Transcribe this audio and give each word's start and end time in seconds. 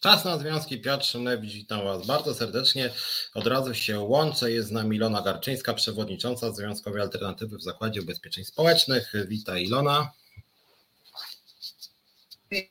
Czas 0.00 0.24
na 0.24 0.38
związki, 0.38 0.80
Piotr 0.80 1.04
Szymlewicz, 1.04 1.52
witam 1.52 1.84
Was 1.84 2.06
bardzo 2.06 2.34
serdecznie. 2.34 2.90
Od 3.34 3.46
razu 3.46 3.74
się 3.74 4.00
łączę, 4.00 4.52
jest 4.52 4.68
z 4.68 4.70
nami 4.70 4.96
Ilona 4.96 5.22
Garczyńska, 5.22 5.74
przewodnicząca 5.74 6.52
Związkowej 6.52 7.02
Alternatywy 7.02 7.56
w 7.58 7.62
Zakładzie 7.62 8.02
Ubezpieczeń 8.02 8.44
Społecznych. 8.44 9.12
Witaj 9.28 9.64
Ilona. 9.64 10.12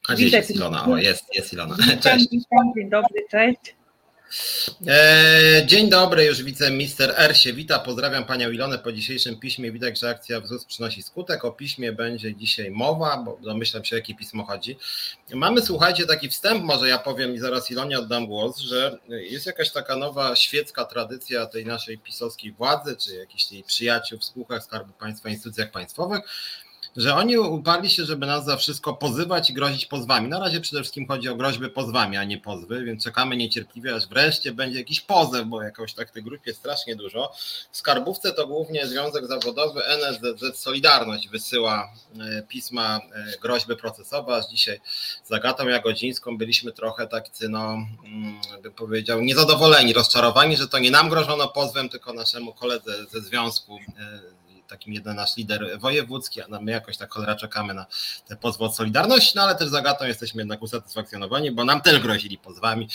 A 0.07 0.13
gdzie 0.13 0.37
jest 0.37 0.51
Ilona? 0.51 0.85
O, 0.85 0.97
jest, 0.97 1.35
jest 1.35 1.53
Ilona. 1.53 1.77
Cześć. 2.01 2.27
Witam, 2.31 2.73
dzień 2.77 2.89
dobry, 2.89 3.25
cześć. 3.31 3.74
E, 4.87 5.63
dzień 5.65 5.89
dobry, 5.89 6.25
już 6.25 6.43
wiceminister 6.43 7.13
R 7.17 7.37
się 7.37 7.53
wita. 7.53 7.79
Pozdrawiam 7.79 8.25
panią 8.25 8.51
Ilonę 8.51 8.79
po 8.79 8.91
dzisiejszym 8.91 9.39
piśmie. 9.39 9.71
Widać, 9.71 9.99
że 9.99 10.09
akcja 10.09 10.41
w 10.41 10.47
ZUS 10.47 10.65
przynosi 10.65 11.03
skutek. 11.03 11.45
O 11.45 11.51
piśmie 11.51 11.91
będzie 11.91 12.35
dzisiaj 12.35 12.71
mowa, 12.71 13.17
bo 13.17 13.37
domyślam 13.43 13.85
się, 13.85 13.95
jakie 13.95 14.15
pismo 14.15 14.45
chodzi. 14.45 14.77
Mamy, 15.33 15.61
słuchajcie, 15.61 16.05
taki 16.05 16.29
wstęp, 16.29 16.63
może 16.63 16.89
ja 16.89 16.97
powiem 16.97 17.35
i 17.35 17.39
zaraz 17.39 17.71
Ilonie 17.71 17.99
oddam 17.99 18.27
głos, 18.27 18.57
że 18.57 18.97
jest 19.09 19.45
jakaś 19.45 19.71
taka 19.71 19.95
nowa 19.95 20.35
świecka 20.35 20.85
tradycja 20.85 21.45
tej 21.45 21.65
naszej 21.65 21.97
pisowskiej 21.97 22.51
władzy, 22.51 22.97
czy 22.97 23.15
jakichś 23.15 23.51
jej 23.51 23.63
przyjaciół 23.63 24.19
w 24.19 24.25
spółkach 24.25 24.63
Skarbu 24.63 24.93
Państwa, 24.93 25.29
instytucjach 25.29 25.71
państwowych, 25.71 26.21
że 26.95 27.15
oni 27.15 27.37
uparli 27.37 27.89
się, 27.89 28.05
żeby 28.05 28.25
nas 28.25 28.45
za 28.45 28.57
wszystko 28.57 28.93
pozywać 28.93 29.49
i 29.49 29.53
grozić 29.53 29.85
pozwami. 29.85 30.27
Na 30.27 30.39
razie 30.39 30.61
przede 30.61 30.81
wszystkim 30.81 31.07
chodzi 31.07 31.29
o 31.29 31.35
groźby 31.35 31.69
pozwami, 31.69 32.17
a 32.17 32.23
nie 32.23 32.37
pozwy, 32.37 32.83
więc 32.83 33.03
czekamy 33.03 33.37
niecierpliwie, 33.37 33.95
aż 33.95 34.07
wreszcie 34.07 34.53
będzie 34.53 34.79
jakiś 34.79 35.01
pozew, 35.01 35.47
bo 35.47 35.61
jakoś 35.61 35.93
tak 35.93 36.11
tej 36.11 36.23
grupie 36.23 36.53
strasznie 36.53 36.95
dużo. 36.95 37.33
W 37.71 37.77
skarbówce 37.77 38.31
to 38.31 38.47
głównie 38.47 38.87
Związek 38.87 39.27
Zawodowy 39.27 39.85
NSZZ 39.85 40.59
Solidarność 40.59 41.29
wysyła 41.29 41.93
e, 42.19 42.43
pisma 42.43 42.99
e, 43.13 43.37
groźby 43.41 43.75
procesowe, 43.75 44.35
aż 44.35 44.47
dzisiaj 44.47 44.81
z 45.23 45.31
Agatą 45.31 45.67
Jagodzińską 45.67 46.37
byliśmy 46.37 46.71
trochę 46.71 47.07
tak, 47.07 47.25
no, 47.49 47.77
bym 48.63 48.71
powiedział, 48.71 49.21
niezadowoleni, 49.21 49.93
rozczarowani, 49.93 50.57
że 50.57 50.67
to 50.67 50.79
nie 50.79 50.91
nam 50.91 51.09
grożono 51.09 51.47
pozwem, 51.47 51.89
tylko 51.89 52.13
naszemu 52.13 52.53
koledze 52.53 53.05
ze 53.05 53.21
związku 53.21 53.75
e, 53.75 54.34
takim 54.67 54.93
jeden 54.93 55.15
nasz 55.15 55.37
lider 55.37 55.79
wojewódzki, 55.79 56.41
a 56.41 56.59
my 56.61 56.71
jakoś 56.71 56.97
tak 56.97 57.11
cholera 57.11 57.35
czekamy 57.35 57.73
na 57.73 57.85
te 58.27 58.35
pozwy 58.35 58.63
od 58.63 58.75
Solidarności, 58.75 59.31
no 59.35 59.41
ale 59.41 59.55
też 59.55 59.69
z 59.69 59.73
Agatą 59.73 60.05
jesteśmy 60.05 60.41
jednak 60.41 60.61
usatysfakcjonowani, 60.61 61.51
bo 61.51 61.65
nam 61.65 61.81
też 61.81 61.99
grozili 61.99 62.37
pozwami, 62.37 62.89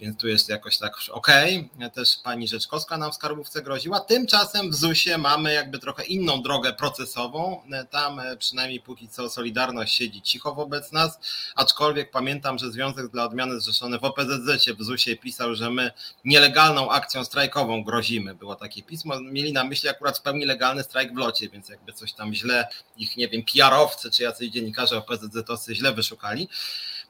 więc 0.00 0.18
tu 0.18 0.28
jest 0.28 0.48
jakoś 0.48 0.78
tak 0.78 0.96
okej. 1.10 1.70
Okay. 1.76 1.90
Też 1.90 2.16
pani 2.24 2.48
Rzeczkowska 2.48 2.98
nam 2.98 3.12
w 3.12 3.14
skarbówce 3.14 3.62
groziła. 3.62 4.00
Tymczasem 4.00 4.70
w 4.70 4.74
ZUS-ie 4.74 5.18
mamy 5.18 5.52
jakby 5.52 5.78
trochę 5.78 6.04
inną 6.04 6.42
drogę 6.42 6.72
procesową. 6.72 7.62
Tam 7.90 8.20
e, 8.20 8.36
przynajmniej 8.36 8.80
póki 8.80 9.08
co 9.08 9.30
Solidarność 9.30 9.94
siedzi 9.94 10.22
cicho 10.22 10.54
wobec 10.54 10.92
nas, 10.92 11.18
aczkolwiek 11.56 12.10
pamiętam, 12.10 12.58
że 12.58 12.72
Związek 12.72 13.08
dla 13.08 13.24
Odmiany 13.24 13.60
zrzeszony 13.60 13.98
w 13.98 14.04
OPZZ 14.04 14.70
w 14.78 14.84
ZUS-ie 14.84 15.16
pisał, 15.16 15.54
że 15.54 15.70
my 15.70 15.90
nielegalną 16.24 16.90
akcją 16.90 17.24
strajkową 17.24 17.84
grozimy. 17.84 18.34
Było 18.34 18.56
takie 18.56 18.82
pismo. 18.82 19.20
Mieli 19.20 19.52
na 19.52 19.64
myśli 19.64 19.88
akurat 19.88 20.18
w 20.18 20.22
pełni 20.22 20.44
legalny 20.44 20.82
strajk 20.82 21.12
w 21.14 21.16
locie, 21.16 21.48
więc 21.48 21.68
jakby 21.68 21.92
coś 21.92 22.12
tam 22.12 22.34
źle 22.34 22.68
ich, 22.96 23.16
nie 23.16 23.28
wiem, 23.28 23.42
PR-owcy 23.42 24.10
czy 24.10 24.22
jacyś 24.22 24.50
dziennikarze 24.50 24.98
OPZZ-owcy 24.98 25.74
źle 25.74 25.92
wyszukali. 25.92 26.48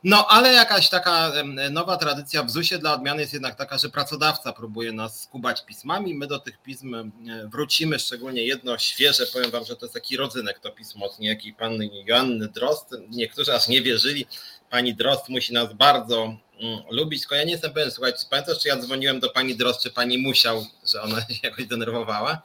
No, 0.04 0.26
ale 0.28 0.52
jakaś 0.52 0.88
taka 0.88 1.32
nowa 1.70 1.96
tradycja 1.96 2.42
w 2.42 2.50
ZUS-ie 2.50 2.78
dla 2.78 2.94
odmiany 2.94 3.20
jest 3.20 3.32
jednak 3.32 3.54
taka, 3.54 3.78
że 3.78 3.88
pracodawca 3.88 4.52
próbuje 4.52 4.92
nas 4.92 5.22
skubać 5.22 5.64
pismami. 5.64 6.14
My 6.14 6.26
do 6.26 6.38
tych 6.38 6.62
pism 6.62 7.12
wrócimy, 7.44 7.98
szczególnie 7.98 8.46
jedno 8.46 8.78
świeże. 8.78 9.26
Powiem 9.26 9.50
Wam, 9.50 9.64
że 9.64 9.76
to 9.76 9.86
jest 9.86 9.94
taki 9.94 10.16
rodzynek 10.16 10.60
to 10.60 10.70
pismo 10.70 11.06
od 11.06 11.18
niejakiej 11.18 11.54
panny 11.54 11.90
Joanny 12.06 12.48
Drost. 12.48 12.94
Niektórzy 13.10 13.54
aż 13.54 13.68
nie 13.68 13.82
wierzyli. 13.82 14.26
Pani 14.70 14.94
Drost 14.94 15.28
musi 15.28 15.52
nas 15.52 15.72
bardzo 15.72 16.36
mm, 16.60 16.78
lubić, 16.90 17.20
tylko 17.20 17.34
ja 17.34 17.44
nie 17.44 17.52
jestem 17.52 17.72
pewien, 17.72 17.90
słuchajcie, 17.90 18.18
pamiętasz, 18.30 18.58
czy 18.58 18.68
ja 18.68 18.76
dzwoniłem 18.76 19.20
do 19.20 19.30
pani 19.30 19.56
Drost, 19.56 19.82
czy 19.82 19.90
pani 19.90 20.18
musiał, 20.18 20.66
że 20.92 21.02
ona 21.02 21.20
się 21.34 21.40
jakoś 21.42 21.66
denerwowała? 21.66 22.42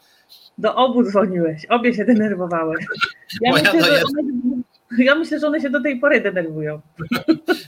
Do 0.59 0.75
obu 0.75 1.03
dzwoniłeś, 1.03 1.65
obie 1.65 1.93
się 1.93 2.05
denerwowały. 2.05 2.75
Ja, 3.41 3.53
myślę, 3.53 3.83
że 3.83 3.91
one, 3.91 4.63
ja 4.97 5.15
myślę, 5.15 5.39
że 5.39 5.47
one 5.47 5.61
się 5.61 5.69
do 5.69 5.81
tej 5.81 5.99
pory 5.99 6.21
denerwują. 6.21 6.81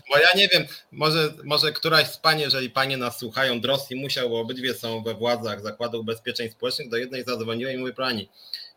Bo 0.10 0.18
ja 0.18 0.28
nie 0.36 0.48
wiem, 0.48 0.64
może, 0.92 1.34
może 1.44 1.72
któraś 1.72 2.08
z 2.08 2.18
Pani, 2.18 2.42
jeżeli 2.42 2.70
Panie 2.70 2.98
nas 2.98 3.20
słuchają, 3.20 3.62
Drossi 3.62 3.96
musiał, 3.96 4.30
bo 4.30 4.40
obydwie 4.40 4.74
są 4.74 5.04
we 5.04 5.14
władzach 5.14 5.62
Zakładu 5.62 6.00
Ubezpieczeń 6.00 6.50
Społecznych, 6.50 6.90
do 6.90 6.98
jednej 6.98 7.24
zadzwoniłem 7.24 7.76
i 7.76 7.78
mówię, 7.78 7.94
Pani, 7.94 8.30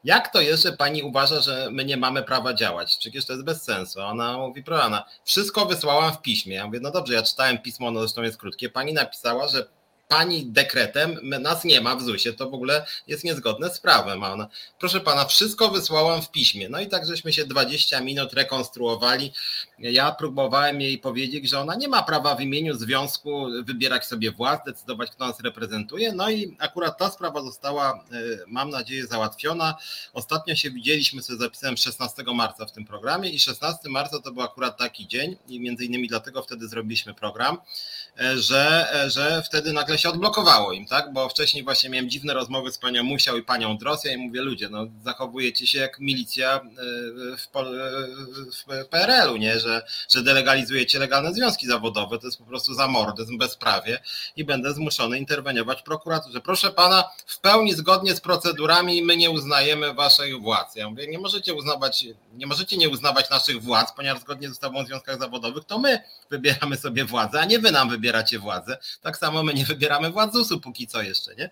jak 0.05 0.33
to 0.33 0.41
jest, 0.41 0.63
że 0.63 0.73
pani 0.73 1.03
uważa, 1.03 1.41
że 1.41 1.69
my 1.71 1.85
nie 1.85 1.97
mamy 1.97 2.23
prawa 2.23 2.55
działać? 2.55 2.97
Przecież 2.97 3.27
to 3.27 3.33
jest 3.33 3.45
bez 3.45 3.63
sensu. 3.63 4.01
Ona 4.01 4.39
mówi, 4.39 4.63
proszę, 4.63 5.03
wszystko 5.25 5.67
wysłałam 5.67 6.13
w 6.13 6.23
piśmie. 6.23 6.55
Ja 6.55 6.67
mówię, 6.67 6.81
no 6.83 6.91
dobrze, 6.91 7.15
ja 7.15 7.23
czytałem 7.23 7.59
pismo, 7.59 7.89
ono 7.89 8.01
zresztą 8.01 8.23
jest 8.23 8.37
krótkie. 8.37 8.69
Pani 8.69 8.93
napisała, 8.93 9.49
że 9.49 9.67
pani 10.09 10.47
dekretem, 10.47 11.19
nas 11.23 11.65
nie 11.65 11.81
ma 11.81 11.97
w 11.97 12.03
ZUS-ie, 12.03 12.35
to 12.35 12.51
w 12.51 12.55
ogóle 12.55 12.87
jest 13.07 13.25
niezgodne 13.25 13.71
z 13.71 13.81
prawem. 13.81 14.25
A 14.25 14.33
ona, 14.33 14.49
proszę 14.79 15.01
pana, 15.01 15.25
wszystko 15.25 15.69
wysłałam 15.69 16.23
w 16.23 16.31
piśmie. 16.31 16.69
No 16.69 16.81
i 16.81 16.87
tak 16.89 17.07
żeśmy 17.07 17.33
się 17.33 17.47
20 17.47 18.01
minut 18.01 18.33
rekonstruowali. 18.33 19.33
Ja 19.79 20.13
próbowałem 20.13 20.81
jej 20.81 20.99
powiedzieć, 20.99 21.51
że 21.51 21.61
ona 21.61 21.75
nie 21.75 21.89
ma 21.89 22.03
prawa 22.03 22.35
w 22.35 22.41
imieniu 22.41 22.75
związku 22.75 23.47
wybierać 23.65 24.07
sobie 24.07 24.33
władz, 24.33 24.65
decydować, 24.67 25.11
kto 25.11 25.27
nas 25.27 25.41
reprezentuje. 25.41 26.13
No 26.13 26.31
i 26.31 26.57
akurat 26.59 26.99
ta 26.99 27.11
sprawa 27.11 27.43
została, 27.43 27.93
e, 27.93 28.19
mam 28.47 28.71
nadzieję, 28.71 29.07
załatwiona. 29.07 29.77
Ostatnio 30.13 30.55
się 30.55 30.71
widzieliśmy, 30.71 31.23
sobie 31.23 31.39
zapisałem 31.39 31.77
16 31.77 32.23
marca 32.35 32.67
w 32.67 32.73
tym 32.73 32.85
programie 32.85 33.31
i 33.31 33.41
16 33.41 33.89
marca 33.89 34.19
to 34.21 34.33
był 34.33 34.43
akurat 34.43 34.79
taki 34.79 35.09
dzień 35.09 35.37
i 35.49 35.61
między 35.61 35.85
innymi 35.85 36.09
dlatego 36.09 36.43
wtedy 36.43 36.69
zrobiliśmy 36.69 37.15
program, 37.15 37.59
że, 38.37 38.95
e, 38.95 39.11
że 39.11 39.43
wtedy 39.43 39.73
nagle 39.73 39.99
się 39.99 40.09
odblokowało 40.09 40.73
im, 40.73 40.87
tak? 40.87 41.13
Bo 41.13 41.29
wcześniej 41.29 41.65
właśnie 41.65 41.91
miałem 41.91 42.11
dziwne 42.11 42.35
rozmowy 42.35 42.73
z 42.73 42.79
panią 42.79 43.03
Musiał 43.03 43.37
i 43.37 43.43
panią 43.43 43.79
Dros, 43.79 44.05
ja 44.05 44.13
im 44.13 44.21
mówię, 44.21 44.41
ludzie, 44.41 44.69
no 44.69 44.87
zachowujecie 45.05 45.67
się 45.67 45.79
jak 45.79 45.99
milicja 46.01 46.55
e, 46.55 46.61
w, 47.37 47.49
w 48.53 48.89
PRL-u, 48.91 49.37
nie? 49.37 49.61
Że, 49.61 49.83
że 50.15 50.23
delegalizujecie 50.23 50.99
legalne 50.99 51.35
związki 51.35 51.67
zawodowe, 51.67 52.19
to 52.19 52.27
jest 52.27 52.39
po 52.39 52.45
prostu 52.45 52.75
zamordyzm, 52.75 53.39
bezprawie 53.39 53.99
i 54.37 54.45
będę 54.45 54.75
zmuszony 54.75 55.19
interweniować 55.19 55.81
w 55.81 55.85
prokuraturze. 55.85 56.41
Proszę 56.41 56.71
pana, 56.71 57.05
w 57.27 57.41
pełni 57.41 57.75
zgodnie 57.75 58.15
z 58.15 58.21
procedurami 58.21 59.03
my 59.03 59.17
nie 59.17 59.31
uznajemy 59.31 59.95
waszej 59.95 60.41
władz. 60.41 60.77
Ja 60.77 60.91
mówię, 60.91 61.07
nie 61.07 61.19
możecie 61.19 61.55
uznawać, 61.55 62.07
nie 62.35 62.47
możecie 62.47 62.77
nie 62.77 62.89
uznawać 62.89 63.31
naszych 63.31 63.63
władz, 63.63 63.93
ponieważ 63.97 64.21
zgodnie 64.21 64.49
z 64.49 64.51
ustawą 64.51 64.79
o 64.79 64.85
związkach 64.85 65.19
zawodowych 65.19 65.65
to 65.65 65.79
my 65.79 66.03
wybieramy 66.31 66.77
sobie 66.77 67.05
władzę, 67.05 67.41
a 67.41 67.45
nie 67.45 67.59
wy 67.59 67.71
nam 67.71 67.89
wybieracie 67.89 68.04
władzę. 68.39 68.79
Tak 69.01 69.19
samo 69.19 69.43
my 69.43 69.55
nie 69.55 69.65
wybieramy 69.65 70.11
władz 70.11 70.25
władzusu 70.35 70.61
póki 70.61 70.87
co 70.87 71.03
jeszcze, 71.03 71.35
nie? 71.35 71.51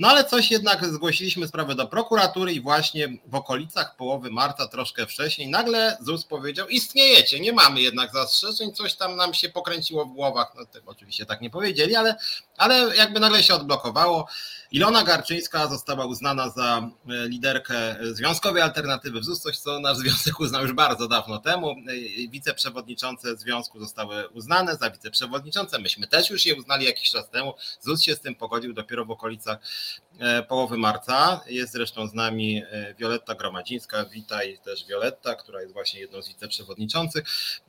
No 0.00 0.08
ale 0.08 0.24
coś 0.24 0.50
jednak 0.50 0.86
zgłosiliśmy 0.86 1.48
sprawę 1.48 1.74
do 1.74 1.86
prokuratury 1.86 2.52
i 2.52 2.60
właśnie 2.60 3.08
w 3.26 3.34
okolicach 3.34 3.96
połowy 3.96 4.30
marca, 4.30 4.68
troszkę 4.68 5.06
wcześniej, 5.06 5.48
nagle 5.48 5.96
ZUS 6.00 6.24
powiedział, 6.24 6.68
istniejecie, 6.68 7.40
nie 7.40 7.52
mamy 7.52 7.80
jednak 7.80 8.12
zastrzeżeń, 8.12 8.72
coś 8.72 8.94
tam 8.94 9.16
nam 9.16 9.34
się 9.34 9.48
pokręciło 9.48 10.06
w 10.06 10.12
głowach, 10.12 10.52
no 10.56 10.64
oczywiście 10.86 11.26
tak 11.26 11.40
nie 11.40 11.50
powiedzieli, 11.50 11.96
ale, 11.96 12.16
ale 12.56 12.96
jakby 12.96 13.20
nagle 13.20 13.42
się 13.42 13.54
odblokowało. 13.54 14.28
Ilona 14.72 15.04
Garczyńska 15.04 15.66
została 15.66 16.06
uznana 16.06 16.50
za 16.50 16.90
e, 17.08 17.28
liderkę 17.28 17.96
Związkowej 18.12 18.62
Alternatywy 18.62 19.20
w 19.20 19.24
ZUS, 19.24 19.40
coś 19.40 19.58
co 19.58 19.80
nasz 19.80 19.96
związek 19.96 20.40
uznał 20.40 20.62
już 20.62 20.72
bardzo 20.72 21.08
dawno 21.08 21.38
temu. 21.38 21.70
E, 21.70 22.28
wiceprzewodniczące 22.28 23.36
związku 23.36 23.80
zostały 23.80 24.28
uznane 24.28 24.76
za 24.76 24.90
wiceprzewodniczące, 24.90 25.78
myśmy 25.78 26.06
też 26.06 26.30
już 26.30 26.46
je 26.46 26.56
uznali 26.56 26.86
jakiś 26.86 27.10
czas 27.10 27.30
temu. 27.30 27.54
ZUS 27.80 28.02
się 28.02 28.14
z 28.14 28.20
tym 28.20 28.34
pogodził 28.34 28.72
dopiero 28.72 29.04
w 29.04 29.10
okolicach 29.10 29.58
E, 29.89 29.89
połowy 30.48 30.78
marca. 30.78 31.40
Jest 31.46 31.72
zresztą 31.72 32.06
z 32.06 32.14
nami 32.14 32.62
e, 32.70 32.94
Wioletta 32.94 33.34
Gromadzińska. 33.34 34.04
Witaj 34.04 34.58
też 34.64 34.86
Wioletta, 34.86 35.34
która 35.34 35.60
jest 35.60 35.72
właśnie 35.72 36.00
jedną 36.00 36.22
z 36.22 36.28
wiceprzewodniczących. 36.28 37.24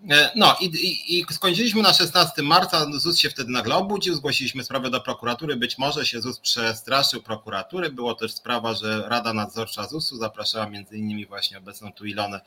E, 0.09 0.31
no 0.35 0.55
i, 0.61 0.65
i, 0.65 1.19
i 1.19 1.25
skończyliśmy 1.33 1.81
na 1.81 1.93
16 1.93 2.41
marca. 2.41 2.85
ZUS 2.99 3.17
się 3.17 3.29
wtedy 3.29 3.51
nagle 3.51 3.75
obudził, 3.75 4.15
zgłosiliśmy 4.15 4.63
sprawę 4.63 4.89
do 4.89 5.01
prokuratury. 5.01 5.55
Być 5.55 5.77
może 5.77 6.05
się 6.05 6.21
ZUS 6.21 6.39
przestraszył 6.39 7.23
prokuratury. 7.23 7.89
Było 7.89 8.15
też 8.15 8.33
sprawa, 8.33 8.73
że 8.73 9.03
Rada 9.07 9.33
Nadzorcza 9.33 9.87
ZUS-u 9.87 10.17
zapraszała 10.17 10.69
między 10.69 10.97
innymi 10.97 11.25
właśnie 11.25 11.57
obecną 11.57 11.93
tu 11.93 12.05
Ilonę, 12.05 12.41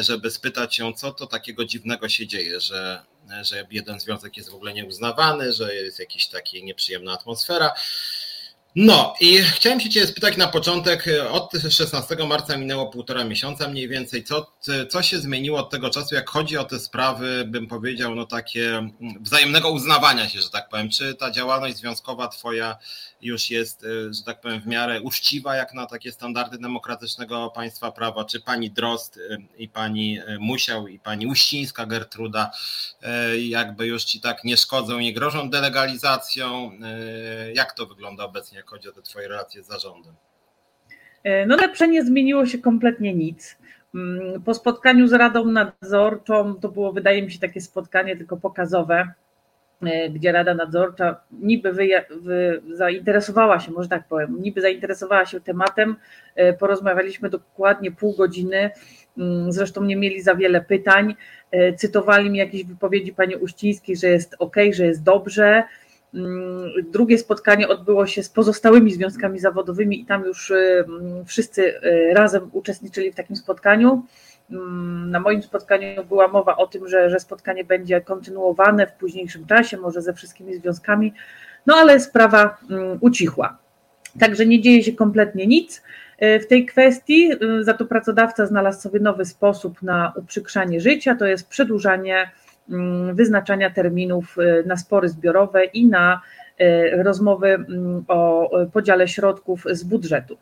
żeby 0.00 0.30
spytać 0.30 0.78
ją, 0.78 0.92
co 0.92 1.12
to 1.12 1.26
takiego 1.26 1.64
dziwnego 1.64 2.08
się 2.08 2.26
dzieje, 2.26 2.60
że 2.60 3.02
że 3.42 3.66
jeden 3.70 4.00
związek 4.00 4.36
jest 4.36 4.50
w 4.50 4.54
ogóle 4.54 4.72
nieuznawany, 4.72 5.52
że 5.52 5.74
jest 5.74 5.98
jakaś 5.98 6.26
taka 6.26 6.50
nieprzyjemna 6.62 7.12
atmosfera. 7.12 7.72
No 8.76 9.14
i 9.20 9.38
chciałem 9.38 9.80
się 9.80 9.88
Cię 9.88 10.06
spytać 10.06 10.36
na 10.36 10.46
początek, 10.46 11.04
od 11.30 11.52
16 11.70 12.16
marca 12.28 12.56
minęło 12.56 12.86
półtora 12.86 13.24
miesiąca 13.24 13.68
mniej 13.68 13.88
więcej, 13.88 14.24
co, 14.24 14.52
co 14.88 15.02
się 15.02 15.18
zmieniło 15.18 15.58
od 15.58 15.70
tego 15.70 15.90
czasu, 15.90 16.14
jak 16.14 16.30
chodzi 16.30 16.58
o 16.58 16.64
te 16.64 16.78
sprawy, 16.78 17.44
bym 17.46 17.66
powiedział, 17.66 18.14
no 18.14 18.26
takie 18.26 18.90
wzajemnego 19.20 19.70
uznawania 19.70 20.28
się, 20.28 20.40
że 20.40 20.50
tak 20.50 20.68
powiem, 20.68 20.90
czy 20.90 21.14
ta 21.14 21.30
działalność 21.30 21.76
związkowa 21.76 22.28
Twoja 22.28 22.76
już 23.22 23.50
jest, 23.50 23.86
że 24.10 24.22
tak 24.26 24.40
powiem, 24.40 24.60
w 24.60 24.66
miarę 24.66 25.00
uczciwa, 25.00 25.56
jak 25.56 25.74
na 25.74 25.86
takie 25.86 26.12
standardy 26.12 26.58
demokratycznego 26.58 27.50
państwa 27.54 27.92
prawa, 27.92 28.24
czy 28.24 28.40
pani 28.40 28.70
Drost 28.70 29.18
i 29.58 29.68
pani 29.68 30.18
Musiał 30.38 30.88
i 30.88 30.98
pani 30.98 31.26
Uścińska 31.26 31.86
Gertruda 31.86 32.50
jakby 33.38 33.86
już 33.86 34.04
Ci 34.04 34.20
tak 34.20 34.44
nie 34.44 34.56
szkodzą, 34.56 34.98
nie 34.98 35.12
grożą 35.12 35.50
delegalizacją, 35.50 36.72
jak 37.54 37.72
to 37.72 37.86
wygląda 37.86 38.24
obecnie? 38.24 38.59
Jak 38.60 38.68
chodzi 38.68 38.88
o 38.88 38.92
te 38.92 39.02
Twoje 39.02 39.28
relacje 39.28 39.62
z 39.62 39.66
zarządem? 39.66 40.14
E, 41.24 41.46
no 41.46 41.56
lepsze 41.56 41.88
nie 41.88 42.04
zmieniło 42.04 42.46
się 42.46 42.58
kompletnie 42.58 43.14
nic. 43.14 43.58
Mm, 43.94 44.42
po 44.42 44.54
spotkaniu 44.54 45.08
z 45.08 45.12
Radą 45.12 45.44
Nadzorczą, 45.44 46.54
to 46.54 46.68
było 46.68 46.92
wydaje 46.92 47.22
mi 47.22 47.30
się 47.30 47.38
takie 47.38 47.60
spotkanie 47.60 48.16
tylko 48.16 48.36
pokazowe, 48.36 49.12
e, 49.82 50.10
gdzie 50.10 50.32
Rada 50.32 50.54
Nadzorcza 50.54 51.20
niby 51.32 51.72
wy, 51.72 51.88
wy, 52.10 52.62
zainteresowała 52.72 53.60
się, 53.60 53.72
może 53.72 53.88
tak 53.88 54.08
powiem, 54.08 54.42
niby 54.42 54.60
zainteresowała 54.60 55.26
się 55.26 55.40
tematem, 55.40 55.96
e, 56.34 56.52
porozmawialiśmy 56.52 57.30
dokładnie 57.30 57.92
pół 57.92 58.16
godziny, 58.16 58.70
mm, 59.18 59.52
zresztą 59.52 59.84
nie 59.84 59.96
mieli 59.96 60.22
za 60.22 60.34
wiele 60.34 60.60
pytań, 60.60 61.14
cytowali 61.76 62.30
mi 62.30 62.38
jakieś 62.38 62.64
wypowiedzi 62.64 63.12
pani 63.12 63.36
Uścińskiej, 63.36 63.96
że 63.96 64.08
jest 64.08 64.36
ok, 64.38 64.56
że 64.72 64.86
jest 64.86 65.02
dobrze, 65.02 65.64
drugie 66.92 67.18
spotkanie 67.18 67.68
odbyło 67.68 68.06
się 68.06 68.22
z 68.22 68.28
pozostałymi 68.28 68.92
związkami 68.92 69.38
zawodowymi 69.38 70.00
i 70.00 70.04
tam 70.04 70.24
już 70.24 70.50
y, 70.50 70.84
mm, 70.88 71.24
wszyscy 71.24 71.62
y, 71.84 72.14
razem 72.14 72.50
uczestniczyli 72.52 73.12
w 73.12 73.14
takim 73.14 73.36
spotkaniu. 73.36 74.02
Mm, 74.50 75.10
na 75.10 75.20
moim 75.20 75.42
spotkaniu 75.42 76.04
była 76.04 76.28
mowa 76.28 76.56
o 76.56 76.66
tym, 76.66 76.88
że, 76.88 77.10
że 77.10 77.20
spotkanie 77.20 77.64
będzie 77.64 78.00
kontynuowane 78.00 78.86
w 78.86 78.92
późniejszym 78.92 79.46
czasie, 79.46 79.76
może 79.76 80.02
ze 80.02 80.14
wszystkimi 80.14 80.54
związkami, 80.54 81.14
no 81.66 81.74
ale 81.74 82.00
sprawa 82.00 82.58
ucichła. 83.00 83.58
Także 84.20 84.46
nie 84.46 84.60
dzieje 84.60 84.82
się 84.82 84.92
kompletnie 84.92 85.46
nic 85.46 85.82
y, 86.22 86.40
w 86.40 86.46
tej 86.46 86.66
kwestii. 86.66 87.30
Za 87.60 87.74
to 87.74 87.84
pracodawca 87.84 88.46
znalazł 88.46 88.80
sobie 88.80 89.00
nowy 89.00 89.24
sposób 89.24 89.82
na 89.82 90.12
uprzykrzanie 90.16 90.80
życia, 90.80 91.14
to 91.14 91.26
jest 91.26 91.48
przedłużanie 91.48 92.14
Mm, 92.14 92.30
wyznaczania 93.12 93.70
terminów 93.70 94.38
y, 94.38 94.64
na 94.66 94.76
spory 94.76 95.08
zbiorowe 95.08 95.64
i 95.64 95.86
na 95.86 96.20
y, 96.60 97.02
rozmowy 97.02 97.48
mm, 97.48 98.04
o 98.08 98.50
podziale 98.72 99.08
środków 99.08 99.64
z 99.70 99.84
budżetu. 99.84 100.36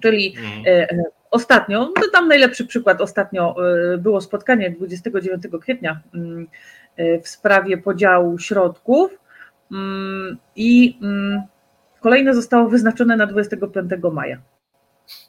Czyli 0.00 0.34
mhm. 0.38 0.66
y, 0.66 1.04
ostatnio, 1.30 1.92
no 1.96 2.02
tam 2.12 2.28
najlepszy 2.28 2.66
przykład, 2.66 3.00
ostatnio 3.00 3.56
było 3.98 4.20
spotkanie 4.20 4.70
29 4.70 5.42
kwietnia 5.60 6.00
mm, 6.14 6.46
w 7.22 7.28
sprawie 7.28 7.78
podziału 7.78 8.38
środków 8.38 9.18
i 10.56 10.98
kolejne 12.00 12.34
zostało 12.34 12.68
wyznaczone 12.68 13.16
na 13.16 13.26
25 13.26 13.90
maja. 14.12 14.38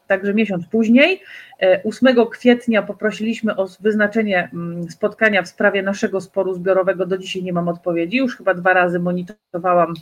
Także 0.07 0.33
miesiąc 0.33 0.67
później, 0.67 1.21
8 1.83 2.07
e, 2.07 2.25
kwietnia 2.31 2.83
poprosiliśmy 2.83 3.55
o 3.55 3.67
wyznaczenie 3.79 4.49
mm, 4.53 4.91
spotkania 4.91 5.41
w 5.41 5.47
sprawie 5.47 5.83
naszego 5.83 6.21
sporu 6.21 6.53
zbiorowego. 6.53 7.05
Do 7.05 7.17
dzisiaj 7.17 7.43
nie 7.43 7.53
mam 7.53 7.67
odpowiedzi. 7.67 8.17
Już 8.17 8.37
chyba 8.37 8.53
dwa 8.53 8.73
razy 8.73 8.99
monitorowałam, 8.99 9.93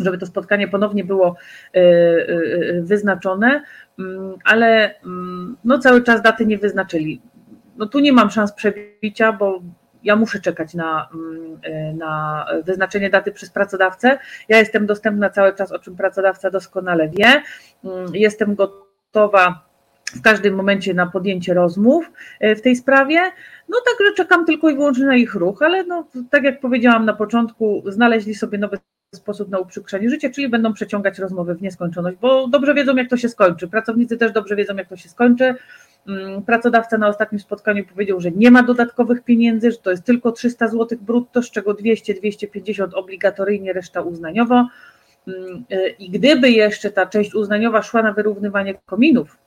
żeby 0.00 0.18
to 0.18 0.26
spotkanie 0.26 0.68
ponownie 0.68 1.04
było 1.04 1.36
e, 1.74 1.78
e, 1.78 2.82
wyznaczone, 2.82 3.62
mm, 3.98 4.34
ale 4.44 5.00
mm, 5.00 5.56
no 5.64 5.78
cały 5.78 6.02
czas 6.02 6.22
daty 6.22 6.46
nie 6.46 6.58
wyznaczyli. 6.58 7.20
No 7.76 7.86
tu 7.86 8.00
nie 8.00 8.12
mam 8.12 8.30
szans 8.30 8.52
przebicia, 8.52 9.32
bo 9.32 9.62
ja 10.02 10.16
muszę 10.16 10.40
czekać 10.40 10.74
na, 10.74 11.08
na 11.94 12.46
wyznaczenie 12.64 13.10
daty 13.10 13.32
przez 13.32 13.50
pracodawcę. 13.50 14.18
Ja 14.48 14.58
jestem 14.58 14.86
dostępna 14.86 15.30
cały 15.30 15.54
czas, 15.54 15.72
o 15.72 15.78
czym 15.78 15.96
pracodawca 15.96 16.50
doskonale 16.50 17.08
wie. 17.08 17.42
Jestem 18.12 18.54
gotowa 18.54 18.81
gotowa 19.12 19.64
w 20.06 20.22
każdym 20.22 20.54
momencie 20.54 20.94
na 20.94 21.06
podjęcie 21.06 21.54
rozmów 21.54 22.12
e, 22.40 22.56
w 22.56 22.62
tej 22.62 22.76
sprawie. 22.76 23.20
No 23.68 23.78
także 23.86 24.14
czekam 24.16 24.46
tylko 24.46 24.70
i 24.70 24.74
wyłącznie 24.74 25.04
na 25.04 25.16
ich 25.16 25.34
ruch, 25.34 25.62
ale 25.62 25.84
no, 25.84 26.06
tak 26.30 26.44
jak 26.44 26.60
powiedziałam 26.60 27.04
na 27.04 27.12
początku, 27.12 27.82
znaleźli 27.86 28.34
sobie 28.34 28.58
nowy 28.58 28.78
sposób 29.14 29.48
na 29.48 29.58
uprzykrzenie 29.58 30.10
życia, 30.10 30.30
czyli 30.30 30.48
będą 30.48 30.72
przeciągać 30.72 31.18
rozmowy 31.18 31.54
w 31.54 31.62
nieskończoność, 31.62 32.16
bo 32.20 32.48
dobrze 32.48 32.74
wiedzą, 32.74 32.96
jak 32.96 33.10
to 33.10 33.16
się 33.16 33.28
skończy. 33.28 33.68
Pracownicy 33.68 34.16
też 34.16 34.32
dobrze 34.32 34.56
wiedzą, 34.56 34.76
jak 34.76 34.88
to 34.88 34.96
się 34.96 35.08
skończy. 35.08 35.54
Mm, 36.08 36.42
pracodawca 36.42 36.98
na 36.98 37.08
ostatnim 37.08 37.38
spotkaniu 37.38 37.84
powiedział, 37.84 38.20
że 38.20 38.30
nie 38.30 38.50
ma 38.50 38.62
dodatkowych 38.62 39.24
pieniędzy, 39.24 39.70
że 39.70 39.78
to 39.78 39.90
jest 39.90 40.04
tylko 40.04 40.32
300 40.32 40.68
zł 40.68 40.98
brutto, 41.00 41.42
z 41.42 41.50
czego 41.50 41.74
200-250 41.74 42.88
obligatoryjnie, 42.94 43.72
reszta 43.72 44.00
uznaniowo. 44.00 44.68
Mm, 45.28 45.64
e, 45.70 45.88
I 45.88 46.10
gdyby 46.10 46.50
jeszcze 46.50 46.90
ta 46.90 47.06
część 47.06 47.34
uznaniowa 47.34 47.82
szła 47.82 48.02
na 48.02 48.12
wyrównywanie 48.12 48.74
kominów, 48.86 49.38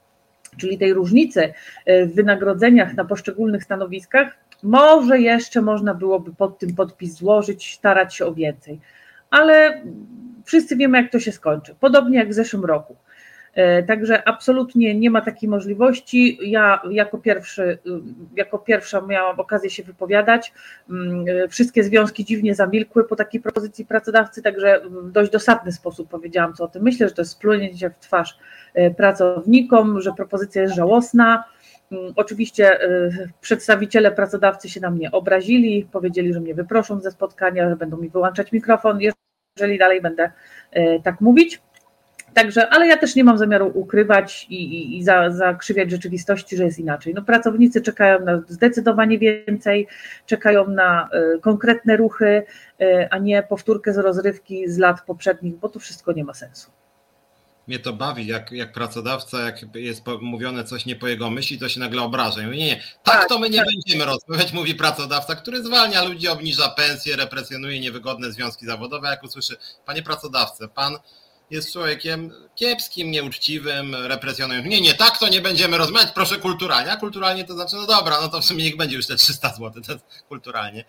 czyli 0.57 0.77
tej 0.77 0.93
różnicy 0.93 1.53
e, 1.85 2.05
w 2.05 2.15
wynagrodzeniach 2.15 2.93
na 2.93 3.05
poszczególnych 3.05 3.63
stanowiskach, 3.63 4.37
może 4.63 5.19
jeszcze 5.19 5.61
można 5.61 5.93
byłoby 5.93 6.33
pod 6.35 6.59
tym 6.59 6.75
podpis 6.75 7.13
złożyć, 7.13 7.73
starać 7.75 8.15
się 8.15 8.25
o 8.25 8.33
więcej. 8.33 8.79
Ale 9.29 9.83
wszyscy 10.45 10.75
wiemy, 10.75 11.01
jak 11.01 11.11
to 11.11 11.19
się 11.19 11.31
skończy. 11.31 11.75
Podobnie 11.79 12.17
jak 12.17 12.29
w 12.29 12.33
zeszłym 12.33 12.65
roku. 12.65 12.95
E, 13.55 13.83
także 13.83 14.27
absolutnie 14.27 14.95
nie 14.95 15.09
ma 15.09 15.21
takiej 15.21 15.49
możliwości. 15.49 16.39
Ja 16.41 16.81
jako, 16.91 17.17
pierwszy, 17.17 17.63
y, 17.63 17.77
jako 18.35 18.59
pierwsza 18.59 19.01
miałam 19.01 19.39
okazję 19.39 19.69
się 19.69 19.83
wypowiadać. 19.83 20.53
Mm, 20.89 21.25
e, 21.27 21.47
wszystkie 21.47 21.83
związki 21.83 22.25
dziwnie 22.25 22.55
zamilkły 22.55 23.07
po 23.07 23.15
takiej 23.15 23.41
propozycji 23.41 23.85
pracodawcy, 23.85 24.41
także 24.41 24.81
w 24.89 25.11
dość 25.11 25.31
dosadny 25.31 25.71
sposób 25.71 26.09
powiedziałam, 26.09 26.53
co 26.53 26.63
o 26.63 26.67
tym 26.67 26.83
myślę, 26.83 27.07
że 27.07 27.13
to 27.13 27.21
jest 27.21 27.31
splunięcie 27.31 27.89
w 27.89 27.99
twarz 27.99 28.37
e, 28.73 28.91
pracownikom, 28.91 30.01
że 30.01 30.11
propozycja 30.13 30.61
jest 30.61 30.75
żałosna. 30.75 31.43
Mm, 31.91 32.13
oczywiście 32.15 32.79
przedstawiciele 33.41 34.11
pracodawcy 34.11 34.69
się 34.69 34.81
na 34.81 34.91
mnie 34.91 35.11
obrazili, 35.11 35.87
powiedzieli, 35.91 36.33
że 36.33 36.39
mnie 36.39 36.55
wyproszą 36.55 37.01
ze 37.01 37.11
spotkania, 37.11 37.69
że 37.69 37.75
będą 37.75 37.97
mi 37.97 38.09
wyłączać 38.09 38.51
mikrofon, 38.51 38.99
jeżeli 39.57 39.77
dalej 39.77 40.01
będę 40.01 40.31
tak 41.03 41.21
mówić. 41.21 41.61
Także, 42.35 42.69
ale 42.69 42.87
ja 42.87 42.97
też 42.97 43.15
nie 43.15 43.23
mam 43.23 43.37
zamiaru 43.37 43.71
ukrywać 43.73 44.47
i, 44.49 44.55
i, 44.55 44.97
i 44.97 45.03
za, 45.03 45.31
zakrzywiać 45.31 45.91
rzeczywistości, 45.91 46.57
że 46.57 46.63
jest 46.63 46.79
inaczej. 46.79 47.13
No, 47.13 47.21
pracownicy 47.21 47.81
czekają 47.81 48.19
na 48.19 48.41
zdecydowanie 48.47 49.19
więcej, 49.19 49.87
czekają 50.25 50.67
na 50.67 51.09
y, 51.35 51.39
konkretne 51.39 51.97
ruchy, 51.97 52.43
y, 52.81 53.07
a 53.11 53.17
nie 53.17 53.43
powtórkę 53.43 53.93
z 53.93 53.97
rozrywki 53.97 54.69
z 54.69 54.77
lat 54.77 55.01
poprzednich, 55.01 55.55
bo 55.55 55.69
to 55.69 55.79
wszystko 55.79 56.11
nie 56.13 56.23
ma 56.23 56.33
sensu. 56.33 56.71
Mnie 57.67 57.79
to 57.79 57.93
bawi, 57.93 58.27
jak, 58.27 58.51
jak 58.51 58.71
pracodawca, 58.71 59.41
jak 59.41 59.75
jest 59.75 60.03
mówione 60.21 60.63
coś 60.63 60.85
nie 60.85 60.95
po 60.95 61.07
jego 61.07 61.29
myśli, 61.29 61.59
to 61.59 61.69
się 61.69 61.79
nagle 61.79 62.01
obraża. 62.01 62.41
nie, 62.41 62.57
nie, 62.57 62.75
tak, 62.75 63.19
tak 63.19 63.29
to 63.29 63.39
my 63.39 63.49
nie 63.49 63.57
tak. 63.57 63.67
będziemy 63.67 64.05
rozmawiać, 64.05 64.53
mówi 64.53 64.75
pracodawca, 64.75 65.35
który 65.35 65.63
zwalnia 65.63 66.03
ludzi, 66.03 66.27
obniża 66.27 66.69
pensje, 66.69 67.15
represjonuje 67.15 67.79
niewygodne 67.79 68.31
związki 68.31 68.65
zawodowe. 68.65 69.07
Jak 69.07 69.23
usłyszy, 69.23 69.57
panie 69.85 70.03
pracodawcy, 70.03 70.67
pan 70.67 70.97
jest 71.51 71.73
człowiekiem 71.73 72.31
kiepskim, 72.55 73.11
nieuczciwym, 73.11 73.95
represjonującym. 73.95 74.71
Nie, 74.71 74.81
nie, 74.81 74.93
tak 74.93 75.17
to 75.17 75.29
nie 75.29 75.41
będziemy 75.41 75.77
rozmawiać, 75.77 76.11
proszę 76.11 76.37
kulturalnie. 76.37 76.91
A 76.91 76.97
kulturalnie 76.97 77.45
to 77.45 77.53
znaczy, 77.53 77.75
no 77.75 77.85
dobra, 77.85 78.21
no 78.21 78.27
to 78.27 78.41
w 78.41 78.45
sumie 78.45 78.63
niech 78.63 78.77
będzie 78.77 78.95
już 78.95 79.07
te 79.07 79.15
300 79.15 79.49
zł, 79.49 79.83
to 79.83 79.91
jest 79.91 80.05
kulturalnie. 80.29 80.85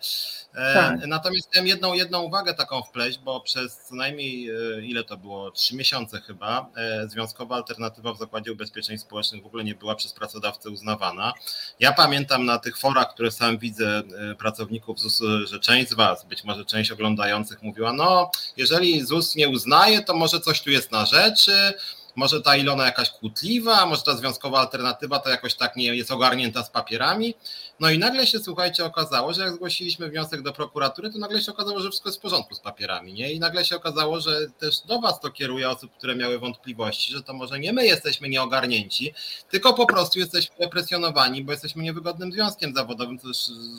E, 0.55 0.73
tak. 0.73 1.07
Natomiast 1.07 1.49
chciałem 1.49 1.67
jedną, 1.67 1.93
jedną 1.93 2.21
uwagę 2.21 2.53
taką 2.53 2.83
wpleść, 2.83 3.19
bo 3.19 3.41
przez 3.41 3.77
co 3.77 3.95
najmniej, 3.95 4.49
e, 4.49 4.85
ile 4.85 5.03
to 5.03 5.17
było, 5.17 5.51
trzy 5.51 5.75
miesiące 5.75 6.21
chyba, 6.21 6.69
e, 6.75 7.07
związkowa 7.09 7.55
alternatywa 7.55 8.13
w 8.13 8.17
Zakładzie 8.17 8.51
Ubezpieczeń 8.51 8.97
Społecznych 8.97 9.43
w 9.43 9.45
ogóle 9.45 9.63
nie 9.63 9.75
była 9.75 9.95
przez 9.95 10.13
pracodawcę 10.13 10.69
uznawana. 10.69 11.33
Ja 11.79 11.91
pamiętam 11.91 12.45
na 12.45 12.59
tych 12.59 12.77
forach, 12.77 13.13
które 13.13 13.31
sam 13.31 13.57
widzę 13.57 14.03
pracowników 14.37 14.99
ZUS, 14.99 15.21
że 15.43 15.59
część 15.59 15.89
z 15.89 15.93
Was, 15.93 16.25
być 16.25 16.43
może 16.43 16.65
część 16.65 16.91
oglądających 16.91 17.61
mówiła, 17.61 17.93
no 17.93 18.31
jeżeli 18.57 19.05
ZUS 19.05 19.35
nie 19.35 19.49
uznaje, 19.49 20.01
to 20.01 20.15
może 20.15 20.39
coś 20.47 20.61
tu 20.61 20.69
jest 20.71 20.91
na 20.91 21.05
rzeczy, 21.05 21.73
może 22.15 22.41
ta 22.41 22.55
Ilona 22.55 22.85
jakaś 22.85 23.09
kłótliwa, 23.09 23.85
może 23.85 24.01
ta 24.01 24.15
związkowa 24.15 24.59
alternatywa 24.59 25.19
to 25.19 25.29
jakoś 25.29 25.55
tak 25.55 25.75
nie 25.75 25.95
jest 25.95 26.11
ogarnięta 26.11 26.63
z 26.63 26.69
papierami. 26.69 27.33
No 27.79 27.89
i 27.89 27.99
nagle 27.99 28.27
się, 28.27 28.39
słuchajcie, 28.39 28.85
okazało, 28.85 29.33
że 29.33 29.41
jak 29.41 29.53
zgłosiliśmy 29.53 30.09
wniosek 30.09 30.41
do 30.41 30.53
prokuratury, 30.53 31.11
to 31.11 31.19
nagle 31.19 31.41
się 31.41 31.51
okazało, 31.51 31.79
że 31.79 31.89
wszystko 31.89 32.09
jest 32.09 32.19
w 32.19 32.21
porządku 32.21 32.55
z 32.55 32.59
papierami, 32.59 33.13
nie? 33.13 33.33
I 33.33 33.39
nagle 33.39 33.65
się 33.65 33.75
okazało, 33.75 34.19
że 34.19 34.47
też 34.59 34.79
do 34.79 34.99
was 34.99 35.19
to 35.19 35.31
kieruje 35.31 35.69
osób, 35.69 35.91
które 35.97 36.15
miały 36.15 36.39
wątpliwości, 36.39 37.13
że 37.13 37.23
to 37.23 37.33
może 37.33 37.59
nie 37.59 37.73
my 37.73 37.85
jesteśmy 37.85 38.29
nieogarnięci, 38.29 39.13
tylko 39.49 39.73
po 39.73 39.85
prostu 39.85 40.19
jesteśmy 40.19 40.55
represjonowani, 40.59 41.43
bo 41.43 41.51
jesteśmy 41.51 41.83
niewygodnym 41.83 42.31
związkiem 42.31 42.73
zawodowym, 42.73 43.19
co 43.19 43.27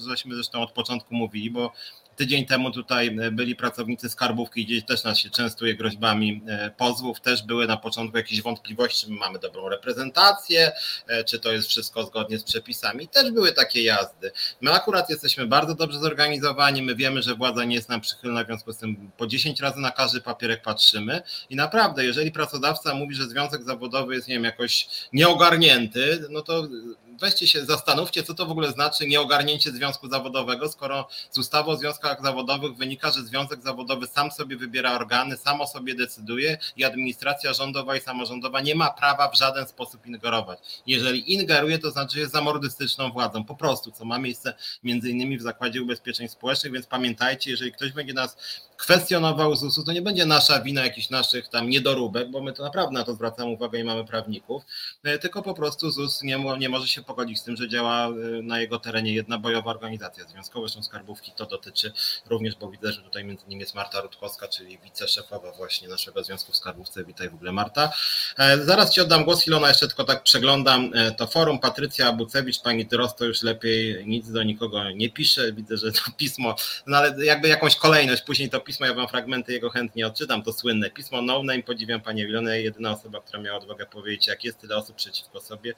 żeśmy 0.08 0.34
zresztą 0.34 0.62
od 0.62 0.72
początku 0.72 1.14
mówili, 1.14 1.50
bo 1.50 1.72
Tydzień 2.18 2.46
temu 2.46 2.70
tutaj 2.70 3.16
byli 3.32 3.56
pracownicy 3.56 4.10
skarbówki, 4.10 4.64
gdzie 4.64 4.82
też 4.82 5.04
nas 5.04 5.18
się 5.18 5.30
częstuje 5.30 5.74
groźbami 5.74 6.42
pozwów. 6.76 7.20
Też 7.20 7.42
były 7.42 7.66
na 7.66 7.76
początku 7.76 8.16
jakieś 8.16 8.42
wątpliwości, 8.42 9.06
czy 9.06 9.12
my 9.12 9.18
mamy 9.18 9.38
dobrą 9.38 9.68
reprezentację, 9.68 10.72
czy 11.26 11.38
to 11.38 11.52
jest 11.52 11.68
wszystko 11.68 12.04
zgodnie 12.04 12.38
z 12.38 12.44
przepisami. 12.44 13.08
Też 13.08 13.30
były 13.30 13.52
takie 13.52 13.82
jazdy. 13.82 14.30
My 14.60 14.72
akurat 14.72 15.10
jesteśmy 15.10 15.46
bardzo 15.46 15.74
dobrze 15.74 15.98
zorganizowani, 15.98 16.82
my 16.82 16.94
wiemy, 16.94 17.22
że 17.22 17.34
władza 17.34 17.64
nie 17.64 17.76
jest 17.76 17.88
nam 17.88 18.00
przychylna, 18.00 18.44
w 18.44 18.46
związku 18.46 18.72
z 18.72 18.78
tym 18.78 19.10
po 19.16 19.26
10 19.26 19.60
razy 19.60 19.80
na 19.80 19.90
każdy 19.90 20.20
papierek 20.20 20.62
patrzymy 20.62 21.22
i 21.50 21.56
naprawdę, 21.56 22.04
jeżeli 22.04 22.32
pracodawca 22.32 22.94
mówi, 22.94 23.14
że 23.14 23.24
związek 23.26 23.62
zawodowy 23.62 24.14
jest, 24.14 24.28
nie 24.28 24.34
wiem, 24.34 24.44
jakoś 24.44 24.88
nieogarnięty, 25.12 26.26
no 26.30 26.42
to 26.42 26.68
weźcie 27.20 27.46
się, 27.46 27.64
zastanówcie, 27.64 28.22
co 28.22 28.34
to 28.34 28.46
w 28.46 28.50
ogóle 28.50 28.72
znaczy 28.72 29.06
nieogarnięcie 29.06 29.70
związku 29.70 30.08
zawodowego, 30.08 30.68
skoro 30.68 31.08
z 31.30 31.38
ustawy 31.38 31.70
o 31.70 31.76
związkach 31.76 32.22
zawodowych 32.22 32.76
wynika, 32.76 33.10
że 33.10 33.22
związek 33.22 33.62
zawodowy 33.62 34.06
sam 34.06 34.30
sobie 34.30 34.56
wybiera 34.56 34.92
organy, 34.92 35.36
sam 35.36 35.60
o 35.60 35.66
sobie 35.66 35.94
decyduje 35.94 36.58
i 36.76 36.84
administracja 36.84 37.52
rządowa 37.52 37.96
i 37.96 38.00
samorządowa 38.00 38.60
nie 38.60 38.74
ma 38.74 38.90
prawa 38.90 39.28
w 39.28 39.38
żaden 39.38 39.68
sposób 39.68 40.06
ingerować. 40.06 40.58
Jeżeli 40.86 41.32
ingeruje, 41.32 41.78
to 41.78 41.90
znaczy, 41.90 42.18
jest 42.18 42.32
zamordystyczną 42.32 43.10
władzą, 43.10 43.44
po 43.44 43.56
prostu, 43.56 43.92
co 43.92 44.04
ma 44.04 44.18
miejsce 44.18 44.54
między 44.82 45.10
innymi 45.10 45.38
w 45.38 45.42
Zakładzie 45.42 45.82
Ubezpieczeń 45.82 46.28
Społecznych, 46.28 46.72
więc 46.72 46.86
pamiętajcie, 46.86 47.50
jeżeli 47.50 47.72
ktoś 47.72 47.92
będzie 47.92 48.14
nas 48.14 48.36
kwestionował 48.78 49.56
ZUS-u, 49.56 49.84
to 49.84 49.92
nie 49.92 50.02
będzie 50.02 50.26
nasza 50.26 50.60
wina 50.60 50.84
jakichś 50.84 51.10
naszych 51.10 51.48
tam 51.48 51.68
niedoróbek, 51.68 52.30
bo 52.30 52.42
my 52.42 52.52
to 52.52 52.62
naprawdę 52.62 52.94
na 52.94 53.04
to 53.04 53.14
zwracamy 53.14 53.50
uwagę 53.50 53.78
i 53.78 53.84
mamy 53.84 54.04
prawników, 54.04 54.62
e, 55.04 55.18
tylko 55.18 55.42
po 55.42 55.54
prostu 55.54 55.90
ZUS 55.90 56.22
nie, 56.22 56.38
nie 56.58 56.68
może 56.68 56.88
się 56.88 57.02
pogodzić 57.02 57.38
z 57.38 57.44
tym, 57.44 57.56
że 57.56 57.68
działa 57.68 58.08
y, 58.08 58.42
na 58.42 58.60
jego 58.60 58.78
terenie 58.78 59.12
jedna 59.12 59.38
bojowa 59.38 59.70
organizacja 59.70 60.24
związkowa, 60.24 60.66
zresztą 60.66 60.82
skarbówki 60.82 61.32
to 61.36 61.46
dotyczy 61.46 61.92
również, 62.26 62.54
bo 62.56 62.70
widzę, 62.70 62.92
że 62.92 63.02
tutaj 63.02 63.24
między 63.24 63.44
innymi 63.44 63.60
jest 63.60 63.74
Marta 63.74 64.00
Rutkowska, 64.00 64.48
czyli 64.48 64.78
wiceszefowa 64.78 65.52
właśnie 65.52 65.88
naszego 65.88 66.24
Związku 66.24 66.52
w 66.52 66.56
Skarbówce. 66.56 67.04
Witaj 67.04 67.30
w 67.30 67.34
ogóle 67.34 67.52
Marta. 67.52 67.92
E, 68.38 68.58
zaraz 68.64 68.94
Ci 68.94 69.00
oddam 69.00 69.24
głos, 69.24 69.46
Ilona, 69.46 69.68
jeszcze 69.68 69.86
tylko 69.86 70.04
tak 70.04 70.22
przeglądam 70.22 70.90
e, 70.94 71.12
to 71.12 71.26
forum. 71.26 71.58
Patrycja 71.58 72.08
Abucewicz, 72.08 72.60
pani 72.60 72.86
Tyros 72.86 73.14
to 73.14 73.24
już 73.24 73.42
lepiej 73.42 74.06
nic 74.06 74.30
do 74.30 74.42
nikogo 74.42 74.90
nie 74.90 75.10
pisze. 75.10 75.52
Widzę, 75.52 75.76
że 75.76 75.92
to 75.92 76.00
pismo, 76.16 76.54
no 76.86 76.96
ale 76.96 77.24
jakby 77.24 77.48
jakąś 77.48 77.76
kolejność, 77.76 78.22
później 78.22 78.50
to 78.50 78.60
pismo, 78.68 78.86
ja 78.86 78.94
wam 78.94 79.08
fragmenty 79.08 79.52
jego 79.52 79.70
chętnie 79.70 80.06
odczytam, 80.06 80.42
to 80.42 80.52
słynne 80.52 80.90
pismo 80.90 81.22
No 81.22 81.42
Name, 81.42 81.62
podziwiam 81.62 82.00
Panią 82.00 82.26
Ilonę, 82.26 82.60
jedyna 82.62 82.90
osoba, 82.90 83.20
która 83.20 83.42
miała 83.42 83.58
odwagę 83.58 83.86
powiedzieć, 83.86 84.26
jak 84.26 84.44
jest 84.44 84.60
tyle 84.60 84.76
osób 84.76 84.96
przeciwko 84.96 85.40
sobie, 85.40 85.74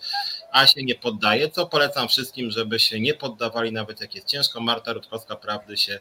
a 0.52 0.66
się 0.66 0.82
nie 0.82 0.94
poddaje 0.94 1.50
co 1.50 1.66
polecam 1.66 2.08
wszystkim, 2.08 2.50
żeby 2.50 2.78
się 2.78 3.00
nie 3.00 3.14
poddawali, 3.14 3.72
nawet 3.72 4.00
jak 4.00 4.14
jest 4.14 4.26
ciężko. 4.26 4.60
Marta 4.60 4.92
Rutkowska 4.92 5.36
prawdy 5.36 5.76
się 5.76 6.00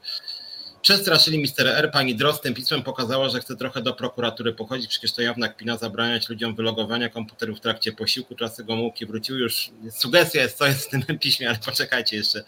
Przestraszyli 0.81 1.39
Mister 1.39 1.67
R. 1.67 1.91
Pani 1.91 2.15
Drost 2.15 2.43
tym 2.43 2.53
pismem 2.53 2.84
pokazała, 2.84 3.29
że 3.29 3.39
chce 3.39 3.55
trochę 3.55 3.81
do 3.81 3.93
prokuratury 3.93 4.53
pochodzić. 4.53 4.88
Przecież 4.88 5.13
to 5.13 5.22
jawna 5.22 5.48
kpina 5.48 5.77
zabraniać 5.77 6.29
ludziom 6.29 6.55
wylogowania 6.55 7.10
komputerów 7.10 7.58
w 7.58 7.62
trakcie 7.62 7.91
posiłku. 7.91 8.36
Czasy 8.36 8.63
Gomułki 8.63 9.05
wróciły 9.05 9.39
już. 9.39 9.72
Sugestia 9.91 10.41
jest, 10.41 10.58
co 10.58 10.65
jest 10.65 10.88
w 10.88 10.89
tym 10.89 11.03
piśmie, 11.19 11.50
ale 11.50 11.58
poczekajcie 11.58 12.15
jeszcze 12.15 12.43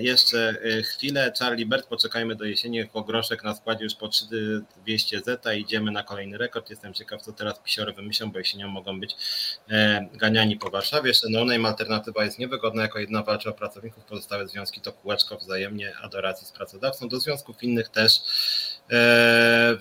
jeszcze 0.00 0.56
e, 0.62 0.82
chwilę. 0.82 1.32
Charlie 1.38 1.66
Bert, 1.66 1.86
poczekajmy 1.86 2.34
do 2.36 2.44
jesieni. 2.44 2.78
Jako 2.78 3.02
groszek 3.02 3.44
na 3.44 3.54
składzie 3.54 3.84
już 3.84 3.94
po 3.94 4.08
3200 4.08 5.20
zeta. 5.20 5.54
Idziemy 5.54 5.90
na 5.90 6.02
kolejny 6.02 6.38
rekord. 6.38 6.70
Jestem 6.70 6.94
ciekaw, 6.94 7.22
co 7.22 7.32
teraz 7.32 7.58
pisiory 7.58 7.92
wymyślą, 7.92 8.30
bo 8.30 8.38
jesienią 8.38 8.68
mogą 8.68 9.00
być 9.00 9.16
e, 9.70 10.08
ganiani 10.12 10.56
po 10.56 10.70
Warszawie. 10.70 11.12
No 11.30 11.44
name 11.44 11.68
alternatywa 11.68 12.24
jest 12.24 12.38
niewygodna. 12.38 12.82
Jako 12.82 12.98
jedna 12.98 13.22
walczy 13.22 13.48
o 13.48 13.52
pracowników, 13.52 14.04
pozostałe 14.04 14.48
związki 14.48 14.80
to 14.80 14.92
kółeczko 14.92 15.36
wzajemnie 15.36 15.96
adoracji 15.96 16.46
z 16.46 16.52
pracodawcą. 16.52 17.08
Do 17.08 17.20
związków 17.20 17.62
innych 17.62 17.88
też 17.88 18.20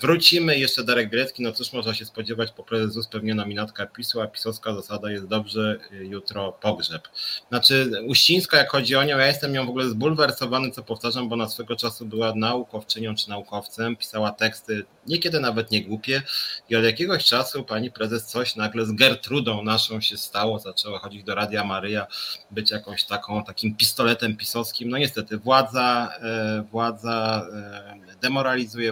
wrócimy. 0.01 0.58
Jeszcze 0.58 0.84
Darek 0.84 1.10
Bielecki. 1.10 1.43
No 1.43 1.51
cóż 1.51 1.74
można 1.74 1.93
się 1.93 2.05
spodziewać 2.05 2.51
po 2.51 2.63
prezesus 2.63 3.08
pewnie 3.08 3.36
nominatka 3.36 3.86
PiSu, 3.86 4.22
a 4.22 4.27
pisowska 4.27 4.75
zasada 4.75 5.12
jest 5.12 5.27
dobrze, 5.27 5.79
jutro 5.91 6.51
pogrzeb. 6.51 7.08
Znaczy 7.50 7.91
Uścińska, 8.08 8.58
jak 8.58 8.70
chodzi 8.70 8.96
o 8.96 9.03
nią, 9.03 9.17
ja 9.17 9.27
jestem 9.27 9.53
nią 9.53 9.65
w 9.65 9.70
ogóle 9.70 9.89
zbulwersowany, 9.89 10.72
co 10.72 10.84
powtarzam, 10.84 11.29
bo 11.29 11.36
na 11.36 11.50
swego 11.50 11.75
czasu 11.75 12.05
była 12.05 12.34
naukowczynią 12.36 13.15
czy 13.15 13.29
naukowcem, 13.29 13.96
pisała 13.96 14.31
teksty 14.31 14.86
niekiedy 15.08 15.39
nawet 15.39 15.72
nie 15.72 15.84
głupie 15.84 16.22
i 16.70 16.75
od 16.75 16.84
jakiegoś 16.84 17.25
czasu 17.25 17.63
pani 17.63 17.91
prezes 17.91 18.25
coś 18.25 18.55
nagle 18.55 18.86
z 18.86 18.91
Gertrudą 18.91 19.63
naszą 19.63 20.01
się 20.01 20.17
stało, 20.17 20.60
zaczęła 20.60 21.00
chodzić 21.00 21.24
do 21.24 21.36
Radia 21.36 21.63
Maryja, 21.63 22.08
być 22.51 22.72
jakąś 22.72 23.03
taką, 23.03 23.43
takim 23.43 23.75
pistoletem 23.75 24.38
pisowskim. 24.38 24.89
No 24.89 24.98
niestety 24.98 25.38
władza, 25.38 26.13
e, 26.22 26.63
władza 26.72 27.48
e, 27.53 28.15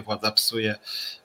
władza 0.02 0.30
psuje, 0.32 0.74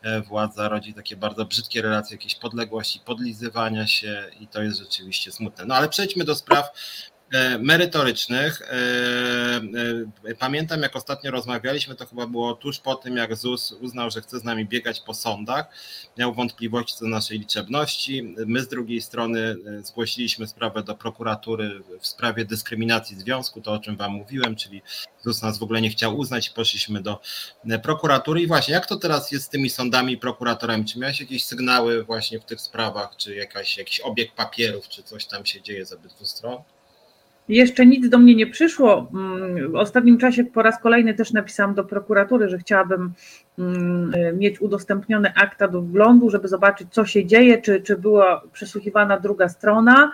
e, 0.01 0.22
władza 0.22 0.70
rodzi 0.70 0.94
takie 0.94 1.15
bardzo 1.15 1.46
brzydkie 1.46 1.82
relacje, 1.82 2.17
jakieś 2.17 2.36
podległości, 2.36 3.00
podlizywania 3.00 3.88
się 3.88 4.32
i 4.39 4.48
to 4.48 4.62
jest 4.62 4.79
rzeczywiście 4.79 5.32
smutne. 5.32 5.65
No 5.65 5.75
ale 5.75 5.89
przejdźmy 5.89 6.24
do 6.24 6.36
spraw 6.36 6.70
merytorycznych. 7.60 8.62
E, 8.62 8.75
e, 10.25 10.36
pamiętam, 10.36 10.82
jak 10.82 10.96
ostatnio 10.96 11.32
rozmawialiśmy, 11.32 11.96
to 11.96 12.05
chyba 12.05 12.27
było 12.27 12.53
tuż 12.53 12.79
po 12.79 12.96
tym, 12.96 13.17
jak 13.17 13.36
ZUS 13.36 13.72
uznał, 13.72 14.12
że 14.12 14.22
chce 14.22 14.39
z 14.39 14.44
nami 14.44 14.65
biegać 14.65 15.01
po 15.01 15.13
sądach. 15.13 15.65
Miał 16.17 16.34
wątpliwości 16.34 16.96
co 16.96 17.05
do 17.05 17.12
naszej 17.12 17.39
liczebności. 17.39 18.36
My 18.48 18.62
z 18.62 18.67
drugiej 18.67 19.01
strony 19.01 19.55
zgłosiliśmy 19.84 20.48
sprawę 20.48 20.84
do 20.84 20.96
prokuratury 20.96 21.82
w 22.00 22.08
sprawie 22.08 22.46
dyskryminacji 22.46 23.20
związku, 23.20 23.62
to 23.62 23.72
o 23.72 23.79
czym 23.79 23.98
Wam 23.98 24.12
mówiłem, 24.12 24.55
czyli 24.55 24.82
ZUS 25.24 25.41
nas 25.41 25.58
w 25.58 25.63
ogóle 25.63 25.82
nie 25.82 25.89
chciał 25.89 26.17
uznać 26.17 26.50
poszliśmy 26.50 27.01
do 27.01 27.20
prokuratury. 27.84 28.41
I 28.41 28.48
właśnie, 28.48 28.74
jak 28.74 28.86
to 28.86 28.96
teraz 28.96 29.32
jest 29.32 29.46
z 29.46 29.50
tymi 29.50 29.70
sądami 29.70 30.13
i 30.13 30.17
prokuratorami? 30.17 30.86
Czy 30.86 31.00
miałeś 31.00 31.20
jakieś 31.20 31.46
sygnały 31.46 32.03
właśnie 32.03 32.39
w 32.39 32.46
tych 32.46 32.62
sprawach, 32.62 33.15
czy 33.17 33.36
jakaś, 33.36 33.77
jakiś 33.77 34.00
obieg 34.00 34.36
papierów, 34.36 34.88
czy 34.88 35.03
coś 35.03 35.25
tam 35.25 35.46
się 35.46 35.62
dzieje 35.62 35.86
z 35.86 35.94
obydwu 35.94 36.25
stron? 36.25 36.63
Jeszcze 37.50 37.86
nic 37.86 38.10
do 38.10 38.18
mnie 38.18 38.36
nie 38.36 38.48
przyszło. 38.48 39.12
Mm, 39.14 39.72
w 39.72 39.75
ostatnim 39.75 40.18
czasie 40.18 40.44
po 40.44 40.62
raz 40.62 40.80
kolejny 40.80 41.14
też 41.14 41.34
napisałam 41.34 41.75
do 41.75 41.84
prokuratury, 41.84 42.50
że 42.50 42.58
chciałabym 42.58 43.14
mm, 43.60 44.12
mieć 44.38 44.62
udostępnione 44.62 45.34
akta 45.34 45.68
do 45.68 45.82
wglądu, 45.82 46.30
żeby 46.30 46.48
zobaczyć, 46.48 46.88
co 46.92 47.06
się 47.06 47.25
dzieje, 47.25 47.62
czy, 47.62 47.82
czy 47.82 47.98
była 47.98 48.44
przesłuchiwana 48.54 49.20
druga 49.20 49.50
strona, 49.50 50.12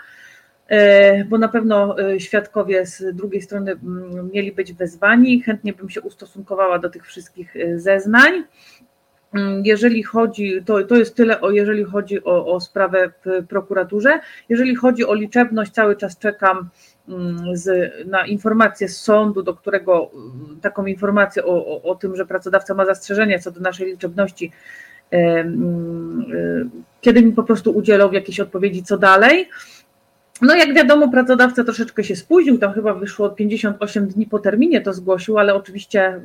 e, 0.68 1.26
bo 1.26 1.38
na 1.38 1.48
pewno 1.48 2.00
e, 2.00 2.20
świadkowie 2.20 2.86
z 2.86 3.16
drugiej 3.16 3.42
strony 3.42 3.72
mm, 3.72 4.30
mieli 4.34 4.52
być 4.52 4.74
wezwani. 4.74 5.42
Chętnie 5.42 5.74
bym 5.74 5.90
się 5.90 6.02
ustosunkowała 6.02 6.80
do 6.80 6.90
tych 6.90 7.06
wszystkich 7.06 7.56
e, 7.56 7.80
zeznań. 7.80 8.44
Jeżeli 9.64 10.04
chodzi, 10.04 10.64
to, 10.66 10.84
to 10.84 10.96
jest 10.96 11.16
tyle, 11.16 11.42
o, 11.42 11.52
jeżeli 11.52 11.84
chodzi 11.84 12.24
o, 12.24 12.46
o 12.46 12.60
sprawę 12.60 13.12
w 13.26 13.48
prokuraturze. 13.48 14.20
Jeżeli 14.50 14.76
chodzi 14.76 15.06
o 15.06 15.14
liczebność, 15.14 15.72
cały 15.72 15.96
czas 15.96 16.18
czekam 16.18 16.70
z, 17.54 17.94
na 18.08 18.26
informację 18.26 18.90
z 18.90 18.98
sądu, 18.98 19.44
do 19.44 19.54
którego 19.54 20.12
mm, 20.14 20.60
taką 20.62 20.86
informację 20.86 21.46
o, 21.46 21.66
o, 21.66 21.82
o 21.82 21.96
tym, 21.96 22.16
że 22.16 22.26
pracodawca 22.26 22.74
ma 22.74 22.86
zastrzeżenia 22.86 23.40
co 23.40 23.52
do 23.52 23.62
naszej 23.62 23.88
liczebności, 23.88 24.52
mm, 25.12 26.26
kiedy 27.02 27.22
mi 27.22 27.32
po 27.32 27.44
prostu 27.44 27.72
udzielą 27.72 28.12
jakiejś 28.12 28.40
odpowiedzi, 28.40 28.84
co 28.84 28.98
dalej. 28.98 29.50
No 30.42 30.56
jak 30.56 30.74
wiadomo, 30.74 31.12
pracodawca 31.12 31.64
troszeczkę 31.64 32.04
się 32.04 32.16
spóźnił, 32.16 32.58
tam 32.58 32.74
chyba 32.74 32.94
wyszło 32.94 33.30
58 33.30 34.08
dni 34.08 34.26
po 34.26 34.40
terminie 34.40 34.82
to 34.82 34.94
zgłosił, 34.94 35.40
ale 35.40 35.56
oczywiście 35.56 36.22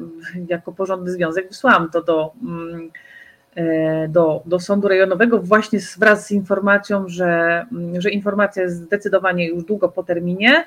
jako 0.48 0.72
porządny 0.72 1.10
związek 1.10 1.48
wysłałam 1.48 1.90
to 1.90 2.02
do 2.02 2.32
E, 2.32 3.05
do, 4.08 4.42
do 4.46 4.60
sądu 4.60 4.88
rejonowego 4.88 5.38
właśnie 5.38 5.78
wraz 5.98 6.26
z 6.26 6.30
informacją, 6.30 7.08
że, 7.08 7.64
mm, 7.72 8.00
że 8.00 8.10
informacja 8.10 8.62
jest 8.62 8.76
zdecydowanie 8.76 9.48
już 9.48 9.64
długo 9.64 9.88
po 9.88 10.02
terminie. 10.02 10.64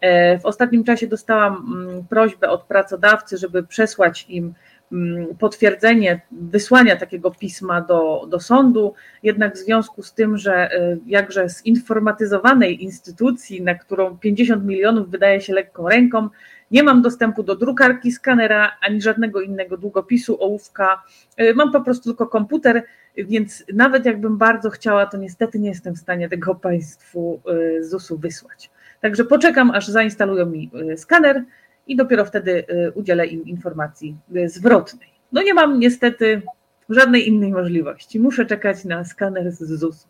E, 0.00 0.38
w 0.38 0.46
ostatnim 0.46 0.84
czasie 0.84 1.06
dostałam 1.06 1.56
mm, 1.56 2.04
prośbę 2.04 2.50
od 2.50 2.62
pracodawcy, 2.62 3.38
żeby 3.38 3.62
przesłać 3.62 4.26
im 4.28 4.54
mm, 4.92 5.26
potwierdzenie 5.38 6.20
wysłania 6.30 6.96
takiego 6.96 7.30
pisma 7.30 7.80
do, 7.80 8.26
do 8.28 8.40
sądu, 8.40 8.94
jednak 9.22 9.54
w 9.54 9.58
związku 9.58 10.02
z 10.02 10.14
tym, 10.14 10.38
że 10.38 10.54
e, 10.54 10.96
jakże 11.06 11.48
zinformatyzowanej 11.48 12.84
instytucji, 12.84 13.62
na 13.62 13.74
którą 13.74 14.18
50 14.18 14.64
milionów 14.64 15.10
wydaje 15.10 15.40
się 15.40 15.52
lekką 15.52 15.88
ręką, 15.88 16.28
nie 16.70 16.82
mam 16.82 17.02
dostępu 17.02 17.42
do 17.42 17.56
drukarki, 17.56 18.12
skanera 18.12 18.78
ani 18.80 19.02
żadnego 19.02 19.40
innego 19.40 19.76
długopisu, 19.76 20.42
ołówka. 20.42 21.02
Y, 21.40 21.54
mam 21.54 21.72
po 21.72 21.80
prostu 21.80 22.04
tylko 22.04 22.26
komputer, 22.26 22.82
więc 23.16 23.64
nawet 23.74 24.06
jakbym 24.06 24.38
bardzo 24.38 24.70
chciała, 24.70 25.06
to 25.06 25.16
niestety 25.16 25.58
nie 25.58 25.68
jestem 25.68 25.94
w 25.94 25.98
stanie 25.98 26.28
tego 26.28 26.54
Państwu 26.54 27.40
z 27.80 27.90
ZUS-u 27.90 28.18
wysłać. 28.18 28.70
Także 29.00 29.24
poczekam, 29.24 29.70
aż 29.70 29.88
zainstalują 29.88 30.46
mi 30.46 30.70
y, 30.92 30.96
skaner 30.96 31.44
i 31.86 31.96
dopiero 31.96 32.24
wtedy 32.24 32.64
udzielę 32.94 33.26
im 33.26 33.44
informacji 33.44 34.16
zwrotnej. 34.46 35.08
No 35.32 35.42
nie 35.42 35.54
mam 35.54 35.78
niestety 35.78 36.42
żadnej 36.88 37.28
innej 37.28 37.52
możliwości. 37.52 38.20
Muszę 38.20 38.46
czekać 38.46 38.84
na 38.84 39.04
skaner 39.04 39.52
z 39.52 39.58
ZUS-u. 39.58 40.08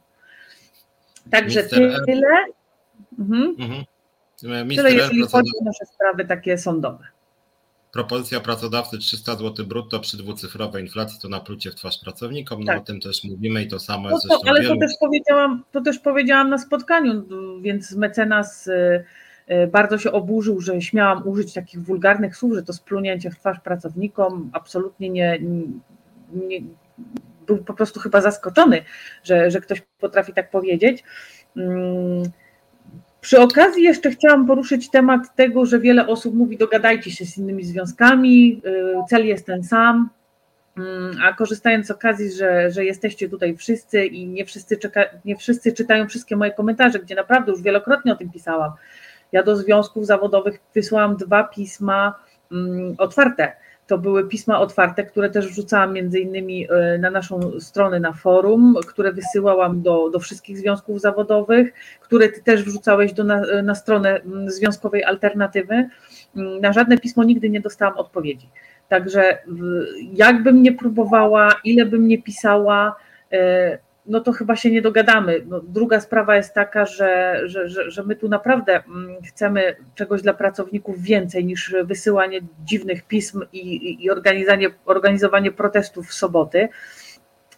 Także 1.31 1.63
tyle. 2.07 2.45
Mhm. 3.19 3.57
Mhm. 3.59 3.85
Tyle 4.41 4.93
jeśli 4.93 5.27
chodzi 5.27 5.51
o 5.61 5.65
nasze 5.65 5.87
sprawy 5.87 6.25
takie 6.25 6.59
sądowe. 6.59 7.05
propozycja 7.93 8.41
pracodawcy 8.41 8.99
300 8.99 9.35
zł 9.35 9.67
brutto 9.67 10.01
przy 10.01 10.17
dwucyfrowej 10.17 10.85
inflacji 10.85 11.21
to 11.21 11.29
naplucie 11.29 11.71
w 11.71 11.75
twarz 11.75 11.99
pracownikom, 11.99 12.61
no 12.61 12.67
tak. 12.67 12.81
o 12.81 12.85
tym 12.85 13.01
też 13.01 13.25
mówimy 13.25 13.63
i 13.63 13.69
to 13.69 13.79
samo 13.79 14.11
jest 14.11 14.27
no 14.29 14.39
to, 14.39 14.49
Ale 14.49 14.61
wielu... 14.61 14.75
to 14.75 14.81
też, 14.81 14.93
powiedziałam, 15.01 15.65
to 15.73 15.81
też 15.81 15.99
powiedziałam 15.99 16.51
na 16.51 16.59
spotkaniu, 16.59 17.25
więc 17.61 17.93
mecenas 17.93 18.67
y, 18.67 19.05
y, 19.51 19.67
bardzo 19.67 19.99
się 19.99 20.13
oburzył, 20.13 20.61
że 20.61 20.81
śmiałam 20.81 21.29
użyć 21.29 21.53
takich 21.53 21.83
wulgarnych 21.83 22.37
słów, 22.37 22.55
że 22.55 22.63
to 22.63 22.73
splunięcie 22.73 23.31
w 23.31 23.39
twarz 23.39 23.61
pracownikom, 23.61 24.51
absolutnie 24.53 25.11
nie, 25.11 25.39
nie 26.33 26.61
był 27.47 27.59
po 27.59 27.75
prostu 27.75 28.01
chyba 28.01 28.21
zaskoczony, 28.21 28.85
że, 29.25 29.51
że 29.51 29.61
ktoś 29.61 29.83
potrafi 30.01 30.33
tak 30.33 30.51
powiedzieć. 30.51 31.05
Mm, 31.57 32.23
przy 33.21 33.41
okazji 33.41 33.83
jeszcze 33.83 34.11
chciałam 34.11 34.47
poruszyć 34.47 34.91
temat 34.91 35.37
tego, 35.37 35.67
że 35.67 35.81
wiele 35.81 36.07
osób 36.07 36.35
mówi 36.35 36.57
dogadajcie 36.57 37.11
się 37.11 37.25
z 37.27 37.39
innymi 37.39 37.65
związkami, 37.65 38.63
y, 38.67 39.09
cel 39.09 39.27
jest 39.27 39.47
ten 39.47 39.65
sam, 39.65 40.11
mm, 40.77 41.17
a 41.25 41.33
korzystając 41.33 41.87
z 41.87 41.91
okazji, 41.91 42.33
że, 42.33 42.71
że 42.71 42.85
jesteście 42.85 43.29
tutaj 43.29 43.57
wszyscy 43.57 44.07
i 44.07 44.27
nie 44.27 44.45
wszyscy, 44.45 44.77
czeka, 44.77 45.05
nie 45.25 45.37
wszyscy 45.37 45.73
czytają 45.73 46.09
wszystkie 46.09 46.37
moje 46.37 46.51
komentarze, 46.51 46.99
gdzie 46.99 47.15
naprawdę 47.15 47.53
już 47.53 47.63
wielokrotnie 47.63 48.13
o 48.13 48.17
tym 48.17 48.31
pisałam. 48.31 48.73
Ja 49.33 49.43
do 49.43 49.57
związków 49.57 50.07
zawodowych 50.07 50.61
wysłałam 50.75 51.17
dwa 51.17 51.45
pisma 51.45 52.15
mm, 52.53 52.95
otwarte 52.99 53.53
to 53.89 53.99
były 53.99 54.29
pisma 54.29 54.61
otwarte, 54.61 55.05
które 55.05 55.31
też 55.31 55.49
wrzucałam 55.49 55.93
między 55.93 56.21
innymi 56.21 56.67
e, 56.71 56.99
na 56.99 57.11
naszą 57.11 57.61
stronę 57.61 58.01
na 58.01 58.13
forum, 58.13 58.75
które 58.87 59.13
wysyłałam 59.13 59.83
do, 59.83 60.11
do 60.11 60.19
wszystkich 60.19 60.59
związków 60.59 61.01
zawodowych, 61.01 61.73
które 62.01 62.29
ty 62.29 62.43
też 62.43 62.63
wrzucałeś 62.63 63.13
do, 63.13 63.25
na, 63.25 63.63
na 63.63 63.75
stronę 63.75 64.21
związkowej 64.47 65.05
alternatywy. 65.05 65.89
Na 66.61 66.73
żadne 66.73 66.99
pismo 66.99 67.25
nigdy 67.25 67.51
nie 67.51 67.61
dostałam 67.61 67.97
odpowiedzi. 67.97 68.49
Także 68.89 69.39
jakbym 70.13 70.63
nie 70.63 70.73
próbowała, 70.73 71.55
ile 71.65 71.87
bym 71.87 72.09
nie 72.09 72.23
pisała, 72.23 72.97
e, 73.33 73.79
no 74.09 74.21
to 74.21 74.33
chyba 74.33 74.57
się 74.57 74.71
nie 74.71 74.83
dogadamy. 74.83 75.43
No, 75.47 75.61
druga 75.61 76.01
sprawa 76.01 76.37
jest 76.37 76.55
taka, 76.55 76.87
że, 76.87 77.41
że, 77.45 77.69
że, 77.69 77.91
że 77.91 78.03
my 78.03 78.17
tu 78.17 78.29
naprawdę 78.29 78.83
mm, 78.85 79.23
chcemy 79.23 79.77
czegoś 79.95 80.23
dla 80.23 80.35
pracowników 80.35 81.03
więcej 81.03 81.45
niż 81.45 81.75
wysyłanie 81.85 82.41
dziwnych 82.65 83.03
pism 83.03 83.43
i, 83.53 84.05
i 84.05 84.11
organizowanie, 84.11 84.71
organizowanie 84.85 85.53
protestów 85.53 86.09
w 86.09 86.15
soboty. 86.15 86.69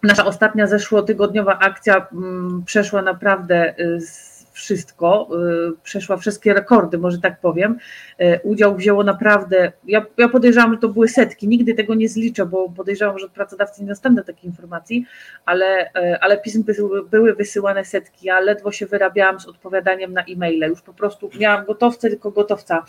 Nasza 0.03 0.25
ostatnia 0.25 0.67
zeszłotygodniowa 0.67 1.59
akcja 1.59 2.07
mm, 2.13 2.63
przeszła 2.67 3.03
naprawdę 3.03 3.75
y, 3.81 4.01
z 4.01 4.30
wszystko, 4.53 5.29
y, 5.71 5.83
przeszła 5.83 6.17
wszystkie 6.17 6.55
rekordy, 6.55 6.99
może 6.99 7.19
tak 7.19 7.41
powiem. 7.41 7.79
Y, 8.21 8.41
udział 8.43 8.77
wzięło 8.77 9.05
naprawdę, 9.05 9.73
ja, 9.85 10.07
ja 10.19 10.29
podejrzewam, 10.29 10.73
że 10.73 10.79
to 10.79 10.89
były 10.89 11.09
setki, 11.09 11.49
nigdy 11.49 11.75
tego 11.75 11.95
nie 11.95 12.09
zliczę, 12.09 12.47
bo 12.47 12.69
podejrzewam, 12.69 13.19
że 13.19 13.27
od 13.27 13.33
pracodawcy 13.33 13.83
nie 13.83 13.89
dostanę 13.89 14.25
takiej 14.25 14.47
informacji, 14.47 15.07
ale, 15.45 15.87
y, 15.87 16.21
ale 16.21 16.39
pism 16.39 16.65
były 17.11 17.35
wysyłane 17.35 17.85
setki, 17.85 18.27
ja 18.27 18.41
ledwo 18.41 18.73
się 18.73 18.87
wyrabiałam 18.87 19.41
z 19.41 19.47
odpowiadaniem 19.47 20.13
na 20.13 20.23
e-maile, 20.23 20.69
już 20.69 20.83
po 20.83 20.95
prostu 20.95 21.31
miałam 21.39 21.65
gotowce, 21.67 22.11
tylko 22.11 22.31
gotowca 22.31 22.85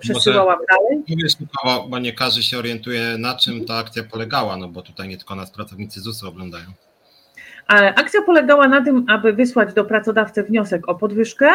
przesyłałam 0.00 0.58
może, 0.58 0.66
dalej. 0.80 1.04
Mówię 1.08 1.88
bo 1.90 1.98
nie 1.98 2.12
każdy 2.12 2.42
się 2.42 2.58
orientuje 2.58 3.18
na 3.18 3.34
czym 3.34 3.64
ta 3.64 3.74
akcja 3.74 4.04
polegała, 4.04 4.56
no 4.56 4.68
bo 4.68 4.82
tutaj 4.82 5.08
nie 5.08 5.16
tylko 5.16 5.34
nas 5.34 5.50
pracownicy 5.50 6.00
ZUS-u 6.00 6.28
oglądają. 6.28 6.87
Akcja 7.68 8.22
polegała 8.22 8.68
na 8.68 8.84
tym, 8.84 9.04
aby 9.08 9.32
wysłać 9.32 9.74
do 9.74 9.84
pracodawcy 9.84 10.42
wniosek 10.42 10.88
o 10.88 10.94
podwyżkę, 10.94 11.48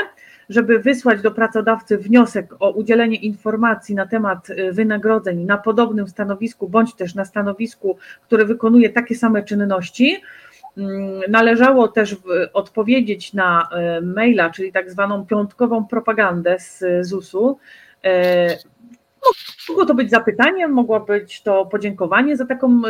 żeby 0.50 0.80
wysłać 0.80 1.22
do 1.22 1.32
pracodawcy 1.32 1.98
wniosek 1.98 2.54
o 2.60 2.72
udzielenie 2.72 3.18
informacji 3.18 3.96
na 3.96 4.08
temat 4.08 4.50
y, 4.50 4.72
wynagrodzeń 4.72 5.46
na 5.46 5.58
podobnym 5.58 6.08
stanowisku, 6.08 6.70
bądź 6.70 6.96
też 6.96 7.16
na 7.16 7.26
stanowisku, 7.26 7.98
które 8.24 8.46
wykonuje 8.46 8.90
takie 8.90 9.16
same 9.16 9.44
czynności. 9.44 10.22
Mm, 10.78 11.22
należało 11.30 11.88
też 11.88 12.16
odpowiedzieć 12.54 13.34
na 13.34 13.70
y, 13.98 14.02
maila, 14.02 14.50
czyli 14.50 14.72
tak 14.72 14.92
zwaną 14.92 15.26
piątkową 15.26 15.86
propagandę 15.86 16.60
z 16.60 16.84
ZUS-u. 17.02 17.58
Y, 18.06 18.10
mogło 19.70 19.86
to 19.86 19.96
być 19.96 20.10
zapytanie, 20.10 20.68
mogło 20.68 21.00
być 21.00 21.42
to 21.42 21.66
podziękowanie 21.66 22.38
za 22.38 22.46
taką 22.46 22.82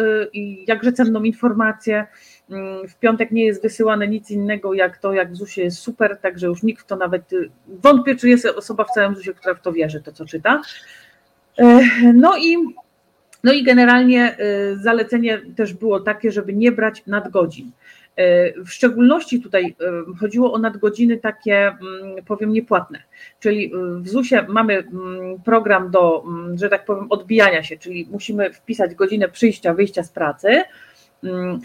jakże 0.68 0.94
cenną 0.94 1.24
informację. 1.24 2.08
Mm, 2.50 2.88
w 2.88 2.96
piątek 2.96 3.32
nie 3.32 3.46
jest 3.46 3.62
wysyłane 3.62 4.08
nic 4.08 4.32
innego 4.32 4.74
jak 4.74 4.98
to, 4.98 5.14
jak 5.14 5.34
w 5.34 5.58
jest 5.58 5.78
super, 5.78 6.18
także 6.18 6.48
już 6.48 6.64
nikt 6.64 6.84
w 6.84 6.88
to 6.88 6.96
nawet 6.96 7.34
y, 7.34 7.50
wątpię, 7.68 8.16
czy 8.16 8.30
jest 8.30 8.46
osoba 8.46 8.84
w 8.84 8.92
całym 8.92 9.16
ZUS-ie, 9.16 9.34
która 9.34 9.56
w 9.56 9.62
to 9.62 9.74
wierzy, 9.74 10.02
to 10.02 10.12
co 10.12 10.26
czyta. 10.26 10.62
E, 11.58 11.80
no 12.14 12.38
i, 12.38 12.58
no 13.44 13.54
i 13.54 13.64
generalnie 13.64 14.38
y, 14.40 14.78
zalecenie 14.78 15.42
też 15.56 15.74
było 15.74 16.00
takie, 16.00 16.32
żeby 16.32 16.54
nie 16.54 16.72
brać 16.72 17.04
nadgodzin. 17.08 17.72
E, 18.16 18.54
w 18.64 18.70
szczególności 18.70 19.42
tutaj 19.42 19.76
y, 20.12 20.18
chodziło 20.20 20.54
o 20.54 20.58
nadgodziny 20.58 21.18
takie, 21.18 21.68
mm, 21.68 22.26
powiem, 22.28 22.54
niepłatne. 22.54 23.04
Czyli 23.40 23.72
w 24.00 24.10
ZUS-ie 24.10 24.46
mamy 24.50 24.78
mm, 24.78 25.42
program 25.46 25.92
do, 25.92 26.24
że 26.56 26.70
tak 26.70 26.86
powiem, 26.86 27.08
odbijania 27.10 27.64
się, 27.64 27.78
czyli 27.78 28.08
musimy 28.12 28.54
wpisać 28.54 28.96
godzinę 28.96 29.30
przyjścia, 29.30 29.74
wyjścia 29.74 30.04
z 30.04 30.10
pracy 30.10 30.64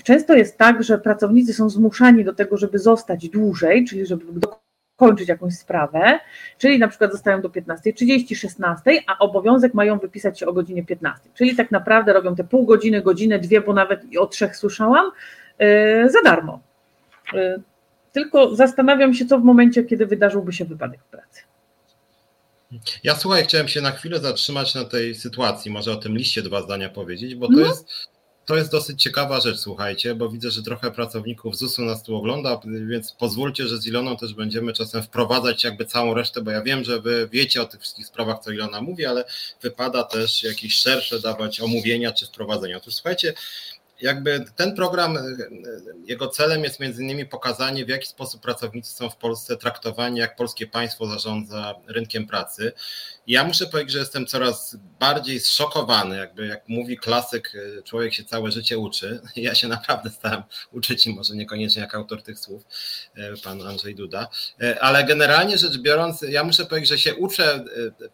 często 0.05 0.35
jest 0.35 0.59
tak, 0.59 0.83
że 0.83 0.99
pracownicy 0.99 1.55
są 1.55 1.71
zmuszani 1.71 2.25
do 2.25 2.35
tego, 2.35 2.57
żeby 2.57 2.79
zostać 2.79 3.29
dłużej, 3.29 3.85
czyli 3.85 4.07
żeby 4.07 4.25
dokończyć 4.99 5.29
jakąś 5.29 5.55
sprawę, 5.55 6.21
czyli 6.59 6.79
na 6.79 6.88
przykład 6.88 7.12
zostają 7.12 7.40
do 7.40 7.49
15.30, 7.49 8.37
16, 8.37 8.90
a 9.07 9.18
obowiązek 9.18 9.75
mają 9.75 9.99
wypisać 9.99 10.40
się 10.40 10.47
o 10.47 10.53
godzinie 10.53 10.85
15. 10.85 11.31
Czyli 11.35 11.57
tak 11.57 11.71
naprawdę 11.71 12.12
robią 12.12 12.37
te 12.37 12.44
pół 12.44 12.66
godziny, 12.66 13.03
godzinę, 13.03 13.38
dwie, 13.38 13.61
bo 13.61 13.73
nawet 13.73 14.01
o 14.18 14.27
trzech 14.27 14.57
słyszałam, 14.57 15.11
yy, 15.59 16.11
za 16.11 16.23
darmo. 16.23 16.61
Yy, 17.33 17.62
tylko 18.12 18.57
zastanawiam 18.57 19.14
się, 19.14 19.27
co 19.27 19.38
w 19.38 19.44
momencie, 19.44 19.85
kiedy 19.85 20.07
wydarzyłby 20.07 20.53
się 20.53 20.64
wypadek 20.64 21.01
w 21.01 21.11
pracy. 21.11 21.42
Ja 23.05 23.14
słuchaj, 23.14 23.44
chciałem 23.44 23.68
się 23.68 23.81
na 23.81 23.90
chwilę 23.90 24.18
zatrzymać 24.18 24.75
na 24.75 24.85
tej 24.85 25.14
sytuacji, 25.14 25.71
może 25.71 25.92
o 25.92 25.97
tym 25.97 26.16
liście 26.16 26.42
dwa 26.42 26.62
zdania 26.62 26.88
powiedzieć, 26.88 27.35
bo 27.35 27.47
to 27.47 27.53
no. 27.53 27.66
jest 27.66 27.88
to 28.48 28.56
jest 28.56 28.70
dosyć 28.70 29.02
ciekawa 29.02 29.40
rzecz, 29.40 29.58
słuchajcie, 29.58 30.14
bo 30.14 30.28
widzę, 30.28 30.50
że 30.50 30.62
trochę 30.62 30.90
pracowników 30.90 31.56
ZUS-u 31.56 31.84
nas 31.84 32.02
tu 32.02 32.16
ogląda, 32.16 32.61
więc 32.64 33.12
pozwólcie, 33.12 33.66
że 33.66 33.78
z 33.78 33.87
Iloną 33.87 34.16
też 34.16 34.34
będziemy 34.34 34.72
czasem 34.72 35.02
wprowadzać 35.02 35.64
jakby 35.64 35.87
całą 35.87 36.14
resztę, 36.14 36.40
bo 36.40 36.50
ja 36.50 36.62
wiem, 36.62 36.84
że 36.84 37.00
wy 37.00 37.28
wiecie 37.32 37.62
o 37.62 37.64
tych 37.64 37.80
wszystkich 37.80 38.06
sprawach, 38.06 38.38
co 38.38 38.50
Ilona 38.50 38.80
mówi, 38.80 39.06
ale 39.06 39.24
wypada 39.62 40.04
też 40.04 40.42
jakieś 40.42 40.74
szersze 40.74 41.20
dawać 41.20 41.61
omówienia 41.61 42.12
czy 42.12 42.26
wprowadzenia. 42.26 42.76
Otóż 42.76 42.94
słuchajcie, 42.94 43.34
jakby 44.00 44.44
ten 44.56 44.74
program, 44.74 45.18
jego 46.04 46.28
celem 46.28 46.64
jest 46.64 46.80
między 46.80 47.02
innymi 47.02 47.26
pokazanie, 47.26 47.84
w 47.84 47.88
jaki 47.88 48.06
sposób 48.06 48.42
pracownicy 48.42 48.94
są 48.94 49.11
w 49.11 49.16
Polsce 49.16 49.56
traktowani, 49.56 50.18
jak 50.18 50.37
polskie 50.37 50.66
państwo 50.66 51.06
zarządza 51.06 51.74
rynkiem 51.87 52.26
pracy. 52.26 52.72
Ja 53.28 53.44
muszę 53.44 53.66
powiedzieć, 53.66 53.92
że 53.92 53.98
jestem 53.98 54.26
coraz 54.26 54.76
bardziej 55.00 55.40
zszokowany, 55.40 56.16
jakby 56.16 56.46
jak 56.46 56.68
mówi 56.68 56.96
klasyk, 56.96 57.52
e, 57.78 57.82
człowiek 57.82 58.14
się 58.14 58.24
całe 58.24 58.52
życie 58.52 58.78
uczy. 58.78 59.20
Ja 59.36 59.54
się 59.54 59.68
naprawdę 59.68 60.10
stałem 60.10 60.42
uczyć 60.72 61.06
może 61.06 61.36
niekoniecznie 61.36 61.82
jak 61.82 61.94
autor 61.94 62.22
tych 62.22 62.38
słów, 62.38 62.62
e, 63.14 63.36
pan 63.36 63.62
Andrzej 63.62 63.94
Duda, 63.94 64.28
ale 64.80 65.04
generalnie 65.04 65.58
rzecz 65.58 65.78
biorąc, 65.78 66.22
ja 66.22 66.44
muszę 66.44 66.66
powiedzieć, 66.66 66.88
że 66.88 66.98
się 66.98 67.14
uczę, 67.14 67.64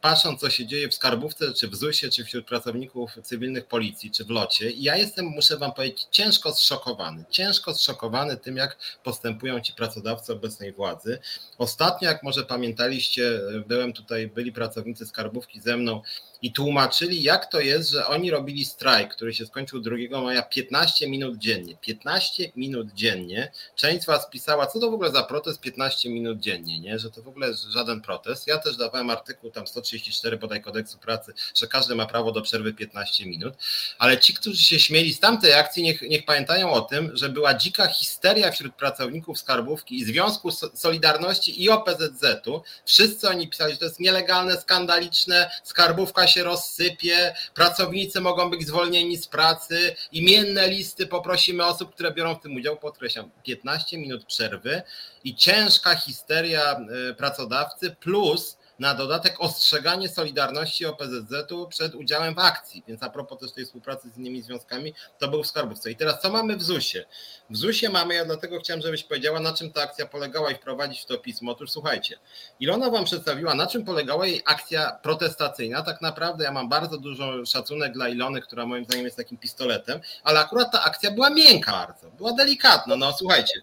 patrząc 0.00 0.40
co 0.40 0.50
się 0.50 0.66
dzieje 0.66 0.88
w 0.88 0.94
skarbówce, 0.94 1.52
czy 1.52 1.68
w 1.68 1.74
ZUS-ie, 1.74 2.12
czy 2.12 2.24
wśród 2.24 2.46
pracowników 2.46 3.10
cywilnych 3.22 3.66
policji, 3.66 4.10
czy 4.10 4.24
w 4.24 4.30
locie. 4.30 4.70
I 4.70 4.82
ja 4.82 4.96
jestem, 4.96 5.26
muszę 5.26 5.56
wam 5.56 5.72
powiedzieć, 5.72 6.06
ciężko 6.10 6.52
zszokowany. 6.52 7.24
Ciężko 7.30 7.74
zszokowany 7.74 8.36
tym, 8.36 8.56
jak 8.56 8.76
postępują 9.04 9.60
ci 9.60 9.72
pracodawcy 9.72 10.32
obecnej 10.32 10.72
władzy. 10.72 11.18
Ostatnio, 11.58 12.08
jak 12.08 12.22
może 12.22 12.44
pamiętaliście, 12.44 13.40
byłem 13.66 13.92
tutaj, 13.92 14.28
byli 14.28 14.52
pracownicy 14.52 15.03
skarbówki 15.06 15.60
ze 15.60 15.76
mną 15.76 16.02
i 16.42 16.52
tłumaczyli, 16.52 17.22
jak 17.22 17.46
to 17.46 17.60
jest, 17.60 17.90
że 17.90 18.06
oni 18.06 18.30
robili 18.30 18.64
strajk, 18.64 19.14
który 19.14 19.34
się 19.34 19.46
skończył 19.46 19.80
2 19.80 20.20
maja 20.22 20.42
15 20.42 21.08
minut 21.08 21.38
dziennie. 21.38 21.76
15 21.80 22.52
minut 22.56 22.94
dziennie. 22.94 23.52
Część 23.76 24.02
z 24.02 24.06
Was 24.06 24.30
pisała, 24.30 24.66
co 24.66 24.80
to 24.80 24.90
w 24.90 24.94
ogóle 24.94 25.10
za 25.10 25.22
protest 25.22 25.60
15 25.60 26.10
minut 26.10 26.40
dziennie, 26.40 26.80
nie? 26.80 26.98
że 26.98 27.10
to 27.10 27.22
w 27.22 27.28
ogóle 27.28 27.54
żaden 27.70 28.00
protest. 28.00 28.46
Ja 28.46 28.58
też 28.58 28.76
dawałem 28.76 29.10
artykuł 29.10 29.50
tam 29.50 29.66
134 29.66 30.36
bodaj 30.36 30.62
kodeksu 30.62 30.98
pracy, 30.98 31.32
że 31.54 31.66
każdy 31.66 31.94
ma 31.94 32.06
prawo 32.06 32.32
do 32.32 32.42
przerwy 32.42 32.74
15 32.74 33.26
minut, 33.26 33.54
ale 33.98 34.18
ci, 34.18 34.34
którzy 34.34 34.62
się 34.62 34.78
śmieli 34.78 35.14
z 35.14 35.20
tamtej 35.20 35.52
akcji, 35.52 35.82
niech, 35.82 36.02
niech 36.02 36.24
pamiętają 36.24 36.72
o 36.72 36.80
tym, 36.80 37.16
że 37.16 37.28
była 37.28 37.54
dzika 37.54 37.86
histeria 37.86 38.50
wśród 38.50 38.74
pracowników 38.74 39.38
skarbówki 39.38 39.98
i 39.98 40.04
Związku 40.04 40.50
Solidarności 40.74 41.62
i 41.62 41.70
OPZZ-u. 41.70 42.62
Wszyscy 42.84 43.28
oni 43.28 43.48
pisali, 43.48 43.72
że 43.72 43.78
to 43.78 43.84
jest 43.84 44.00
nielegalne, 44.00 44.60
skandaliczne, 44.60 45.50
skarbówka 45.62 46.23
się 46.26 46.44
rozsypie, 46.44 47.34
pracownicy 47.54 48.20
mogą 48.20 48.50
być 48.50 48.66
zwolnieni 48.66 49.16
z 49.16 49.26
pracy, 49.26 49.96
imienne 50.12 50.68
listy 50.68 51.06
poprosimy 51.06 51.64
osób, 51.64 51.94
które 51.94 52.12
biorą 52.12 52.34
w 52.34 52.40
tym 52.40 52.56
udział, 52.56 52.76
podkreślam, 52.76 53.30
15 53.42 53.98
minut 53.98 54.24
przerwy. 54.24 54.82
I 55.24 55.34
ciężka 55.34 55.94
histeria 55.94 56.76
e, 57.10 57.14
pracodawcy 57.14 57.96
plus 58.00 58.56
na 58.78 58.94
dodatek 58.94 59.40
ostrzeganie 59.40 60.08
Solidarności 60.08 60.86
OPZZ-u 60.86 61.68
przed 61.68 61.94
udziałem 61.94 62.34
w 62.34 62.38
akcji. 62.38 62.82
Więc 62.88 63.02
a 63.02 63.10
propos 63.10 63.38
też 63.38 63.52
tej 63.52 63.64
współpracy 63.64 64.10
z 64.10 64.18
innymi 64.18 64.42
związkami, 64.42 64.94
to 65.18 65.28
był 65.28 65.42
w 65.42 65.46
skarbówce. 65.46 65.90
I 65.90 65.96
teraz 65.96 66.20
co 66.20 66.30
mamy 66.30 66.56
w 66.56 66.62
ZUS-ie? 66.62 67.04
W 67.50 67.56
ZUS-ie 67.56 67.92
mamy, 67.92 68.14
ja 68.14 68.24
dlatego 68.24 68.58
chciałem, 68.58 68.82
żebyś 68.82 69.04
powiedziała, 69.04 69.40
na 69.40 69.52
czym 69.52 69.72
ta 69.72 69.82
akcja 69.82 70.06
polegała 70.06 70.50
i 70.50 70.54
wprowadzić 70.54 71.00
w 71.00 71.06
to 71.06 71.18
pismo. 71.18 71.52
Otóż 71.52 71.70
słuchajcie, 71.70 72.18
Ilona 72.60 72.90
wam 72.90 73.04
przedstawiła, 73.04 73.54
na 73.54 73.66
czym 73.66 73.84
polegała 73.84 74.26
jej 74.26 74.42
akcja 74.44 74.98
protestacyjna. 75.02 75.82
Tak 75.82 76.00
naprawdę 76.00 76.44
ja 76.44 76.52
mam 76.52 76.68
bardzo 76.68 76.98
dużo 76.98 77.46
szacunek 77.46 77.92
dla 77.92 78.08
Ilony, 78.08 78.40
która 78.40 78.66
moim 78.66 78.84
zdaniem 78.84 79.04
jest 79.04 79.16
takim 79.16 79.38
pistoletem, 79.38 80.00
ale 80.24 80.40
akurat 80.40 80.72
ta 80.72 80.82
akcja 80.82 81.10
była 81.10 81.30
miękka 81.30 81.72
bardzo, 81.72 82.10
była 82.10 82.32
delikatna. 82.32 82.96
No 82.96 83.12
słuchajcie, 83.12 83.60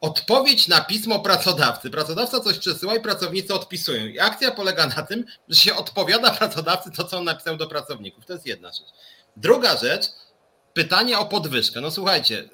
odpowiedź 0.00 0.68
na 0.68 0.80
pismo 0.80 1.18
pracodawcy. 1.20 1.90
Pracodawca 1.90 2.40
coś 2.40 2.58
przesyła 2.58 2.94
i 2.94 3.00
pracownicy 3.00 3.54
odpisują. 3.54 4.06
I 4.06 4.18
akcja 4.18 4.50
polega 4.50 4.86
na 4.86 5.02
tym, 5.02 5.24
że 5.48 5.60
się 5.60 5.76
odpowiada 5.76 6.30
pracodawcy 6.30 6.90
to, 6.90 7.04
co 7.04 7.18
on 7.18 7.24
napisał 7.24 7.56
do 7.56 7.66
pracowników. 7.66 8.26
To 8.26 8.32
jest 8.32 8.46
jedna 8.46 8.68
rzecz. 8.72 8.88
Druga 9.36 9.76
rzecz, 9.76 10.04
pytanie 10.74 11.18
o 11.18 11.26
podwyżkę. 11.26 11.80
No 11.80 11.90
słuchajcie, 11.90 12.48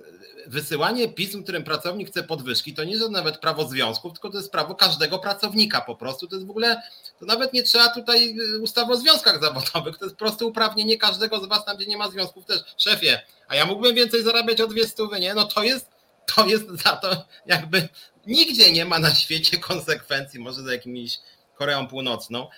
wysyłanie 0.47 1.09
pism, 1.09 1.43
którym 1.43 1.65
pracownik 1.65 2.11
chce 2.11 2.23
podwyżki, 2.23 2.75
to 2.75 2.85
nie 2.85 2.93
jest 2.93 3.11
nawet 3.11 3.39
prawo 3.39 3.69
związków, 3.69 4.13
tylko 4.13 4.31
to 4.31 4.37
jest 4.37 4.53
prawo 4.53 4.75
każdego 4.75 5.19
pracownika 5.19 5.81
po 5.81 5.97
prostu. 5.97 6.29
To 6.29 6.37
jest 6.37 6.47
w 6.47 6.51
ogóle, 6.51 6.83
to 7.21 7.27
nawet 7.27 7.53
nie 7.53 7.63
trzeba 7.63 7.89
tutaj 7.89 8.37
ustawy 8.63 8.93
o 8.93 8.97
związkach 8.97 9.41
zawodowych, 9.41 9.99
to 9.99 10.05
jest 10.05 10.17
proste 10.17 10.45
uprawnienie 10.45 10.99
każdego 10.99 11.41
z 11.41 11.47
was 11.49 11.65
tam, 11.65 11.77
gdzie 11.77 11.87
nie 11.87 11.97
ma 11.97 12.11
związków 12.11 12.45
też. 12.45 12.61
Szefie, 12.77 13.23
a 13.49 13.57
ja 13.57 13.67
mógłbym 13.67 13.95
więcej 13.95 14.23
zarabiać 14.23 14.61
o 14.61 14.67
dwie 14.67 14.87
stówy, 14.87 15.21
nie? 15.21 15.35
No 15.35 15.45
to 15.45 15.63
jest 15.63 15.94
to 16.27 16.47
jest 16.47 16.69
za 16.71 16.97
to 16.97 17.27
jakby 17.47 17.89
nigdzie 18.27 18.73
nie 18.73 18.85
ma 18.85 18.99
na 18.99 19.15
świecie 19.15 19.59
konsekwencji, 19.59 20.41
może 20.41 20.63
za 20.63 20.73
jakimiś 20.73 21.19
Koreą 21.55 21.89
Północną, 21.89 22.49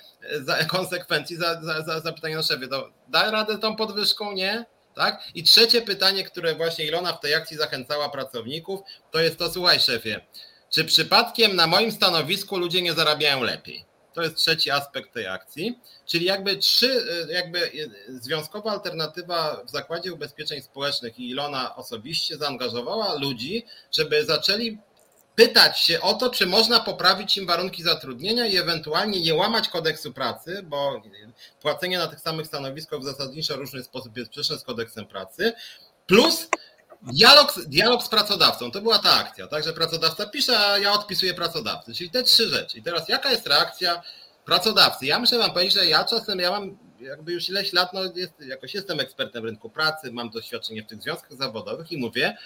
za 0.40 0.64
konsekwencji 0.64 1.36
za, 1.36 1.62
za, 1.62 1.82
za, 1.82 2.00
za 2.00 2.12
pytanie 2.12 2.36
na 2.36 2.42
szefie. 2.42 2.68
To 2.68 2.90
da 3.08 3.30
radę 3.30 3.58
tą 3.58 3.76
podwyżką? 3.76 4.32
Nie? 4.32 4.64
Tak? 4.94 5.22
I 5.34 5.42
trzecie 5.42 5.82
pytanie, 5.82 6.24
które 6.24 6.54
właśnie 6.54 6.84
Ilona 6.84 7.12
w 7.12 7.20
tej 7.20 7.34
akcji 7.34 7.56
zachęcała 7.56 8.08
pracowników, 8.08 8.80
to 9.10 9.20
jest 9.20 9.38
to, 9.38 9.50
słuchaj 9.50 9.80
szefie, 9.80 10.20
czy 10.70 10.84
przypadkiem 10.84 11.56
na 11.56 11.66
moim 11.66 11.92
stanowisku 11.92 12.58
ludzie 12.58 12.82
nie 12.82 12.92
zarabiają 12.92 13.42
lepiej? 13.42 13.84
To 14.16 14.22
jest 14.22 14.36
trzeci 14.36 14.70
aspekt 14.70 15.12
tej 15.12 15.26
akcji. 15.26 15.78
Czyli 16.06 16.24
jakby 16.24 16.56
trzy, 16.56 17.06
jakby 17.28 17.70
związkowa 18.08 18.70
alternatywa 18.70 19.64
w 19.64 19.70
Zakładzie 19.70 20.12
Ubezpieczeń 20.12 20.62
Społecznych 20.62 21.18
i 21.18 21.30
Ilona 21.30 21.76
osobiście 21.76 22.36
zaangażowała 22.36 23.14
ludzi, 23.14 23.66
żeby 23.92 24.24
zaczęli 24.24 24.78
pytać 25.34 25.78
się 25.78 26.00
o 26.00 26.14
to, 26.14 26.30
czy 26.30 26.46
można 26.46 26.80
poprawić 26.80 27.36
im 27.36 27.46
warunki 27.46 27.82
zatrudnienia 27.82 28.46
i 28.46 28.56
ewentualnie 28.56 29.20
nie 29.20 29.34
łamać 29.34 29.68
kodeksu 29.68 30.12
pracy, 30.12 30.62
bo 30.62 31.02
płacenie 31.60 31.98
na 31.98 32.06
tych 32.06 32.20
samych 32.20 32.46
stanowiskach 32.46 33.00
w 33.00 33.04
zasadniczo 33.04 33.56
różny 33.56 33.82
sposób 33.82 34.16
jest 34.16 34.30
sprzeczne 34.30 34.58
z 34.58 34.62
kodeksem 34.62 35.06
pracy, 35.06 35.52
plus 36.06 36.48
Dialog, 37.02 37.54
dialog 37.66 38.02
z 38.02 38.08
pracodawcą, 38.08 38.70
to 38.70 38.80
była 38.80 38.98
ta 38.98 39.12
akcja, 39.12 39.46
tak, 39.46 39.64
że 39.64 39.72
pracodawca 39.72 40.26
pisze, 40.26 40.58
a 40.58 40.78
ja 40.78 40.92
odpisuję 40.92 41.34
pracodawcy, 41.34 41.94
czyli 41.94 42.10
te 42.10 42.22
trzy 42.22 42.48
rzeczy. 42.48 42.78
I 42.78 42.82
teraz 42.82 43.08
jaka 43.08 43.30
jest 43.30 43.46
reakcja 43.46 44.02
pracodawcy? 44.44 45.06
Ja 45.06 45.18
muszę 45.18 45.38
wam 45.38 45.50
powiedzieć, 45.50 45.74
że 45.74 45.86
ja 45.86 46.04
czasem, 46.04 46.38
ja 46.38 46.50
mam 46.50 46.78
jakby 47.00 47.32
już 47.32 47.48
ileś 47.48 47.72
lat, 47.72 47.92
no 47.92 48.00
jest, 48.14 48.32
jakoś 48.40 48.74
jestem 48.74 49.00
ekspertem 49.00 49.44
rynku 49.44 49.70
pracy, 49.70 50.12
mam 50.12 50.30
doświadczenie 50.30 50.82
w 50.82 50.86
tych 50.86 51.02
związkach 51.02 51.38
zawodowych 51.38 51.92
i 51.92 51.98
mówię, 51.98 52.36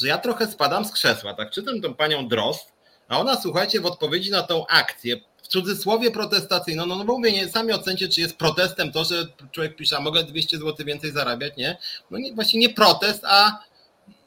że 0.00 0.08
ja 0.08 0.18
trochę 0.18 0.46
spadam 0.46 0.84
z 0.84 0.92
krzesła, 0.92 1.34
tak, 1.34 1.50
czytam 1.50 1.80
tą 1.80 1.94
panią 1.94 2.28
Drost, 2.28 2.72
a 3.08 3.18
ona, 3.18 3.40
słuchajcie, 3.40 3.80
w 3.80 3.86
odpowiedzi 3.86 4.30
na 4.30 4.42
tą 4.42 4.66
akcję, 4.66 5.16
w 5.42 5.48
cudzysłowie 5.48 6.10
protestacyjną, 6.10 6.86
no, 6.86 6.96
no 6.96 7.04
bo 7.04 7.18
mówię, 7.18 7.32
nie, 7.32 7.48
sami 7.48 7.72
ocencie, 7.72 8.08
czy 8.08 8.20
jest 8.20 8.36
protestem 8.36 8.92
to, 8.92 9.04
że 9.04 9.26
człowiek 9.52 9.76
pisze, 9.76 9.96
a 9.96 10.00
mogę 10.00 10.24
200 10.24 10.58
zł 10.58 10.86
więcej 10.86 11.12
zarabiać, 11.12 11.56
nie? 11.56 11.78
No 12.10 12.18
nie, 12.18 12.34
właśnie 12.34 12.60
nie 12.60 12.68
protest, 12.68 13.24
a 13.24 13.58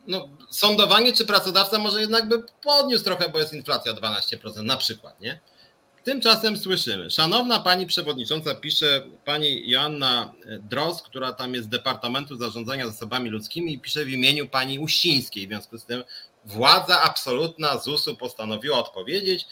no, 0.07 0.29
sądowanie 0.49 1.13
czy 1.13 1.25
pracodawca 1.25 1.79
może 1.79 2.01
jednak 2.01 2.27
by 2.27 2.43
podniósł 2.63 3.03
trochę, 3.03 3.29
bo 3.29 3.39
jest 3.39 3.53
inflacja 3.53 3.93
12% 3.93 4.63
na 4.63 4.77
przykład, 4.77 5.21
nie? 5.21 5.39
Tymczasem 6.03 6.57
słyszymy, 6.57 7.09
szanowna 7.09 7.59
pani 7.59 7.85
przewodnicząca, 7.85 8.55
pisze 8.55 9.03
pani 9.25 9.69
Joanna 9.69 10.33
Dros, 10.59 11.01
która 11.01 11.33
tam 11.33 11.53
jest 11.53 11.65
z 11.65 11.69
Departamentu 11.69 12.35
Zarządzania 12.35 12.87
Zasobami 12.87 13.29
Ludzkimi 13.29 13.73
i 13.73 13.79
pisze 13.79 14.05
w 14.05 14.09
imieniu 14.09 14.47
pani 14.47 14.79
Uścińskiej. 14.79 15.47
W 15.47 15.49
związku 15.49 15.77
z 15.77 15.85
tym 15.85 16.03
władza 16.45 17.01
absolutna 17.01 17.77
ZUS-u 17.77 18.15
postanowiła 18.15 18.79
odpowiedzieć. 18.79 19.45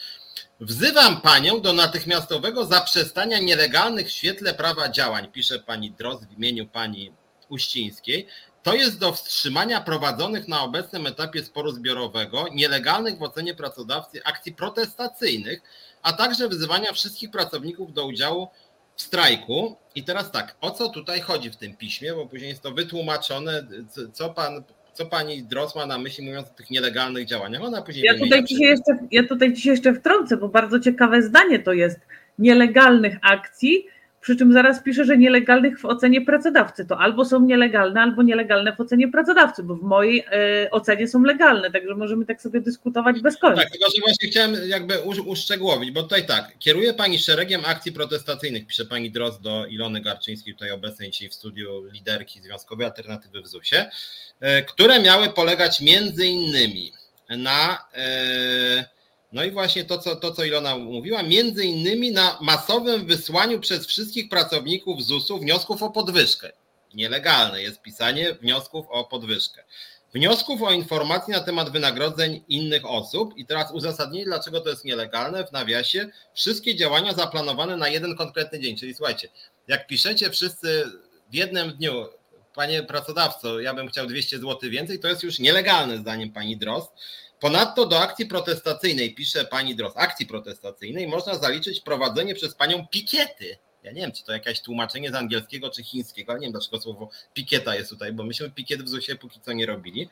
Wzywam 0.60 1.20
panią 1.20 1.60
do 1.60 1.72
natychmiastowego 1.72 2.64
zaprzestania 2.64 3.38
nielegalnych 3.38 4.06
w 4.06 4.10
świetle 4.10 4.54
prawa 4.54 4.88
działań, 4.88 5.28
pisze 5.28 5.58
pani 5.58 5.90
Dros 5.90 6.24
w 6.24 6.38
imieniu 6.38 6.66
pani 6.66 7.12
Uścińskiej. 7.48 8.26
To 8.62 8.74
jest 8.74 8.98
do 8.98 9.12
wstrzymania 9.12 9.80
prowadzonych 9.80 10.48
na 10.48 10.62
obecnym 10.62 11.06
etapie 11.06 11.44
sporu 11.44 11.70
zbiorowego 11.70 12.44
nielegalnych 12.54 13.18
w 13.18 13.22
ocenie 13.22 13.54
pracodawcy 13.54 14.24
akcji 14.24 14.52
protestacyjnych, 14.52 15.62
a 16.02 16.12
także 16.12 16.48
wyzywania 16.48 16.92
wszystkich 16.92 17.30
pracowników 17.30 17.92
do 17.92 18.06
udziału 18.06 18.48
w 18.96 19.02
strajku. 19.02 19.76
I 19.94 20.04
teraz 20.04 20.30
tak, 20.30 20.56
o 20.60 20.70
co 20.70 20.88
tutaj 20.88 21.20
chodzi 21.20 21.50
w 21.50 21.56
tym 21.56 21.76
piśmie, 21.76 22.14
bo 22.14 22.26
później 22.26 22.50
jest 22.50 22.62
to 22.62 22.70
wytłumaczone, 22.70 23.66
co 24.12 24.30
pan 24.30 24.64
co 24.92 25.06
pani 25.06 25.42
Dros 25.42 25.74
ma 25.76 25.86
na 25.86 25.98
myśli, 25.98 26.24
mówiąc 26.24 26.48
o 26.48 26.54
tych 26.54 26.70
nielegalnych 26.70 27.26
działaniach. 27.26 27.62
Ona 27.62 27.82
później 27.82 28.04
ja, 28.04 28.18
tutaj 28.18 28.44
ci 28.44 28.54
jeszcze, 28.54 28.98
ja 29.10 29.22
tutaj 29.28 29.56
się 29.56 29.70
jeszcze 29.70 29.94
wtrącę, 29.94 30.36
bo 30.36 30.48
bardzo 30.48 30.80
ciekawe 30.80 31.22
zdanie 31.22 31.58
to 31.58 31.72
jest 31.72 32.00
nielegalnych 32.38 33.16
akcji, 33.22 33.86
przy 34.22 34.36
czym 34.36 34.52
zaraz 34.52 34.82
pisze, 34.82 35.04
że 35.04 35.18
nielegalnych 35.18 35.80
w 35.80 35.84
ocenie 35.84 36.20
pracodawcy. 36.20 36.84
To 36.84 36.98
albo 36.98 37.24
są 37.24 37.40
nielegalne, 37.40 38.00
albo 38.00 38.22
nielegalne 38.22 38.76
w 38.76 38.80
ocenie 38.80 39.08
pracodawcy, 39.08 39.62
bo 39.62 39.76
w 39.76 39.82
mojej 39.82 40.24
e, 40.30 40.70
ocenie 40.70 41.08
są 41.08 41.22
legalne, 41.22 41.70
także 41.70 41.94
możemy 41.94 42.26
tak 42.26 42.42
sobie 42.42 42.60
dyskutować 42.60 43.20
bez 43.20 43.36
końca. 43.36 43.62
Tak, 43.62 43.70
tylko 43.70 43.86
że 43.90 44.00
właśnie 44.00 44.28
chciałem 44.28 44.56
jakby 44.66 45.00
uszczegółowić, 45.26 45.90
bo 45.90 46.02
tutaj 46.02 46.26
tak, 46.26 46.58
kieruje 46.58 46.94
Pani 46.94 47.18
szeregiem 47.18 47.60
akcji 47.66 47.92
protestacyjnych, 47.92 48.66
pisze 48.66 48.84
Pani 48.84 49.10
Dros 49.10 49.40
do 49.40 49.66
Ilony 49.66 50.00
Garczyńskiej, 50.00 50.54
tutaj 50.54 50.70
obecnej 50.70 51.10
dzisiaj 51.10 51.28
w 51.28 51.34
studiu 51.34 51.84
liderki 51.92 52.40
Związkowej 52.40 52.86
Alternatywy 52.86 53.42
w 53.42 53.46
ZUS-ie, 53.46 53.90
e, 54.40 54.62
które 54.62 55.00
miały 55.00 55.28
polegać 55.28 55.80
między 55.80 56.26
innymi 56.26 56.92
na... 57.28 57.84
Yy, 58.76 59.01
no 59.32 59.44
i 59.44 59.50
właśnie 59.50 59.84
to, 59.84 59.98
co, 59.98 60.16
to, 60.16 60.32
co 60.32 60.44
Ilona 60.44 60.78
mówiła, 60.78 61.22
między 61.22 61.64
innymi 61.64 62.12
na 62.12 62.38
masowym 62.40 63.06
wysłaniu 63.06 63.60
przez 63.60 63.86
wszystkich 63.86 64.28
pracowników 64.28 65.04
ZUS-u 65.04 65.38
wniosków 65.38 65.82
o 65.82 65.90
podwyżkę. 65.90 66.52
Nielegalne 66.94 67.62
jest 67.62 67.82
pisanie 67.82 68.34
wniosków 68.34 68.86
o 68.90 69.04
podwyżkę. 69.04 69.64
Wniosków 70.14 70.62
o 70.62 70.72
informacje 70.72 71.34
na 71.34 71.40
temat 71.40 71.70
wynagrodzeń 71.70 72.44
innych 72.48 72.90
osób 72.90 73.36
i 73.36 73.46
teraz 73.46 73.72
uzasadnienie, 73.72 74.24
dlaczego 74.24 74.60
to 74.60 74.70
jest 74.70 74.84
nielegalne, 74.84 75.46
w 75.46 75.52
nawiasie 75.52 76.08
wszystkie 76.34 76.76
działania 76.76 77.14
zaplanowane 77.14 77.76
na 77.76 77.88
jeden 77.88 78.16
konkretny 78.16 78.60
dzień. 78.60 78.76
Czyli 78.76 78.94
słuchajcie, 78.94 79.28
jak 79.68 79.86
piszecie 79.86 80.30
wszyscy 80.30 80.84
w 81.30 81.34
jednym 81.34 81.72
dniu, 81.72 82.06
panie 82.54 82.82
pracodawco, 82.82 83.60
ja 83.60 83.74
bym 83.74 83.88
chciał 83.88 84.06
200 84.06 84.38
zł 84.38 84.70
więcej, 84.70 85.00
to 85.00 85.08
jest 85.08 85.22
już 85.22 85.38
nielegalne 85.38 85.98
zdaniem 85.98 86.32
pani 86.32 86.56
Drost 86.56 86.92
Ponadto 87.42 87.86
do 87.86 88.00
akcji 88.00 88.26
protestacyjnej, 88.26 89.14
pisze 89.14 89.44
pani 89.44 89.74
Dros, 89.74 89.92
akcji 89.96 90.26
protestacyjnej 90.26 91.08
można 91.08 91.34
zaliczyć 91.34 91.80
prowadzenie 91.80 92.34
przez 92.34 92.54
panią 92.54 92.86
pikiety. 92.86 93.58
Ja 93.82 93.92
nie 93.92 94.00
wiem, 94.00 94.12
czy 94.12 94.24
to 94.24 94.32
jakieś 94.32 94.60
tłumaczenie 94.60 95.10
z 95.10 95.14
angielskiego 95.14 95.70
czy 95.70 95.82
chińskiego, 95.84 96.32
ale 96.32 96.40
nie 96.40 96.46
wiem, 96.46 96.52
dlaczego 96.52 96.80
słowo 96.80 97.10
pikieta 97.34 97.74
jest 97.74 97.90
tutaj, 97.90 98.12
bo 98.12 98.24
myśmy 98.24 98.50
pikiet 98.50 98.82
w 98.82 98.88
ZUS-ie 98.88 99.18
póki 99.18 99.40
co 99.40 99.52
nie 99.52 99.66
robili. 99.66 100.08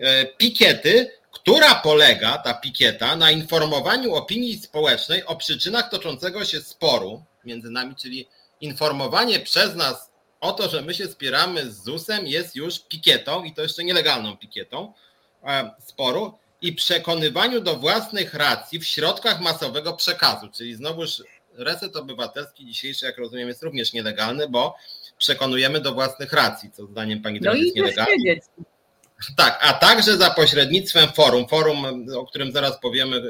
E, 0.00 0.24
pikiety, 0.26 1.10
która 1.32 1.74
polega, 1.74 2.38
ta 2.38 2.54
pikieta, 2.54 3.16
na 3.16 3.30
informowaniu 3.30 4.14
opinii 4.14 4.58
społecznej 4.58 5.24
o 5.24 5.36
przyczynach 5.36 5.90
toczącego 5.90 6.44
się 6.44 6.60
sporu 6.60 7.22
między 7.44 7.70
nami, 7.70 7.96
czyli 7.96 8.28
informowanie 8.60 9.40
przez 9.40 9.74
nas 9.74 10.10
o 10.40 10.52
to, 10.52 10.68
że 10.68 10.82
my 10.82 10.94
się 10.94 11.06
spieramy 11.06 11.72
z 11.72 11.84
ZUS-em 11.84 12.26
jest 12.26 12.56
już 12.56 12.78
pikietą 12.78 13.44
i 13.44 13.54
to 13.54 13.62
jeszcze 13.62 13.84
nielegalną 13.84 14.36
pikietą 14.36 14.92
e, 15.44 15.70
sporu 15.78 16.38
i 16.62 16.72
przekonywaniu 16.72 17.60
do 17.60 17.76
własnych 17.76 18.34
racji 18.34 18.78
w 18.78 18.86
środkach 18.86 19.40
masowego 19.40 19.92
przekazu, 19.92 20.48
czyli 20.48 20.74
znowuż 20.74 21.22
reset 21.54 21.96
obywatelski 21.96 22.66
dzisiejszy, 22.66 23.06
jak 23.06 23.18
rozumiem, 23.18 23.48
jest 23.48 23.62
również 23.62 23.92
nielegalny, 23.92 24.48
bo 24.48 24.74
przekonujemy 25.18 25.80
do 25.80 25.94
własnych 25.94 26.32
racji, 26.32 26.70
co 26.70 26.86
zdaniem 26.86 27.22
pani 27.22 27.40
no 27.40 27.54
jest 27.54 27.76
nielegalne. 27.76 28.12
Tak, 29.36 29.58
a 29.62 29.72
także 29.72 30.16
za 30.16 30.30
pośrednictwem 30.30 31.08
forum, 31.08 31.48
forum, 31.48 32.06
o 32.16 32.26
którym 32.26 32.52
zaraz 32.52 32.80
powiemy, 32.80 33.16
y, 33.16 33.20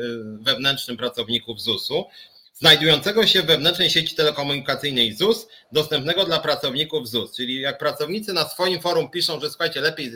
wewnętrznym 0.40 0.97
pracowników 0.97 1.61
ZUS-u, 1.61 2.05
znajdującego 2.55 3.27
się 3.27 3.42
w 3.42 3.47
wewnętrznej 3.47 3.90
sieci 3.90 4.14
telekomunikacyjnej 4.14 5.12
ZUS, 5.12 5.47
dostępnego 5.73 6.25
dla 6.25 6.38
pracowników 6.38 7.09
ZUS. 7.09 7.37
Czyli 7.37 7.61
jak 7.61 7.79
pracownicy 7.79 8.33
na 8.33 8.49
swoim 8.49 8.81
forum 8.81 9.11
piszą, 9.11 9.40
że 9.40 9.51
słuchajcie, 9.51 9.81
lepiej 9.81 10.12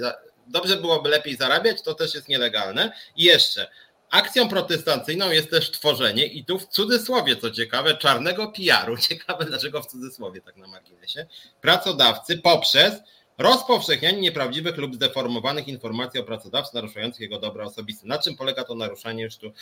dobrze 0.47 0.77
byłoby 0.77 1.09
lepiej 1.09 1.37
zarabiać, 1.37 1.83
to 1.83 1.95
też 1.95 2.15
jest 2.15 2.29
nielegalne. 2.29 2.93
I 3.17 3.25
jeszcze 3.25 3.71
Akcją 4.11 4.49
protestacyjną 4.49 5.31
jest 5.31 5.51
też 5.51 5.71
tworzenie, 5.71 6.27
i 6.27 6.45
tu 6.45 6.59
w 6.59 6.67
cudzysłowie, 6.67 7.37
co 7.37 7.51
ciekawe, 7.51 7.97
czarnego 7.97 8.53
PR-u. 8.53 8.97
Ciekawe, 9.09 9.45
dlaczego 9.45 9.83
w 9.83 9.87
cudzysłowie, 9.87 10.41
tak 10.41 10.57
na 10.57 10.67
marginesie. 10.67 11.27
Pracodawcy 11.61 12.39
poprzez 12.39 12.95
rozpowszechnianie 13.39 14.21
nieprawdziwych 14.21 14.77
lub 14.77 14.95
zdeformowanych 14.95 15.69
informacji 15.69 16.21
o 16.21 16.25
pracodawcy 16.25 16.75
naruszających 16.75 17.21
jego 17.21 17.39
dobra 17.39 17.65
osobiste. 17.65 18.07
Na 18.07 18.19
czym 18.19 18.37
polega 18.37 18.65
to 18.65 18.75
naruszanie, 18.75 19.23
już 19.23 19.37
tu 19.37 19.53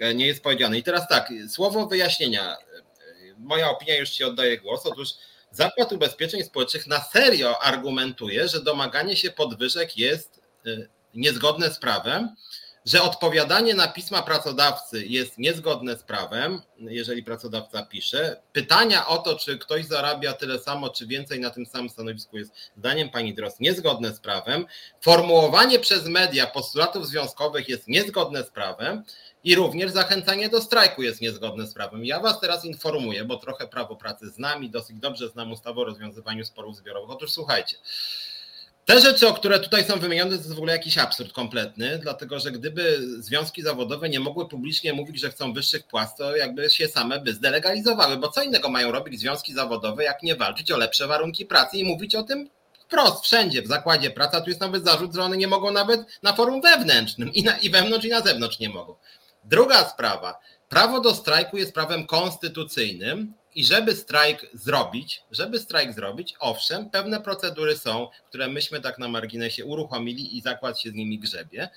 e, 0.00 0.14
nie 0.14 0.26
jest 0.26 0.42
powiedziane. 0.42 0.78
I 0.78 0.82
teraz 0.82 1.08
tak, 1.08 1.32
słowo 1.48 1.86
wyjaśnienia. 1.86 2.52
E, 2.52 2.56
moja 3.38 3.70
opinia, 3.70 3.96
już 3.96 4.10
Ci 4.10 4.24
oddaję 4.24 4.58
głos. 4.58 4.86
Otóż 4.86 5.08
Zakład 5.50 5.92
Ubezpieczeń 5.92 6.42
Społecznych 6.42 6.86
na 6.86 7.00
serio 7.00 7.62
argumentuje, 7.62 8.48
że 8.48 8.62
domaganie 8.62 9.16
się 9.16 9.30
podwyżek 9.30 9.98
jest 9.98 10.40
e, 10.66 10.70
niezgodne 11.14 11.70
z 11.70 11.78
prawem 11.78 12.28
że 12.88 13.02
odpowiadanie 13.02 13.74
na 13.74 13.88
pisma 13.88 14.22
pracodawcy 14.22 15.06
jest 15.06 15.38
niezgodne 15.38 15.96
z 15.96 16.02
prawem, 16.02 16.62
jeżeli 16.78 17.22
pracodawca 17.22 17.82
pisze. 17.82 18.42
Pytania 18.52 19.06
o 19.06 19.18
to, 19.18 19.38
czy 19.38 19.58
ktoś 19.58 19.86
zarabia 19.86 20.32
tyle 20.32 20.58
samo, 20.58 20.90
czy 20.90 21.06
więcej 21.06 21.40
na 21.40 21.50
tym 21.50 21.66
samym 21.66 21.90
stanowisku, 21.90 22.38
jest 22.38 22.52
zdaniem 22.76 23.10
pani 23.10 23.34
Dros 23.34 23.60
niezgodne 23.60 24.14
z 24.14 24.20
prawem. 24.20 24.66
Formułowanie 25.00 25.78
przez 25.78 26.04
media 26.04 26.46
postulatów 26.46 27.06
związkowych 27.06 27.68
jest 27.68 27.88
niezgodne 27.88 28.42
z 28.44 28.50
prawem. 28.50 29.04
I 29.44 29.54
również 29.54 29.90
zachęcanie 29.90 30.48
do 30.48 30.62
strajku 30.62 31.02
jest 31.02 31.20
niezgodne 31.20 31.66
z 31.66 31.74
prawem. 31.74 32.04
Ja 32.04 32.20
Was 32.20 32.40
teraz 32.40 32.64
informuję, 32.64 33.24
bo 33.24 33.36
trochę 33.36 33.66
prawo 33.66 33.96
pracy 33.96 34.30
znam 34.30 34.64
i 34.64 34.70
dosyć 34.70 34.98
dobrze 34.98 35.28
znam 35.28 35.52
ustawę 35.52 35.80
o 35.80 35.84
rozwiązywaniu 35.84 36.44
sporów 36.44 36.76
zbiorowych. 36.76 37.10
Otóż 37.10 37.30
słuchajcie, 37.30 37.76
te 38.84 39.00
rzeczy, 39.00 39.28
o 39.28 39.34
które 39.34 39.60
tutaj 39.60 39.84
są 39.84 39.98
wymienione, 39.98 40.30
to 40.30 40.36
jest 40.36 40.54
w 40.54 40.56
ogóle 40.56 40.72
jakiś 40.72 40.98
absurd 40.98 41.32
kompletny, 41.32 41.98
dlatego 42.02 42.40
że 42.40 42.52
gdyby 42.52 42.98
związki 43.18 43.62
zawodowe 43.62 44.08
nie 44.08 44.20
mogły 44.20 44.48
publicznie 44.48 44.92
mówić, 44.92 45.20
że 45.20 45.30
chcą 45.30 45.52
wyższych 45.52 45.86
płac, 45.86 46.16
to 46.16 46.36
jakby 46.36 46.70
się 46.70 46.88
same 46.88 47.20
by 47.20 47.34
zdelegalizowały, 47.34 48.16
bo 48.16 48.28
co 48.28 48.42
innego 48.42 48.68
mają 48.68 48.92
robić 48.92 49.20
związki 49.20 49.54
zawodowe, 49.54 50.04
jak 50.04 50.22
nie 50.22 50.36
walczyć 50.36 50.72
o 50.72 50.76
lepsze 50.76 51.06
warunki 51.06 51.46
pracy 51.46 51.78
i 51.78 51.84
mówić 51.84 52.14
o 52.14 52.22
tym 52.22 52.50
wprost, 52.78 53.24
wszędzie, 53.24 53.62
w 53.62 53.66
zakładzie 53.66 54.10
pracy, 54.10 54.36
a 54.36 54.40
tu 54.40 54.48
jest 54.48 54.60
nawet 54.60 54.84
zarzut, 54.84 55.14
że 55.14 55.22
one 55.22 55.36
nie 55.36 55.48
mogą 55.48 55.70
nawet 55.70 56.00
na 56.22 56.32
forum 56.32 56.60
wewnętrznym 56.60 57.32
i, 57.32 57.42
na, 57.42 57.58
i 57.58 57.70
wewnątrz 57.70 58.06
i 58.06 58.08
na 58.08 58.20
zewnątrz 58.20 58.58
nie 58.58 58.68
mogą. 58.68 58.94
Druga 59.44 59.84
sprawa, 59.84 60.38
prawo 60.68 61.00
do 61.00 61.14
strajku 61.14 61.56
jest 61.56 61.74
prawem 61.74 62.06
konstytucyjnym, 62.06 63.34
i 63.58 63.64
żeby 63.64 63.96
strajk 63.96 64.46
zrobić, 64.54 65.22
żeby 65.30 65.58
strajk 65.58 65.92
zrobić, 65.92 66.34
owszem, 66.40 66.90
pewne 66.90 67.20
procedury 67.20 67.78
są, 67.78 68.08
które 68.28 68.48
myśmy 68.48 68.80
tak 68.80 68.98
na 68.98 69.08
marginesie 69.08 69.64
uruchomili 69.64 70.36
i 70.36 70.40
zakład 70.40 70.80
się 70.80 70.90
z 70.90 70.94
nimi 70.94 71.18
grzebie, 71.18 71.68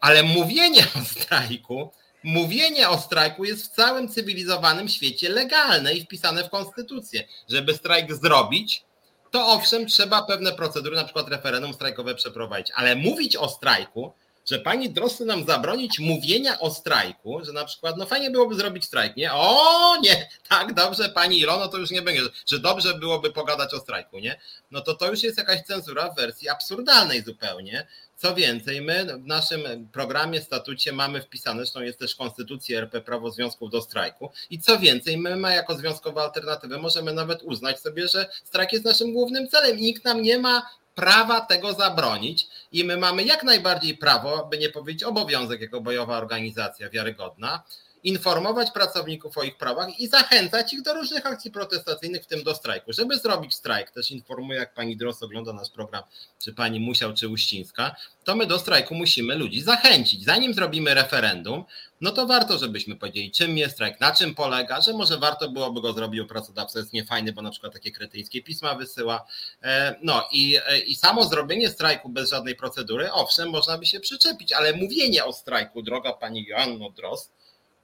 ale 0.00 0.22
mówienie 0.22 0.86
o 1.00 1.04
strajku, 1.04 1.90
mówienie 2.22 2.88
o 2.88 2.98
strajku 2.98 3.44
jest 3.44 3.64
w 3.64 3.68
całym 3.68 4.08
cywilizowanym 4.08 4.88
świecie 4.88 5.28
legalne 5.28 5.94
i 5.94 6.04
wpisane 6.04 6.44
w 6.44 6.50
konstytucję. 6.50 7.24
Żeby 7.48 7.74
strajk 7.74 8.14
zrobić, 8.14 8.84
to 9.30 9.46
owszem, 9.46 9.86
trzeba 9.86 10.22
pewne 10.22 10.52
procedury, 10.52 10.96
na 10.96 11.04
przykład 11.04 11.28
referendum 11.28 11.74
strajkowe 11.74 12.14
przeprowadzić, 12.14 12.72
ale 12.74 12.96
mówić 12.96 13.36
o 13.36 13.48
strajku 13.48 14.12
że 14.50 14.58
pani 14.58 14.90
Drosy 14.90 15.24
nam 15.24 15.46
zabronić 15.46 15.98
mówienia 15.98 16.58
o 16.58 16.70
strajku, 16.70 17.44
że 17.44 17.52
na 17.52 17.64
przykład, 17.64 17.96
no 17.96 18.06
fajnie 18.06 18.30
byłoby 18.30 18.54
zrobić 18.54 18.84
strajk, 18.84 19.16
nie? 19.16 19.32
O 19.32 19.96
nie, 20.02 20.28
tak 20.48 20.74
dobrze, 20.74 21.08
pani 21.08 21.38
Ilono, 21.38 21.68
to 21.68 21.78
już 21.78 21.90
nie 21.90 22.02
będzie, 22.02 22.22
że 22.46 22.58
dobrze 22.58 22.94
byłoby 22.94 23.32
pogadać 23.32 23.74
o 23.74 23.80
strajku, 23.80 24.18
nie? 24.18 24.40
No 24.70 24.80
to 24.80 24.94
to 24.94 25.10
już 25.10 25.22
jest 25.22 25.38
jakaś 25.38 25.62
cenzura 25.62 26.10
w 26.10 26.16
wersji 26.16 26.48
absurdalnej 26.48 27.22
zupełnie. 27.22 27.86
Co 28.16 28.34
więcej, 28.34 28.80
my 28.80 29.18
w 29.18 29.26
naszym 29.26 29.88
programie, 29.92 30.40
statucie 30.40 30.92
mamy 30.92 31.22
wpisane, 31.22 31.56
zresztą 31.56 31.80
jest 31.80 31.98
też 31.98 32.14
Konstytucja 32.14 32.78
RP 32.78 33.00
prawo 33.00 33.30
związków 33.30 33.70
do 33.70 33.82
strajku. 33.82 34.30
I 34.50 34.58
co 34.58 34.78
więcej, 34.78 35.18
my, 35.18 35.36
my 35.36 35.54
jako 35.54 35.74
związkowa 35.74 36.22
alternatywę 36.22 36.78
możemy 36.78 37.12
nawet 37.12 37.42
uznać 37.42 37.80
sobie, 37.80 38.08
że 38.08 38.28
strajk 38.44 38.72
jest 38.72 38.84
naszym 38.84 39.12
głównym 39.12 39.48
celem 39.48 39.78
i 39.78 39.82
nikt 39.82 40.04
nam 40.04 40.22
nie 40.22 40.38
ma 40.38 40.62
prawa 40.94 41.40
tego 41.40 41.72
zabronić 41.72 42.46
i 42.72 42.84
my 42.84 42.96
mamy 42.96 43.24
jak 43.24 43.42
najbardziej 43.42 43.96
prawo, 43.96 44.46
by 44.50 44.58
nie 44.58 44.68
powiedzieć 44.68 45.04
obowiązek 45.04 45.60
jako 45.60 45.80
bojowa 45.80 46.18
organizacja 46.18 46.90
wiarygodna, 46.90 47.62
informować 48.04 48.70
pracowników 48.70 49.38
o 49.38 49.42
ich 49.42 49.56
prawach 49.56 50.00
i 50.00 50.08
zachęcać 50.08 50.72
ich 50.72 50.82
do 50.82 50.94
różnych 50.94 51.26
akcji 51.26 51.50
protestacyjnych, 51.50 52.22
w 52.22 52.26
tym 52.26 52.42
do 52.42 52.54
strajku. 52.54 52.92
Żeby 52.92 53.18
zrobić 53.18 53.54
strajk, 53.54 53.90
też 53.90 54.10
informuję, 54.10 54.58
jak 54.58 54.74
pani 54.74 54.96
Dros 54.96 55.22
ogląda 55.22 55.52
nasz 55.52 55.70
program, 55.70 56.02
czy 56.38 56.54
pani 56.54 56.80
Musiał, 56.80 57.14
czy 57.14 57.28
Uścińska, 57.28 57.96
to 58.24 58.36
my 58.36 58.46
do 58.46 58.58
strajku 58.58 58.94
musimy 58.94 59.34
ludzi 59.34 59.60
zachęcić. 59.60 60.24
Zanim 60.24 60.54
zrobimy 60.54 60.94
referendum, 60.94 61.64
no 62.00 62.10
to 62.10 62.26
warto, 62.26 62.58
żebyśmy 62.58 62.96
powiedzieli, 62.96 63.30
czym 63.30 63.58
jest 63.58 63.74
strajk, 63.74 64.00
na 64.00 64.12
czym 64.12 64.34
polega, 64.34 64.80
że 64.80 64.92
może 64.92 65.18
warto 65.18 65.50
byłoby 65.50 65.80
go 65.80 65.92
zrobić, 65.92 66.22
pracodawca 66.28 66.78
jest 66.78 66.92
niefajny, 66.92 67.32
bo 67.32 67.42
na 67.42 67.50
przykład 67.50 67.72
takie 67.72 67.90
kretyńskie 67.90 68.42
pisma 68.42 68.74
wysyła. 68.74 69.26
E, 69.62 69.94
no 70.02 70.28
i, 70.32 70.58
e, 70.66 70.78
i 70.78 70.94
samo 70.94 71.24
zrobienie 71.24 71.68
strajku 71.68 72.08
bez 72.08 72.30
żadnej 72.30 72.56
procedury, 72.56 73.12
owszem, 73.12 73.50
można 73.50 73.78
by 73.78 73.86
się 73.86 74.00
przyczepić, 74.00 74.52
ale 74.52 74.72
mówienie 74.72 75.24
o 75.24 75.32
strajku, 75.32 75.82
droga 75.82 76.12
pani 76.12 76.44
Joanno 76.44 76.90
Drost, 76.90 77.32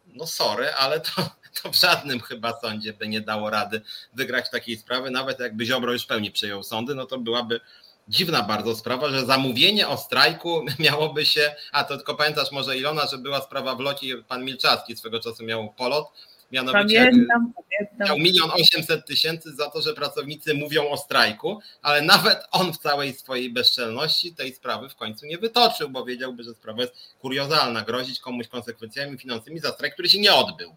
no 0.07 0.27
sorry, 0.27 0.75
ale 0.75 1.01
to, 1.01 1.31
to 1.63 1.71
w 1.71 1.77
żadnym 1.77 2.21
chyba 2.21 2.61
sądzie 2.61 2.93
by 2.93 3.09
nie 3.09 3.21
dało 3.21 3.51
rady 3.51 3.81
wygrać 4.13 4.51
takiej 4.51 4.77
sprawy, 4.77 5.11
nawet 5.11 5.41
jakby 5.41 5.67
Ziobro 5.67 5.93
już 5.93 6.05
w 6.05 6.07
pełni 6.07 6.31
przejął 6.31 6.63
sądy, 6.63 6.95
no 6.95 7.07
to 7.07 7.19
byłaby 7.19 7.61
dziwna 8.09 8.43
bardzo 8.43 8.77
sprawa, 8.77 9.09
że 9.09 9.27
zamówienie 9.27 9.89
o 9.89 9.97
strajku 9.97 10.65
miałoby 10.79 11.27
się, 11.27 11.55
a 11.73 11.85
to 11.85 11.97
tylko 11.97 12.15
pamiętasz 12.15 12.53
może 12.53 12.79
Ilona, 12.79 13.07
że 13.07 13.19
była 13.19 13.41
sprawa 13.41 13.75
w 13.75 13.81
locie, 13.81 14.17
pan 14.29 14.45
Milczarski 14.45 14.97
swego 14.97 15.21
czasu 15.21 15.45
miał 15.45 15.73
polot, 15.73 16.13
mianowicie 16.53 16.99
pamiętam, 16.99 17.53
pamiętam. 17.55 18.09
miał 18.09 18.19
milion 18.19 18.51
osiemset 18.51 19.07
tysięcy 19.07 19.55
za 19.55 19.71
to, 19.71 19.83
że 19.83 19.95
pracownicy 19.95 20.55
mówią 20.55 20.89
o 20.91 20.97
strajku, 20.97 21.61
ale 21.83 22.03
nawet 22.03 22.39
on 22.51 22.73
w 22.73 22.79
całej 22.79 23.15
swojej 23.15 23.53
bezczelności 23.53 24.35
tej 24.35 24.55
sprawy 24.55 24.89
w 24.89 24.97
końcu 24.97 25.27
nie 25.27 25.39
wytoczył, 25.39 25.89
bo 25.89 26.05
wiedziałby, 26.05 26.43
że 26.43 26.55
sprawa 26.55 26.83
jest 26.83 26.95
kuriozalna, 27.21 27.83
grozić 27.83 28.21
komuś 28.21 28.49
konsekwencjami 28.49 29.19
finansowymi 29.19 29.61
za 29.61 29.73
strajk, 29.73 29.95
który 29.95 30.09
się 30.09 30.21
nie 30.21 30.35
odbył. 30.35 30.77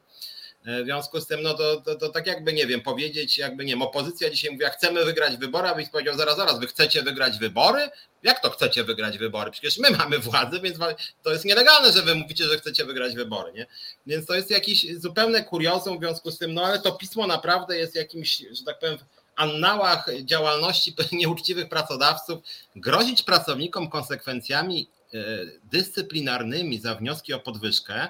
W 0.65 0.83
związku 0.83 1.21
z 1.21 1.27
tym, 1.27 1.41
no 1.41 1.53
to, 1.53 1.81
to, 1.81 1.95
to, 1.95 2.09
tak 2.09 2.27
jakby, 2.27 2.53
nie 2.53 2.67
wiem, 2.67 2.81
powiedzieć, 2.81 3.37
jakby, 3.37 3.65
nie 3.65 3.73
wiem, 3.73 3.81
opozycja 3.81 4.29
dzisiaj 4.29 4.51
mówiła, 4.51 4.69
chcemy 4.69 5.05
wygrać 5.05 5.37
wybory, 5.37 5.67
a 5.67 5.75
byś 5.75 5.89
powiedział, 5.89 6.17
zaraz, 6.17 6.37
zaraz, 6.37 6.59
wy 6.59 6.67
chcecie 6.67 7.03
wygrać 7.03 7.39
wybory? 7.39 7.89
Jak 8.23 8.41
to 8.41 8.49
chcecie 8.49 8.83
wygrać 8.83 9.17
wybory? 9.17 9.51
Przecież 9.51 9.77
my 9.77 9.91
mamy 9.91 10.19
władzę, 10.19 10.59
więc 10.59 10.77
to 11.23 11.31
jest 11.31 11.45
nielegalne, 11.45 11.91
że 11.91 12.01
wy 12.01 12.15
mówicie, 12.15 12.43
że 12.43 12.57
chcecie 12.57 12.85
wygrać 12.85 13.15
wybory, 13.15 13.53
nie? 13.53 13.65
Więc 14.05 14.25
to 14.25 14.33
jest 14.33 14.51
jakiś 14.51 14.99
zupełne 14.99 15.43
kuriozum 15.43 15.97
w 15.97 16.01
związku 16.01 16.31
z 16.31 16.37
tym, 16.37 16.53
no 16.53 16.65
ale 16.65 16.79
to 16.79 16.91
pismo 16.91 17.27
naprawdę 17.27 17.77
jest 17.77 17.95
jakimś, 17.95 18.37
że 18.37 18.63
tak 18.65 18.79
powiem, 18.79 18.97
annałach 19.35 20.09
działalności 20.23 20.95
nieuczciwych 21.11 21.69
pracodawców, 21.69 22.39
grozić 22.75 23.23
pracownikom 23.23 23.89
konsekwencjami 23.89 24.89
e, 25.13 25.17
dyscyplinarnymi 25.63 26.79
za 26.79 26.95
wnioski 26.95 27.33
o 27.33 27.39
podwyżkę, 27.39 28.07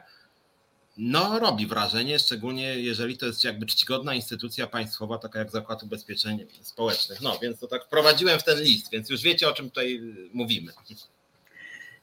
no, 0.98 1.40
robi 1.40 1.68
wrażenie, 1.68 2.20
szczególnie 2.20 2.80
jeżeli 2.80 3.18
to 3.18 3.26
jest 3.26 3.44
jakby 3.44 3.66
czcigodna 3.66 4.14
instytucja 4.14 4.68
państwowa, 4.68 5.18
taka 5.18 5.40
jak 5.40 5.52
Zakład 5.52 5.84
Ubezpieczeń 5.84 6.46
Społecznych. 6.62 7.22
No, 7.22 7.40
więc 7.42 7.60
to 7.60 7.68
tak 7.68 7.86
wprowadziłem 7.86 8.40
w 8.40 8.44
ten 8.44 8.60
list, 8.60 8.92
więc 8.92 9.10
już 9.10 9.22
wiecie, 9.22 9.50
o 9.50 9.54
czym 9.54 9.70
tutaj 9.70 10.02
mówimy. 10.34 10.72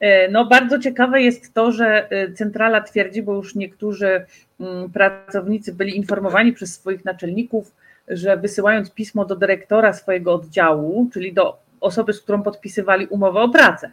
E, 0.00 0.28
no, 0.28 0.44
bardzo 0.44 0.78
ciekawe 0.78 1.22
jest 1.22 1.54
to, 1.54 1.72
że 1.72 2.10
e, 2.10 2.32
centrala 2.32 2.80
twierdzi, 2.80 3.22
bo 3.22 3.34
już 3.34 3.54
niektórzy 3.54 4.26
mm, 4.60 4.90
pracownicy 4.90 5.74
byli 5.74 5.96
informowani 5.96 6.52
przez 6.52 6.74
swoich 6.74 7.04
naczelników, 7.04 7.72
że 8.08 8.36
wysyłając 8.36 8.90
pismo 8.90 9.24
do 9.24 9.36
dyrektora 9.36 9.92
swojego 9.92 10.34
oddziału, 10.34 11.10
czyli 11.12 11.32
do 11.32 11.58
osoby, 11.80 12.12
z 12.12 12.20
którą 12.20 12.42
podpisywali 12.42 13.06
umowę 13.06 13.40
o 13.40 13.48
pracę, 13.48 13.92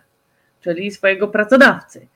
czyli 0.62 0.92
swojego 0.92 1.28
pracodawcy, 1.28 2.08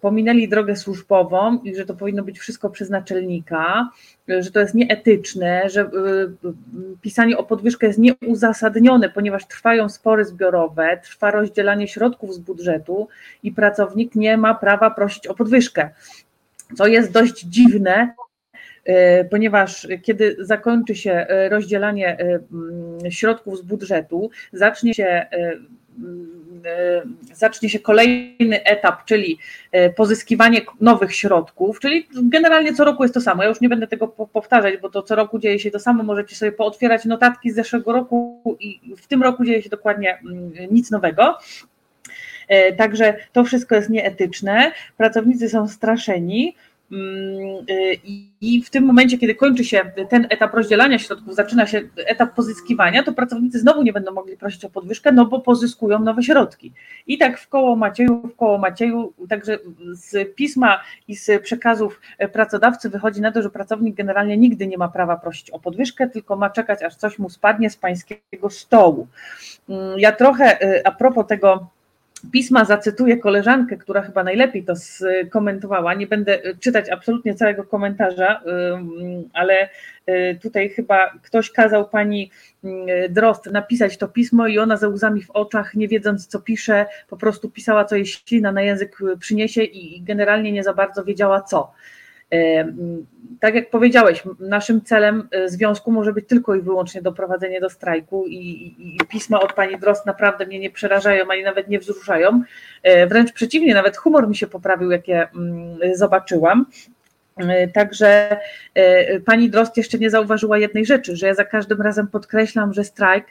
pominęli 0.00 0.48
drogę 0.48 0.76
służbową 0.76 1.58
i 1.58 1.74
że 1.74 1.86
to 1.86 1.94
powinno 1.94 2.22
być 2.22 2.38
wszystko 2.38 2.70
przez 2.70 2.90
naczelnika, 2.90 3.90
że 4.28 4.50
to 4.50 4.60
jest 4.60 4.74
nieetyczne, 4.74 5.62
że 5.70 5.80
e, 5.80 5.88
pisanie 7.00 7.38
o 7.38 7.44
podwyżkę 7.44 7.86
jest 7.86 7.98
nieuzasadnione, 7.98 9.08
ponieważ 9.08 9.46
trwają 9.46 9.88
spory 9.88 10.24
zbiorowe, 10.24 11.00
trwa 11.02 11.30
rozdzielanie 11.30 11.88
środków 11.88 12.34
z 12.34 12.38
budżetu 12.38 13.08
i 13.42 13.52
pracownik 13.52 14.14
nie 14.14 14.36
ma 14.36 14.54
prawa 14.54 14.90
prosić 14.90 15.26
o 15.26 15.34
podwyżkę. 15.34 15.90
Co 16.76 16.86
jest 16.86 17.12
dość 17.12 17.40
dziwne, 17.40 18.14
e, 18.84 19.24
ponieważ 19.24 19.88
kiedy 20.02 20.36
zakończy 20.38 20.94
się 20.94 21.26
rozdzielanie 21.50 22.16
środków 23.10 23.58
z 23.58 23.62
budżetu, 23.62 24.30
zacznie 24.52 24.94
się 24.94 25.04
E, 25.04 25.26
zacznie 27.32 27.68
się 27.68 27.78
kolejny 27.78 28.64
etap, 28.64 29.04
czyli 29.04 29.38
e, 29.72 29.90
pozyskiwanie 29.90 30.60
nowych 30.80 31.14
środków, 31.14 31.80
czyli 31.80 32.08
generalnie 32.22 32.74
co 32.74 32.84
roku 32.84 33.02
jest 33.02 33.14
to 33.14 33.20
samo. 33.20 33.42
Ja 33.42 33.48
już 33.48 33.60
nie 33.60 33.68
będę 33.68 33.86
tego 33.86 34.08
powtarzać, 34.08 34.74
bo 34.76 34.90
to 34.90 35.02
co 35.02 35.14
roku 35.14 35.38
dzieje 35.38 35.58
się 35.58 35.70
to 35.70 35.78
samo. 35.78 36.02
Możecie 36.02 36.36
sobie 36.36 36.52
pootwierać 36.52 37.04
notatki 37.04 37.50
z 37.50 37.54
zeszłego 37.54 37.92
roku 37.92 38.56
i 38.60 38.80
w 38.96 39.06
tym 39.06 39.22
roku 39.22 39.44
dzieje 39.44 39.62
się 39.62 39.68
dokładnie 39.68 40.18
mm, 40.18 40.52
nic 40.70 40.90
nowego. 40.90 41.38
Także 42.76 43.16
to 43.32 43.44
wszystko 43.44 43.74
jest 43.74 43.90
nieetyczne. 43.90 44.72
Pracownicy 44.96 45.48
są 45.48 45.68
straszeni. 45.68 46.54
Mm, 46.92 47.64
y, 47.70 47.98
I 48.40 48.62
w 48.62 48.70
tym 48.70 48.84
momencie, 48.84 49.18
kiedy 49.18 49.34
kończy 49.34 49.64
się 49.64 49.92
ten 50.08 50.26
etap 50.30 50.54
rozdzielania 50.54 50.98
środków, 50.98 51.34
zaczyna 51.34 51.66
się 51.66 51.82
etap 51.96 52.34
pozyskiwania, 52.34 53.02
to 53.02 53.12
pracownicy 53.12 53.58
znowu 53.58 53.82
nie 53.82 53.92
będą 53.92 54.12
mogli 54.12 54.36
prosić 54.36 54.64
o 54.64 54.70
podwyżkę, 54.70 55.12
no 55.12 55.26
bo 55.26 55.40
pozyskują 55.40 55.98
nowe 55.98 56.22
środki. 56.22 56.72
I 57.06 57.18
tak 57.18 57.38
w 57.38 57.48
koło 57.48 57.76
Macieju, 57.76 58.28
w 58.28 58.36
koło 58.36 58.58
Macieju, 58.58 59.12
także 59.28 59.58
z 59.92 60.34
pisma 60.34 60.80
i 61.08 61.16
z 61.16 61.42
przekazów 61.42 62.00
pracodawcy 62.32 62.90
wychodzi 62.90 63.20
na 63.20 63.32
to, 63.32 63.42
że 63.42 63.50
pracownik 63.50 63.96
generalnie 63.96 64.36
nigdy 64.36 64.66
nie 64.66 64.78
ma 64.78 64.88
prawa 64.88 65.16
prosić 65.16 65.50
o 65.50 65.58
podwyżkę, 65.58 66.08
tylko 66.08 66.36
ma 66.36 66.50
czekać, 66.50 66.82
aż 66.82 66.96
coś 66.96 67.18
mu 67.18 67.30
spadnie 67.30 67.70
z 67.70 67.76
pańskiego 67.76 68.50
stołu. 68.50 69.06
Mm, 69.68 69.98
ja 69.98 70.12
trochę 70.12 70.62
y, 70.62 70.84
a 70.84 70.92
propos 70.92 71.26
tego, 71.26 71.75
pisma 72.32 72.64
zacytuję 72.64 73.16
koleżankę, 73.16 73.76
która 73.76 74.02
chyba 74.02 74.24
najlepiej 74.24 74.64
to 74.64 74.72
skomentowała. 74.76 75.94
Nie 75.94 76.06
będę 76.06 76.38
czytać 76.60 76.90
absolutnie 76.90 77.34
całego 77.34 77.64
komentarza, 77.64 78.40
ale 79.32 79.68
y, 80.08 80.38
tutaj 80.42 80.68
chyba 80.68 81.10
ktoś 81.22 81.50
kazał 81.50 81.88
pani 81.88 82.30
y, 82.64 82.68
Drost 83.08 83.46
napisać 83.46 83.98
to 83.98 84.08
pismo 84.08 84.46
i 84.46 84.58
ona 84.58 84.76
ze 84.76 84.88
łzami 84.88 85.22
w 85.22 85.30
oczach, 85.30 85.74
nie 85.74 85.88
wiedząc 85.88 86.26
co 86.26 86.40
pisze, 86.40 86.86
po 87.08 87.16
prostu 87.16 87.50
pisała 87.50 87.84
co 87.84 87.96
jej 87.96 88.06
ślina 88.06 88.52
na 88.52 88.62
język 88.62 88.98
przyniesie 89.20 89.62
i 89.62 90.02
generalnie 90.02 90.52
nie 90.52 90.64
za 90.64 90.74
bardzo 90.74 91.04
wiedziała 91.04 91.40
co. 91.40 91.72
E, 92.32 92.72
tak 93.40 93.54
jak 93.54 93.70
powiedziałeś, 93.70 94.22
naszym 94.40 94.82
celem 94.82 95.28
e, 95.30 95.48
związku 95.48 95.92
może 95.92 96.12
być 96.12 96.26
tylko 96.28 96.54
i 96.54 96.60
wyłącznie 96.60 97.02
doprowadzenie 97.02 97.60
do 97.60 97.70
strajku 97.70 98.26
i, 98.26 98.36
i, 98.36 98.96
i 98.96 98.98
pisma 99.08 99.40
od 99.40 99.52
pani 99.52 99.78
Drost 99.78 100.06
naprawdę 100.06 100.46
mnie 100.46 100.58
nie 100.58 100.70
przerażają, 100.70 101.24
ani 101.30 101.42
nawet 101.42 101.68
nie 101.68 101.78
wzruszają. 101.78 102.42
E, 102.82 103.06
wręcz 103.06 103.32
przeciwnie, 103.32 103.74
nawet 103.74 103.96
humor 103.96 104.28
mi 104.28 104.36
się 104.36 104.46
poprawił, 104.46 104.90
jak 104.90 105.08
je 105.08 105.28
mm, 105.28 105.78
zobaczyłam. 105.94 106.66
Także 107.74 108.36
pani 109.24 109.50
Drost 109.50 109.76
jeszcze 109.76 109.98
nie 109.98 110.10
zauważyła 110.10 110.58
jednej 110.58 110.86
rzeczy, 110.86 111.16
że 111.16 111.26
ja 111.26 111.34
za 111.34 111.44
każdym 111.44 111.82
razem 111.82 112.06
podkreślam, 112.06 112.72
że 112.72 112.84
strajk, 112.84 113.26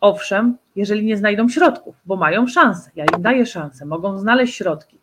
owszem, 0.00 0.56
jeżeli 0.76 1.04
nie 1.04 1.16
znajdą 1.16 1.48
środków, 1.48 1.94
bo 2.04 2.16
mają 2.16 2.46
szansę, 2.46 2.90
ja 2.96 3.04
im 3.16 3.22
daję 3.22 3.46
szansę, 3.46 3.84
mogą 3.84 4.18
znaleźć 4.18 4.54
środki, 4.54 4.98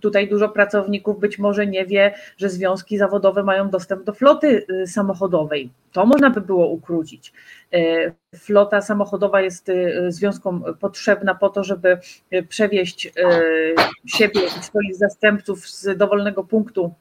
Tutaj 0.00 0.28
dużo 0.28 0.48
pracowników 0.48 1.20
być 1.20 1.38
może 1.38 1.66
nie 1.66 1.86
wie, 1.86 2.14
że 2.36 2.48
związki 2.48 2.98
zawodowe 2.98 3.42
mają 3.42 3.70
dostęp 3.70 4.04
do 4.04 4.12
floty 4.12 4.66
y, 4.70 4.86
samochodowej. 4.86 5.70
To 5.92 6.06
można 6.06 6.30
by 6.30 6.40
było 6.40 6.68
ukrócić. 6.68 7.32
E, 7.72 8.12
flota 8.36 8.80
samochodowa 8.80 9.40
jest 9.40 9.68
y, 9.68 10.06
związkom 10.08 10.64
potrzebna 10.80 11.34
po 11.34 11.48
to, 11.48 11.64
żeby 11.64 11.98
y, 12.32 12.42
przewieźć 12.42 13.12
siebie 14.06 14.40
i 14.46 14.62
swoich 14.62 14.96
zastępców 14.96 15.68
z 15.68 15.98
dowolnego 15.98 16.44
punktu 16.44 16.94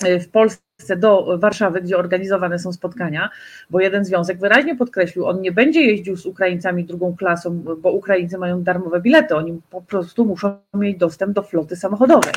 w 0.00 0.28
Polsce 0.28 0.63
do 0.96 1.38
Warszawy, 1.38 1.80
gdzie 1.80 1.98
organizowane 1.98 2.58
są 2.58 2.72
spotkania, 2.72 3.30
bo 3.70 3.80
jeden 3.80 4.04
związek 4.04 4.38
wyraźnie 4.38 4.76
podkreślił, 4.76 5.26
on 5.26 5.40
nie 5.40 5.52
będzie 5.52 5.80
jeździł 5.80 6.16
z 6.16 6.26
Ukraińcami 6.26 6.84
drugą 6.84 7.16
klasą, 7.16 7.62
bo 7.78 7.92
Ukraińcy 7.92 8.38
mają 8.38 8.62
darmowe 8.62 9.00
bilety, 9.00 9.36
oni 9.36 9.60
po 9.70 9.82
prostu 9.82 10.24
muszą 10.24 10.56
mieć 10.74 10.98
dostęp 10.98 11.32
do 11.32 11.42
floty 11.42 11.76
samochodowej. 11.76 12.32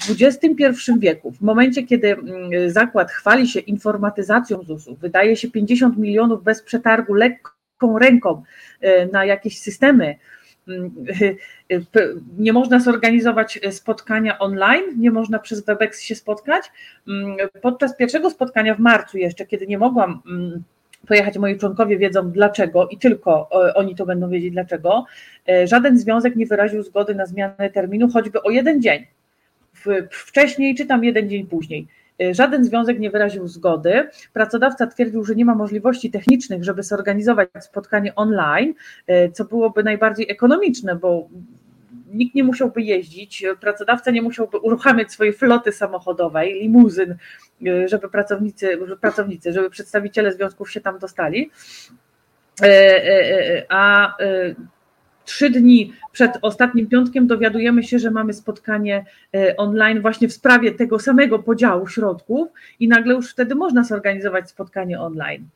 W 0.00 0.10
XXI 0.10 0.92
wieku, 0.98 1.30
w 1.30 1.40
momencie, 1.40 1.82
kiedy 1.82 2.12
mm, 2.12 2.70
zakład 2.70 3.10
chwali 3.10 3.48
się 3.48 3.60
informatyzacją 3.60 4.62
ZUS-u, 4.62 4.96
wydaje 4.96 5.36
się 5.36 5.50
50 5.50 5.98
milionów 5.98 6.44
bez 6.44 6.62
przetargu 6.62 7.14
lekką 7.14 7.98
ręką 7.98 8.42
e, 8.80 9.06
na 9.06 9.24
jakieś 9.24 9.60
systemy, 9.60 10.16
nie 12.38 12.52
można 12.52 12.80
zorganizować 12.80 13.60
spotkania 13.70 14.38
online, 14.38 14.84
nie 14.96 15.10
można 15.10 15.38
przez 15.38 15.64
Webex 15.64 16.02
się 16.02 16.14
spotkać. 16.14 16.72
Podczas 17.62 17.96
pierwszego 17.96 18.30
spotkania 18.30 18.74
w 18.74 18.78
marcu 18.78 19.18
jeszcze, 19.18 19.46
kiedy 19.46 19.66
nie 19.66 19.78
mogłam 19.78 20.22
mm, 20.26 20.62
pojechać, 21.06 21.38
moi 21.38 21.58
członkowie 21.58 21.98
wiedzą 21.98 22.30
dlaczego 22.30 22.88
i 22.88 22.98
tylko 22.98 23.48
e, 23.68 23.74
oni 23.74 23.94
to 23.94 24.06
będą 24.06 24.30
wiedzieć 24.30 24.52
dlaczego, 24.52 25.04
e, 25.48 25.66
żaden 25.66 25.98
związek 25.98 26.36
nie 26.36 26.46
wyraził 26.46 26.82
zgody 26.82 27.14
na 27.14 27.26
zmianę 27.26 27.70
terminu, 27.70 28.08
choćby 28.08 28.42
o 28.42 28.50
jeden 28.50 28.82
dzień 28.82 29.06
wcześniej, 30.10 30.74
czy 30.74 30.86
tam 30.86 31.04
jeden 31.04 31.28
dzień 31.28 31.46
później. 31.46 31.88
Y, 32.22 32.34
żaden 32.34 32.64
związek 32.64 32.98
nie 32.98 33.10
wyraził 33.10 33.48
zgody. 33.48 34.08
Pracodawca 34.32 34.86
twierdził, 34.86 35.24
że 35.24 35.34
nie 35.34 35.44
ma 35.44 35.54
możliwości 35.54 36.10
technicznych, 36.10 36.64
żeby 36.64 36.82
zorganizować 36.82 37.48
spotkanie 37.60 38.14
online, 38.14 38.74
y, 39.10 39.30
co 39.32 39.44
byłoby 39.44 39.82
najbardziej 39.82 40.30
ekonomiczne, 40.30 40.96
bo 40.96 41.28
nikt 42.12 42.34
nie 42.34 42.44
musiałby 42.44 42.82
jeździć, 42.82 43.44
pracodawca 43.60 44.10
nie 44.10 44.22
musiałby 44.22 44.58
uruchamiać 44.58 45.12
swojej 45.12 45.32
floty 45.32 45.72
samochodowej, 45.72 46.54
limuzyn, 46.54 47.14
y, 47.66 47.88
żeby 47.88 48.08
pracownicy, 48.08 48.78
pracownicy, 49.00 49.52
żeby 49.52 49.70
przedstawiciele 49.70 50.32
związków 50.32 50.70
się 50.70 50.80
tam 50.80 50.98
dostali. 50.98 51.50
A 53.68 54.14
trzy 55.30 55.50
dni 55.50 55.92
przed 56.12 56.38
ostatnim 56.42 56.86
piątkiem 56.86 57.26
dowiadujemy 57.26 57.82
się, 57.82 57.98
że 57.98 58.10
mamy 58.10 58.32
spotkanie 58.32 59.04
e, 59.34 59.56
online 59.56 60.00
właśnie 60.00 60.28
w 60.28 60.32
sprawie 60.32 60.72
tego 60.72 60.98
samego 60.98 61.38
podziału 61.38 61.86
środków 61.86 62.48
i 62.80 62.88
nagle 62.88 63.14
już 63.14 63.30
wtedy 63.30 63.54
można 63.54 63.84
zorganizować 63.84 64.50
spotkanie 64.50 65.00
online. 65.00 65.48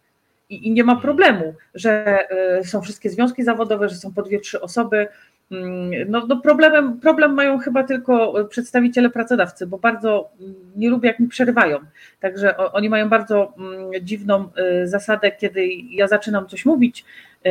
I, 0.51 0.69
i 0.69 0.73
nie 0.73 0.85
ma 0.85 0.97
problemu, 0.97 1.55
że 1.75 2.19
e, 2.31 2.65
są 2.65 2.83
wszystkie 2.83 3.11
związki 3.11 3.45
zawodowe, 3.45 3.89
że 3.89 3.95
są 3.95 4.13
po 4.13 4.23
dwie, 4.23 4.41
trzy 4.41 4.61
osoby. 4.61 5.07
Mm, 5.51 6.11
no, 6.11 6.27
no 6.27 6.37
problemem, 6.37 7.01
problem 7.01 7.35
mają 7.35 7.59
chyba 7.59 7.85
tylko 7.85 8.35
przedstawiciele 8.49 9.11
pracodawcy, 9.11 9.67
bo 9.67 9.79
bardzo 9.79 10.31
mm, 10.41 10.55
nie 10.77 10.91
lubię, 10.91 11.09
jak 11.09 11.21
mi 11.21 11.29
przerywają. 11.29 11.79
Także 12.21 12.57
oni 12.57 12.89
mają 12.89 13.09
bardzo 13.09 13.55
mm, 13.59 13.91
dziwną 14.03 14.49
e, 14.57 14.87
zasadę, 14.87 15.33
kiedy 15.33 15.69
ja 15.91 16.09
zaczynam 16.09 16.47
coś 16.47 16.67
mówić, 16.67 17.05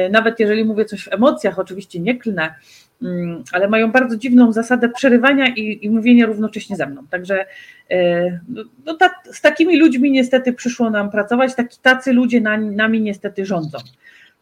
nawet 0.10 0.39
jeżeli 0.39 0.65
mówię 0.65 0.86
coś 0.86 1.03
w 1.03 1.13
emocjach, 1.13 1.60
oczywiście 1.60 1.99
nie 1.99 2.19
klnę, 2.19 2.53
mm, 3.01 3.43
ale 3.51 3.67
mają 3.67 3.91
bardzo 3.91 4.17
dziwną 4.17 4.53
zasadę 4.53 4.89
przerywania 4.89 5.47
i, 5.47 5.86
i 5.86 5.89
mówienia 5.89 6.25
równocześnie 6.25 6.75
ze 6.75 6.88
mną. 6.88 7.08
Także 7.10 7.45
e, 7.89 8.39
no, 8.49 8.63
no 8.86 8.93
ta, 8.93 9.10
z 9.32 9.41
takimi 9.41 9.79
ludźmi 9.79 10.12
niestety 10.12 10.53
przyszło 10.53 10.89
nam 10.89 11.12
pracować, 11.12 11.56
taki, 11.56 11.77
tacy 11.82 12.13
ludzie 12.13 12.41
na, 12.41 12.58
nami 12.58 13.01
niestety 13.01 13.45
rządzą. 13.45 13.77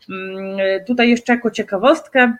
Mm, 0.10 0.60
e, 0.60 0.84
tutaj 0.84 1.10
jeszcze 1.10 1.34
jako 1.34 1.52
ciekawostkę, 1.52 2.34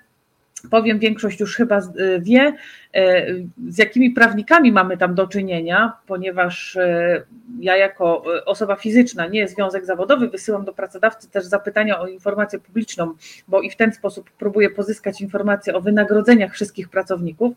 powiem, 0.70 1.00
większość 1.00 1.40
już 1.40 1.56
chyba 1.56 1.80
y, 1.80 2.22
wie, 2.22 2.54
y, 2.96 3.48
z 3.70 3.78
jakimi 3.78 4.12
prawnikami 4.12 4.72
mamy 4.72 4.98
tam 4.98 5.16
do 5.16 5.28
czynienia, 5.28 5.94
ponieważ 6.08 6.76
y, 6.76 7.24
ja 7.60 7.78
jako 7.78 8.24
osoba 8.46 8.76
fizyczna, 8.76 9.28
nie 9.28 9.48
związek 9.48 9.86
zawodowy, 9.86 10.30
wysyłam 10.30 10.66
do 10.66 10.74
pracodawcy 10.74 11.30
też 11.30 11.46
zapytania 11.46 12.00
o 12.00 12.08
informację 12.08 12.60
publiczną, 12.60 13.14
bo 13.48 13.62
i 13.62 13.70
w 13.70 13.76
ten 13.76 13.94
sposób 13.94 14.30
próbuję 14.38 14.70
pozyskać 14.70 15.22
informacje 15.22 15.76
o 15.76 15.82
wynagrodzeniach 15.82 16.54
wszystkich 16.54 16.90
pracowników. 16.90 17.54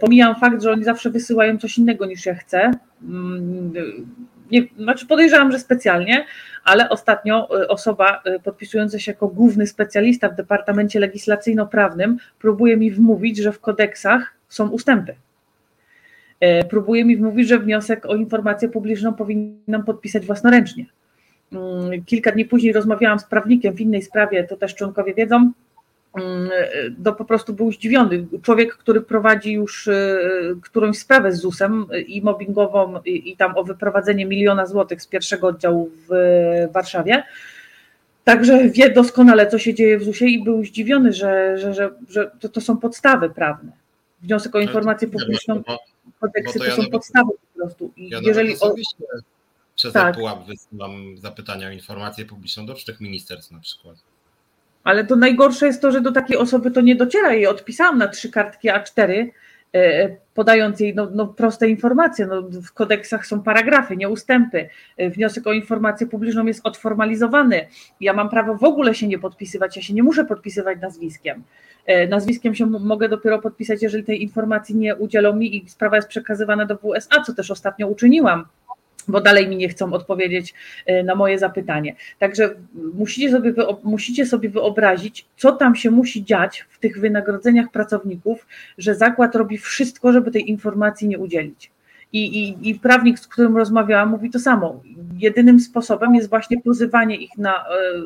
Pomijam 0.00 0.34
fakt, 0.34 0.62
że 0.62 0.72
oni 0.72 0.84
zawsze 0.84 1.10
wysyłają 1.10 1.58
coś 1.58 1.78
innego 1.78 2.06
niż 2.06 2.26
ja 2.26 2.34
chcę. 2.34 2.70
Nie, 4.52 4.62
znaczy 4.78 5.06
podejrzewam, 5.06 5.52
że 5.52 5.58
specjalnie, 5.58 6.24
ale 6.64 6.88
ostatnio 6.88 7.62
y, 7.62 7.68
osoba 7.68 8.22
y, 8.26 8.40
podpisująca 8.40 8.98
się 8.98 9.12
jako 9.12 9.28
główny 9.28 9.66
specjalista 9.66 10.28
w 10.28 10.34
Departamencie 10.34 11.00
Legislacyjno-Prawnym 11.00 12.16
próbuje 12.38 12.76
mi 12.76 12.90
wmówić, 12.90 13.36
że 13.36 13.52
w 13.52 13.60
kodeksach 13.60 14.34
są 14.48 14.68
ustępy. 14.68 15.14
Y, 16.44 16.64
próbuje 16.64 17.04
mi 17.04 17.16
wmówić, 17.16 17.48
że 17.48 17.58
wniosek 17.58 18.06
o 18.06 18.14
informację 18.14 18.68
publiczną 18.68 19.14
powinnam 19.14 19.84
podpisać 19.84 20.26
własnoręcznie. 20.26 20.86
Mm, 21.52 22.04
kilka 22.04 22.32
dni 22.32 22.44
później 22.44 22.72
rozmawiałam 22.72 23.18
z 23.18 23.24
prawnikiem 23.24 23.74
w 23.74 23.80
innej 23.80 24.02
sprawie, 24.02 24.44
to 24.44 24.56
też 24.56 24.74
członkowie 24.74 25.14
wiedzą, 25.14 25.52
to 27.04 27.12
po 27.12 27.24
prostu 27.24 27.52
był 27.52 27.72
zdziwiony. 27.72 28.26
Człowiek, 28.42 28.76
który 28.76 29.00
prowadzi 29.00 29.52
już 29.52 29.88
e, 29.88 30.18
którąś 30.62 30.98
sprawę 30.98 31.32
z 31.32 31.40
ZUS-em 31.40 31.86
i 32.06 32.22
mobbingową, 32.22 33.02
i, 33.04 33.30
i 33.30 33.36
tam 33.36 33.56
o 33.56 33.64
wyprowadzenie 33.64 34.26
miliona 34.26 34.66
złotych 34.66 35.02
z 35.02 35.06
pierwszego 35.06 35.46
oddziału 35.46 35.90
w 36.08 36.12
Warszawie. 36.72 37.22
Także 38.24 38.68
wie 38.68 38.90
doskonale, 38.90 39.46
co 39.46 39.58
się 39.58 39.74
dzieje 39.74 39.98
w 39.98 40.04
ZUS-ie 40.04 40.30
i 40.30 40.44
był 40.44 40.64
zdziwiony, 40.64 41.12
że, 41.12 41.58
że, 41.58 41.74
że, 41.74 41.90
że 42.08 42.30
to, 42.40 42.48
to 42.48 42.60
są 42.60 42.76
podstawy 42.76 43.30
prawne. 43.30 43.72
Wniosek 44.22 44.54
o 44.54 44.60
informację 44.60 45.08
publiczną, 45.08 45.62
kodeksy 46.20 46.58
to, 46.58 46.64
ja 46.64 46.76
są 46.76 46.90
podstawy 46.90 47.30
po 47.30 47.58
prostu. 47.58 47.92
I 47.96 48.08
ja 48.08 48.20
jeżeli 48.22 48.54
osobiście 48.54 49.04
przez 49.74 49.92
tak. 49.92 50.14
pułap 50.14 50.46
wysyłam 50.46 51.18
zapytania 51.18 51.68
o 51.68 51.70
informację 51.70 52.24
publiczną 52.24 52.66
do 52.66 52.74
czterech 52.74 53.00
ministerstw 53.00 53.50
na 53.50 53.60
przykład. 53.60 54.11
Ale 54.84 55.04
to 55.04 55.16
najgorsze 55.16 55.66
jest 55.66 55.82
to, 55.82 55.92
że 55.92 56.00
do 56.00 56.12
takiej 56.12 56.36
osoby 56.36 56.70
to 56.70 56.80
nie 56.80 56.96
dociera. 56.96 57.32
Jej 57.32 57.46
odpisałam 57.46 57.98
na 57.98 58.08
trzy 58.08 58.30
kartki 58.30 58.68
A4, 58.68 59.26
e, 59.74 60.16
podając 60.34 60.80
jej 60.80 60.94
no, 60.94 61.08
no, 61.14 61.26
proste 61.26 61.68
informacje. 61.68 62.26
No, 62.26 62.42
w 62.42 62.72
kodeksach 62.72 63.26
są 63.26 63.42
paragrafy, 63.42 63.96
nie 63.96 64.08
ustępy. 64.08 64.68
E, 64.96 65.10
wniosek 65.10 65.46
o 65.46 65.52
informację 65.52 66.06
publiczną 66.06 66.46
jest 66.46 66.66
odformalizowany. 66.66 67.66
Ja 68.00 68.12
mam 68.12 68.28
prawo 68.28 68.54
w 68.54 68.64
ogóle 68.64 68.94
się 68.94 69.06
nie 69.06 69.18
podpisywać, 69.18 69.76
ja 69.76 69.82
się 69.82 69.94
nie 69.94 70.02
muszę 70.02 70.24
podpisywać 70.24 70.80
nazwiskiem. 70.80 71.42
nazwiskiem 72.08 72.54
się 72.54 72.66
mogę 72.66 73.08
dopiero 73.08 73.38
podpisać, 73.38 73.82
jeżeli 73.82 74.04
tej 74.04 74.22
informacji 74.22 74.76
nie 74.76 74.96
udzielą 74.96 75.36
mi 75.36 75.56
i 75.56 75.68
sprawa 75.68 75.96
jest 75.96 76.08
przekazywana 76.08 76.66
do 76.66 76.76
WSA, 76.76 77.22
co 77.26 77.34
też 77.34 77.50
ostatnio 77.50 77.88
uczyniłam 77.88 78.44
bo 79.08 79.20
dalej 79.20 79.48
mi 79.48 79.56
nie 79.56 79.68
chcą 79.68 79.92
odpowiedzieć 79.92 80.54
e, 80.86 81.02
na 81.02 81.14
moje 81.14 81.38
zapytanie. 81.38 81.96
Także 82.18 82.54
musicie 82.94 83.30
sobie, 83.30 83.52
musicie 83.84 84.26
sobie 84.26 84.48
wyobrazić, 84.48 85.26
co 85.36 85.52
tam 85.52 85.74
się 85.74 85.90
musi 85.90 86.24
dziać 86.24 86.66
w 86.68 86.78
tych 86.78 87.00
wynagrodzeniach 87.00 87.70
pracowników, 87.70 88.46
że 88.78 88.94
zakład 88.94 89.34
robi 89.34 89.58
wszystko, 89.58 90.12
żeby 90.12 90.30
tej 90.30 90.50
informacji 90.50 91.08
nie 91.08 91.18
udzielić. 91.18 91.70
I, 92.12 92.48
i, 92.48 92.68
I 92.70 92.74
prawnik, 92.74 93.18
z 93.18 93.26
którym 93.26 93.56
rozmawiałam, 93.56 94.10
mówi 94.10 94.30
to 94.30 94.38
samo. 94.38 94.82
Jedynym 95.18 95.60
sposobem 95.60 96.14
jest 96.14 96.28
właśnie 96.28 96.60
pozywanie 96.60 97.16
ich 97.16 97.38
na, 97.38 97.54
e, 97.54 97.64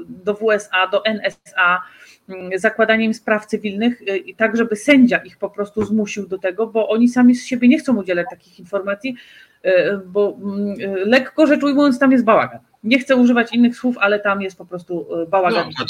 do 0.09 0.35
WSA, 0.35 0.87
do 0.93 1.03
NSA, 1.05 1.83
mm, 2.29 2.59
zakładanie 2.59 3.05
im 3.05 3.15
spraw 3.15 3.47
cywilnych, 3.47 4.03
e, 4.03 4.35
tak 4.37 4.57
żeby 4.57 4.77
sędzia 4.77 5.19
ich 5.19 5.39
po 5.39 5.51
prostu 5.51 5.85
zmusił 5.85 6.29
do 6.29 6.39
tego, 6.39 6.67
bo 6.67 6.89
oni 6.89 7.09
sami 7.09 7.35
z 7.35 7.47
siebie 7.47 7.69
nie 7.69 7.79
chcą 7.79 7.97
udzielać 7.97 8.27
takich 8.31 8.61
informacji, 8.61 9.17
bo 10.07 10.37
mm, 10.43 10.75
e, 10.81 11.05
lekko 11.05 11.47
rzecz 11.47 11.63
ujmując, 11.63 11.99
tam 11.99 12.13
jest 12.13 12.25
bałagan. 12.25 12.61
Nie 12.85 12.99
chcę 12.99 13.17
używać 13.17 13.53
innych 13.53 13.77
słów, 13.77 13.99
ale 13.99 14.21
tam 14.21 14.43
jest 14.43 14.59
po 14.59 14.65
prostu 14.65 15.07
e, 15.23 15.27
bałagan. 15.27 15.71
No, 15.79 15.85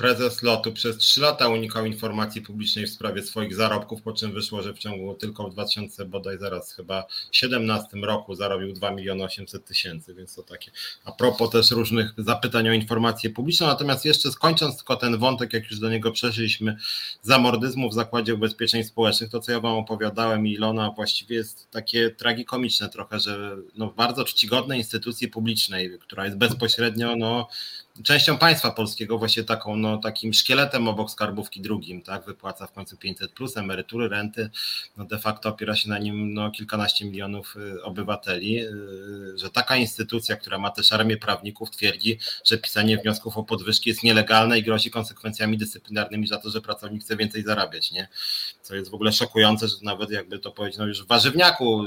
prezes 0.00 0.42
lotu 0.42 0.72
przez 0.72 0.96
3 0.96 1.20
lata 1.20 1.48
unikał 1.48 1.86
informacji 1.86 2.42
publicznej 2.42 2.86
w 2.86 2.90
sprawie 2.90 3.22
swoich 3.22 3.54
zarobków, 3.54 4.02
po 4.02 4.12
czym 4.12 4.32
wyszło, 4.32 4.62
że 4.62 4.74
w 4.74 4.78
ciągu 4.78 5.14
tylko 5.14 5.48
w 5.48 5.52
2000 5.52 6.04
bodaj 6.04 6.38
zaraz 6.38 6.72
chyba 6.72 7.06
17 7.32 7.88
roku 8.02 8.34
zarobił 8.34 8.72
2 8.72 8.90
miliony 8.90 9.24
800 9.24 9.64
tysięcy, 9.64 10.14
więc 10.14 10.34
to 10.34 10.42
takie 10.42 10.70
a 11.04 11.12
propos 11.12 11.50
też 11.50 11.70
różnych 11.70 12.12
zapytań 12.18 12.68
o 12.68 12.72
informację 12.72 13.30
publiczną, 13.30 13.66
natomiast 13.66 14.04
jeszcze 14.04 14.30
skończąc 14.30 14.76
tylko 14.76 14.96
ten 14.96 15.18
wątek, 15.18 15.52
jak 15.52 15.70
już 15.70 15.80
do 15.80 15.90
niego 15.90 16.12
przeszliśmy, 16.12 16.76
zamordyzmu 17.22 17.90
w 17.90 17.94
Zakładzie 17.94 18.34
Ubezpieczeń 18.34 18.84
Społecznych, 18.84 19.30
to 19.30 19.40
co 19.40 19.52
ja 19.52 19.60
wam 19.60 19.72
opowiadałem 19.72 20.46
i 20.46 20.52
Ilona 20.52 20.90
właściwie 20.90 21.36
jest 21.36 21.70
takie 21.70 22.10
tragikomiczne 22.10 22.88
trochę, 22.88 23.20
że 23.20 23.56
no, 23.76 23.86
w 23.90 23.94
bardzo 23.94 24.24
czcigodnej 24.24 24.78
instytucji 24.78 25.28
publicznej, 25.28 25.98
która 26.00 26.24
jest 26.24 26.36
bezpośrednio 26.36 27.16
no, 27.16 27.48
częścią 28.04 28.38
państwa 28.38 28.70
polskiego, 28.70 29.18
właśnie 29.18 29.44
taką, 29.44 29.76
no, 29.76 29.98
takim 29.98 30.32
szkieletem 30.32 30.88
obok 30.88 31.10
skarbówki 31.10 31.60
drugim, 31.60 32.02
tak, 32.02 32.24
wypłaca 32.24 32.66
w 32.66 32.72
końcu 32.72 32.96
500 32.96 33.32
plus, 33.32 33.56
emerytury, 33.56 34.08
renty, 34.08 34.50
no 34.96 35.04
de 35.04 35.18
facto 35.18 35.48
opiera 35.48 35.76
się 35.76 35.88
na 35.88 35.98
nim 35.98 36.34
no, 36.34 36.50
kilkanaście 36.50 37.04
milionów 37.04 37.56
y, 37.56 37.82
obywateli, 37.82 38.64
y, 38.64 39.38
że 39.38 39.50
taka 39.50 39.76
instytucja, 39.76 40.36
która 40.36 40.58
ma 40.58 40.70
też 40.70 40.92
armię 40.92 41.16
prawników, 41.16 41.70
twierdzi, 41.70 42.18
że 42.44 42.58
pisanie 42.58 42.98
wniosków 42.98 43.38
o 43.38 43.44
podwyżki 43.44 43.90
jest 43.90 44.02
nielegalne 44.02 44.58
i 44.58 44.62
grozi 44.62 44.90
konsekwencjami 44.90 45.58
dyscyplinarnymi 45.58 46.26
za 46.26 46.38
to, 46.38 46.50
że 46.50 46.60
pracownik 46.60 47.02
chce 47.02 47.16
więcej 47.16 47.42
zarabiać, 47.42 47.92
nie? 47.92 48.08
Co 48.62 48.74
jest 48.74 48.90
w 48.90 48.94
ogóle 48.94 49.12
szokujące, 49.12 49.68
że 49.68 49.74
nawet 49.82 50.10
jakby 50.10 50.38
to 50.38 50.50
powiedzieć, 50.50 50.78
no 50.78 50.86
już 50.86 51.02
w 51.02 51.06
warzywniaku 51.06 51.84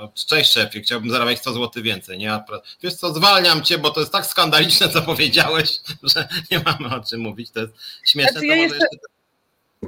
no, 0.00 0.12
cześć 0.26 0.52
szefie, 0.52 0.80
chciałbym 0.80 1.10
zarabiać 1.10 1.38
100 1.38 1.52
zł 1.52 1.82
więcej, 1.82 2.18
nie? 2.18 2.38
Wiesz 2.82 2.94
co, 2.94 3.14
zwalniam 3.14 3.62
cię, 3.62 3.78
bo 3.78 3.90
to 3.90 4.00
jest 4.00 4.12
tak 4.12 4.26
skandaliczne, 4.26 4.88
co 4.88 5.02
powiedziałeś, 5.02 5.80
że 6.14 6.28
nie 6.50 6.60
mamy 6.64 6.96
o 6.96 7.00
czym 7.04 7.20
mówić, 7.20 7.50
to 7.50 7.60
jest 7.60 7.72
śmieszne. 8.04 8.32
Znaczy, 8.32 8.46
ja, 8.46 8.56
jeszcze, 8.56 8.76
jeszcze... 8.76 9.06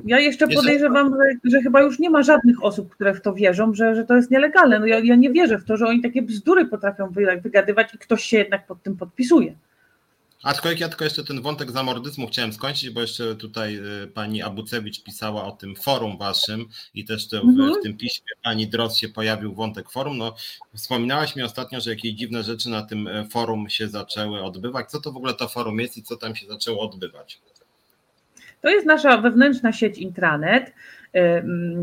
ja 0.05 0.19
jeszcze 0.19 0.49
podejrzewam, 0.49 1.11
że, 1.11 1.51
że, 1.51 1.63
chyba 1.63 1.81
już 1.81 1.99
nie 1.99 2.11
ma 2.11 2.23
żadnych 2.23 2.65
osób, 2.65 2.95
które 2.95 3.15
w 3.15 3.21
to 3.21 3.35
wierzą, 3.35 3.75
że, 3.75 3.95
że 3.95 4.05
to 4.05 4.17
jest 4.17 4.31
nielegalne. 4.31 4.81
No 4.81 4.87
ja, 4.87 4.99
ja 4.99 5.17
nie 5.17 5.31
wierzę 5.31 5.59
w 5.59 5.65
to, 5.65 5.77
że 5.77 5.87
oni 5.87 6.03
takie 6.03 6.23
bzdury 6.23 6.65
potrafią 6.67 7.13
wygadywać 7.43 7.95
i 7.95 7.99
ktoś 7.99 8.25
się 8.25 8.39
jednak 8.39 8.67
pod 8.67 8.83
tym 8.83 8.97
podpisuje. 8.97 9.55
Aczkolwiek 10.43 10.81
ja 10.81 10.89
tylko 10.89 11.05
jeszcze 11.05 11.25
ten 11.25 11.41
wątek 11.41 11.71
zamordyzmu 11.71 12.27
chciałem 12.27 12.53
skończyć, 12.53 12.91
bo 12.91 13.01
jeszcze 13.01 13.35
tutaj 13.35 13.79
y, 14.05 14.07
pani 14.07 14.43
Abucewicz 14.43 15.03
pisała 15.03 15.45
o 15.45 15.51
tym 15.51 15.77
forum 15.77 16.19
waszym 16.19 16.67
i 16.95 17.05
też 17.05 17.29
w, 17.29 17.35
mhm. 17.35 17.75
w 17.75 17.83
tym 17.83 17.97
piśmie 17.97 18.27
pani 18.45 18.69
Dros 18.69 18.97
się 18.97 19.09
pojawił 19.09 19.55
wątek 19.55 19.91
forum. 19.91 20.19
No, 20.19 20.35
wspominałaś 20.75 21.37
mi 21.37 21.43
ostatnio, 21.43 21.81
że 21.81 21.91
jakieś 21.91 22.13
dziwne 22.13 22.43
rzeczy 22.43 22.71
na 22.71 22.83
tym 22.83 23.09
e, 23.09 23.25
forum 23.29 23.69
się 23.69 23.89
zaczęły 23.89 24.43
odbywać. 24.43 24.91
Co 24.91 25.01
to 25.01 25.13
w 25.13 25.17
ogóle 25.17 25.35
to 25.35 25.49
forum 25.49 25.81
jest 25.81 25.97
i 25.97 26.03
co 26.03 26.17
tam 26.17 26.37
się 26.37 26.47
zaczęło 26.47 26.81
odbywać? 26.83 27.41
To 28.61 28.69
jest 28.69 28.87
nasza 28.87 29.19
wewnętrzna 29.19 29.73
sieć 29.73 29.99
intranet. 29.99 30.73
E, 31.15 31.43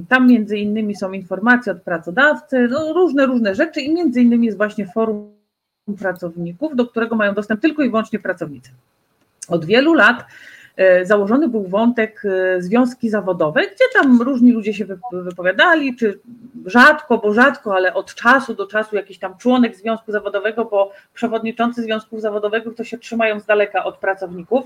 tam 0.10 0.28
między 0.28 0.57
innymi 0.57 0.95
są 0.95 1.12
informacje 1.12 1.72
od 1.72 1.82
pracodawcy, 1.82 2.68
no 2.72 2.93
różne, 2.93 3.26
różne 3.26 3.55
rzeczy 3.55 3.82
i 3.82 3.93
między 3.93 4.22
innymi 4.22 4.45
jest 4.45 4.57
właśnie 4.57 4.88
forum 4.88 5.39
pracowników, 5.96 6.76
do 6.76 6.86
którego 6.86 7.16
mają 7.16 7.34
dostęp 7.34 7.62
tylko 7.62 7.84
i 7.84 7.90
wyłącznie 7.90 8.20
pracownicy. 8.20 8.72
Od 9.50 9.66
wielu 9.66 9.94
lat 9.94 10.26
e, 10.78 11.06
założony 11.06 11.48
był 11.50 11.64
wątek 11.68 12.24
e, 12.26 12.62
związki 12.62 13.10
zawodowe, 13.10 13.62
gdzie 13.62 13.86
tam 13.94 14.22
różni 14.22 14.52
ludzie 14.52 14.74
się 14.74 14.86
wypowiadali, 15.12 15.96
czy 15.96 16.20
rzadko, 16.66 17.18
bo 17.18 17.34
rzadko, 17.34 17.76
ale 17.76 17.94
od 17.94 18.16
czasu 18.16 18.54
do 18.54 18.68
czasu 18.68 18.96
jakiś 18.96 19.20
tam 19.20 19.38
członek 19.38 19.76
związku 19.76 20.12
zawodowego, 20.12 20.66
bo 20.66 20.92
przewodniczący 21.14 21.84
związków 21.84 22.22
zawodowych 22.22 22.64
to 22.76 22.84
się 22.84 22.98
trzymają 22.98 23.40
z 23.40 23.46
daleka 23.46 23.84
od 23.84 23.98
pracowników, 23.98 24.66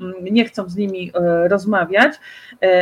mm, 0.00 0.14
nie 0.24 0.44
chcą 0.44 0.68
z 0.68 0.76
nimi 0.76 1.12
e, 1.14 1.48
rozmawiać, 1.48 2.14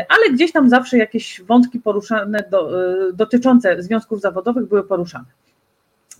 ale 0.09 0.33
gdzieś 0.33 0.53
tam 0.53 0.69
zawsze 0.69 0.99
jakieś 0.99 1.43
wątki 1.43 1.81
poruszane 1.81 2.45
do, 2.51 2.71
dotyczące 3.13 3.83
związków 3.83 4.21
zawodowych 4.21 4.69
były 4.69 4.85
poruszane. 4.85 5.25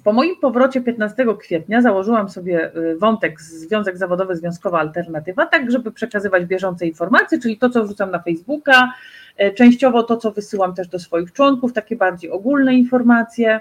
Po 0.05 0.13
moim 0.13 0.37
powrocie 0.37 0.81
15 0.81 1.27
kwietnia 1.41 1.83
założyłam 1.83 2.29
sobie 2.29 2.77
y, 2.77 2.97
wątek 2.99 3.41
Związek 3.41 3.97
Zawodowy 3.97 4.37
Związkowa 4.37 4.81
Alternatywa, 4.81 5.47
tak 5.47 5.71
żeby 5.71 5.93
przekazywać 5.93 6.45
bieżące 6.45 6.87
informacje, 6.87 7.39
czyli 7.41 7.59
to, 7.59 7.71
co 7.71 7.85
wrzucam 7.85 8.11
na 8.11 8.23
Facebooka, 8.23 8.93
y, 9.41 9.55
częściowo 9.55 10.03
to, 10.03 10.17
co 10.17 10.33
wysyłam 10.33 10.75
też 10.75 10.89
do 10.89 10.99
swoich 10.99 11.33
członków, 11.33 11.73
takie 11.73 11.97
bardziej 11.97 12.31
ogólne 12.31 12.75
informacje. 12.75 13.61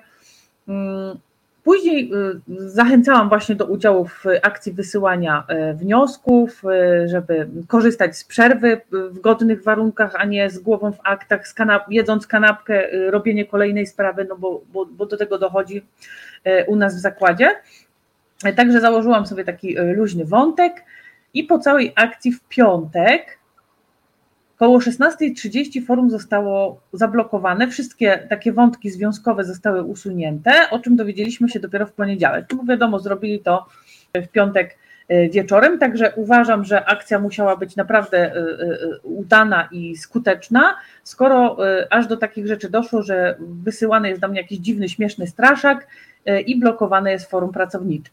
Później 1.63 2.11
y, 2.13 2.69
zachęcałam 2.69 3.29
właśnie 3.29 3.55
do 3.55 3.65
udziału 3.65 4.05
w 4.05 4.23
akcji 4.41 4.71
wysyłania 4.73 5.43
wniosków, 5.75 6.61
żeby 7.05 7.47
korzystać 7.67 8.17
z 8.17 8.23
przerwy 8.23 8.81
w 8.91 9.19
godnych 9.19 9.63
warunkach, 9.63 10.15
a 10.15 10.25
nie 10.25 10.49
z 10.49 10.59
głową 10.59 10.91
w 10.91 10.99
aktach, 11.03 11.47
z 11.47 11.53
kanap 11.53 11.91
jedząc 11.91 12.27
kanapkę, 12.27 12.87
robienie 13.11 13.45
kolejnej 13.45 13.87
sprawy, 13.87 14.25
no 14.29 14.37
bo, 14.37 14.61
bo, 14.73 14.85
bo 14.85 15.05
do 15.05 15.17
tego 15.17 15.37
dochodzi 15.37 15.85
u 16.67 16.75
nas 16.75 16.95
w 16.95 16.99
zakładzie. 16.99 17.55
Także 18.55 18.81
założyłam 18.81 19.27
sobie 19.27 19.43
taki 19.43 19.75
luźny 19.75 20.25
wątek 20.25 20.83
i 21.33 21.43
po 21.43 21.59
całej 21.59 21.93
akcji 21.95 22.31
w 22.31 22.41
piątek 22.47 23.40
Koło 24.61 24.79
16.30 24.79 25.85
forum 25.85 26.09
zostało 26.09 26.81
zablokowane, 26.93 27.67
wszystkie 27.67 28.27
takie 28.29 28.53
wątki 28.53 28.89
związkowe 28.89 29.43
zostały 29.43 29.83
usunięte, 29.83 30.51
o 30.71 30.79
czym 30.79 30.95
dowiedzieliśmy 30.95 31.49
się 31.49 31.59
dopiero 31.59 31.85
w 31.85 31.91
poniedziałek. 31.91 32.45
Bo 32.55 32.63
wiadomo, 32.63 32.99
zrobili 32.99 33.39
to 33.39 33.65
w 34.15 34.27
piątek 34.27 34.77
e, 35.07 35.29
wieczorem, 35.29 35.79
także 35.79 36.13
uważam, 36.15 36.65
że 36.65 36.85
akcja 36.85 37.19
musiała 37.19 37.57
być 37.57 37.75
naprawdę 37.75 38.33
udana 39.03 39.69
i 39.71 39.95
skuteczna, 39.97 40.75
skoro 41.03 41.57
aż 41.89 42.07
do 42.07 42.17
takich 42.17 42.47
rzeczy 42.47 42.69
doszło, 42.69 43.03
że 43.03 43.35
wysyłany 43.39 44.09
jest 44.09 44.21
do 44.21 44.27
mnie 44.27 44.41
jakiś 44.41 44.59
dziwny, 44.59 44.89
śmieszny 44.89 45.27
straszak, 45.27 45.87
E, 46.25 46.41
i 46.41 46.59
blokowane 46.59 47.11
jest 47.11 47.29
forum 47.29 47.51
pracownicze. 47.51 48.11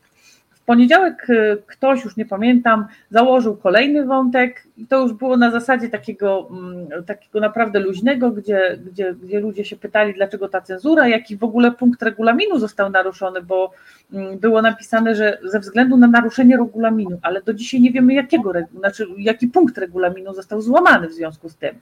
Poniedziałek 0.68 1.26
e, 1.30 1.56
ktoś, 1.66 2.04
już 2.04 2.16
nie 2.16 2.26
pamiętam, 2.26 2.86
założył 3.10 3.56
kolejny 3.56 4.06
wątek 4.06 4.62
i 4.76 4.86
to 4.86 5.00
już 5.00 5.12
było 5.12 5.36
na 5.36 5.50
zasadzie 5.50 5.88
takiego, 5.88 6.48
mm, 6.50 7.04
takiego 7.04 7.40
naprawdę 7.40 7.80
luźnego, 7.80 8.30
gdzie, 8.30 8.78
gdzie, 8.92 9.14
gdzie 9.14 9.40
ludzie 9.40 9.64
się 9.64 9.76
pytali, 9.76 10.14
dlaczego 10.14 10.48
ta 10.48 10.60
cenzura, 10.60 11.08
jaki 11.08 11.36
w 11.36 11.44
ogóle 11.44 11.72
punkt 11.72 12.02
regulaminu 12.02 12.58
został 12.58 12.90
naruszony, 12.90 13.42
bo 13.42 13.70
mm, 14.12 14.38
było 14.38 14.62
napisane, 14.62 15.14
że 15.14 15.38
ze 15.42 15.60
względu 15.60 15.96
na 15.96 16.06
naruszenie 16.06 16.56
regulaminu, 16.56 17.18
ale 17.22 17.42
do 17.42 17.54
dzisiaj 17.54 17.80
nie 17.80 17.92
wiemy 17.92 18.14
jakiego, 18.14 18.52
znaczy 18.78 19.06
jaki 19.18 19.46
punkt 19.46 19.78
regulaminu 19.78 20.34
został 20.34 20.60
złamany 20.60 21.08
w 21.08 21.12
związku 21.12 21.48
z 21.48 21.56
tym. 21.56 21.74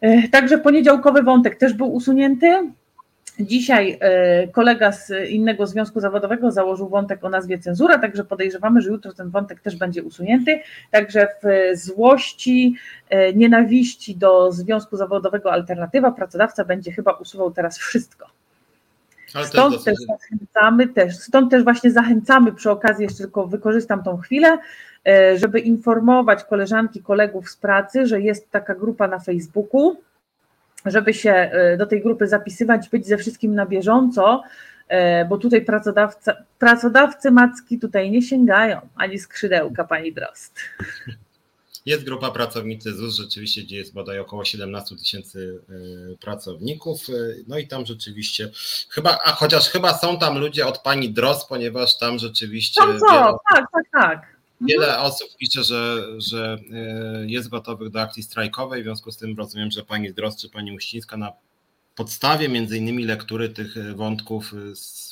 E, 0.00 0.28
także 0.28 0.58
poniedziałkowy 0.58 1.22
wątek 1.22 1.56
też 1.56 1.72
był 1.72 1.94
usunięty. 1.94 2.70
Dzisiaj 3.40 3.98
e, 4.00 4.48
kolega 4.48 4.92
z 4.92 5.10
innego 5.28 5.66
związku 5.66 6.00
zawodowego 6.00 6.50
założył 6.50 6.88
wątek 6.88 7.24
o 7.24 7.28
nazwie 7.28 7.58
cenzura, 7.58 7.98
także 7.98 8.24
podejrzewamy, 8.24 8.80
że 8.80 8.90
jutro 8.90 9.12
ten 9.12 9.30
wątek 9.30 9.60
też 9.60 9.76
będzie 9.76 10.02
usunięty. 10.02 10.60
Także 10.90 11.28
w 11.42 11.76
złości, 11.78 12.74
e, 13.08 13.32
nienawiści 13.32 14.16
do 14.16 14.52
związku 14.52 14.96
zawodowego 14.96 15.52
alternatywa 15.52 16.12
pracodawca 16.12 16.64
będzie 16.64 16.92
chyba 16.92 17.12
usuwał 17.12 17.50
teraz 17.50 17.78
wszystko. 17.78 18.26
Stąd 19.44 19.84
też 19.84 19.96
zachęcamy 20.08 20.88
też, 20.88 21.16
stąd 21.16 21.50
też 21.50 21.64
właśnie 21.64 21.90
zachęcamy 21.90 22.52
przy 22.52 22.70
okazji, 22.70 23.02
jeszcze 23.02 23.18
tylko 23.18 23.46
wykorzystam 23.46 24.02
tą 24.02 24.16
chwilę, 24.16 24.58
e, 25.06 25.38
żeby 25.38 25.60
informować 25.60 26.44
koleżanki, 26.44 27.02
kolegów 27.02 27.50
z 27.50 27.56
pracy, 27.56 28.06
że 28.06 28.20
jest 28.20 28.50
taka 28.50 28.74
grupa 28.74 29.08
na 29.08 29.18
Facebooku, 29.18 29.96
żeby 30.86 31.14
się 31.14 31.32
e, 31.32 31.76
do 31.76 31.86
tej 31.86 32.02
grupy 32.02 32.26
zapisywać, 32.26 32.88
być 32.88 33.06
ze 33.06 33.16
wszystkim 33.16 33.54
na 33.54 33.66
bieżąco, 33.66 34.42
e, 34.88 35.24
bo 35.24 35.38
tutaj 35.38 35.64
pracodawca, 35.64 36.36
pracodawcy 36.58 37.30
macki 37.30 37.78
tutaj 37.78 38.10
nie 38.10 38.22
sięgają, 38.22 38.80
ani 38.96 39.18
skrzydełka, 39.18 39.84
pani 39.84 40.12
Drost. 40.12 40.58
Jest 41.86 42.04
grupa 42.04 42.30
pracownicy 42.30 42.92
ZUS, 42.92 43.16
rzeczywiście, 43.16 43.62
gdzie 43.62 43.76
jest 43.76 43.94
bodaj 43.94 44.18
około 44.18 44.44
17 44.44 44.96
tysięcy 44.96 45.60
y, 46.12 46.16
pracowników. 46.20 47.00
No 47.48 47.58
i 47.58 47.66
tam 47.66 47.86
rzeczywiście, 47.86 48.50
chyba, 48.88 49.18
a 49.24 49.32
chociaż 49.32 49.68
chyba 49.68 49.94
są 49.94 50.18
tam 50.18 50.38
ludzie 50.38 50.66
od 50.66 50.78
pani 50.78 51.10
Dros, 51.10 51.46
ponieważ 51.46 51.98
tam 51.98 52.18
rzeczywiście. 52.18 52.80
Tam 52.80 52.98
co? 52.98 53.38
Tak, 53.54 53.64
tak, 53.72 53.84
tak. 53.92 54.39
Wiele 54.60 54.86
mhm. 54.86 55.06
osób 55.06 55.28
pisze, 55.36 55.64
że, 55.64 56.06
że 56.18 56.58
y, 57.22 57.30
jest 57.30 57.48
gotowych 57.48 57.90
do 57.90 58.00
akcji 58.00 58.22
strajkowej, 58.22 58.82
w 58.82 58.84
związku 58.84 59.12
z 59.12 59.16
tym 59.16 59.36
rozumiem, 59.36 59.70
że 59.70 59.82
pani 59.82 60.14
Dros 60.14 60.36
czy 60.36 60.48
pani 60.48 60.76
Uścińska 60.76 61.16
na 61.16 61.32
podstawie 61.94 62.48
między 62.48 62.78
innymi 62.78 63.04
lektury 63.04 63.48
tych 63.48 63.96
wątków 63.96 64.54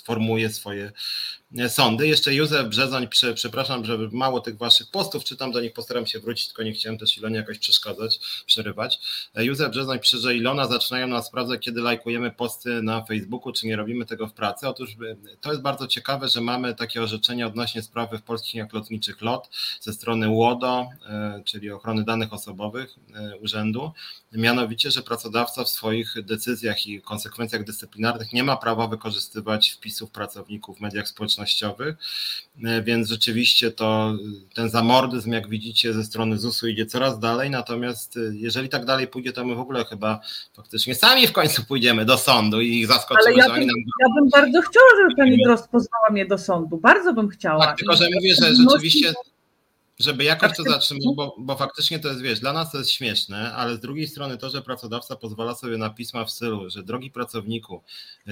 sformułuje 0.08 0.50
swoje 0.50 0.92
sądy. 1.68 2.08
Jeszcze 2.08 2.34
Józef 2.34 2.68
Brzezoń, 2.68 3.08
przepraszam, 3.34 3.84
że 3.84 3.98
mało 4.12 4.40
tych 4.40 4.58
waszych 4.58 4.90
postów 4.90 5.24
czytam, 5.24 5.52
do 5.52 5.60
nich 5.60 5.72
postaram 5.72 6.06
się 6.06 6.20
wrócić, 6.20 6.46
tylko 6.46 6.62
nie 6.62 6.72
chciałem 6.72 6.98
też 6.98 7.18
Ilonie 7.18 7.36
jakoś 7.36 7.58
przeszkadzać, 7.58 8.20
przerywać. 8.46 8.98
Józef 9.34 9.70
Brzezoń 9.70 9.98
pisze, 9.98 10.18
że 10.18 10.36
Ilona 10.36 10.66
zaczynają 10.66 11.08
nas 11.08 11.26
sprawdzać, 11.26 11.60
kiedy 11.60 11.80
lajkujemy 11.80 12.30
posty 12.30 12.82
na 12.82 13.04
Facebooku, 13.04 13.52
czy 13.52 13.66
nie 13.66 13.76
robimy 13.76 14.06
tego 14.06 14.26
w 14.26 14.32
pracy. 14.32 14.68
Otóż 14.68 14.90
e, 14.90 15.36
to 15.40 15.50
jest 15.50 15.62
bardzo 15.62 15.86
ciekawe, 15.86 16.28
że 16.28 16.40
mamy 16.40 16.74
takie 16.74 17.02
orzeczenia 17.02 17.46
odnośnie 17.46 17.82
sprawy 17.82 18.18
w 18.18 18.22
polskich 18.22 18.54
liniach 18.54 18.72
lotniczych 18.72 19.22
LOT 19.22 19.48
ze 19.80 19.92
strony 19.92 20.28
łodo, 20.28 20.88
e, 21.06 21.42
czyli 21.44 21.70
ochrony 21.70 22.04
danych 22.04 22.32
osobowych 22.32 22.94
e, 23.14 23.36
urzędu, 23.36 23.92
mianowicie, 24.32 24.90
że 24.90 25.02
pracodawca 25.02 25.64
w 25.64 25.68
swoich 25.68 26.14
decyzjach 26.24 26.86
i 26.86 27.02
konsekwencjach 27.02 27.64
dyscyplinarnych 27.64 28.32
nie 28.32 28.44
ma 28.44 28.56
prawa 28.56 28.86
wykorzystywać 28.86 29.70
wpisów 29.70 29.97
pracowników 30.06 30.78
w 30.78 30.80
mediach 30.80 31.08
społecznościowych 31.08 31.96
e, 32.64 32.82
więc 32.82 33.08
rzeczywiście 33.08 33.70
to 33.70 34.12
ten 34.54 34.70
zamordyzm, 34.70 35.32
jak 35.32 35.48
widzicie, 35.48 35.92
ze 35.92 36.04
strony 36.04 36.38
ZUS-u 36.38 36.66
idzie 36.66 36.86
coraz 36.86 37.18
dalej, 37.18 37.50
natomiast 37.50 38.16
e, 38.16 38.20
jeżeli 38.32 38.68
tak 38.68 38.84
dalej 38.84 39.06
pójdzie, 39.06 39.32
to 39.32 39.44
my 39.44 39.54
w 39.54 39.60
ogóle 39.60 39.84
chyba 39.84 40.20
faktycznie 40.56 40.94
sami 40.94 41.26
w 41.26 41.32
końcu 41.32 41.64
pójdziemy 41.64 42.04
do 42.04 42.18
sądu 42.18 42.60
i 42.60 42.76
ich 42.76 42.86
zaskoczymy. 42.86 43.34
Ale 43.34 43.36
ja 43.36 43.54
bym, 43.54 43.66
nam... 43.66 43.76
ja 44.00 44.06
bym 44.14 44.30
bardzo 44.30 44.60
chciała, 44.60 44.86
żeby 44.96 45.16
pani 45.16 45.42
Drost 45.44 45.68
pozwała 45.68 46.10
mnie 46.10 46.26
do 46.26 46.38
sądu, 46.38 46.76
bardzo 46.76 47.12
bym 47.12 47.28
chciała. 47.28 47.66
Tak, 47.66 47.78
tylko 47.78 47.96
że 47.96 48.08
mówię, 48.14 48.34
że 48.34 48.54
rzeczywiście 48.54 49.12
żeby 50.00 50.24
jakoś 50.24 50.56
to 50.56 50.62
zatrzymać, 50.62 51.04
bo, 51.16 51.34
bo 51.38 51.56
faktycznie 51.56 51.98
to 51.98 52.08
jest, 52.08 52.20
wiesz, 52.20 52.40
dla 52.40 52.52
nas 52.52 52.72
to 52.72 52.78
jest 52.78 52.90
śmieszne, 52.90 53.52
ale 53.54 53.76
z 53.76 53.80
drugiej 53.80 54.08
strony 54.08 54.38
to, 54.38 54.50
że 54.50 54.62
pracodawca 54.62 55.16
pozwala 55.16 55.54
sobie 55.54 55.76
na 55.76 55.90
pisma 55.90 56.24
w 56.24 56.30
stylu, 56.30 56.70
że 56.70 56.82
drogi 56.82 57.10
pracowniku, 57.10 57.82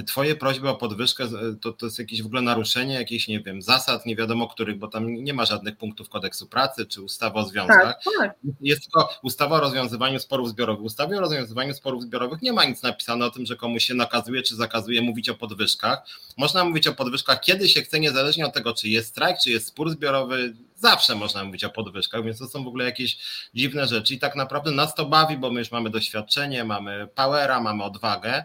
twoje 0.06 0.36
prośby 0.36 0.68
o 0.68 0.74
podwyżkę 0.74 1.28
to, 1.60 1.72
to 1.72 1.86
jest 1.86 1.98
jakieś 1.98 2.22
w 2.22 2.26
ogóle 2.26 2.42
naruszenie 2.42 2.94
jakichś, 2.94 3.28
nie 3.28 3.40
wiem, 3.40 3.62
zasad, 3.62 4.06
nie 4.06 4.16
wiadomo 4.16 4.48
których, 4.48 4.78
bo 4.78 4.88
tam 4.88 5.14
nie 5.14 5.34
ma 5.34 5.44
żadnych 5.44 5.76
punktów 5.76 6.08
kodeksu 6.08 6.46
pracy 6.46 6.86
czy 6.86 7.02
ustawy 7.02 7.38
o 7.38 7.44
związkach. 7.44 8.04
Tak, 8.04 8.14
tak. 8.18 8.34
Jest 8.60 8.82
tylko 8.82 9.08
ustawa 9.22 9.56
o 9.56 9.60
rozwiązywaniu 9.60 10.18
sporów 10.18 10.48
zbiorowych. 10.48 10.82
W 10.82 10.84
ustawie 10.84 11.16
o 11.16 11.20
rozwiązywaniu 11.20 11.74
sporów 11.74 12.02
zbiorowych 12.02 12.42
nie 12.42 12.52
ma 12.52 12.64
nic 12.64 12.82
napisane 12.82 13.26
o 13.26 13.30
tym, 13.30 13.46
że 13.46 13.56
komuś 13.56 13.84
się 13.84 13.94
nakazuje 13.94 14.42
czy 14.42 14.56
zakazuje 14.56 15.02
mówić 15.02 15.28
o 15.28 15.34
podwyżkach. 15.34 16.06
Można 16.36 16.64
mówić 16.64 16.86
o 16.86 16.92
podwyżkach 16.92 17.40
kiedy 17.40 17.68
się 17.68 17.82
chce, 17.82 18.00
niezależnie 18.00 18.46
od 18.46 18.54
tego, 18.54 18.74
czy 18.74 18.88
jest 18.88 19.08
strajk, 19.08 19.38
czy 19.44 19.50
jest 19.50 19.66
spór 19.66 19.90
zbiorowy, 19.90 20.56
zawsze 20.76 21.14
można 21.14 21.44
mówić 21.44 21.64
o 21.64 21.70
podwyżkach, 21.70 22.24
więc 22.24 22.38
to 22.38 22.48
są 22.48 22.64
w 22.64 22.68
ogóle 22.68 22.84
jakieś 22.84 23.18
dziwne 23.54 23.86
rzeczy. 23.86 24.14
I 24.14 24.18
tak 24.18 24.36
naprawdę 24.36 24.70
nas 24.70 24.94
to 24.94 25.06
bawi, 25.06 25.36
bo 25.36 25.50
my 25.50 25.60
już 25.60 25.70
mamy 25.70 25.90
doświadczenie, 25.90 26.64
mamy 26.64 27.08
powera, 27.14 27.60
mamy 27.60 27.84
odwagę, 27.84 28.44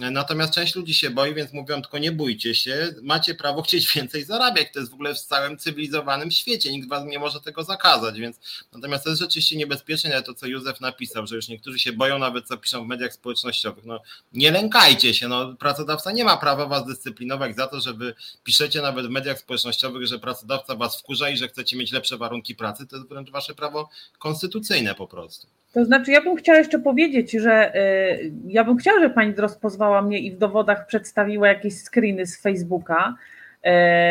Natomiast 0.00 0.54
część 0.54 0.74
ludzi 0.74 0.94
się 0.94 1.10
boi, 1.10 1.34
więc 1.34 1.52
mówią 1.52 1.82
tylko 1.82 1.98
nie 1.98 2.12
bójcie 2.12 2.54
się, 2.54 2.94
macie 3.02 3.34
prawo 3.34 3.62
chcieć 3.62 3.94
więcej 3.94 4.24
zarabiać. 4.24 4.68
To 4.72 4.78
jest 4.78 4.90
w 4.90 4.94
ogóle 4.94 5.14
w 5.14 5.20
całym 5.20 5.58
cywilizowanym 5.58 6.30
świecie, 6.30 6.72
nikt 6.72 6.88
was 6.88 7.04
nie 7.06 7.18
może 7.18 7.40
tego 7.40 7.64
zakazać, 7.64 8.20
więc 8.20 8.40
natomiast 8.72 9.04
to 9.04 9.10
jest 9.10 9.22
rzeczywiście 9.22 9.56
niebezpieczne, 9.56 10.22
to 10.22 10.34
co 10.34 10.46
Józef 10.46 10.80
napisał, 10.80 11.26
że 11.26 11.36
już 11.36 11.48
niektórzy 11.48 11.78
się 11.78 11.92
boją 11.92 12.18
nawet 12.18 12.46
co 12.46 12.56
piszą 12.56 12.84
w 12.84 12.88
mediach 12.88 13.12
społecznościowych. 13.12 13.84
No 13.84 14.00
nie 14.32 14.50
lękajcie 14.50 15.14
się, 15.14 15.28
no 15.28 15.54
pracodawca 15.54 16.12
nie 16.12 16.24
ma 16.24 16.36
prawa 16.36 16.66
was 16.66 16.86
dyscyplinować 16.86 17.56
za 17.56 17.66
to, 17.66 17.80
że 17.80 17.94
wy 17.94 18.14
piszecie 18.44 18.82
nawet 18.82 19.06
w 19.06 19.10
mediach 19.10 19.38
społecznościowych, 19.38 20.06
że 20.06 20.18
pracodawca 20.18 20.76
was 20.76 20.98
wkurza 21.00 21.30
i 21.30 21.36
że 21.36 21.48
chcecie 21.48 21.76
mieć 21.76 21.92
lepsze 21.92 22.16
warunki 22.16 22.54
pracy, 22.54 22.86
to 22.86 22.96
jest 22.96 23.08
wręcz 23.08 23.30
wasze 23.30 23.54
prawo 23.54 23.90
konstytucyjne 24.18 24.94
po 24.94 25.06
prostu. 25.06 25.61
To 25.72 25.84
znaczy, 25.84 26.10
ja 26.12 26.22
bym 26.22 26.36
chciała 26.36 26.58
jeszcze 26.58 26.78
powiedzieć, 26.78 27.32
że 27.32 27.76
y, 27.76 28.32
ja 28.46 28.64
bym 28.64 28.76
chciała, 28.76 29.00
żeby 29.00 29.14
pani 29.14 29.34
Drost 29.34 29.60
mnie 30.02 30.18
i 30.18 30.32
w 30.32 30.38
dowodach 30.38 30.86
przedstawiła 30.86 31.48
jakieś 31.48 31.74
screeny 31.74 32.26
z 32.26 32.42
Facebooka, 32.42 33.14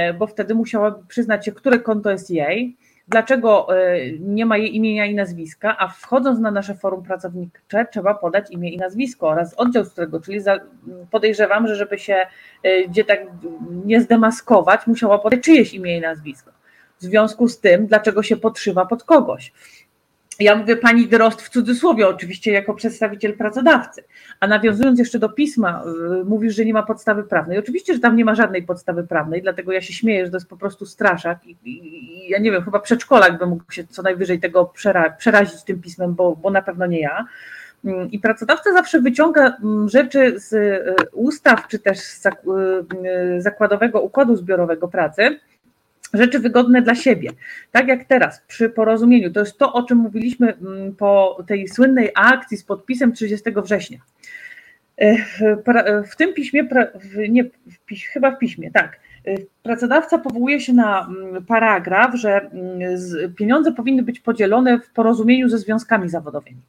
y, 0.09 0.14
bo 0.14 0.28
wtedy 0.28 0.55
musiałaby 0.55 1.05
przyznać 1.07 1.45
się, 1.45 1.51
które 1.51 1.80
konto 1.80 2.12
jest 2.12 2.30
jej, 2.30 2.78
dlaczego 3.07 3.68
y, 3.95 4.18
nie 4.20 4.45
ma 4.45 4.57
jej 4.57 4.76
imienia 4.76 5.05
i 5.05 5.16
nazwiska, 5.16 5.76
a 5.80 5.88
wchodząc 5.88 6.39
na 6.39 6.51
nasze 6.51 6.76
forum 6.76 7.03
pracownicze 7.03 7.86
trzeba 7.91 8.14
podać 8.14 8.51
imię 8.51 8.72
i 8.72 8.78
nazwisko 8.78 9.28
oraz 9.28 9.53
oddział, 9.53 9.86
z 9.86 9.91
którego, 9.91 10.22
czyli 10.22 10.39
podejrzewam, 11.12 11.68
że 11.68 11.76
żeby 11.76 11.99
się 11.99 12.26
gdzie 12.89 13.03
tak 13.03 13.20
nie 13.86 14.01
zdemaskować, 14.01 14.88
musiała 14.88 15.20
podać 15.20 15.39
czyjeś 15.41 15.74
imię 15.74 15.97
i 15.97 16.01
nazwisko. 16.01 16.51
W 16.99 17.03
związku 17.03 17.47
z 17.47 17.59
tym, 17.59 17.88
dlaczego 17.88 18.24
się 18.24 18.38
podszywa 18.38 18.86
pod 18.86 19.03
kogoś 19.03 19.53
ja 20.39 20.55
mówię 20.55 20.75
pani 20.75 21.07
Drost 21.07 21.41
w 21.41 21.49
cudzysłowie 21.49 22.07
oczywiście 22.07 22.51
jako 22.51 22.73
przedstawiciel 22.73 23.38
pracodawcy, 23.38 24.03
a 24.39 24.47
nawiązując 24.47 24.99
jeszcze 24.99 25.19
do 25.19 25.29
pisma, 25.29 25.84
y, 26.21 26.25
mówisz, 26.25 26.55
że 26.55 26.65
nie 26.65 26.73
ma 26.73 26.84
podstawy 26.84 27.23
prawnej. 27.23 27.57
Oczywiście, 27.57 27.93
że 27.93 27.99
tam 27.99 28.15
nie 28.15 28.25
ma 28.25 28.36
żadnej 28.36 28.63
podstawy 28.63 29.03
prawnej, 29.03 29.41
dlatego 29.41 29.71
ja 29.71 29.82
się 29.82 29.93
śmieję, 29.93 30.25
że 30.25 30.32
to 30.32 30.38
jest 30.38 30.49
po 30.49 30.57
prostu 30.57 30.86
straszak 30.86 31.45
i, 31.45 31.57
i, 31.63 32.27
i 32.27 32.29
ja 32.29 32.39
nie 32.39 32.51
wiem, 32.51 32.63
chyba 32.63 32.79
przedszkolak 32.79 33.38
by 33.38 33.45
mógł 33.45 33.71
się 33.71 33.88
co 33.88 34.01
najwyżej 34.01 34.39
tego 34.39 34.65
przera 34.65 35.09
przerazić 35.09 35.63
tym 35.63 35.82
pismem, 35.82 36.13
bo, 36.13 36.36
bo 36.36 36.49
na 36.49 36.61
pewno 36.61 36.86
nie 36.86 36.99
ja. 36.99 37.25
Mm, 37.86 38.11
I 38.11 38.19
pracodawca 38.19 38.73
zawsze 38.73 39.01
wyciąga 39.01 39.57
mm, 39.63 39.89
rzeczy 39.89 40.39
z 40.39 40.53
y, 40.53 41.09
ustaw, 41.11 41.67
czy 41.67 41.79
też 41.79 41.99
z 41.99 42.25
y, 42.25 42.32
zakładowego 43.41 44.01
układu 44.01 44.36
zbiorowego 44.36 44.88
pracy, 44.88 45.39
rzeczy 46.14 46.39
wygodne 46.39 46.82
dla 46.82 46.95
siebie. 46.95 47.30
Tak 47.72 47.88
jak 47.88 48.05
teraz 48.05 48.41
przy 48.47 48.70
porozumieniu, 48.70 49.32
to 49.32 49.39
jest 49.39 49.57
to, 49.57 49.74
o 49.74 49.84
czym 49.84 49.97
mówiliśmy 49.97 50.53
mm, 50.53 50.95
po 50.95 51.43
tej 51.47 51.68
słynnej 51.68 52.09
akcji 52.16 52.57
z 52.57 52.64
podpisem 52.64 53.14
30 53.14 53.51
września. 53.64 53.97
W 56.12 56.16
tym 56.16 56.34
piśmie, 56.34 56.68
nie, 57.30 57.43
chyba 58.14 58.32
w 58.32 58.39
piśmie, 58.39 58.72
tak. 58.72 58.99
Pracodawca 59.64 60.18
powołuje 60.18 60.59
się 60.59 60.74
na 60.74 61.07
mm, 61.07 61.45
paragraf, 61.45 62.16
że 62.16 62.41
mm, 62.41 63.34
pieniądze 63.36 63.72
powinny 63.72 64.03
być 64.03 64.20
podzielone 64.20 64.80
w 64.80 64.89
porozumieniu 64.89 65.49
ze 65.49 65.57
związkami 65.57 66.09
zawodowymi. 66.09 66.62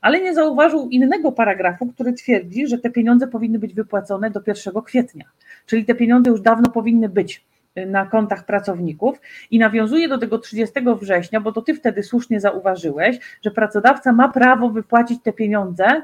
Ale 0.00 0.20
nie 0.20 0.34
zauważył 0.34 0.88
innego 0.88 1.32
paragrafu, 1.32 1.86
który 1.86 2.12
twierdzi, 2.12 2.66
że 2.66 2.78
te 2.78 2.90
pieniądze 2.90 3.26
powinny 3.26 3.58
być 3.58 3.74
wypłacone 3.74 4.30
do 4.30 4.40
1 4.46 4.82
kwietnia. 4.82 5.24
Czyli 5.66 5.84
te 5.84 5.94
pieniądze 5.94 6.30
już 6.30 6.40
dawno 6.40 6.70
powinny 6.70 7.08
być 7.08 7.44
na 7.76 8.06
kontach 8.06 8.46
pracowników 8.46 9.20
i 9.50 9.58
nawiązuje 9.58 10.08
do 10.08 10.18
tego 10.18 10.38
30 10.38 10.74
września, 11.00 11.40
bo 11.40 11.52
to 11.52 11.62
ty 11.62 11.74
wtedy 11.74 12.02
słusznie 12.02 12.40
zauważyłeś, 12.40 13.18
że 13.42 13.50
pracodawca 13.50 14.12
ma 14.12 14.28
prawo 14.28 14.70
wypłacić 14.70 15.22
te 15.22 15.32
pieniądze 15.32 16.02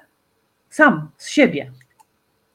sam, 0.70 1.10
z 1.16 1.28
siebie. 1.28 1.70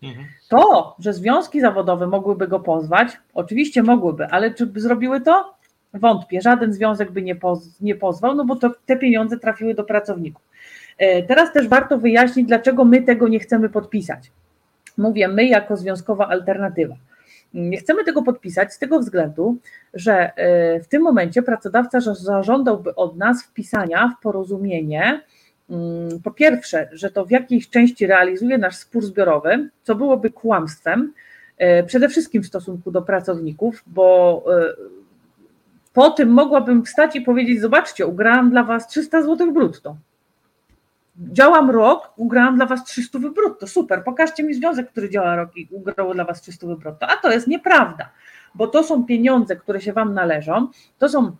Mhm. 0.04 0.28
To, 0.50 0.96
że 1.00 1.14
związki 1.14 1.62
zawodowe 1.62 2.08
mogłyby 2.08 2.48
go 2.48 2.60
pozwać, 2.60 3.18
oczywiście 3.34 3.84
mogłyby, 3.84 4.28
ale 4.28 4.54
czy 4.54 4.66
by 4.66 4.80
zrobiły 4.80 5.22
to? 5.22 5.56
Wątpię, 5.94 6.42
żaden 6.42 6.74
związek 6.74 7.12
by 7.12 7.22
nie, 7.22 7.36
poz, 7.36 7.82
nie 7.82 7.96
pozwał, 7.96 8.36
no 8.36 8.46
bo 8.46 8.56
to, 8.56 8.72
te 8.86 8.98
pieniądze 8.98 9.40
trafiły 9.40 9.74
do 9.74 9.84
pracowników. 9.84 10.44
E, 10.98 11.24
teraz 11.24 11.54
też 11.54 11.68
warto 11.68 11.98
wyjaśnić, 11.98 12.48
dlaczego 12.48 12.86
my 12.86 13.02
tego 13.02 13.28
nie 13.28 13.40
chcemy 13.40 13.70
podpisać. 13.70 14.32
Mówię 14.98 15.28
my 15.28 15.46
jako 15.46 15.78
związkowa 15.78 16.28
alternatywa. 16.28 16.96
Nie 17.54 17.78
chcemy 17.78 18.04
tego 18.04 18.24
podpisać 18.24 18.74
z 18.74 18.80
tego 18.80 19.00
względu, 19.00 19.58
że 19.94 20.36
e, 20.36 20.80
w 20.80 20.88
tym 20.88 21.02
momencie 21.02 21.44
pracodawca 21.44 22.00
zażądałby 22.02 22.96
od 22.96 23.18
nas 23.18 23.44
wpisania 23.44 24.16
w 24.18 24.24
porozumienie, 24.24 25.22
mm, 25.70 26.22
po 26.24 26.32
pierwsze, 26.32 26.90
że 26.92 27.12
to 27.12 27.26
w 27.26 27.32
jakiejś 27.32 27.70
części 27.70 28.08
realizuje 28.08 28.58
nasz 28.58 28.76
spór 28.76 29.06
zbiorowy, 29.06 29.70
co 29.84 29.96
byłoby 29.96 30.30
kłamstwem, 30.30 31.14
e, 31.58 31.84
przede 31.84 32.10
wszystkim 32.10 32.44
w 32.44 32.48
stosunku 32.48 32.92
do 32.92 33.02
pracowników, 33.02 33.84
bo 33.88 34.44
e, 34.60 34.74
po 35.94 36.10
tym 36.10 36.30
mogłabym 36.30 36.86
wstać 36.86 37.16
i 37.16 37.22
powiedzieć: 37.22 37.62
Zobaczcie, 37.62 38.08
ugrałam 38.08 38.50
dla 38.50 38.64
Was 38.64 38.88
300 38.88 39.22
zł 39.22 39.54
brutto 39.54 39.96
działam 41.18 41.70
rok, 41.70 42.14
ugrałam 42.16 42.56
dla 42.56 42.66
was 42.66 42.84
300 42.84 43.20
brutto, 43.20 43.68
super, 43.68 44.04
pokażcie 44.04 44.44
mi 44.44 44.54
związek, 44.54 44.92
który 44.92 45.10
działa 45.10 45.36
rok 45.36 45.58
i 45.58 45.68
ugrał 45.72 46.14
dla 46.14 46.26
was 46.26 46.42
300 46.42 46.68
brutto, 46.68 47.08
a 47.08 47.18
to 47.18 47.32
jest 47.32 47.48
nieprawda, 47.48 48.10
bo 48.56 48.68
to 48.68 48.84
są 48.84 49.06
pieniądze, 49.06 49.56
które 49.56 49.82
się 49.82 49.94
wam 49.94 50.14
należą, 50.14 50.68
to 50.98 51.10
są 51.10 51.36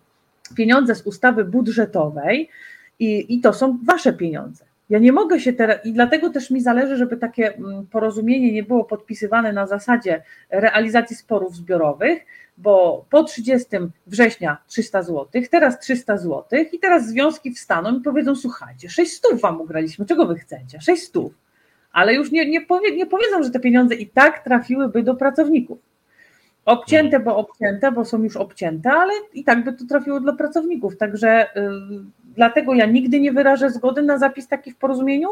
pieniądze 0.56 0.94
z 0.94 1.02
ustawy 1.02 1.44
budżetowej 1.44 2.50
i, 2.98 3.34
i 3.34 3.40
to 3.40 3.52
są 3.52 3.78
wasze 3.84 4.12
pieniądze. 4.12 4.64
Ja 4.90 4.98
nie 4.98 5.12
mogę 5.12 5.40
się 5.40 5.52
teraz, 5.52 5.86
i 5.86 5.92
dlatego 5.92 6.30
też 6.30 6.50
mi 6.50 6.60
zależy, 6.60 6.96
żeby 6.96 7.16
takie 7.16 7.54
mm, 7.54 7.86
porozumienie 7.86 8.52
nie 8.52 8.62
było 8.62 8.84
podpisywane 8.84 9.52
na 9.52 9.66
zasadzie 9.66 10.22
realizacji 10.50 11.16
sporów 11.16 11.56
zbiorowych, 11.56 12.26
bo 12.58 13.04
po 13.10 13.24
30 13.24 13.68
września 14.06 14.58
300 14.66 15.02
zł, 15.02 15.42
teraz 15.50 15.80
300 15.80 16.16
zł 16.16 16.44
i 16.72 16.78
teraz 16.78 17.06
związki 17.06 17.54
wstaną 17.54 17.98
i 17.98 18.00
powiedzą, 18.00 18.36
słuchajcie, 18.36 18.90
6 18.90 19.12
stów 19.12 19.40
wam 19.40 19.60
ugraliśmy, 19.60 20.06
czego 20.06 20.26
wy 20.26 20.34
chcecie? 20.34 20.80
6 20.80 21.02
stów. 21.02 21.34
Ale 21.92 22.14
już 22.14 22.32
nie, 22.32 22.50
nie, 22.50 22.60
powie, 22.60 22.96
nie 22.96 23.06
powiedzą, 23.06 23.42
że 23.42 23.50
te 23.50 23.60
pieniądze 23.60 23.94
i 23.94 24.06
tak 24.06 24.44
trafiłyby 24.44 25.02
do 25.02 25.14
pracowników. 25.14 25.78
Obcięte, 26.64 27.20
bo 27.20 27.36
obcięte, 27.36 27.92
bo 27.92 28.04
są 28.04 28.22
już 28.22 28.36
obcięte, 28.36 28.92
ale 28.92 29.12
i 29.34 29.44
tak 29.44 29.64
by 29.64 29.72
to 29.72 29.84
trafiło 29.84 30.20
dla 30.20 30.32
pracowników. 30.32 30.96
Także 30.96 31.46
yy, 31.56 32.04
dlatego 32.34 32.74
ja 32.74 32.86
nigdy 32.86 33.20
nie 33.20 33.32
wyrażę 33.32 33.70
zgody 33.70 34.02
na 34.02 34.18
zapis 34.18 34.48
taki 34.48 34.72
w 34.72 34.76
porozumieniu. 34.76 35.28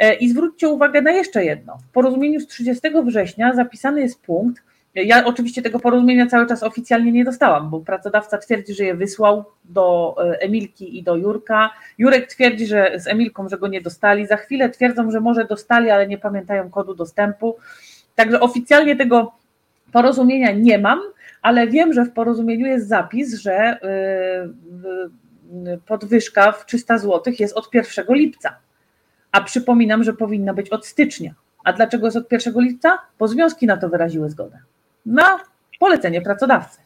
Yy, 0.00 0.14
I 0.14 0.28
zwróćcie 0.28 0.68
uwagę 0.68 1.02
na 1.02 1.10
jeszcze 1.10 1.44
jedno. 1.44 1.78
W 1.90 1.92
porozumieniu 1.92 2.40
z 2.40 2.46
30 2.46 2.82
września 3.04 3.54
zapisany 3.54 4.00
jest 4.00 4.22
punkt, 4.22 4.62
ja 4.94 5.24
oczywiście 5.24 5.62
tego 5.62 5.78
porozumienia 5.78 6.26
cały 6.26 6.46
czas 6.46 6.62
oficjalnie 6.62 7.12
nie 7.12 7.24
dostałam, 7.24 7.70
bo 7.70 7.80
pracodawca 7.80 8.38
twierdzi, 8.38 8.74
że 8.74 8.84
je 8.84 8.94
wysłał 8.94 9.44
do 9.64 10.16
e, 10.18 10.40
Emilki 10.40 10.98
i 10.98 11.02
do 11.02 11.16
Jurka. 11.16 11.70
Jurek 11.98 12.26
twierdzi, 12.26 12.66
że 12.66 12.92
z 12.96 13.06
Emilką, 13.06 13.48
że 13.48 13.58
go 13.58 13.68
nie 13.68 13.80
dostali. 13.80 14.26
Za 14.26 14.36
chwilę 14.36 14.70
twierdzą, 14.70 15.10
że 15.10 15.20
może 15.20 15.44
dostali, 15.44 15.90
ale 15.90 16.06
nie 16.06 16.18
pamiętają 16.18 16.70
kodu 16.70 16.94
dostępu. 16.94 17.56
Także 18.14 18.40
oficjalnie 18.40 18.96
tego 18.96 19.32
porozumienia 19.92 20.52
nie 20.52 20.78
mam, 20.78 21.00
ale 21.42 21.66
wiem, 21.66 21.92
że 21.92 22.04
w 22.04 22.12
porozumieniu 22.12 22.66
jest 22.66 22.88
zapis, 22.88 23.34
że 23.40 23.54
e, 23.54 23.78
podwyżka 25.86 26.52
w 26.52 26.66
300 26.66 26.98
zł 26.98 27.32
jest 27.38 27.56
od 27.56 27.74
1 27.74 28.06
lipca. 28.08 28.56
A 29.32 29.40
przypominam, 29.40 30.04
że 30.04 30.12
powinna 30.12 30.54
być 30.54 30.70
od 30.70 30.86
stycznia. 30.86 31.34
A 31.64 31.72
dlaczego 31.72 32.06
jest 32.06 32.16
od 32.16 32.32
1 32.32 32.54
lipca? 32.56 32.98
Bo 33.18 33.28
związki 33.28 33.66
na 33.66 33.76
to 33.76 33.88
wyraziły 33.88 34.30
zgodę 34.30 34.58
na 35.06 35.40
polecenie 35.78 36.22
pracodawcy. 36.22 36.80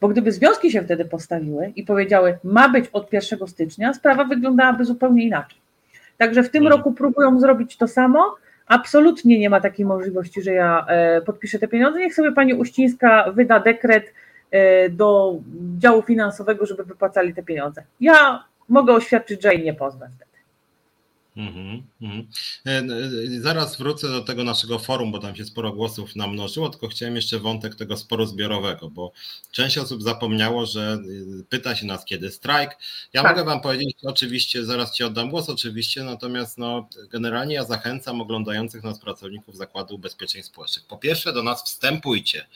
Bo 0.00 0.08
gdyby 0.08 0.32
związki 0.32 0.70
się 0.70 0.82
wtedy 0.82 1.04
postawiły 1.04 1.72
i 1.76 1.82
powiedziały, 1.82 2.38
ma 2.44 2.68
być 2.68 2.88
od 2.92 3.12
1 3.12 3.48
stycznia, 3.48 3.94
sprawa 3.94 4.24
wyglądałaby 4.24 4.84
zupełnie 4.84 5.24
inaczej. 5.24 5.58
Także 6.18 6.42
w 6.42 6.50
tym 6.50 6.62
mhm. 6.62 6.78
roku 6.78 6.92
próbują 6.92 7.40
zrobić 7.40 7.76
to 7.76 7.88
samo. 7.88 8.34
Absolutnie 8.66 9.38
nie 9.38 9.50
ma 9.50 9.60
takiej 9.60 9.86
możliwości, 9.86 10.42
że 10.42 10.52
ja 10.52 10.86
e, 10.88 11.22
podpiszę 11.22 11.58
te 11.58 11.68
pieniądze. 11.68 11.98
Niech 11.98 12.14
sobie 12.14 12.32
pani 12.32 12.54
Uścińska 12.54 13.32
wyda 13.32 13.60
dekret 13.60 14.12
do 14.90 15.34
działu 15.78 16.02
finansowego, 16.02 16.66
żeby 16.66 16.84
wypłacali 16.84 17.34
te 17.34 17.42
pieniądze. 17.42 17.84
Ja 18.00 18.44
mogę 18.68 18.94
oświadczyć, 18.94 19.42
że 19.42 19.54
jej 19.54 19.64
nie 19.64 19.74
pozwę. 19.74 20.10
Mm 21.38 21.82
-hmm. 22.02 22.26
Zaraz 23.40 23.78
wrócę 23.78 24.08
do 24.08 24.20
tego 24.20 24.44
naszego 24.44 24.78
forum, 24.78 25.12
bo 25.12 25.18
tam 25.18 25.36
się 25.36 25.44
sporo 25.44 25.72
głosów 25.72 26.16
namnożyło, 26.16 26.68
tylko 26.68 26.88
chciałem 26.88 27.16
jeszcze 27.16 27.38
wątek 27.38 27.74
tego 27.74 27.96
sporu 27.96 28.26
zbiorowego, 28.26 28.90
bo 28.90 29.12
część 29.50 29.78
osób 29.78 30.02
zapomniało, 30.02 30.66
że 30.66 30.98
y, 31.40 31.44
pyta 31.48 31.74
się 31.74 31.86
nas 31.86 32.04
kiedy 32.04 32.30
strajk. 32.30 32.70
Ja 33.12 33.22
tak. 33.22 33.36
mogę 33.36 33.44
Wam 33.44 33.60
powiedzieć, 33.60 33.96
oczywiście, 34.04 34.64
zaraz 34.64 34.94
Ci 34.94 35.04
oddam 35.04 35.30
głos, 35.30 35.48
oczywiście, 35.48 36.02
natomiast 36.04 36.58
no, 36.58 36.88
generalnie 37.10 37.54
ja 37.54 37.64
zachęcam 37.64 38.20
oglądających 38.20 38.82
nas 38.82 38.98
pracowników 38.98 39.56
Zakładu 39.56 39.94
Ubezpieczeń 39.94 40.42
Społecznych. 40.42 40.86
Po 40.86 40.96
pierwsze, 40.96 41.32
do 41.32 41.42
nas 41.42 41.64
wstępujcie. 41.64 42.46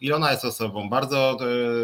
Ilona 0.00 0.30
jest 0.30 0.44
osobą 0.44 0.88
bardzo, 0.88 1.38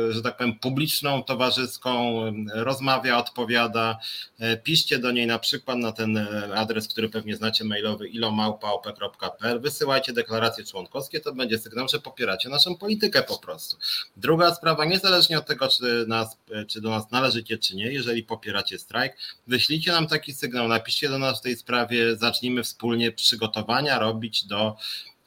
e, 0.08 0.12
że 0.12 0.22
tak 0.22 0.36
powiem, 0.36 0.58
publiczną, 0.58 1.22
towarzyską, 1.22 2.22
rozmawia, 2.54 3.18
odpowiada. 3.18 3.98
E, 4.38 4.56
piszcie 4.56 4.98
do 4.98 5.12
niej 5.12 5.26
na 5.26 5.38
przykład 5.38 5.78
na 5.78 5.92
ten 5.92 6.16
e, 6.16 6.54
adres, 6.54 6.88
który 6.88 7.08
pewnie 7.08 7.36
znacie 7.36 7.64
mailowy 7.64 8.08
ilomałpa.op.pl. 8.08 9.60
Wysyłajcie 9.60 10.12
deklaracje 10.12 10.64
członkowskie, 10.64 11.20
to 11.20 11.32
będzie 11.32 11.58
sygnał, 11.58 11.88
że 11.88 12.00
popieracie 12.00 12.48
naszą 12.48 12.76
politykę 12.76 13.22
po 13.22 13.38
prostu. 13.38 13.76
Druga 14.16 14.54
sprawa, 14.54 14.84
niezależnie 14.84 15.38
od 15.38 15.46
tego, 15.46 15.68
czy, 15.68 16.04
nas, 16.08 16.36
czy 16.68 16.80
do 16.80 16.90
nas 16.90 17.10
należycie, 17.10 17.58
czy 17.58 17.76
nie, 17.76 17.92
jeżeli 17.92 18.22
popieracie 18.22 18.78
strajk, 18.78 19.16
wyślijcie 19.46 19.92
nam 19.92 20.06
taki 20.06 20.32
sygnał, 20.32 20.68
napiszcie 20.68 21.08
do 21.08 21.18
nas 21.18 21.38
w 21.38 21.42
tej 21.42 21.56
sprawie, 21.56 22.16
zacznijmy 22.16 22.62
wspólnie 22.62 23.12
przygotowania 23.12 23.98
robić 23.98 24.44
do 24.44 24.76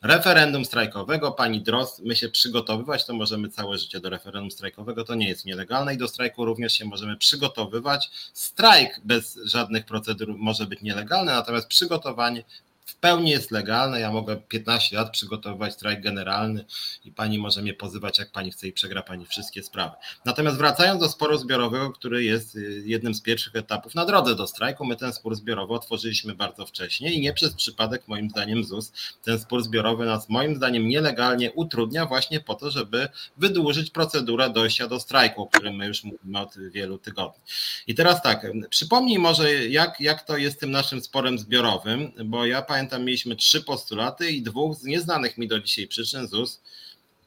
referendum 0.02 0.66
strajkowego. 0.66 1.32
Pani 1.32 1.62
Drost, 1.62 2.00
my 2.00 2.16
się 2.16 2.30
przygotowywać, 2.30 3.06
to 3.06 3.14
możemy 3.14 3.50
całe 3.50 3.78
życie 3.78 4.00
do 4.00 4.10
referendum 4.10 4.52
strajkowego, 4.52 5.04
to 5.04 5.16
nie 5.16 5.30
jest 5.30 5.46
nielegalne 5.46 5.94
i 5.94 5.98
do 5.98 6.08
strajku 6.08 6.46
również 6.46 6.74
się 6.74 6.86
możemy 6.86 7.18
przygotowywać. 7.18 8.10
Strajk 8.34 9.02
bez 9.04 9.40
żadnych 9.46 9.86
procedur 9.86 10.38
może 10.38 10.66
być 10.66 10.82
nielegalny, 10.82 11.32
natomiast 11.32 11.68
przygotowanie 11.68 12.44
w 12.90 12.96
pełni 12.96 13.32
jest 13.32 13.52
legalne. 13.52 14.00
Ja 14.00 14.12
mogę 14.12 14.38
15 14.38 14.96
lat 14.96 15.12
przygotowywać 15.12 15.74
strajk 15.74 16.02
generalny 16.02 16.66
i 17.06 17.12
pani 17.12 17.40
może 17.40 17.62
mnie 17.62 17.74
pozywać, 17.74 18.20
jak 18.20 18.32
pani 18.32 18.52
chce 18.52 18.68
i 18.68 18.74
przegra 18.74 19.04
pani 19.04 19.26
wszystkie 19.26 19.64
sprawy. 19.64 19.96
Natomiast 20.26 20.58
wracając 20.58 21.02
do 21.02 21.10
sporu 21.10 21.38
zbiorowego, 21.38 21.92
który 21.92 22.24
jest 22.24 22.56
y, 22.56 22.84
jednym 22.86 23.14
z 23.14 23.22
pierwszych 23.22 23.56
etapów 23.56 23.96
na 23.96 24.06
drodze 24.06 24.36
do 24.36 24.48
strajku, 24.48 24.86
my 24.86 24.96
ten 24.96 25.14
spór 25.14 25.36
zbiorowy 25.36 25.74
otworzyliśmy 25.74 26.36
bardzo 26.36 26.66
wcześnie 26.66 27.14
i 27.14 27.22
nie 27.22 27.34
przez 27.34 27.54
przypadek, 27.54 28.08
moim 28.08 28.30
zdaniem, 28.30 28.64
ZUS 28.64 28.92
ten 29.24 29.40
spór 29.40 29.64
zbiorowy 29.64 30.06
nas, 30.06 30.30
moim 30.30 30.56
zdaniem, 30.56 30.88
nielegalnie 30.88 31.52
utrudnia 31.52 32.06
właśnie 32.06 32.40
po 32.40 32.56
to, 32.56 32.72
żeby 32.72 33.10
wydłużyć 33.38 33.92
procedurę 33.92 34.50
dojścia 34.50 34.88
do 34.88 35.00
strajku, 35.00 35.42
o 35.42 35.48
którym 35.48 35.76
my 35.76 35.88
już 35.88 36.04
mówimy 36.04 36.40
od 36.40 36.56
wielu 36.72 36.98
tygodni. 36.98 37.42
I 37.88 37.96
teraz 37.96 38.22
tak, 38.22 38.48
przypomnij 38.70 39.20
może, 39.20 39.68
jak, 39.68 40.00
jak 40.00 40.24
to 40.24 40.38
jest 40.38 40.60
tym 40.60 40.72
naszym 40.72 41.02
sporem 41.02 41.40
zbiorowym, 41.40 42.12
bo 42.26 42.46
ja 42.46 42.62
pamiętam, 42.62 42.79
pamiętam, 42.80 43.06
mieliśmy 43.06 43.36
trzy 43.36 43.62
postulaty 43.62 44.32
i 44.32 44.42
dwóch 44.42 44.76
z 44.76 44.84
nieznanych 44.84 45.38
mi 45.38 45.48
do 45.48 45.60
dzisiaj 45.60 45.88
przyczyn 45.88 46.28
ZUS 46.28 46.62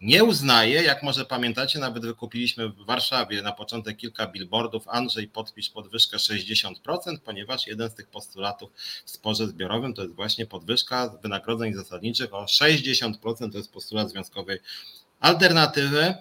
nie 0.01 0.25
uznaje, 0.25 0.83
jak 0.83 1.03
może 1.03 1.25
pamiętacie, 1.25 1.79
nawet 1.79 2.07
wykupiliśmy 2.07 2.69
w 2.69 2.85
Warszawie 2.85 3.43
na 3.43 3.53
początek 3.53 3.97
kilka 3.97 4.27
billboardów, 4.27 4.89
Andrzej 4.89 5.29
podpisz 5.29 5.71
podwyżkę 5.71 6.17
60%, 6.17 6.75
ponieważ 7.25 7.67
jeden 7.67 7.91
z 7.91 7.95
tych 7.95 8.07
postulatów 8.07 8.71
w 9.05 9.11
sporze 9.11 9.47
zbiorowym 9.47 9.95
to 9.95 10.03
jest 10.03 10.15
właśnie 10.15 10.47
podwyżka 10.47 11.19
wynagrodzeń 11.23 11.75
zasadniczych. 11.75 12.35
O 12.35 12.45
60%, 12.45 13.53
to 13.53 13.59
jest 13.59 13.73
postulat 13.73 14.11
związkowej 14.11 14.59
alternatywy. 15.23 16.15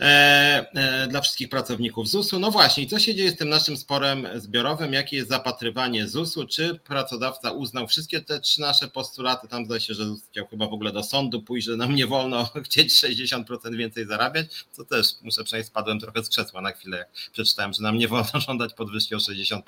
E, 0.00 0.66
e, 0.74 1.06
dla 1.06 1.20
wszystkich 1.20 1.48
pracowników 1.48 2.08
ZUS-u. 2.08 2.38
No 2.38 2.50
właśnie, 2.50 2.86
co 2.86 2.98
się 2.98 3.14
dzieje 3.14 3.30
z 3.30 3.36
tym 3.36 3.48
naszym 3.48 3.76
sporem 3.76 4.28
zbiorowym? 4.34 4.92
Jakie 4.92 5.16
jest 5.16 5.28
zapatrywanie 5.28 6.08
ZUS-u? 6.08 6.46
Czy 6.46 6.74
pracodawca 6.74 7.50
uznał 7.50 7.88
wszystkie 7.88 8.20
te 8.20 8.40
trzy 8.40 8.60
nasze 8.60 8.88
postulaty? 8.88 9.48
Tam 9.48 9.64
zdaje 9.64 9.80
się, 9.80 9.94
że 9.94 10.04
ZUS 10.04 10.20
chciał 10.30 10.46
chyba 10.46 10.66
w 10.66 10.72
ogóle 10.72 10.92
do 10.92 11.02
sądu 11.02 11.42
pójść, 11.42 11.66
że 11.66 11.76
nam 11.76 11.94
nie 11.94 12.06
wolno 12.06 12.50
chcieć 12.64 12.92
60% 12.92 13.76
więcej 13.76 14.06
zarabiać, 14.06 14.46
co 14.72 14.84
też 14.84 15.06
muszę 15.22 15.44
przynajmniej 15.44 15.66
spadłem 15.66 16.00
trochę 16.00 16.24
z 16.24 16.28
krzesła 16.28 16.60
na 16.60 16.70
chwilę, 16.70 16.96
jak 16.98 17.08
przeczytałem, 17.32 17.72
że 17.72 17.82
nam 17.82 17.98
nie 17.98 18.08
wolno 18.08 18.40
żądać 18.46 18.74
podwyżki 18.74 19.14
o 19.14 19.18
60%, 19.18 19.60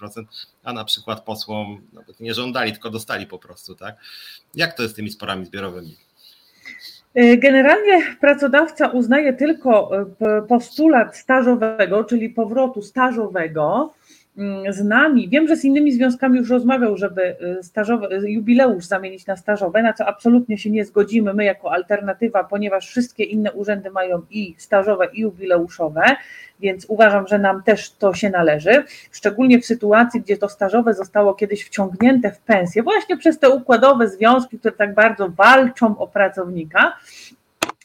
a 0.64 0.72
na 0.72 0.84
przykład 0.84 1.24
posłom 1.24 1.86
nawet 1.92 2.20
nie 2.20 2.34
żądali, 2.34 2.72
tylko 2.72 2.90
dostali 2.90 3.26
po 3.26 3.38
prostu, 3.38 3.74
tak? 3.74 3.96
Jak 4.54 4.76
to 4.76 4.82
jest 4.82 4.94
z 4.94 4.96
tymi 4.96 5.10
sporami 5.10 5.46
zbiorowymi? 5.46 5.96
E, 7.14 7.36
generalnie 7.36 8.02
pracodawca 8.20 8.88
uznaje 8.88 9.32
tylko 9.32 9.90
e, 10.00 10.06
postulat 10.42 11.16
stażowego, 11.16 12.04
czyli 12.04 12.28
powrotu 12.30 12.82
stażowego 12.82 13.92
z 14.70 14.84
nami. 14.84 15.28
Wiem, 15.28 15.49
że 15.49 15.57
z 15.57 15.64
innymi 15.64 15.93
związkami 15.93 16.38
już 16.38 16.51
rozmawiał, 16.51 16.97
żeby 16.97 17.22
e, 17.22 17.62
stażowe, 17.62 18.09
jubileusz 18.28 18.84
zamienić 18.84 19.26
na 19.26 19.36
stażowe, 19.36 19.82
na 19.82 19.93
co 19.93 20.07
absolutnie 20.07 20.59
się 20.59 20.70
nie 20.70 20.84
zgodzimy 20.84 21.34
my 21.34 21.45
jako 21.45 21.72
alternatywa, 21.72 22.45
ponieważ 22.45 22.88
wszystkie 22.88 23.24
inne 23.24 23.53
urzędy 23.53 23.91
mają 23.91 24.22
i 24.30 24.55
stażowe, 24.59 25.09
i 25.12 25.20
jubileuszowe 25.20 26.16
więc 26.61 26.86
uważam, 26.88 27.26
że 27.26 27.38
nam 27.38 27.62
też 27.62 27.93
to 27.93 28.14
się 28.14 28.30
należy, 28.30 28.84
szczególnie 29.12 29.61
w 29.61 29.66
sytuacji, 29.66 30.20
gdzie 30.20 30.36
to 30.36 30.49
stażowe 30.49 30.95
zostało 30.95 31.34
kiedyś 31.34 31.64
wciągnięte 31.64 32.32
w 32.32 32.41
pensję, 32.41 32.82
właśnie 32.82 33.16
przez 33.16 33.38
te 33.38 33.51
układowe 33.51 34.09
związki, 34.09 34.59
które 34.59 34.74
tak 34.74 34.95
bardzo 34.95 35.28
walczą 35.28 35.99
o 35.99 36.07
pracownika. 36.07 36.97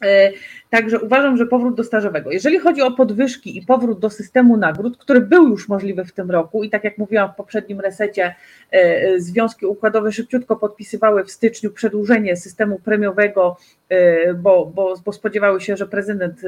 E, 0.06 0.32
także 0.70 1.00
uważam, 1.00 1.38
że 1.38 1.46
powrót 1.46 1.76
do 1.76 1.84
stażowego. 1.84 2.32
Jeżeli 2.32 2.60
chodzi 2.60 2.82
o 2.82 2.92
podwyżki 2.92 3.58
i 3.58 3.66
powrót 3.66 4.00
do 4.00 4.10
systemu 4.10 4.58
nagród, 4.58 4.98
który 4.98 5.22
był 5.22 5.48
już 5.48 5.70
możliwy 5.70 6.06
w 6.06 6.12
tym 6.12 6.32
roku 6.32 6.64
i 6.64 6.70
tak 6.70 6.84
jak 6.84 6.98
mówiłam 6.98 7.32
w 7.34 7.36
poprzednim 7.36 7.80
resecie, 7.80 8.36
e, 8.72 9.20
związki 9.20 9.66
układowe 9.66 10.12
szybciutko 10.12 10.56
podpisywały 10.56 11.24
w 11.24 11.32
styczniu 11.32 11.72
przedłużenie 11.72 12.38
systemu 12.38 12.80
premiowego, 12.80 13.58
e, 13.90 14.34
bo, 14.34 14.66
bo, 14.66 14.96
bo 15.06 15.14
spodziewały 15.14 15.62
się, 15.62 15.78
że 15.78 15.88
prezydent 15.88 16.42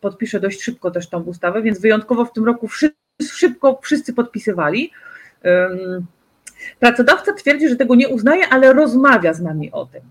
podpisze 0.00 0.40
dość 0.40 0.62
szybko 0.62 0.90
też 0.90 1.08
tą 1.08 1.22
ustawę, 1.22 1.62
więc 1.62 1.80
wyjątkowo 1.80 2.24
w 2.24 2.32
tym 2.32 2.44
roku 2.44 2.68
szybko 3.22 3.78
wszyscy 3.82 4.12
podpisywali. 4.14 4.90
Pracodawca 6.80 7.32
twierdzi, 7.32 7.68
że 7.68 7.76
tego 7.76 7.94
nie 7.94 8.08
uznaje, 8.08 8.48
ale 8.48 8.72
rozmawia 8.72 9.34
z 9.34 9.40
nami 9.40 9.72
o 9.72 9.86
tym. 9.86 10.02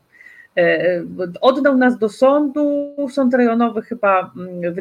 E, 0.57 1.03
oddał 1.41 1.77
nas 1.77 1.97
do 1.97 2.09
sądu, 2.09 2.95
sąd 3.09 3.33
rejonowy 3.33 3.81
chyba 3.81 4.31
mm, 4.37 4.75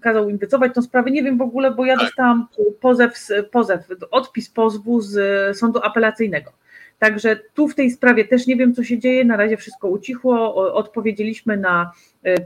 kazał 0.00 0.28
im 0.28 0.38
wycofać 0.38 0.74
tą 0.74 0.82
sprawę, 0.82 1.10
nie 1.10 1.22
wiem 1.22 1.38
w 1.38 1.42
ogóle, 1.42 1.70
bo 1.70 1.84
ja 1.84 1.96
tak. 1.96 2.04
dostałam 2.04 2.46
pozew, 2.80 3.28
pozew 3.50 3.80
odpis 4.10 4.50
pozwu 4.50 5.00
z 5.00 5.16
sądu 5.56 5.80
apelacyjnego. 5.82 6.52
Także 6.98 7.36
tu 7.54 7.68
w 7.68 7.74
tej 7.74 7.90
sprawie 7.90 8.24
też 8.24 8.46
nie 8.46 8.56
wiem, 8.56 8.74
co 8.74 8.84
się 8.84 8.98
dzieje. 8.98 9.24
Na 9.24 9.36
razie 9.36 9.56
wszystko 9.56 9.88
ucichło. 9.88 10.54
Odpowiedzieliśmy 10.74 11.56
na 11.56 11.92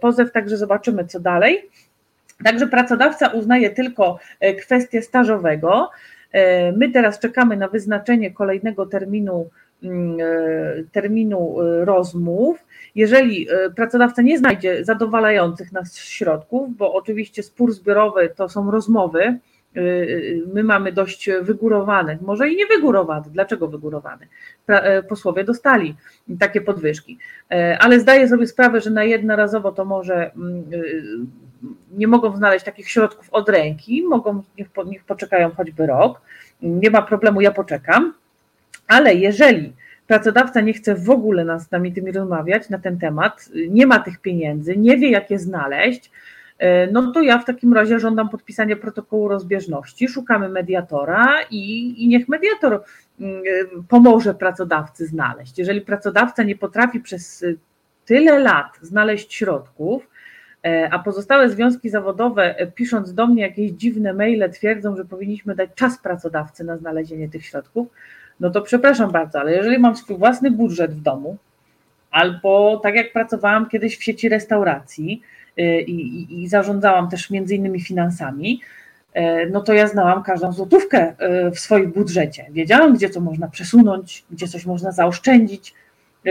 pozew, 0.00 0.32
także 0.32 0.56
zobaczymy, 0.56 1.04
co 1.04 1.20
dalej. 1.20 1.68
Także 2.44 2.66
pracodawca 2.66 3.28
uznaje 3.28 3.70
tylko 3.70 4.18
kwestię 4.60 5.02
stażowego. 5.02 5.90
My 6.76 6.90
teraz 6.92 7.18
czekamy 7.18 7.56
na 7.56 7.68
wyznaczenie 7.68 8.30
kolejnego 8.30 8.86
terminu 8.86 9.40
e, 9.40 9.67
terminu 10.92 11.60
e, 11.60 11.84
rozmów. 11.84 12.66
Jeżeli 12.94 13.48
e, 13.50 13.70
pracodawca 13.70 14.22
nie 14.22 14.38
znajdzie 14.38 14.84
zadowalających 14.84 15.72
nas 15.72 15.96
środków, 15.96 16.76
bo 16.76 16.94
oczywiście 16.94 17.42
spór 17.42 17.72
zbiorowy 17.72 18.32
to 18.36 18.48
są 18.48 18.70
rozmowy, 18.70 19.38
my 20.54 20.64
mamy 20.64 20.92
dość 20.92 21.30
wygórowane, 21.42 22.18
może 22.22 22.48
i 22.48 22.56
nie 22.56 22.66
wygórowane. 22.66 23.24
Dlaczego 23.32 23.68
wygórowane? 23.68 24.26
Posłowie 25.08 25.44
dostali 25.44 25.94
takie 26.40 26.60
podwyżki, 26.60 27.18
ale 27.80 28.00
zdaję 28.00 28.28
sobie 28.28 28.46
sprawę, 28.46 28.80
że 28.80 28.90
na 28.90 29.04
jednorazowo 29.04 29.72
to 29.72 29.84
może 29.84 30.30
mm, 30.32 30.64
nie 31.92 32.06
mogą 32.06 32.36
znaleźć 32.36 32.64
takich 32.64 32.90
środków 32.90 33.28
od 33.32 33.48
ręki, 33.48 34.02
mogą, 34.02 34.42
niech 34.86 35.04
poczekają 35.04 35.50
choćby 35.50 35.86
rok, 35.86 36.20
nie 36.62 36.90
ma 36.90 37.02
problemu, 37.02 37.40
ja 37.40 37.50
poczekam. 37.50 38.14
Ale 38.88 39.14
jeżeli 39.14 39.72
pracodawca 40.06 40.60
nie 40.60 40.72
chce 40.72 40.94
w 40.94 41.10
ogóle 41.10 41.44
nas 41.44 41.62
z 41.68 41.70
nami 41.70 41.92
tymi 41.92 42.12
rozmawiać 42.12 42.68
na 42.68 42.78
ten 42.78 42.98
temat, 42.98 43.48
nie 43.68 43.86
ma 43.86 43.98
tych 43.98 44.20
pieniędzy, 44.20 44.76
nie 44.76 44.96
wie 44.96 45.10
jak 45.10 45.30
je 45.30 45.38
znaleźć, 45.38 46.10
e, 46.58 46.86
no 46.86 47.12
to 47.12 47.22
ja 47.22 47.38
w 47.38 47.44
takim 47.44 47.74
razie 47.74 48.00
żądam 48.00 48.28
podpisania 48.28 48.76
protokołu 48.76 49.28
rozbieżności, 49.28 50.08
szukamy 50.08 50.48
mediatora 50.48 51.26
i, 51.50 51.94
i 52.04 52.08
niech 52.08 52.28
mediator 52.28 52.82
mm, 53.20 53.42
pomoże 53.88 54.34
pracodawcy 54.34 55.06
znaleźć. 55.06 55.58
Jeżeli 55.58 55.80
pracodawca 55.80 56.42
nie 56.42 56.56
potrafi 56.56 57.00
przez 57.00 57.44
tyle 58.08 58.38
lat 58.38 58.78
znaleźć 58.82 59.34
środków, 59.34 60.08
e, 60.64 60.88
a 60.92 60.98
pozostałe 60.98 61.50
związki 61.50 61.90
zawodowe, 61.90 62.58
e, 62.58 62.66
pisząc 62.66 63.14
do 63.14 63.26
mnie 63.26 63.42
jakieś 63.42 63.70
dziwne 63.70 64.12
maile, 64.12 64.50
twierdzą, 64.52 64.96
że 64.96 65.04
powinniśmy 65.04 65.54
dać 65.54 65.70
czas 65.74 65.98
pracodawcy 65.98 66.64
na 66.64 66.76
znalezienie 66.76 67.28
tych 67.28 67.46
środków, 67.46 67.88
no 68.40 68.50
to 68.50 68.62
przepraszam 68.62 69.10
bardzo, 69.10 69.40
ale 69.40 69.54
jeżeli 69.54 69.78
mam 69.78 69.96
swój 69.96 70.16
własny 70.16 70.50
budżet 70.50 70.94
w 70.94 71.00
domu, 71.00 71.36
albo 72.10 72.80
tak 72.82 72.94
jak 72.94 73.12
pracowałam 73.12 73.68
kiedyś 73.68 73.98
w 73.98 74.04
sieci 74.04 74.28
restauracji 74.28 75.22
y, 75.58 75.80
i, 75.80 76.22
i, 76.22 76.42
i 76.42 76.48
zarządzałam 76.48 77.10
też 77.10 77.30
między 77.30 77.54
innymi 77.54 77.80
finansami, 77.80 78.60
y, 79.16 79.20
no 79.52 79.60
to 79.60 79.72
ja 79.72 79.88
znałam 79.88 80.22
każdą 80.22 80.52
złotówkę 80.52 81.14
y, 81.46 81.50
w 81.50 81.58
swoim 81.58 81.92
budżecie. 81.92 82.46
Wiedziałam, 82.50 82.94
gdzie 82.94 83.10
co 83.10 83.20
można 83.20 83.48
przesunąć, 83.48 84.24
gdzie 84.30 84.48
coś 84.48 84.66
można 84.66 84.92
zaoszczędzić, 84.92 85.74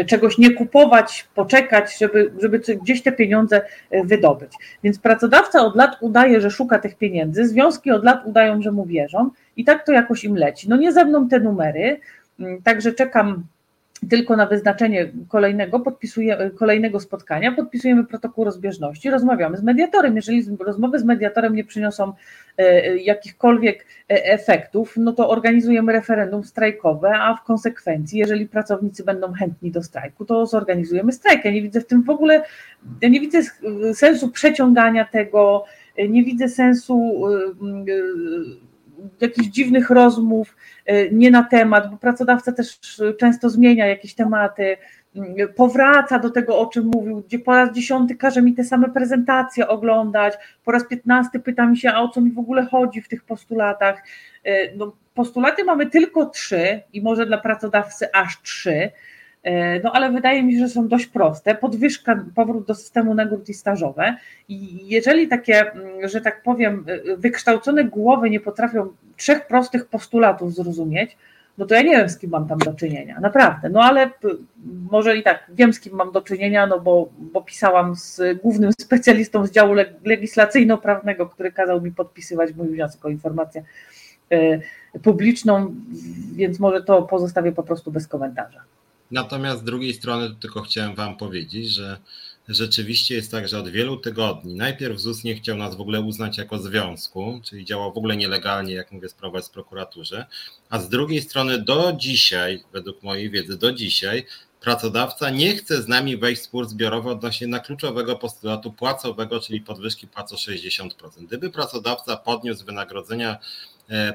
czegoś 0.05 0.37
nie 0.37 0.53
kupować, 0.53 1.27
poczekać, 1.35 1.97
żeby, 1.97 2.31
żeby 2.41 2.59
gdzieś 2.59 3.03
te 3.03 3.11
pieniądze 3.11 3.61
wydobyć. 4.03 4.51
Więc 4.83 4.99
pracodawca 4.99 5.65
od 5.65 5.75
lat 5.75 5.97
udaje, 6.01 6.41
że 6.41 6.51
szuka 6.51 6.79
tych 6.79 6.97
pieniędzy, 6.97 7.47
związki 7.47 7.91
od 7.91 8.03
lat 8.03 8.25
udają, 8.25 8.61
że 8.61 8.71
mu 8.71 8.85
wierzą 8.85 9.29
i 9.57 9.65
tak 9.65 9.85
to 9.85 9.91
jakoś 9.91 10.23
im 10.23 10.35
leci. 10.35 10.69
No 10.69 10.77
nie 10.77 10.91
ze 10.93 11.05
mną 11.05 11.27
te 11.29 11.39
numery, 11.39 11.99
mm, 12.39 12.61
także 12.61 12.91
czekam 12.91 13.43
tylko 14.09 14.35
na 14.35 14.45
wyznaczenie 14.45 15.11
kolejnego, 15.27 15.79
podpisuję, 15.79 16.51
kolejnego 16.55 16.99
spotkania, 16.99 17.51
podpisujemy 17.51 18.03
protokół 18.03 18.45
rozbieżności, 18.45 19.09
rozmawiamy 19.09 19.57
z 19.57 19.63
mediatorem. 19.63 20.15
Jeżeli 20.15 20.45
rozmowy 20.59 20.99
z 20.99 21.03
mediatorem 21.03 21.55
nie 21.55 21.63
przyniosą 21.63 22.13
e, 22.57 22.97
jakichkolwiek 22.97 23.85
e, 24.09 24.25
efektów, 24.25 24.93
no 24.97 25.13
to 25.13 25.29
organizujemy 25.29 25.93
referendum 25.93 26.43
strajkowe, 26.43 27.11
a 27.13 27.35
w 27.35 27.43
konsekwencji, 27.43 28.19
jeżeli 28.19 28.47
pracownicy 28.47 29.03
będą 29.03 29.33
chętni 29.33 29.71
do 29.71 29.83
strajku, 29.83 30.25
to 30.25 30.45
zorganizujemy 30.45 31.11
strajk. 31.11 31.45
Ja 31.45 31.51
nie 31.51 31.61
widzę 31.61 31.81
w 31.81 31.87
tym 31.87 32.03
w 32.03 32.09
ogóle, 32.09 32.43
ja 33.01 33.09
nie 33.09 33.19
widzę 33.19 33.39
sensu 33.93 34.29
przeciągania 34.29 35.05
tego, 35.05 35.65
nie 36.09 36.23
widzę 36.23 36.49
sensu 36.49 37.21
jakichś 39.21 39.47
dziwnych 39.47 39.89
rozmów 39.89 40.55
e, 40.85 41.09
nie 41.09 41.31
na 41.31 41.43
temat, 41.43 41.91
bo 41.91 41.97
pracodawca 41.97 42.51
też 42.51 42.79
często 43.19 43.49
zmienia 43.49 43.87
jakieś 43.87 44.15
tematy, 44.15 44.77
powraca 45.55 46.19
do 46.19 46.29
tego, 46.29 46.59
o 46.59 46.65
czym 46.65 46.91
mówił, 46.95 47.23
gdzie 47.27 47.39
po 47.39 47.55
raz 47.55 47.71
dziesiąty 47.71 48.15
każe 48.15 48.41
mi 48.41 48.53
te 48.53 48.63
same 48.63 48.89
prezentacje 48.89 49.67
oglądać, 49.67 50.33
po 50.63 50.71
raz 50.71 50.87
piętnasty 50.87 51.39
pyta 51.39 51.65
mi 51.65 51.77
się, 51.77 51.91
a 51.91 52.01
o 52.01 52.09
co 52.09 52.21
mi 52.21 52.31
w 52.31 52.39
ogóle 52.39 52.65
chodzi 52.65 53.01
w 53.01 53.07
tych 53.07 53.23
postulatach. 53.23 54.03
E, 54.43 54.75
no, 54.75 54.95
postulaty 55.13 55.63
mamy 55.63 55.85
tylko 55.85 56.25
trzy 56.25 56.81
i 56.93 57.01
może 57.01 57.25
dla 57.25 57.37
pracodawcy 57.37 58.07
aż 58.13 58.41
trzy, 58.41 58.71
E, 58.81 58.91
no 59.83 59.91
ale 59.91 60.11
wydaje 60.11 60.43
mi 60.43 60.53
się, 60.53 60.59
że 60.59 60.69
są 60.69 60.87
dość 60.87 61.05
proste. 61.05 61.55
Podwyżka, 61.55 62.25
powrót 62.35 62.65
do 62.65 62.75
systemu 62.75 63.13
nagród 63.13 63.49
i 63.49 63.53
stażowe. 63.53 64.15
I 64.49 64.87
jeżeli 64.87 65.27
takie, 65.27 65.71
mm, 65.71 66.09
że 66.09 66.21
tak 66.21 66.43
powiem, 66.43 66.85
e, 66.87 67.17
wykształcone 67.17 67.83
głowy 67.83 68.29
nie 68.29 68.39
potrafią 68.39 68.87
trzech 69.17 69.47
prostych 69.47 69.85
postulatów 69.85 70.55
zrozumieć, 70.55 71.17
no 71.57 71.65
to 71.65 71.75
ja 71.75 71.81
nie 71.81 71.97
wiem, 71.97 72.09
z 72.09 72.17
kim 72.17 72.29
mam 72.29 72.47
tam 72.47 72.57
do 72.57 72.73
czynienia, 72.73 73.19
naprawdę. 73.19 73.69
No 73.69 73.83
ale 73.83 74.11
może 74.91 75.17
i 75.17 75.23
tak 75.23 75.51
wiem, 75.53 75.73
z 75.73 75.79
kim 75.79 75.95
mam 75.95 76.11
do 76.11 76.21
czynienia, 76.21 76.67
no 76.67 76.79
bo, 76.79 77.09
bo 77.17 77.41
pisałam 77.41 77.95
z 77.95 78.21
głównym 78.41 78.71
specjalistą 78.81 79.45
z 79.45 79.51
działu 79.51 79.73
legislacyjno-prawnego, 80.03 81.29
który 81.29 81.51
kazał 81.51 81.81
mi 81.81 81.91
podpisywać 81.91 82.55
mój 82.55 82.67
wniosek 82.67 83.05
o 83.05 83.09
informację 83.09 83.63
e, 84.31 84.59
publiczną, 85.03 85.75
więc 86.35 86.59
może 86.59 86.83
to 86.83 87.01
pozostawię 87.01 87.51
po 87.51 87.63
prostu 87.63 87.91
bez 87.91 88.07
komentarza. 88.07 88.59
Natomiast 89.11 89.61
z 89.61 89.63
drugiej 89.63 89.93
strony 89.93 90.35
tylko 90.39 90.61
chciałem 90.61 90.95
Wam 90.95 91.17
powiedzieć, 91.17 91.69
że 91.69 91.97
rzeczywiście 92.47 93.15
jest 93.15 93.31
tak, 93.31 93.47
że 93.47 93.59
od 93.59 93.69
wielu 93.69 93.97
tygodni 93.97 94.55
najpierw 94.55 94.99
ZUS 94.99 95.23
nie 95.23 95.35
chciał 95.35 95.57
nas 95.57 95.75
w 95.75 95.81
ogóle 95.81 96.01
uznać 96.01 96.37
jako 96.37 96.59
związku, 96.59 97.41
czyli 97.43 97.65
działał 97.65 97.93
w 97.93 97.97
ogóle 97.97 98.17
nielegalnie, 98.17 98.73
jak 98.73 98.91
mówię, 98.91 99.09
sprawa 99.09 99.37
jest 99.37 99.49
w 99.49 99.51
prokuraturze, 99.51 100.25
a 100.69 100.79
z 100.79 100.89
drugiej 100.89 101.21
strony 101.21 101.61
do 101.61 101.93
dzisiaj, 101.97 102.63
według 102.73 103.03
mojej 103.03 103.29
wiedzy, 103.29 103.57
do 103.57 103.71
dzisiaj 103.71 104.25
pracodawca 104.61 105.29
nie 105.29 105.55
chce 105.55 105.81
z 105.81 105.87
nami 105.87 106.17
wejść 106.17 106.41
w 106.41 106.45
spór 106.45 106.67
zbiorowy 106.67 107.09
odnośnie 107.09 107.47
na 107.47 107.59
kluczowego 107.59 108.15
postulatu 108.15 108.71
płacowego, 108.71 109.39
czyli 109.39 109.61
podwyżki 109.61 110.07
płac 110.07 110.31
o 110.31 110.35
60%. 110.35 110.89
Gdyby 111.27 111.49
pracodawca 111.49 112.17
podniósł 112.17 112.65
wynagrodzenia 112.65 113.37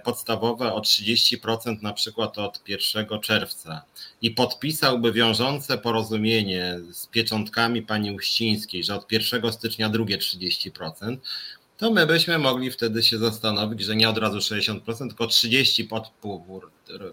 podstawowe 0.05 0.73
o 0.73 0.81
30% 0.81 1.83
na 1.83 1.93
przykład 1.93 2.39
od 2.39 2.69
1 2.69 3.21
czerwca 3.21 3.83
i 4.23 4.31
podpisałby 4.31 5.13
wiążące 5.13 5.79
porozumienie 5.79 6.79
z 6.93 7.07
pieczątkami 7.07 7.83
pani 7.83 8.13
Uścińskiej, 8.13 8.85
że 8.85 8.95
od 8.95 9.13
1 9.13 9.53
stycznia 9.53 9.89
drugie 9.89 10.19
30%, 10.19 11.17
to 11.77 11.91
my 11.91 12.07
byśmy 12.07 12.39
mogli 12.39 12.71
wtedy 12.71 13.03
się 13.03 13.19
zastanowić, 13.19 13.81
że 13.85 13.97
nie 13.97 14.09
od 14.09 14.19
razu 14.19 14.39
60%, 14.39 15.09
tylko 15.09 15.27
30 15.27 15.85
pod 15.85 16.11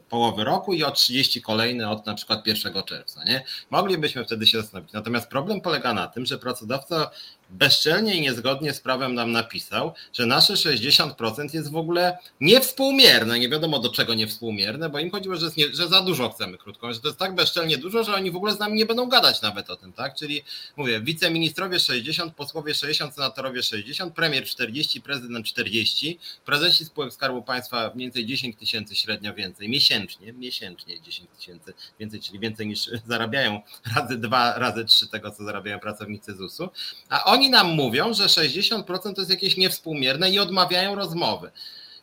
połowy 0.09 0.43
roku 0.43 0.73
i 0.73 0.83
o 0.83 0.91
30 0.91 1.41
kolejne 1.41 1.89
od 1.89 2.05
na 2.05 2.13
przykład 2.13 2.47
1 2.47 2.83
czerwca. 2.83 3.23
Nie? 3.23 3.45
Moglibyśmy 3.69 4.25
wtedy 4.25 4.47
się 4.47 4.61
zastanowić. 4.61 4.93
Natomiast 4.93 5.29
problem 5.29 5.61
polega 5.61 5.93
na 5.93 6.07
tym, 6.07 6.25
że 6.25 6.37
pracodawca 6.37 7.11
bezczelnie 7.49 8.15
i 8.15 8.21
niezgodnie 8.21 8.73
z 8.73 8.81
prawem 8.81 9.15
nam 9.15 9.31
napisał, 9.31 9.93
że 10.13 10.25
nasze 10.25 10.53
60% 10.53 11.53
jest 11.53 11.71
w 11.71 11.75
ogóle 11.75 12.17
niewspółmierne. 12.41 13.39
Nie 13.39 13.49
wiadomo 13.49 13.79
do 13.79 13.89
czego 13.89 14.13
niewspółmierne, 14.13 14.89
bo 14.89 14.99
im 14.99 15.11
chodziło, 15.11 15.35
że, 15.35 15.49
nie, 15.57 15.75
że 15.75 15.87
za 15.87 16.01
dużo 16.01 16.29
chcemy 16.29 16.57
krótko, 16.57 16.93
że 16.93 16.99
to 16.99 17.07
jest 17.07 17.19
tak 17.19 17.35
bezczelnie 17.35 17.77
dużo, 17.77 18.03
że 18.03 18.15
oni 18.15 18.31
w 18.31 18.35
ogóle 18.35 18.53
z 18.53 18.59
nami 18.59 18.77
nie 18.77 18.85
będą 18.85 19.09
gadać 19.09 19.41
nawet 19.41 19.69
o 19.69 19.75
tym, 19.75 19.93
tak? 19.93 20.15
Czyli 20.15 20.43
mówię, 20.77 21.01
wiceministrowie 21.01 21.79
60, 21.79 22.35
posłowie 22.35 22.73
60, 22.73 23.15
senatorowie 23.15 23.63
60, 23.63 24.13
premier 24.13 24.45
40, 24.45 25.01
prezydent 25.01 25.45
40, 25.45 26.19
prezesi 26.45 26.85
spółek 26.85 27.13
Skarbu 27.13 27.41
Państwa 27.41 27.91
mniej 27.95 28.07
więcej 28.07 28.25
10 28.25 28.55
tysięcy 28.57 28.95
średnio 28.95 29.33
więcej, 29.33 29.69
miesięcznie, 29.69 30.33
miesięcznie 30.33 31.01
10 31.01 31.29
tysięcy 31.37 31.73
więcej, 31.99 32.21
czyli 32.21 32.39
więcej 32.39 32.67
niż 32.67 32.89
zarabiają 33.07 33.61
razy 33.95 34.17
dwa, 34.17 34.59
razy 34.59 34.85
trzy 34.85 35.07
tego, 35.07 35.31
co 35.31 35.43
zarabiają 35.43 35.79
pracownicy 35.79 36.35
ZUS-u, 36.35 36.69
a 37.09 37.23
oni 37.23 37.38
oni 37.39 37.49
nam 37.49 37.67
mówią, 37.67 38.13
że 38.13 38.25
60% 38.25 38.83
to 39.13 39.21
jest 39.21 39.31
jakieś 39.31 39.57
niewspółmierne 39.57 40.31
i 40.31 40.39
odmawiają 40.39 40.95
rozmowy. 40.95 41.51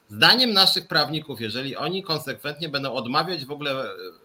Zdaniem 0.09 0.53
naszych 0.53 0.89
prawników, 0.89 1.41
jeżeli 1.41 1.77
oni 1.77 2.03
konsekwentnie 2.03 2.69
będą 2.69 2.93
odmawiać 2.93 3.45
w 3.45 3.51
ogóle 3.51 3.85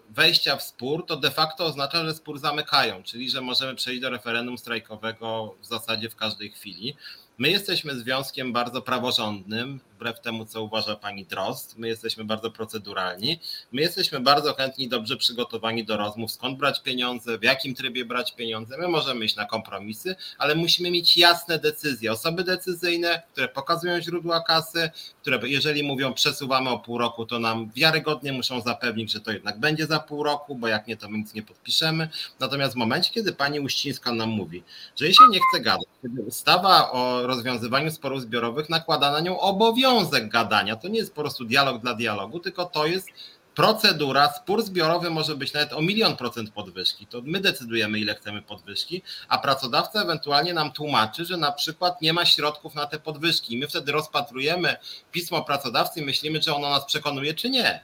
wejścia 0.09 0.55
w 0.55 0.64
spór, 0.64 1.05
to 1.05 1.18
de 1.18 1.32
facto 1.32 1.66
oznacza, 1.66 2.05
że 2.05 2.14
spór 2.14 2.39
zamykają, 2.39 3.03
czyli 3.03 3.30
że 3.30 3.41
możemy 3.41 3.76
przejść 3.76 4.01
do 4.01 4.09
referendum 4.09 4.57
strajkowego 4.57 5.55
w 5.62 5.66
zasadzie 5.66 6.09
w 6.09 6.16
każdej 6.16 6.51
chwili. 6.51 6.95
My 7.38 7.49
jesteśmy 7.49 7.99
związkiem 7.99 8.53
bardzo 8.53 8.82
praworządnym, 8.82 9.80
wbrew 10.02 10.22
temu, 10.22 10.45
co 10.45 10.64
uważa 10.64 10.95
pani 10.95 11.26
Drost. 11.26 11.78
My 11.78 11.88
jesteśmy 11.88 12.24
bardzo 12.24 12.52
proceduralni. 12.52 13.39
My 13.72 13.82
jesteśmy 13.82 14.20
bardzo 14.20 14.54
chętni, 14.54 14.89
dobrze 14.89 15.18
przygotowani 15.18 15.86
do 15.86 15.97
rozmów, 15.97 16.32
skąd 16.32 16.58
brać 16.58 16.82
pieniądze, 16.82 17.38
w 17.38 17.43
jakim 17.43 17.76
trybie 17.76 18.06
brać 18.06 18.36
pieniądze. 18.36 18.78
My 18.78 18.88
możemy 18.88 19.26
iść 19.26 19.36
na 19.36 19.45
kompromisy, 19.45 20.16
ale 20.38 20.56
musimy 20.56 20.91
mieć 20.91 21.18
jasne 21.18 21.60
decyzje. 21.60 22.12
Osoby 22.12 22.43
decyzyjne, 22.43 23.22
które 23.34 23.47
pokazują 23.47 24.02
źródła 24.02 24.41
kasy, 24.41 24.89
które 25.22 25.39
jeżeli 25.43 25.84
mówią 25.84 26.14
przesuwamy 26.14 26.70
o 26.70 26.80
pół 26.80 26.97
roku, 26.97 27.26
to 27.26 27.39
nam 27.39 27.72
wiarygodnie 27.76 28.34
muszą 28.34 28.62
zapewnić, 28.62 29.12
że 29.12 29.20
to 29.20 29.32
jednak 29.32 29.60
będzie 29.60 29.86
za 29.86 29.99
pół 29.99 30.24
roku, 30.24 30.56
bo 30.56 30.68
jak 30.68 30.88
nie, 30.88 30.97
to 30.97 31.10
my 31.10 31.18
nic 31.18 31.34
nie 31.34 31.43
podpiszemy. 31.43 32.10
Natomiast 32.39 32.74
w 32.74 32.78
momencie, 32.78 33.12
kiedy 33.14 33.34
pani 33.34 33.60
Uścińska 33.60 34.12
nam 34.12 34.30
mówi, 34.30 34.64
że 34.95 35.06
jej 35.06 35.14
się 35.14 35.24
nie 35.32 35.39
chce 35.49 35.62
gadać, 35.64 35.88
kiedy 36.02 36.22
ustawa 36.22 36.91
o 36.91 37.28
rozwiązywaniu 37.28 37.91
sporów 37.91 38.22
zbiorowych 38.22 38.70
nakłada 38.70 39.12
na 39.12 39.20
nią 39.20 39.39
obowiązek 39.39 39.91
gadania, 40.22 40.76
to 40.76 40.88
nie 40.88 41.00
jest 41.00 41.16
po 41.16 41.22
prostu 41.22 41.46
dialog 41.46 41.82
dla 41.82 41.94
dialogu, 41.94 42.39
tylko 42.39 42.66
to 42.66 42.86
jest 42.86 43.08
procedura, 43.56 44.34
spór 44.34 44.64
zbiorowy 44.64 45.10
może 45.10 45.36
być 45.36 45.54
nawet 45.54 45.74
o 45.74 45.82
milion 45.82 46.18
procent 46.18 46.50
podwyżki. 46.52 47.08
To 47.08 47.22
my 47.24 47.39
decydujemy, 47.39 48.00
ile 48.00 48.16
chcemy 48.16 48.42
podwyżki, 48.42 49.02
a 49.28 49.38
pracodawca 49.38 50.02
ewentualnie 50.02 50.54
nam 50.54 50.72
tłumaczy, 50.72 51.26
że 51.26 51.38
na 51.38 51.52
przykład 51.52 52.02
nie 52.02 52.14
ma 52.14 52.26
środków 52.26 52.76
na 52.76 52.86
te 52.86 53.00
podwyżki. 53.00 53.58
My 53.58 53.68
wtedy 53.68 53.92
rozpatrujemy 53.92 54.76
pismo 55.12 55.44
pracodawcy 55.44 56.00
i 56.00 56.06
myślimy, 56.06 56.39
czy 56.39 56.56
ono 56.56 56.70
nas 56.70 56.86
przekonuje, 56.86 57.34
czy 57.34 57.50
nie. 57.50 57.84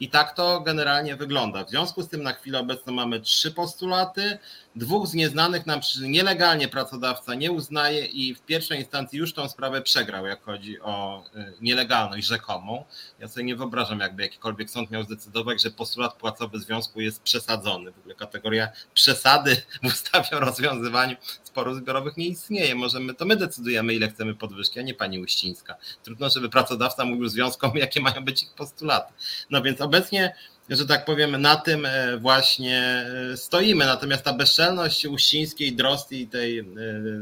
I 0.00 0.10
tak 0.10 0.34
to 0.34 0.60
generalnie 0.60 1.16
wygląda. 1.16 1.64
W 1.64 1.70
związku 1.70 2.02
z 2.02 2.08
tym 2.08 2.22
na 2.22 2.32
chwilę 2.32 2.58
obecną 2.58 2.92
mamy 2.92 3.20
trzy 3.20 3.50
postulaty. 3.50 4.38
Dwóch 4.78 5.06
z 5.06 5.14
nieznanych 5.14 5.66
nam 5.66 5.80
nielegalnie 6.00 6.68
pracodawca 6.68 7.34
nie 7.34 7.52
uznaje 7.52 8.04
i 8.04 8.34
w 8.34 8.40
pierwszej 8.40 8.78
instancji 8.78 9.18
już 9.18 9.32
tą 9.32 9.48
sprawę 9.48 9.82
przegrał, 9.82 10.26
jak 10.26 10.42
chodzi 10.42 10.80
o 10.80 11.24
y, 11.36 11.52
nielegalność 11.60 12.26
rzekomą. 12.26 12.84
Ja 13.18 13.28
sobie 13.28 13.44
nie 13.44 13.56
wyobrażam, 13.56 14.00
jakby 14.00 14.22
jakikolwiek 14.22 14.70
sąd 14.70 14.90
miał 14.90 15.02
zdecydować, 15.02 15.62
że 15.62 15.70
postulat 15.70 16.14
płacowy 16.14 16.60
związku 16.60 17.00
jest 17.00 17.22
przesadzony. 17.22 17.92
W 17.92 17.98
ogóle 17.98 18.14
kategoria 18.14 18.68
przesady 18.94 19.56
w 19.82 19.86
ustawie 19.86 20.36
o 20.36 20.40
rozwiązywaniu 20.40 21.16
sporów 21.42 21.76
zbiorowych 21.76 22.16
nie 22.16 22.26
istnieje. 22.26 22.74
Możemy, 22.74 23.14
to 23.14 23.24
my 23.24 23.36
decydujemy, 23.36 23.94
ile 23.94 24.08
chcemy 24.08 24.34
podwyżki, 24.34 24.80
a 24.80 24.82
nie 24.82 24.94
pani 24.94 25.18
Uścińska. 25.18 25.76
Trudno, 26.02 26.30
żeby 26.30 26.48
pracodawca 26.48 27.04
mówił 27.04 27.28
związkom, 27.28 27.72
jakie 27.84 28.00
mają 28.00 28.24
być 28.24 28.42
ich 28.42 28.50
postulaty. 28.50 29.12
No 29.50 29.62
więc 29.62 29.80
obecnie 29.80 30.34
że 30.76 30.86
tak 30.86 31.04
powiem, 31.04 31.40
na 31.40 31.56
tym 31.56 31.86
e, 31.86 32.16
właśnie 32.16 33.06
e, 33.32 33.36
stoimy. 33.36 33.86
Natomiast 33.86 34.24
ta 34.24 34.32
bezczelność 34.32 35.06
Uścińskiej, 35.06 35.72
Drosti 35.72 36.20
i 36.20 36.26
tej 36.26 36.58
e, 36.58 36.64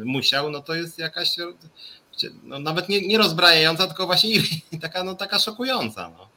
Musiał, 0.04 0.50
no 0.50 0.60
to 0.60 0.74
jest 0.74 0.98
jakaś 0.98 1.36
no 2.42 2.58
nawet 2.58 2.88
nie, 2.88 3.08
nie 3.08 3.18
rozbrajająca, 3.18 3.86
tylko 3.86 4.06
właśnie 4.06 4.30
taka, 4.82 5.04
no, 5.04 5.14
taka 5.14 5.38
szokująca. 5.38 6.10
No. 6.18 6.28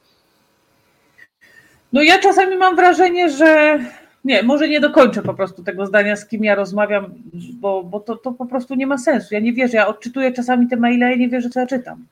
no 1.93 2.01
ja 2.01 2.19
czasami 2.19 2.57
mam 2.57 2.75
wrażenie, 2.75 3.29
że 3.29 3.79
nie, 4.25 4.43
może 4.43 4.69
nie 4.69 4.79
dokończę 4.79 5.21
po 5.21 5.33
prostu 5.33 5.63
tego 5.63 5.85
zdania, 5.85 6.15
z 6.15 6.25
kim 6.25 6.43
ja 6.43 6.55
rozmawiam, 6.55 7.13
bo, 7.53 7.83
bo 7.83 7.99
to, 7.99 8.15
to 8.15 8.31
po 8.31 8.45
prostu 8.45 8.75
nie 8.75 8.87
ma 8.87 8.97
sensu. 8.97 9.27
Ja 9.33 9.39
nie 9.39 9.53
wierzę, 9.53 9.77
ja 9.77 9.87
odczytuję 9.87 10.31
czasami 10.31 10.67
te 10.67 10.77
maile 10.77 11.15
i 11.15 11.19
nie 11.19 11.29
wierzę, 11.29 11.49
co 11.49 11.59
ja 11.59 11.67
czytam 11.67 12.05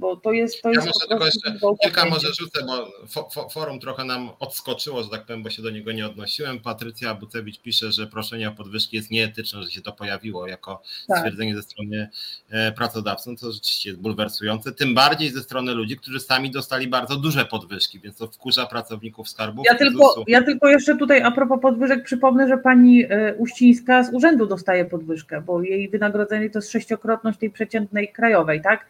bo 0.00 0.16
to 0.16 0.32
jest. 0.32 0.62
To 0.62 0.68
ja 0.68 0.74
jest 0.74 0.86
może 0.86 1.08
tylko 1.08 1.24
jeszcze 1.24 1.52
kilka 1.82 2.04
może 2.04 2.28
rzucę, 2.34 2.60
bo 2.66 3.48
forum 3.50 3.80
trochę 3.80 4.04
nam 4.04 4.30
odskoczyło, 4.38 5.02
że 5.02 5.08
tak 5.08 5.26
powiem, 5.26 5.42
bo 5.42 5.50
się 5.50 5.62
do 5.62 5.70
niego 5.70 5.92
nie 5.92 6.06
odnosiłem. 6.06 6.60
Patrycja 6.60 7.14
Bucewicz 7.14 7.60
pisze, 7.60 7.92
że 7.92 8.06
proszenie 8.06 8.48
o 8.48 8.52
podwyżki 8.52 8.96
jest 8.96 9.10
nieetyczne, 9.10 9.62
że 9.62 9.70
się 9.70 9.80
to 9.80 9.92
pojawiło 9.92 10.46
jako 10.46 10.82
tak. 11.08 11.18
stwierdzenie 11.18 11.56
ze 11.56 11.62
strony 11.62 12.08
e, 12.50 12.72
pracodawców, 12.72 13.40
co 13.40 13.52
rzeczywiście 13.52 13.90
jest 13.90 14.02
bulwersujące, 14.02 14.72
tym 14.72 14.94
bardziej 14.94 15.30
ze 15.30 15.40
strony 15.40 15.74
ludzi, 15.74 15.96
którzy 15.96 16.20
sami 16.20 16.50
dostali 16.50 16.88
bardzo 16.88 17.16
duże 17.16 17.44
podwyżki, 17.44 18.00
więc 18.00 18.16
to 18.16 18.26
wkurza 18.26 18.66
pracowników 18.66 19.28
skarbów. 19.28 19.66
Ja 19.66 19.78
tylko, 19.78 20.24
ja 20.26 20.42
tylko 20.42 20.68
jeszcze 20.68 20.96
tutaj 20.96 21.22
a 21.22 21.30
propos 21.30 21.60
podwyżek 21.62 22.04
przypomnę, 22.04 22.48
że 22.48 22.58
pani 22.58 23.04
e, 23.04 23.34
Uścińska 23.34 24.02
z 24.04 24.14
urzędu 24.14 24.46
dostaje 24.46 24.84
podwyżkę, 24.84 25.40
bo 25.40 25.62
jej 25.62 25.88
wynagrodzenie 25.88 26.50
to 26.50 26.58
jest 26.58 26.70
sześciokrotność 26.70 27.38
tej 27.38 27.50
przeciętnej 27.50 28.12
krajowej, 28.12 28.62
tak? 28.62 28.86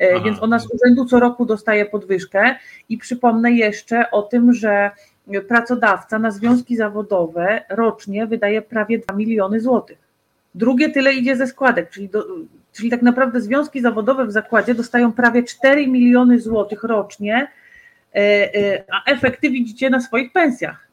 E, 0.00 0.14
Aha. 0.14 0.24
Więc 0.24 0.42
ona 0.42 0.58
z 0.58 0.66
urzędu 0.70 1.04
co 1.04 1.20
roku 1.20 1.46
dostaje 1.46 1.86
podwyżkę 1.86 2.56
i 2.88 2.98
przypomnę 2.98 3.52
jeszcze 3.52 4.10
o 4.10 4.22
tym, 4.22 4.52
że 4.52 4.90
pracodawca 5.48 6.18
na 6.18 6.30
związki 6.30 6.76
zawodowe 6.76 7.64
rocznie 7.70 8.26
wydaje 8.26 8.62
prawie 8.62 8.98
2 8.98 9.14
miliony 9.14 9.60
złotych. 9.60 9.98
Drugie 10.54 10.90
tyle 10.90 11.12
idzie 11.12 11.36
ze 11.36 11.46
składek, 11.46 11.90
czyli, 11.90 12.08
do, 12.08 12.26
czyli 12.72 12.90
tak 12.90 13.02
naprawdę 13.02 13.40
związki 13.40 13.80
zawodowe 13.80 14.26
w 14.26 14.32
zakładzie 14.32 14.74
dostają 14.74 15.12
prawie 15.12 15.42
4 15.42 15.86
miliony 15.86 16.40
złotych 16.40 16.82
rocznie, 16.82 17.48
e, 18.14 18.18
e, 18.54 18.84
a 18.92 19.10
efekty 19.10 19.50
widzicie 19.50 19.90
na 19.90 20.00
swoich 20.00 20.32
pensjach, 20.32 20.88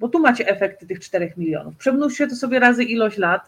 bo 0.00 0.08
tu 0.08 0.18
macie 0.18 0.48
efekty 0.48 0.86
tych 0.86 1.00
4 1.00 1.32
milionów. 1.36 1.76
Przemnóżcie 1.76 2.26
to 2.26 2.36
sobie 2.36 2.58
razy 2.58 2.84
ilość 2.84 3.18
lat 3.18 3.42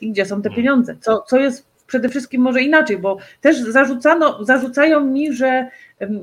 i 0.00 0.10
gdzie 0.10 0.26
są 0.26 0.42
te 0.42 0.48
mm. 0.48 0.56
pieniądze? 0.56 0.96
Co, 1.00 1.20
co 1.20 1.36
jest 1.36 1.75
przede 1.86 2.08
wszystkim 2.08 2.42
może 2.42 2.62
inaczej, 2.62 2.98
bo 2.98 3.18
też 3.40 3.56
zarzucano, 3.58 4.44
zarzucają 4.44 5.04
mi, 5.04 5.32
że 5.32 5.70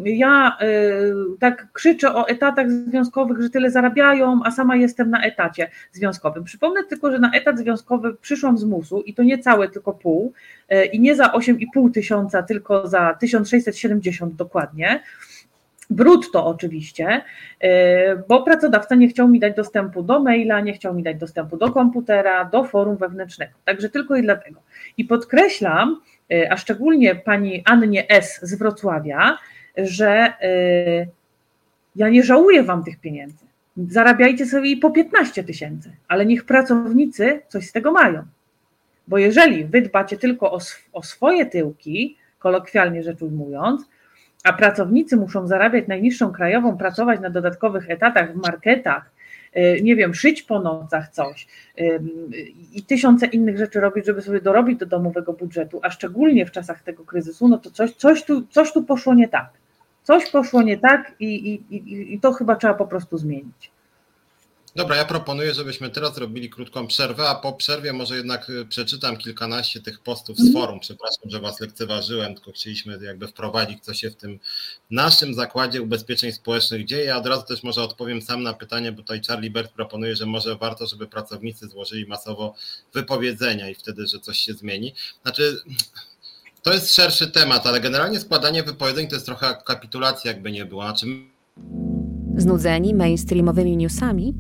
ja 0.06 0.58
y, 0.62 1.38
tak 1.40 1.68
krzyczę 1.74 2.16
o 2.16 2.28
etatach 2.28 2.72
związkowych, 2.72 3.42
że 3.42 3.50
tyle 3.50 3.72
zarabiają, 3.72 4.40
a 4.44 4.52
sama 4.52 4.76
jestem 4.76 5.10
na 5.10 5.24
etacie 5.24 5.70
związkowym. 5.92 6.44
Przypomnę 6.44 6.84
tylko, 6.84 7.12
że 7.12 7.20
na 7.20 7.32
etat 7.32 7.60
związkowy 7.60 8.16
przyszłam 8.22 8.58
z 8.58 8.64
MUS-u 8.64 9.02
i 9.02 9.14
to 9.14 9.24
nie 9.24 9.38
całe, 9.38 9.70
tylko 9.70 9.94
pół 9.94 10.34
y, 10.72 10.86
i 10.86 11.00
nie 11.00 11.16
za 11.16 11.26
8,5 11.26 11.92
tysiąca, 11.92 12.44
tylko 12.44 12.88
za 12.88 13.14
1670 13.20 14.36
dokładnie 14.36 15.04
brutto 15.94 16.46
oczywiście, 16.46 17.22
y, 17.64 17.68
bo 18.28 18.44
pracodawca 18.44 18.96
nie 18.96 19.08
chciał 19.08 19.28
mi 19.28 19.40
dać 19.40 19.56
dostępu 19.56 20.04
do 20.04 20.20
maila, 20.20 20.60
nie 20.62 20.74
chciał 20.74 20.94
mi 20.94 21.04
dać 21.04 21.18
dostępu 21.18 21.58
do 21.58 21.72
komputera, 21.72 22.46
do 22.46 22.64
forum 22.64 22.98
wewnętrznego. 22.98 23.54
Także 23.66 23.90
tylko 23.90 24.16
i 24.16 24.22
dlatego. 24.22 24.62
I 24.98 25.06
podkreślam, 25.06 26.02
y, 26.34 26.52
a 26.52 26.58
szczególnie 26.58 27.16
pani 27.16 27.64
Annie 27.66 28.10
S. 28.10 28.40
z 28.42 28.56
Wrocławia, 28.56 29.38
że 29.78 30.34
y, 30.44 31.08
ja 31.96 32.10
nie 32.10 32.24
żałuję 32.24 32.64
wam 32.64 32.84
tych 32.84 33.00
pieniędzy. 33.00 33.46
Zarabiajcie 33.78 34.46
sobie 34.46 34.78
po 34.78 34.92
15 34.92 35.44
tysięcy, 35.44 35.92
ale 36.08 36.26
niech 36.26 36.46
pracownicy 36.46 37.42
coś 37.48 37.68
z 37.68 37.72
tego 37.72 37.92
mają. 37.92 38.24
Bo 39.08 39.18
jeżeli 39.18 39.66
wy 39.66 39.82
dbacie 39.82 40.18
tylko 40.18 40.52
o, 40.52 40.60
o 40.94 41.04
swoje 41.04 41.46
tyłki, 41.46 42.18
kolokwialnie 42.40 43.04
rzecz 43.04 43.22
ujmując, 43.22 43.86
a 44.44 44.54
pracownicy 44.54 45.18
muszą 45.18 45.48
zarabiać 45.48 45.88
najniższą 45.88 46.32
krajową, 46.32 46.78
pracować 46.78 47.20
na 47.20 47.30
dodatkowych 47.30 47.90
etatach 47.90 48.34
w 48.34 48.36
marketach, 48.36 49.12
y, 49.58 49.80
nie 49.84 49.96
wiem, 49.96 50.14
szyć 50.14 50.44
po 50.44 50.60
nocach 50.60 51.10
coś 51.10 51.48
i 52.74 52.84
tysiące 52.84 53.26
innych 53.26 53.58
rzeczy 53.58 53.80
robić, 53.80 54.06
żeby 54.06 54.22
sobie 54.22 54.42
dorobić 54.42 54.80
do 54.80 54.86
domowego 54.86 55.34
budżetu, 55.34 55.80
a 55.84 55.90
szczególnie 55.90 56.46
w 56.46 56.52
czasach 56.52 56.84
tego 56.84 57.06
kryzysu, 57.06 57.48
no 57.48 57.58
to 57.58 57.72
coś, 57.72 57.92
coś, 57.92 58.24
tu, 58.24 58.48
coś 58.48 58.74
tu 58.74 58.84
poszło 58.84 59.14
nie 59.14 59.28
tak. 59.28 59.50
Coś 60.04 60.30
poszło 60.30 60.62
nie 60.62 60.78
tak 60.78 61.16
i, 61.20 61.54
i, 61.54 61.76
i, 61.76 62.14
i 62.14 62.20
to 62.20 62.34
chyba 62.34 62.56
trzeba 62.56 62.74
po 62.74 62.88
prostu 62.88 63.18
zmienić. 63.18 63.72
Dobra, 64.76 64.96
ja 64.96 65.06
proponuję, 65.06 65.54
żebyśmy 65.54 65.90
teraz 65.90 66.18
robili 66.18 66.50
krótką 66.50 66.88
przerwę, 66.88 67.30
a 67.30 67.36
po 67.36 67.54
przerwie 67.54 67.94
może 67.94 68.18
jednak 68.18 68.50
y, 68.50 68.66
przeczytam 68.66 69.18
kilkanaście 69.18 69.82
tych 69.82 70.00
postów 70.00 70.38
z 70.38 70.48
mhm. 70.48 70.54
forum. 70.54 70.80
Przepraszam, 70.80 71.30
że 71.30 71.40
Was 71.40 71.60
lekceważyłem, 71.60 72.36
tylko 72.36 72.52
chcieliśmy 72.52 73.00
jakby 73.02 73.28
wprowadzić, 73.28 73.84
co 73.84 73.94
się 73.94 74.10
w 74.10 74.16
tym 74.16 74.40
naszym 74.92 75.34
zakładzie 75.34 75.82
ubezpieczeń 75.82 76.32
społecznych 76.32 76.86
dzieje. 76.86 77.04
Ja 77.04 77.18
od 77.18 77.26
razu 77.26 77.44
też 77.44 77.64
może 77.64 77.84
odpowiem 77.84 78.22
sam 78.22 78.44
na 78.44 78.54
pytanie, 78.54 78.92
bo 78.92 79.02
tutaj 79.02 79.22
Charlie 79.28 79.52
Bert 79.52 79.72
proponuje, 79.74 80.16
że 80.16 80.26
może 80.26 80.56
warto, 80.56 80.88
żeby 80.88 81.08
pracownicy 81.08 81.68
złożyli 81.68 82.06
masowo 82.06 82.56
wypowiedzenia 82.94 83.70
i 83.70 83.76
wtedy, 83.76 84.08
że 84.08 84.20
coś 84.20 84.40
się 84.40 84.54
zmieni. 84.54 84.94
Znaczy, 85.24 85.64
to 86.62 86.74
jest 86.74 86.96
szerszy 86.96 87.28
temat, 87.28 87.68
ale 87.68 87.82
generalnie 87.82 88.20
składanie 88.20 88.64
wypowiedzeń 88.64 89.08
to 89.08 89.16
jest 89.16 89.26
trochę 89.26 89.58
kapitulacja, 89.66 90.32
jakby 90.32 90.52
nie 90.52 90.66
było. 90.66 90.84
Znaczy... 90.84 91.06
Znudzeni 92.38 92.94
mainstreamowymi 92.94 93.78
newsami? 93.78 94.34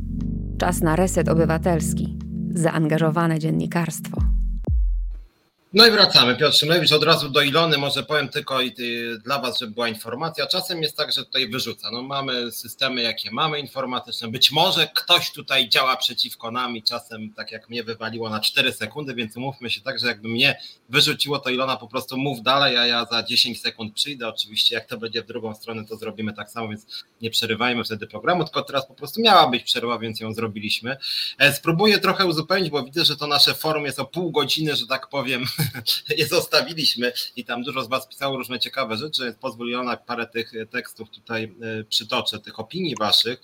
Czas 0.57 0.81
na 0.81 0.95
reset 0.95 1.29
obywatelski. 1.29 2.17
Zaangażowane 2.49 3.39
dziennikarstwo. 3.39 4.21
No 5.74 5.88
i 5.88 5.91
wracamy. 5.91 6.36
Piotr 6.36 6.57
Szymlewicz, 6.57 6.91
od 6.91 7.03
razu 7.03 7.30
do 7.30 7.41
Ilony, 7.41 7.78
może 7.78 8.03
powiem 8.03 8.30
tylko 8.30 8.61
i 8.61 8.76
dla 9.24 9.39
Was, 9.39 9.59
żeby 9.59 9.71
była 9.74 9.88
informacja. 9.88 10.47
Czasem 10.47 10.82
jest 10.82 10.97
tak, 10.97 11.11
że 11.11 11.26
tutaj 11.26 11.49
wyrzuca. 11.49 11.91
No 11.91 12.01
mamy 12.01 12.51
systemy, 12.51 13.01
jakie 13.01 13.32
mamy 13.32 13.59
informatyczne. 13.59 14.28
Być 14.28 14.51
może 14.51 14.88
ktoś 14.88 15.32
tutaj 15.32 15.69
działa 15.69 15.97
przeciwko 15.97 16.51
nam 16.51 16.78
i 16.78 16.84
czasem, 16.84 17.34
tak 17.34 17.51
jak 17.51 17.69
mnie 17.69 17.84
wywaliło 17.84 18.30
na 18.30 18.39
4 18.39 18.74
sekundy, 18.74 19.15
więc 19.15 19.38
umówmy 19.38 19.69
się 19.69 19.82
tak, 19.82 19.99
że 19.99 20.07
jakby 20.07 20.28
mnie 20.28 20.59
wyrzuciło, 20.89 21.39
to 21.39 21.49
Ilona 21.49 21.78
po 21.78 21.88
prostu 21.88 22.17
mów 22.17 22.41
dalej, 22.41 22.78
a 22.78 22.88
ja 22.88 23.05
za 23.05 23.24
10 23.24 23.61
sekund 23.61 23.93
przyjdę. 23.93 24.28
Oczywiście 24.28 24.76
jak 24.76 24.86
to 24.86 24.97
będzie 24.97 25.24
w 25.24 25.26
drugą 25.26 25.55
stronę, 25.55 25.86
to 25.86 25.97
zrobimy 25.97 26.34
tak 26.34 26.49
samo, 26.49 26.67
więc 26.69 26.86
nie 27.21 27.30
przerywajmy 27.30 27.84
wtedy 27.84 28.07
programu, 28.07 28.43
tylko 28.43 28.61
teraz 28.61 28.88
po 28.88 28.93
prostu 28.93 29.21
miała 29.21 29.47
być 29.47 29.63
przerwa, 29.63 29.99
więc 29.99 30.19
ją 30.19 30.34
zrobiliśmy. 30.34 30.97
E, 31.38 31.53
spróbuję 31.53 31.99
trochę 31.99 32.26
uzupełnić, 32.26 32.69
bo 32.69 32.84
widzę, 32.84 33.05
że 33.05 33.17
to 33.17 33.28
nasze 33.28 33.53
forum 33.53 33.86
jest 33.86 33.99
o 33.99 34.05
pół 34.05 34.32
godziny, 34.32 34.76
że 34.76 34.88
tak 34.88 35.07
powiem, 35.09 35.45
je 36.18 36.28
zostawiliśmy 36.28 37.14
i 37.36 37.45
tam 37.45 37.64
dużo 37.64 37.84
z 37.84 37.88
Was 37.88 38.07
pisało 38.07 38.38
różne 38.38 38.59
ciekawe 38.59 38.97
rzeczy, 38.97 39.24
więc 39.24 39.38
pozwolono 39.38 39.97
parę 39.97 40.28
tych 40.28 40.51
tekstów 40.72 41.09
tutaj 41.09 41.55
przytoczę, 41.89 42.39
tych 42.39 42.59
opinii 42.59 42.95
Waszych. 42.99 43.41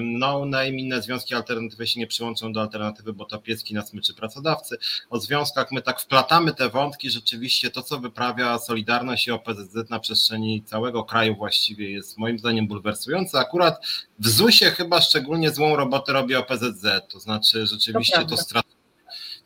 No, 0.00 0.44
name, 0.44 0.68
inne 0.68 1.02
związki 1.02 1.34
alternatywy 1.34 1.86
się 1.86 2.00
nie 2.00 2.06
przyłączą 2.06 2.52
do 2.52 2.60
alternatywy, 2.60 3.12
bo 3.12 3.24
to 3.24 3.38
pieski 3.38 3.74
na 3.74 3.86
smyczy 3.86 4.14
pracodawcy. 4.14 4.78
O 5.10 5.20
związkach 5.20 5.72
my 5.72 5.82
tak 5.82 6.00
wplatamy 6.00 6.54
te 6.54 6.68
wątki, 6.68 7.10
rzeczywiście 7.10 7.70
to, 7.70 7.82
co 7.82 7.98
wyprawia 7.98 8.58
Solidarność 8.58 9.26
i 9.26 9.30
OPZZ 9.30 9.90
na 9.90 10.00
przestrzeni 10.00 10.62
całego 10.62 11.04
kraju 11.04 11.36
właściwie 11.36 11.90
jest 11.90 12.18
moim 12.18 12.38
zdaniem 12.38 12.68
bulwersujące. 12.68 13.38
Akurat 13.38 13.86
w 14.18 14.28
ZUS-ie 14.28 14.70
chyba 14.70 15.00
szczególnie 15.00 15.50
złą 15.50 15.76
robotę 15.76 16.12
robi 16.12 16.34
OPZZ, 16.34 16.86
to 17.08 17.20
znaczy 17.20 17.66
rzeczywiście 17.66 18.18
to, 18.18 18.36
to 18.36 18.60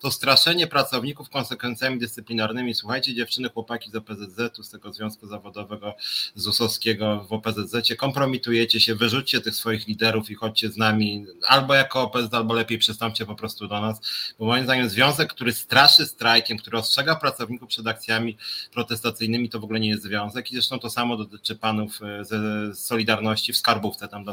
to 0.04 0.10
straszenie 0.10 0.66
pracowników 0.66 1.30
konsekwencjami 1.30 1.98
dyscyplinarnymi. 1.98 2.74
Słuchajcie, 2.74 3.14
dziewczyny, 3.14 3.48
chłopaki 3.48 3.90
z 3.90 3.94
OPZZ-u, 3.94 4.62
z 4.62 4.70
tego 4.70 4.92
Związku 4.92 5.26
Zawodowego 5.26 5.94
ZUS-owskiego 6.34 7.26
w 7.28 7.32
OPZZ-cie, 7.32 7.96
kompromitujecie 7.96 8.80
się, 8.80 8.94
wyrzućcie 8.94 9.40
tych 9.40 9.54
swoich 9.54 9.88
liderów 9.88 10.30
i 10.30 10.34
chodźcie 10.34 10.70
z 10.70 10.76
nami, 10.76 11.26
albo 11.46 11.74
jako 11.74 12.02
OPZZ, 12.02 12.34
albo 12.34 12.54
lepiej 12.54 12.78
przystąpcie 12.78 13.26
po 13.26 13.34
prostu 13.34 13.68
do 13.68 13.80
nas, 13.80 14.00
bo 14.38 14.44
moim 14.44 14.64
zdaniem 14.64 14.88
związek, 14.88 15.30
który 15.32 15.52
straszy 15.52 16.06
strajkiem, 16.06 16.58
który 16.58 16.78
ostrzega 16.78 17.16
pracowników 17.16 17.68
przed 17.68 17.86
akcjami 17.86 18.36
protestacyjnymi, 18.72 19.48
to 19.48 19.60
w 19.60 19.64
ogóle 19.64 19.80
nie 19.80 19.88
jest 19.88 20.02
związek. 20.02 20.52
I 20.52 20.54
zresztą 20.54 20.78
to 20.78 20.90
samo 20.90 21.16
dotyczy 21.16 21.56
panów 21.56 22.00
e, 22.02 22.24
ze 22.24 22.38
Solidarności 22.74 23.52
w 23.52 23.56
Skarbówce, 23.56 24.08
tam 24.08 24.24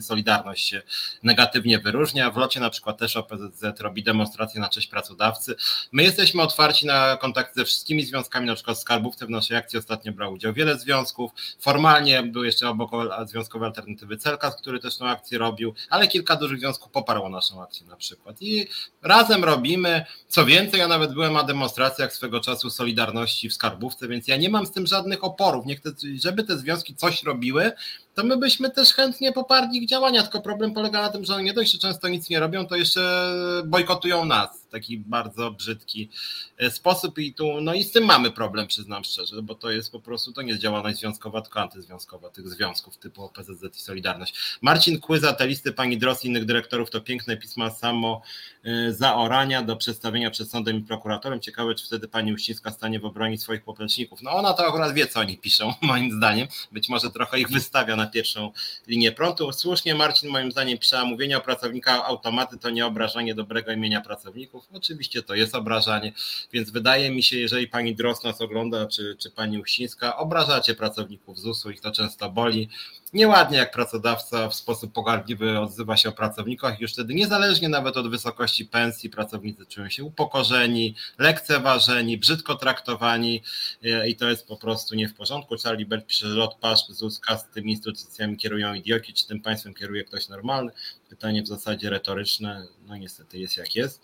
Solidarność 0.00 0.68
się 0.68 0.82
negatywnie 1.22 1.78
wyróżnia, 1.78 2.30
w 2.30 2.36
locie 2.36 2.60
na 2.60 2.70
przykład 2.70 2.98
też 2.98 3.16
OPZZ 3.16 3.80
robi 3.80 4.02
demonstracje 4.02 4.60
na 4.60 4.68
cześć 4.68 4.86
pracowników 4.86 5.13
pracodawcy. 5.14 5.54
My 5.92 6.02
jesteśmy 6.02 6.42
otwarci 6.42 6.86
na 6.86 7.16
kontakt 7.16 7.56
ze 7.56 7.64
wszystkimi 7.64 8.04
związkami, 8.04 8.46
na 8.46 8.54
przykład 8.54 8.80
Skarbówce 8.80 9.26
w 9.26 9.30
naszej 9.30 9.56
akcji 9.56 9.78
ostatnio 9.78 10.12
brał 10.12 10.32
udział 10.32 10.52
wiele 10.52 10.78
związków. 10.78 11.30
Formalnie 11.60 12.22
był 12.22 12.44
jeszcze 12.44 12.68
obok 12.68 12.90
Związkowej 13.26 13.66
Alternatywy 13.66 14.16
Celkas, 14.16 14.56
który 14.56 14.80
też 14.80 14.96
tą 14.96 15.08
akcję 15.08 15.38
robił, 15.38 15.74
ale 15.90 16.08
kilka 16.08 16.36
dużych 16.36 16.58
związków 16.58 16.92
poparło 16.92 17.28
naszą 17.28 17.62
akcję 17.62 17.86
na 17.86 17.96
przykład. 17.96 18.42
I 18.42 18.66
razem 19.02 19.44
robimy. 19.44 20.04
Co 20.28 20.46
więcej, 20.46 20.80
ja 20.80 20.88
nawet 20.88 21.12
byłem 21.12 21.32
na 21.32 21.42
demonstracjach 21.42 22.12
swego 22.12 22.40
czasu 22.40 22.70
Solidarności 22.70 23.48
w 23.48 23.54
Skarbówce, 23.54 24.08
więc 24.08 24.28
ja 24.28 24.36
nie 24.36 24.48
mam 24.48 24.66
z 24.66 24.72
tym 24.72 24.86
żadnych 24.86 25.24
oporów. 25.24 25.66
Niech 25.66 25.80
te, 25.80 25.90
żeby 26.22 26.44
te 26.44 26.58
związki 26.58 26.94
coś 26.94 27.22
robiły, 27.22 27.72
to 28.14 28.24
my 28.24 28.36
byśmy 28.36 28.70
też 28.70 28.92
chętnie 28.92 29.32
poparli 29.32 29.82
ich 29.82 29.88
działania, 29.88 30.22
tylko 30.22 30.40
problem 30.40 30.74
polega 30.74 31.02
na 31.02 31.08
tym, 31.08 31.24
że 31.24 31.34
oni 31.34 31.44
nie 31.44 31.52
dość, 31.52 31.72
że 31.72 31.78
często 31.78 32.08
nic 32.08 32.30
nie 32.30 32.40
robią, 32.40 32.66
to 32.66 32.76
jeszcze 32.76 33.32
bojkotują 33.64 34.24
nas 34.24 34.62
w 34.62 34.68
taki 34.68 34.98
bardzo 34.98 35.50
brzydki 35.50 36.10
e, 36.58 36.70
sposób 36.70 37.18
i 37.18 37.34
tu, 37.34 37.60
no 37.60 37.74
i 37.74 37.84
z 37.84 37.92
tym 37.92 38.04
mamy 38.04 38.30
problem, 38.30 38.66
przyznam 38.66 39.04
szczerze, 39.04 39.42
bo 39.42 39.54
to 39.54 39.70
jest 39.70 39.92
po 39.92 40.00
prostu, 40.00 40.32
to 40.32 40.42
nie 40.42 40.48
jest 40.48 40.62
działalność 40.62 40.98
związkowa, 40.98 41.42
tylko 41.42 41.60
antyzwiązkowa 41.60 42.30
tych 42.30 42.48
związków 42.48 42.98
typu 42.98 43.24
OPZZ 43.24 43.76
i 43.76 43.80
Solidarność. 43.80 44.58
Marcin 44.62 45.00
Kłyza, 45.00 45.32
te 45.32 45.46
listy 45.46 45.72
pani 45.72 45.98
Dros 45.98 46.24
i 46.24 46.28
innych 46.28 46.44
dyrektorów 46.44 46.90
to 46.90 47.00
piękne 47.00 47.36
pisma 47.36 47.70
samo 47.70 48.22
e, 48.64 48.92
zaorania 48.92 49.62
do 49.62 49.76
przedstawienia 49.76 50.30
przed 50.30 50.50
sądem 50.50 50.76
i 50.76 50.80
prokuratorem. 50.82 51.40
Ciekawe, 51.40 51.74
czy 51.74 51.86
wtedy 51.86 52.08
pani 52.08 52.32
Uścińska 52.32 52.70
stanie 52.70 53.00
w 53.00 53.04
obronie 53.04 53.38
swoich 53.38 53.62
popleczników. 53.62 54.22
No 54.22 54.30
ona 54.30 54.52
to 54.52 54.66
akurat 54.66 54.94
wie, 54.94 55.06
co 55.06 55.20
oni 55.20 55.38
piszą, 55.38 55.74
moim 55.82 56.12
zdaniem. 56.12 56.48
Być 56.72 56.88
może 56.88 57.10
trochę 57.10 57.40
ich 57.40 57.50
wystawia 57.50 57.96
na 57.96 58.03
na 58.04 58.10
pierwszą 58.10 58.52
linię 58.86 59.12
prądu. 59.12 59.52
Słusznie 59.52 59.94
Marcin 59.94 60.30
moim 60.30 60.52
zdaniem 60.52 60.78
pisze, 60.78 61.04
mówienie 61.04 61.36
o 61.36 61.40
pracownikach 61.40 62.00
automaty 62.04 62.58
to 62.58 62.70
nie 62.70 62.86
obrażanie 62.86 63.34
dobrego 63.34 63.72
imienia 63.72 64.00
pracowników. 64.00 64.68
Oczywiście 64.72 65.22
to 65.22 65.34
jest 65.34 65.54
obrażanie, 65.54 66.12
więc 66.52 66.70
wydaje 66.70 67.10
mi 67.10 67.22
się, 67.22 67.36
jeżeli 67.36 67.68
pani 67.68 67.94
Dros 67.94 68.24
nas 68.24 68.40
ogląda, 68.40 68.86
czy, 68.86 69.16
czy 69.18 69.30
pani 69.30 69.58
Uścińska, 69.58 70.16
obrażacie 70.16 70.74
pracowników 70.74 71.38
ZUS-u, 71.38 71.70
ich 71.70 71.80
to 71.80 71.92
często 71.92 72.30
boli 72.30 72.68
nieładnie 73.14 73.58
jak 73.58 73.70
pracodawca 73.70 74.48
w 74.48 74.54
sposób 74.54 74.92
pogardliwy 74.92 75.58
odzywa 75.58 75.96
się 75.96 76.08
o 76.08 76.12
pracownikach, 76.12 76.80
już 76.80 76.92
wtedy 76.92 77.14
niezależnie 77.14 77.68
nawet 77.68 77.96
od 77.96 78.10
wysokości 78.10 78.64
pensji 78.64 79.10
pracownicy 79.10 79.66
czują 79.66 79.88
się 79.88 80.04
upokorzeni, 80.04 80.94
lekceważeni, 81.18 82.18
brzydko 82.18 82.54
traktowani 82.54 83.42
e, 83.84 84.08
i 84.08 84.16
to 84.16 84.30
jest 84.30 84.46
po 84.46 84.56
prostu 84.56 84.94
nie 84.94 85.08
w 85.08 85.14
porządku. 85.14 85.54
Charlie 85.64 85.86
Bert 85.86 86.06
pisze, 86.06 86.28
że 86.28 86.42
od 86.42 86.54
PASZ, 86.54 86.88
ZUSKA 86.88 87.38
z 87.38 87.48
tymi 87.50 87.76
instytucjami 87.94 88.36
kierują 88.36 88.74
idioci, 88.74 89.12
czy 89.12 89.26
tym 89.26 89.40
państwem 89.40 89.74
kieruje 89.74 90.04
ktoś 90.04 90.28
normalny? 90.28 90.70
Pytanie 91.08 91.42
w 91.42 91.46
zasadzie 91.46 91.90
retoryczne, 91.90 92.66
no 92.86 92.96
niestety 92.96 93.38
jest 93.38 93.56
jak 93.56 93.76
jest. 93.76 94.02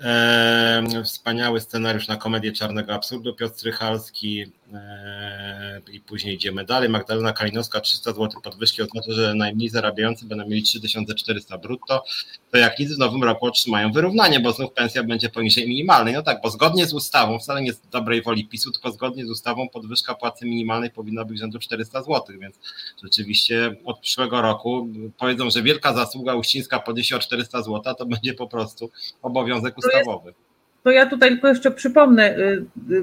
Eee, 0.00 1.04
wspaniały 1.04 1.60
scenariusz 1.60 2.08
na 2.08 2.16
komedię 2.16 2.52
czarnego 2.52 2.94
absurdu, 2.94 3.34
Piotr 3.34 3.54
Strychalski 3.54 4.40
eee, 4.40 5.96
i 5.96 6.00
później 6.00 6.34
idziemy 6.34 6.64
dalej. 6.64 6.88
Magdalena 6.88 7.32
Kalinowska, 7.32 7.80
300 7.80 8.12
zł 8.12 8.40
podwyżki 8.42 8.82
oznacza, 8.82 9.12
że 9.12 9.34
najmniej 9.34 9.68
zarabiający 9.68 10.26
będą 10.26 10.48
mieli 10.48 10.62
3400 10.62 11.58
brutto, 11.58 12.04
to 12.50 12.58
jak 12.58 12.78
nic 12.78 12.92
w 12.92 12.98
nowym 12.98 13.24
roku 13.24 13.46
otrzymają 13.46 13.92
wyrównanie, 13.92 14.40
bo 14.40 14.52
znów 14.52 14.72
pensja 14.72 15.02
będzie 15.02 15.28
poniżej 15.28 15.68
minimalnej. 15.68 16.14
No 16.14 16.22
tak, 16.22 16.40
bo 16.42 16.50
zgodnie 16.50 16.86
z 16.86 16.94
ustawą, 16.94 17.38
wcale 17.38 17.62
nie 17.62 17.72
z 17.72 17.80
dobrej 17.80 18.22
woli 18.22 18.46
PiSu, 18.46 18.70
tylko 18.72 18.92
zgodnie 18.92 19.26
z 19.26 19.30
ustawą 19.30 19.68
podwyżka 19.68 20.14
płacy 20.14 20.44
minimalnej 20.44 20.90
powinna 20.90 21.24
być 21.24 21.38
rzędu 21.38 21.58
400 21.58 22.02
zł, 22.02 22.24
więc 22.40 22.58
rzeczywiście 23.04 23.76
od 23.84 24.00
przyszłego 24.00 24.42
roku 24.42 24.88
powiedzą, 25.18 25.50
że 25.50 25.62
wielka 25.62 25.94
zasługa 25.94 26.34
Uścińska 26.38 26.78
podniesie 26.78 27.16
o 27.16 27.18
400 27.18 27.62
zł, 27.62 27.94
to 27.98 28.06
będzie 28.06 28.34
po 28.34 28.46
prostu 28.46 28.90
obowiązek 29.22 29.78
ustawowy. 29.78 30.34
To 30.82 30.90
ja 30.90 31.06
tutaj 31.06 31.30
tylko 31.30 31.48
jeszcze 31.48 31.70
przypomnę 31.70 32.36
y, 32.36 32.64
y, 32.90 32.96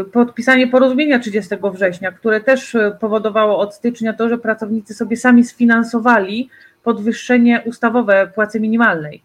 y, 0.00 0.04
podpisanie 0.12 0.68
porozumienia 0.68 1.18
30 1.18 1.54
września, 1.72 2.12
które 2.12 2.40
też 2.40 2.76
powodowało 3.00 3.58
od 3.58 3.74
stycznia 3.74 4.12
to, 4.12 4.28
że 4.28 4.38
pracownicy 4.38 4.94
sobie 4.94 5.16
sami 5.16 5.44
sfinansowali 5.44 6.50
podwyższenie 6.82 7.62
ustawowe 7.64 8.30
płacy 8.34 8.60
minimalnej, 8.60 9.22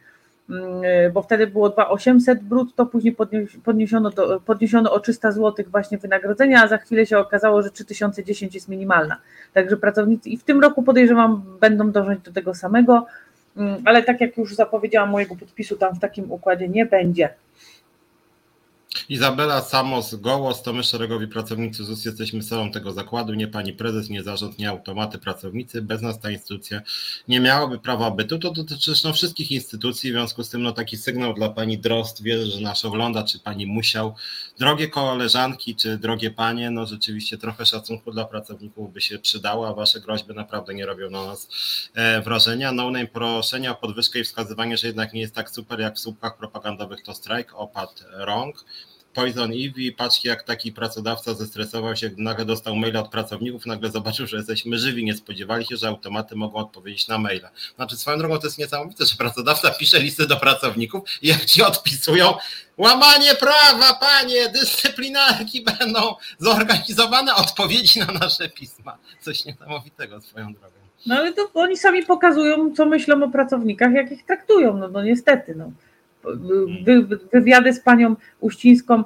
mm, 0.49 0.81
bo 1.13 1.21
wtedy 1.21 1.47
było 1.47 1.69
2800 1.69 2.43
brutto, 2.43 2.85
później 2.85 3.15
podniesiono, 3.63 4.09
do, 4.09 4.39
podniesiono 4.39 4.91
o 4.93 4.99
300 4.99 5.31
zł 5.31 5.65
właśnie 5.71 5.97
wynagrodzenia, 5.97 6.63
a 6.63 6.67
za 6.67 6.77
chwilę 6.77 7.05
się 7.05 7.17
okazało, 7.17 7.61
że 7.61 7.71
3010 7.71 8.55
jest 8.55 8.67
minimalna. 8.69 9.17
Także 9.53 9.77
pracownicy 9.77 10.29
i 10.29 10.37
w 10.37 10.43
tym 10.43 10.61
roku 10.61 10.83
podejrzewam 10.83 11.43
będą 11.59 11.91
dążyć 11.91 12.19
do 12.19 12.31
tego 12.31 12.53
samego. 12.53 13.05
Mm, 13.57 13.83
ale 13.85 14.03
tak 14.03 14.21
jak 14.21 14.37
już 14.37 14.55
zapowiedziałam, 14.55 15.09
mojego 15.09 15.35
podpisu 15.35 15.75
tam 15.75 15.95
w 15.95 15.99
takim 15.99 16.31
układzie 16.31 16.69
nie 16.69 16.85
będzie. 16.85 17.29
Izabela 19.09 19.61
Samos, 19.61 20.15
Gołos, 20.15 20.63
to 20.63 20.73
my 20.73 20.83
szeregowi 20.83 21.27
pracownicy 21.27 21.83
ZUS 21.83 22.05
jesteśmy 22.05 22.43
solą 22.43 22.71
tego 22.71 22.91
zakładu, 22.91 23.33
nie 23.33 23.47
pani 23.47 23.73
prezes, 23.73 24.09
nie 24.09 24.23
zarząd, 24.23 24.59
nie 24.59 24.69
automaty 24.69 25.17
pracownicy, 25.17 25.81
bez 25.81 26.01
nas 26.01 26.19
ta 26.19 26.31
instytucja 26.31 26.81
nie 27.27 27.39
miałaby 27.39 27.79
prawa 27.79 28.11
bytu, 28.11 28.39
to 28.39 28.51
dotyczy 28.51 28.85
zresztą 28.85 29.13
wszystkich 29.13 29.51
instytucji, 29.51 30.11
w 30.11 30.13
związku 30.13 30.43
z 30.43 30.49
tym 30.49 30.61
no 30.61 30.71
taki 30.71 30.97
sygnał 30.97 31.33
dla 31.33 31.49
pani 31.49 31.77
Drost, 31.77 32.23
wierzę, 32.23 32.45
że 32.45 32.61
nas 32.61 32.85
ogląda, 32.85 33.23
czy 33.23 33.39
pani 33.39 33.65
Musiał, 33.65 34.15
drogie 34.61 34.87
koleżanki, 34.87 35.75
czy 35.75 35.97
drogie 35.97 36.31
panie, 36.31 36.71
no 36.71 36.85
rzeczywiście 36.85 37.37
trochę 37.37 37.65
szacunku 37.65 38.11
dla 38.11 38.25
pracowników 38.25 38.93
by 38.93 39.01
się 39.01 39.19
przydało, 39.19 39.67
a 39.67 39.73
wasze 39.73 39.99
groźby 39.99 40.33
naprawdę 40.33 40.73
nie 40.73 40.85
robią 40.85 41.09
na 41.09 41.25
nas 41.25 41.49
e, 41.93 42.21
wrażenia. 42.21 42.71
No 42.71 42.91
name 42.91 43.07
proszenia 43.07 43.71
o 43.71 43.75
podwyżkę 43.75 44.19
i 44.19 44.23
wskazywanie, 44.23 44.77
że 44.77 44.87
jednak 44.87 45.13
nie 45.13 45.21
jest 45.21 45.35
tak 45.35 45.49
super 45.49 45.79
jak 45.79 45.95
w 45.95 45.99
słupkach 45.99 46.37
propagandowych 46.37 47.03
to 47.03 47.13
strajk, 47.13 47.53
opadł 47.55 47.93
rąk. 48.13 48.65
Poison 49.13 49.53
Ivy, 49.53 49.91
patrzcie 49.97 50.29
jak 50.29 50.43
taki 50.43 50.71
pracodawca 50.71 51.33
zestresował 51.33 51.95
się, 51.95 52.09
gdy 52.09 52.21
nagle 52.21 52.45
dostał 52.45 52.75
maila 52.75 52.99
od 52.99 53.09
pracowników, 53.09 53.65
nagle 53.65 53.91
zobaczył, 53.91 54.27
że 54.27 54.37
jesteśmy 54.37 54.77
żywi, 54.77 55.05
nie 55.05 55.13
spodziewali 55.13 55.65
się, 55.65 55.77
że 55.77 55.87
automaty 55.87 56.35
mogą 56.35 56.57
odpowiedzieć 56.57 57.07
na 57.07 57.17
maila. 57.17 57.49
Znaczy 57.75 57.97
swoją 57.97 58.17
drogą 58.17 58.39
to 58.39 58.47
jest 58.47 58.57
niesamowite, 58.57 59.05
że 59.05 59.15
pracodawca 59.15 59.71
pisze 59.71 59.99
listy 59.99 60.27
do 60.27 60.37
pracowników 60.37 61.09
i 61.21 61.27
jak 61.27 61.45
ci 61.45 61.63
odpisują, 61.63 62.33
łamanie 62.77 63.35
prawa, 63.35 63.93
panie, 63.93 64.49
dyscyplinarki 64.49 65.63
będą 65.63 66.15
zorganizowane 66.39 67.35
odpowiedzi 67.35 67.99
na 67.99 68.05
nasze 68.05 68.49
pisma. 68.49 68.97
Coś 69.21 69.45
niesamowitego 69.45 70.21
swoją 70.21 70.53
drogą. 70.53 70.75
No 71.05 71.15
ale 71.15 71.33
to 71.33 71.49
oni 71.53 71.77
sami 71.77 72.05
pokazują, 72.05 72.75
co 72.75 72.85
myślą 72.85 73.23
o 73.23 73.29
pracownikach, 73.29 73.93
jak 73.93 74.11
ich 74.11 74.25
traktują, 74.25 74.77
no, 74.77 74.87
no 74.87 75.03
niestety, 75.03 75.55
no 75.55 75.71
wywiady 77.33 77.73
z 77.73 77.79
panią 77.79 78.15
Uścińską 78.39 78.97
e, 78.99 79.03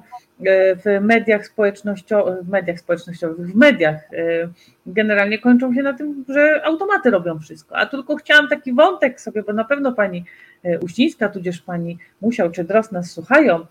w 0.75 1.01
mediach 1.01 1.45
społecznościowych, 1.45 2.43
w 2.43 2.49
mediach 2.49 2.79
społecznościowych, 2.79 3.47
w 3.47 3.55
mediach 3.55 4.13
e, 4.13 4.49
generalnie 4.85 5.39
kończą 5.39 5.73
się 5.73 5.83
na 5.83 5.93
tym, 5.93 6.25
że 6.29 6.61
automaty 6.65 7.09
robią 7.09 7.39
wszystko. 7.39 7.75
A 7.77 7.85
tylko 7.85 8.15
chciałam 8.15 8.47
taki 8.47 8.73
wątek 8.73 9.21
sobie, 9.21 9.43
bo 9.43 9.53
na 9.53 9.63
pewno 9.63 9.93
pani 9.93 10.25
e, 10.63 10.79
Uścińska, 10.79 11.29
tudzież 11.29 11.61
pani 11.61 11.97
Musiał 12.21 12.51
czy 12.51 12.63
Dros 12.63 12.91
nas 12.91 13.11
słuchają, 13.11 13.65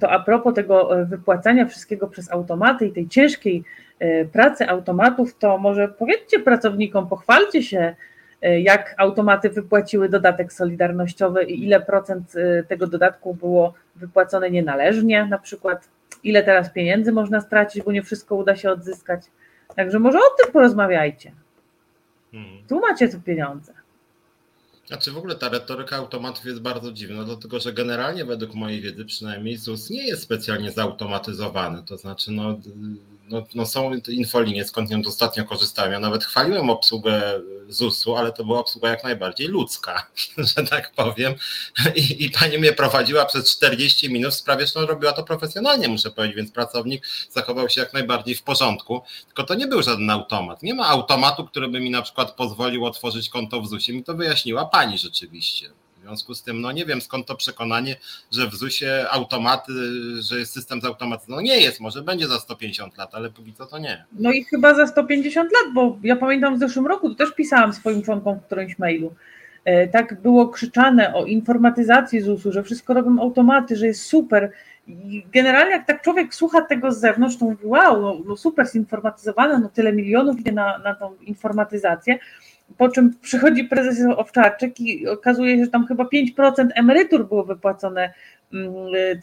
to 0.00 0.10
a 0.10 0.20
propos 0.20 0.54
tego 0.54 0.90
wypłacania 1.04 1.66
wszystkiego 1.66 2.06
przez 2.06 2.32
automaty 2.32 2.86
i 2.86 2.92
tej 2.92 3.08
ciężkiej 3.08 3.64
pracy 4.32 4.68
automatów, 4.68 5.38
to 5.38 5.58
może 5.58 5.88
powiedzcie 5.88 6.38
pracownikom, 6.40 7.08
pochwalcie 7.08 7.62
się, 7.62 7.94
jak 8.42 8.94
automaty 8.98 9.50
wypłaciły 9.50 10.08
dodatek 10.08 10.52
solidarnościowy 10.52 11.44
i 11.44 11.64
ile 11.64 11.80
procent 11.80 12.32
tego 12.68 12.86
dodatku 12.86 13.34
było 13.34 13.74
wypłacone 13.96 14.50
nienależnie, 14.50 15.26
na 15.26 15.38
przykład 15.38 15.88
ile 16.24 16.42
teraz 16.42 16.70
pieniędzy 16.70 17.12
można 17.12 17.40
stracić, 17.40 17.82
bo 17.82 17.92
nie 17.92 18.02
wszystko 18.02 18.36
uda 18.36 18.56
się 18.56 18.70
odzyskać. 18.70 19.22
Także 19.76 19.98
może 19.98 20.18
o 20.18 20.42
tym 20.42 20.52
porozmawiajcie. 20.52 21.32
Hmm. 22.32 22.50
Tu 22.68 22.80
macie 22.80 23.08
te 23.08 23.18
pieniądze. 23.18 23.72
Znaczy 24.86 25.12
w 25.12 25.18
ogóle 25.18 25.34
ta 25.34 25.48
retoryka 25.48 25.96
automatów 25.96 26.44
jest 26.44 26.60
bardzo 26.60 26.92
dziwna, 26.92 27.24
dlatego 27.24 27.60
że 27.60 27.72
generalnie 27.72 28.24
według 28.24 28.54
mojej 28.54 28.80
wiedzy 28.80 29.04
przynajmniej 29.04 29.56
ZUS 29.56 29.90
nie 29.90 30.06
jest 30.06 30.22
specjalnie 30.22 30.72
zautomatyzowany. 30.72 31.82
To 31.82 31.96
znaczy 31.96 32.30
no, 32.30 32.60
no, 33.28 33.46
no 33.54 33.66
są 33.66 33.90
infolinie, 34.08 34.64
skąd 34.64 34.90
ją 34.90 35.02
ostatnio 35.06 35.44
korzystałem. 35.44 35.92
Ja 35.92 36.00
nawet 36.00 36.24
chwaliłem 36.24 36.70
obsługę 36.70 37.40
ZUS-u, 37.68 38.16
ale 38.16 38.32
to 38.32 38.44
była 38.44 38.58
obsługa 38.58 38.88
jak 38.88 39.04
najbardziej 39.04 39.48
ludzka, 39.48 40.06
że 40.56 40.66
tak 40.66 40.92
powiem. 40.92 41.34
I, 41.94 42.24
I 42.24 42.30
pani 42.30 42.58
mnie 42.58 42.72
prowadziła 42.72 43.24
przez 43.24 43.56
40 43.56 44.12
minut 44.12 44.32
w 44.32 44.36
sprawie, 44.36 44.66
że 44.66 44.86
robiła 44.86 45.12
to 45.12 45.24
profesjonalnie, 45.24 45.88
muszę 45.88 46.10
powiedzieć, 46.10 46.36
więc 46.36 46.50
pracownik 46.50 47.06
zachował 47.30 47.68
się 47.68 47.80
jak 47.80 47.92
najbardziej 47.92 48.34
w 48.34 48.42
porządku. 48.42 49.02
Tylko 49.26 49.42
to 49.44 49.54
nie 49.54 49.66
był 49.66 49.82
żaden 49.82 50.10
automat. 50.10 50.62
Nie 50.62 50.74
ma 50.74 50.86
automatu, 50.86 51.44
który 51.44 51.68
by 51.68 51.80
mi 51.80 51.90
na 51.90 52.02
przykład 52.02 52.32
pozwolił 52.32 52.84
otworzyć 52.84 53.28
konto 53.28 53.60
w 53.60 53.68
ZUS-ie. 53.68 53.98
Mi 53.98 54.04
to 54.04 54.14
wyjaśniła 54.14 54.64
rzeczywiście. 54.98 55.68
W 55.96 56.08
związku 56.08 56.34
z 56.34 56.42
tym, 56.42 56.60
no 56.60 56.72
nie 56.72 56.86
wiem 56.86 57.00
skąd 57.00 57.26
to 57.26 57.36
przekonanie, 57.36 57.96
że 58.32 58.48
w 58.48 58.54
ZUS-ie 58.54 59.10
automaty, 59.10 59.72
że 60.20 60.38
jest 60.38 60.52
system 60.52 60.80
zautomatyzowany. 60.80 61.42
No 61.42 61.48
nie 61.48 61.60
jest, 61.60 61.80
może 61.80 62.02
będzie 62.02 62.28
za 62.28 62.38
150 62.38 62.98
lat, 62.98 63.14
ale 63.14 63.30
póki 63.30 63.52
co 63.52 63.66
to 63.66 63.78
nie. 63.78 64.04
No 64.12 64.32
i 64.32 64.44
chyba 64.44 64.74
za 64.74 64.86
150 64.86 65.50
lat, 65.52 65.74
bo 65.74 65.98
ja 66.02 66.16
pamiętam 66.16 66.56
w 66.56 66.58
zeszłym 66.58 66.86
roku, 66.86 67.08
to 67.08 67.14
też 67.14 67.34
pisałam 67.34 67.72
swoim 67.72 68.02
członkom 68.02 68.38
w 68.38 68.44
którymś 68.46 68.78
mailu, 68.78 69.14
e, 69.64 69.88
tak 69.88 70.20
było 70.20 70.48
krzyczane 70.48 71.14
o 71.14 71.24
informatyzacji 71.24 72.20
ZUS-u, 72.20 72.52
że 72.52 72.62
wszystko 72.62 72.94
robią 72.94 73.20
automaty, 73.20 73.76
że 73.76 73.86
jest 73.86 74.02
super. 74.02 74.52
I 74.86 75.26
generalnie 75.32 75.72
jak 75.72 75.86
tak 75.86 76.02
człowiek 76.02 76.34
słucha 76.34 76.60
tego 76.60 76.92
z 76.92 77.00
zewnątrz, 77.00 77.36
to 77.36 77.44
mówi, 77.44 77.66
wow, 77.66 78.02
no, 78.02 78.18
no 78.26 78.36
super 78.36 78.66
zinformatyzowane, 78.72 79.58
no 79.58 79.68
tyle 79.68 79.92
milionów 79.92 80.40
idzie 80.40 80.52
na, 80.52 80.78
na 80.78 80.94
tą 80.94 81.14
informatyzację, 81.16 82.18
po 82.78 82.88
czym 82.88 83.14
przychodzi 83.22 83.64
prezes 83.64 83.98
Owczarczyk 84.16 84.80
i 84.80 85.08
okazuje 85.08 85.56
się, 85.56 85.64
że 85.64 85.70
tam 85.70 85.86
chyba 85.86 86.04
5% 86.04 86.68
emerytur 86.74 87.28
było 87.28 87.44
wypłacone 87.44 88.12
mm, 88.52 88.72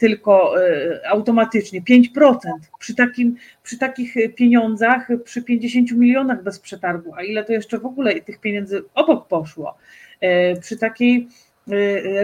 tylko 0.00 0.62
e, 0.62 1.08
automatycznie, 1.08 1.82
5% 1.82 2.36
przy, 2.78 2.94
takim, 2.94 3.36
przy 3.62 3.78
takich 3.78 4.14
pieniądzach, 4.34 5.08
przy 5.24 5.42
50 5.42 5.92
milionach 5.92 6.42
bez 6.42 6.58
przetargu, 6.58 7.14
a 7.16 7.22
ile 7.22 7.44
to 7.44 7.52
jeszcze 7.52 7.78
w 7.78 7.86
ogóle 7.86 8.20
tych 8.20 8.40
pieniędzy 8.40 8.84
obok 8.94 9.28
poszło, 9.28 9.76
e, 10.20 10.56
przy 10.56 10.76
takiej 10.76 11.28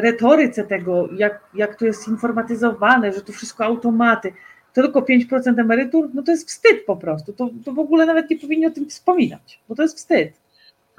retoryce 0.00 0.64
tego, 0.64 1.08
jak, 1.16 1.40
jak 1.54 1.76
to 1.76 1.86
jest 1.86 2.08
informatyzowane, 2.08 3.12
że 3.12 3.20
to 3.20 3.32
wszystko 3.32 3.64
automaty, 3.64 4.32
to 4.74 4.82
tylko 4.82 5.00
5% 5.00 5.60
emerytur, 5.60 6.10
no 6.14 6.22
to 6.22 6.32
jest 6.32 6.48
wstyd 6.48 6.84
po 6.86 6.96
prostu, 6.96 7.32
to, 7.32 7.50
to 7.64 7.72
w 7.72 7.78
ogóle 7.78 8.06
nawet 8.06 8.30
nie 8.30 8.38
powinni 8.38 8.66
o 8.66 8.70
tym 8.70 8.88
wspominać, 8.88 9.60
bo 9.68 9.74
to 9.74 9.82
jest 9.82 9.96
wstyd. 9.96 10.39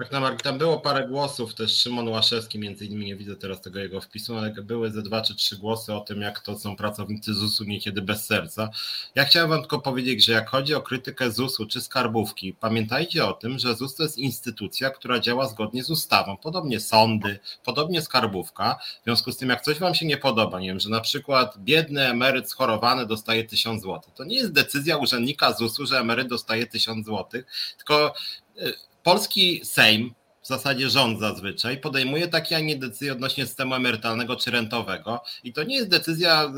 Tak 0.02 0.12
na 0.12 0.20
mark, 0.20 0.42
tam 0.42 0.58
było 0.58 0.80
parę 0.80 1.08
głosów, 1.08 1.56
też 1.56 1.78
Szymon 1.78 2.08
Łaszewski 2.08 2.60
między 2.60 2.86
innymi, 2.86 3.06
nie 3.06 3.16
widzę 3.16 3.36
teraz 3.36 3.62
tego 3.62 3.80
jego 3.80 4.02
wpisu, 4.02 4.38
ale 4.38 4.52
były 4.52 4.92
ze 4.92 5.02
dwa 5.02 5.22
czy 5.22 5.36
trzy 5.36 5.58
głosy 5.58 5.94
o 5.94 6.00
tym, 6.00 6.22
jak 6.22 6.40
to 6.40 6.60
są 6.60 6.76
pracownicy 6.76 7.34
ZUS-u 7.34 7.64
niekiedy 7.64 8.02
bez 8.02 8.26
serca. 8.26 8.70
Ja 9.16 9.26
chciałem 9.26 9.50
wam 9.50 9.60
tylko 9.60 9.80
powiedzieć, 9.80 10.26
że 10.26 10.32
jak 10.32 10.50
chodzi 10.50 10.76
o 10.76 10.82
krytykę 10.82 11.32
ZUS-u 11.32 11.66
czy 11.66 11.82
skarbówki, 11.82 12.54
pamiętajcie 12.54 13.26
o 13.26 13.34
tym, 13.34 13.60
że 13.60 13.76
ZUS 13.76 13.96
to 13.96 14.04
jest 14.04 14.18
instytucja, 14.18 14.90
która 14.90 15.20
działa 15.20 15.48
zgodnie 15.48 15.84
z 15.84 15.90
ustawą. 15.90 16.38
Podobnie 16.38 16.80
sądy, 16.80 17.40
podobnie 17.64 18.02
skarbówka. 18.02 18.80
W 19.02 19.04
związku 19.04 19.32
z 19.32 19.38
tym, 19.38 19.50
jak 19.50 19.62
coś 19.62 19.80
wam 19.80 19.96
się 19.96 20.06
nie 20.06 20.18
podoba, 20.18 20.60
nie 20.60 20.68
wiem, 20.68 20.80
że 20.80 20.90
na 20.90 21.02
przykład 21.02 21.58
biedny 21.58 22.08
emeryt 22.08 22.50
schorowany 22.50 23.06
dostaje 23.06 23.44
1000 23.44 23.82
zł, 23.82 24.02
to 24.16 24.24
nie 24.24 24.36
jest 24.36 24.52
decyzja 24.52 24.98
urzędnika 24.98 25.54
ZUS-u, 25.54 25.86
że 25.86 26.00
emeryt 26.00 26.28
dostaje 26.28 26.68
1000 26.68 27.06
zł, 27.06 27.42
tylko 27.78 28.14
y, 28.58 28.74
polski 29.04 29.62
Sejm 29.64 30.14
zasadzie 30.52 30.90
rząd 30.90 31.20
zazwyczaj 31.20 31.78
podejmuje 31.78 32.28
takie, 32.28 32.56
a 32.56 32.60
nie 32.60 32.76
decyzje 32.76 33.12
odnośnie 33.12 33.46
systemu 33.46 33.76
emerytalnego 33.76 34.36
czy 34.36 34.52
rentowego. 34.52 35.24
I 35.44 35.54
to 35.54 35.64
nie 35.64 35.76
jest 35.76 35.90
decyzja 35.90 36.44
e, 36.44 36.48
e, 36.48 36.52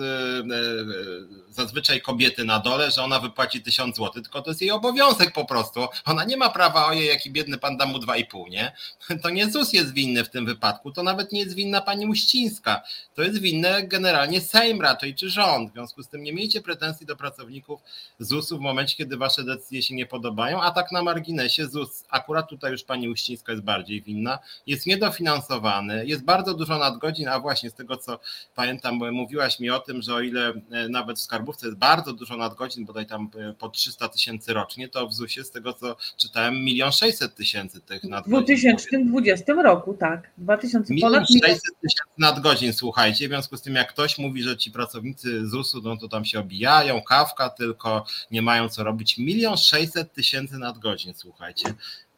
zazwyczaj 1.49 2.01
kobiety 2.01 2.45
na 2.45 2.59
dole, 2.59 2.91
że 2.91 3.03
ona 3.03 3.19
wypłaci 3.19 3.61
tysiąc 3.61 3.95
złotych, 3.95 4.23
tylko 4.23 4.41
to 4.41 4.51
jest 4.51 4.61
jej 4.61 4.71
obowiązek 4.71 5.33
po 5.33 5.45
prostu. 5.45 5.87
Ona 6.05 6.23
nie 6.23 6.37
ma 6.37 6.49
prawa, 6.49 6.85
ojej, 6.85 7.07
jaki 7.07 7.31
biedny 7.31 7.57
pan 7.57 7.77
da 7.77 7.85
mu 7.85 7.99
dwa 7.99 8.17
i 8.17 8.25
pół, 8.25 8.47
nie? 8.47 8.71
To 9.23 9.29
nie 9.29 9.49
ZUS 9.49 9.73
jest 9.73 9.93
winny 9.93 10.23
w 10.23 10.29
tym 10.29 10.45
wypadku, 10.45 10.91
to 10.91 11.03
nawet 11.03 11.31
nie 11.31 11.39
jest 11.39 11.55
winna 11.55 11.81
pani 11.81 12.05
Muścińska. 12.05 12.81
To 13.15 13.23
jest 13.23 13.39
winne 13.39 13.87
generalnie 13.87 14.41
Sejm 14.41 14.81
raczej, 14.81 15.15
czy 15.15 15.29
rząd. 15.29 15.69
W 15.69 15.73
związku 15.73 16.03
z 16.03 16.07
tym 16.09 16.23
nie 16.23 16.33
miejcie 16.33 16.61
pretensji 16.61 17.05
do 17.05 17.15
pracowników 17.15 17.81
ZUS-u 18.19 18.57
w 18.57 18.61
momencie, 18.61 18.95
kiedy 18.95 19.17
wasze 19.17 19.43
decyzje 19.43 19.81
się 19.81 19.95
nie 19.95 20.05
podobają, 20.05 20.61
a 20.61 20.71
tak 20.71 20.91
na 20.91 21.01
marginesie 21.01 21.67
ZUS, 21.67 22.05
akurat 22.09 22.49
tutaj 22.49 22.71
już 22.71 22.83
pani 22.83 23.09
Uścińska 23.09 23.51
jest 23.51 23.63
bardziej 23.63 23.82
bardziej 23.83 24.01
winna, 24.01 24.39
jest 24.67 24.87
niedofinansowany, 24.87 26.05
jest 26.05 26.23
bardzo 26.23 26.53
dużo 26.53 26.77
nadgodzin, 26.77 27.27
a 27.27 27.39
właśnie 27.39 27.69
z 27.69 27.73
tego 27.73 27.97
co 27.97 28.19
pamiętam, 28.55 28.99
mówiłaś 29.11 29.59
mi 29.59 29.69
o 29.69 29.79
tym, 29.79 30.01
że 30.01 30.15
o 30.15 30.21
ile 30.21 30.53
e, 30.71 30.89
nawet 30.89 31.17
w 31.17 31.21
skarbówce 31.21 31.67
jest 31.67 31.77
bardzo 31.77 32.13
dużo 32.13 32.37
nadgodzin, 32.37 32.85
bodaj 32.85 33.05
tam 33.05 33.29
e, 33.39 33.53
po 33.53 33.69
300 33.69 34.09
tysięcy 34.09 34.53
rocznie, 34.53 34.89
to 34.89 35.07
w 35.07 35.13
ZUS-ie 35.13 35.43
z 35.43 35.51
tego 35.51 35.73
co 35.73 35.95
czytałem 36.17 36.55
milion 36.55 36.91
600 36.91 37.35
tysięcy 37.35 37.81
tych 37.81 38.03
nadgodzin. 38.03 38.57
W 38.57 38.59
2020 38.59 39.53
roku, 39.53 39.93
tak. 39.93 40.29
2000 40.37 40.93
milion 40.93 41.25
600 41.25 41.41
tysięcy 41.41 42.13
nadgodzin, 42.17 42.73
słuchajcie, 42.73 43.27
w 43.27 43.29
związku 43.31 43.57
z 43.57 43.61
tym 43.61 43.75
jak 43.75 43.89
ktoś 43.89 44.17
mówi, 44.17 44.43
że 44.43 44.57
ci 44.57 44.71
pracownicy 44.71 45.47
ZUS-u, 45.47 45.81
no 45.81 45.97
to 45.97 46.07
tam 46.07 46.25
się 46.25 46.39
obijają, 46.39 47.01
kawka 47.01 47.49
tylko, 47.49 48.05
nie 48.31 48.41
mają 48.41 48.69
co 48.69 48.83
robić. 48.83 49.17
Milion 49.17 49.57
600 49.57 50.13
tysięcy 50.13 50.57
nadgodzin, 50.57 51.13
słuchajcie 51.15 51.73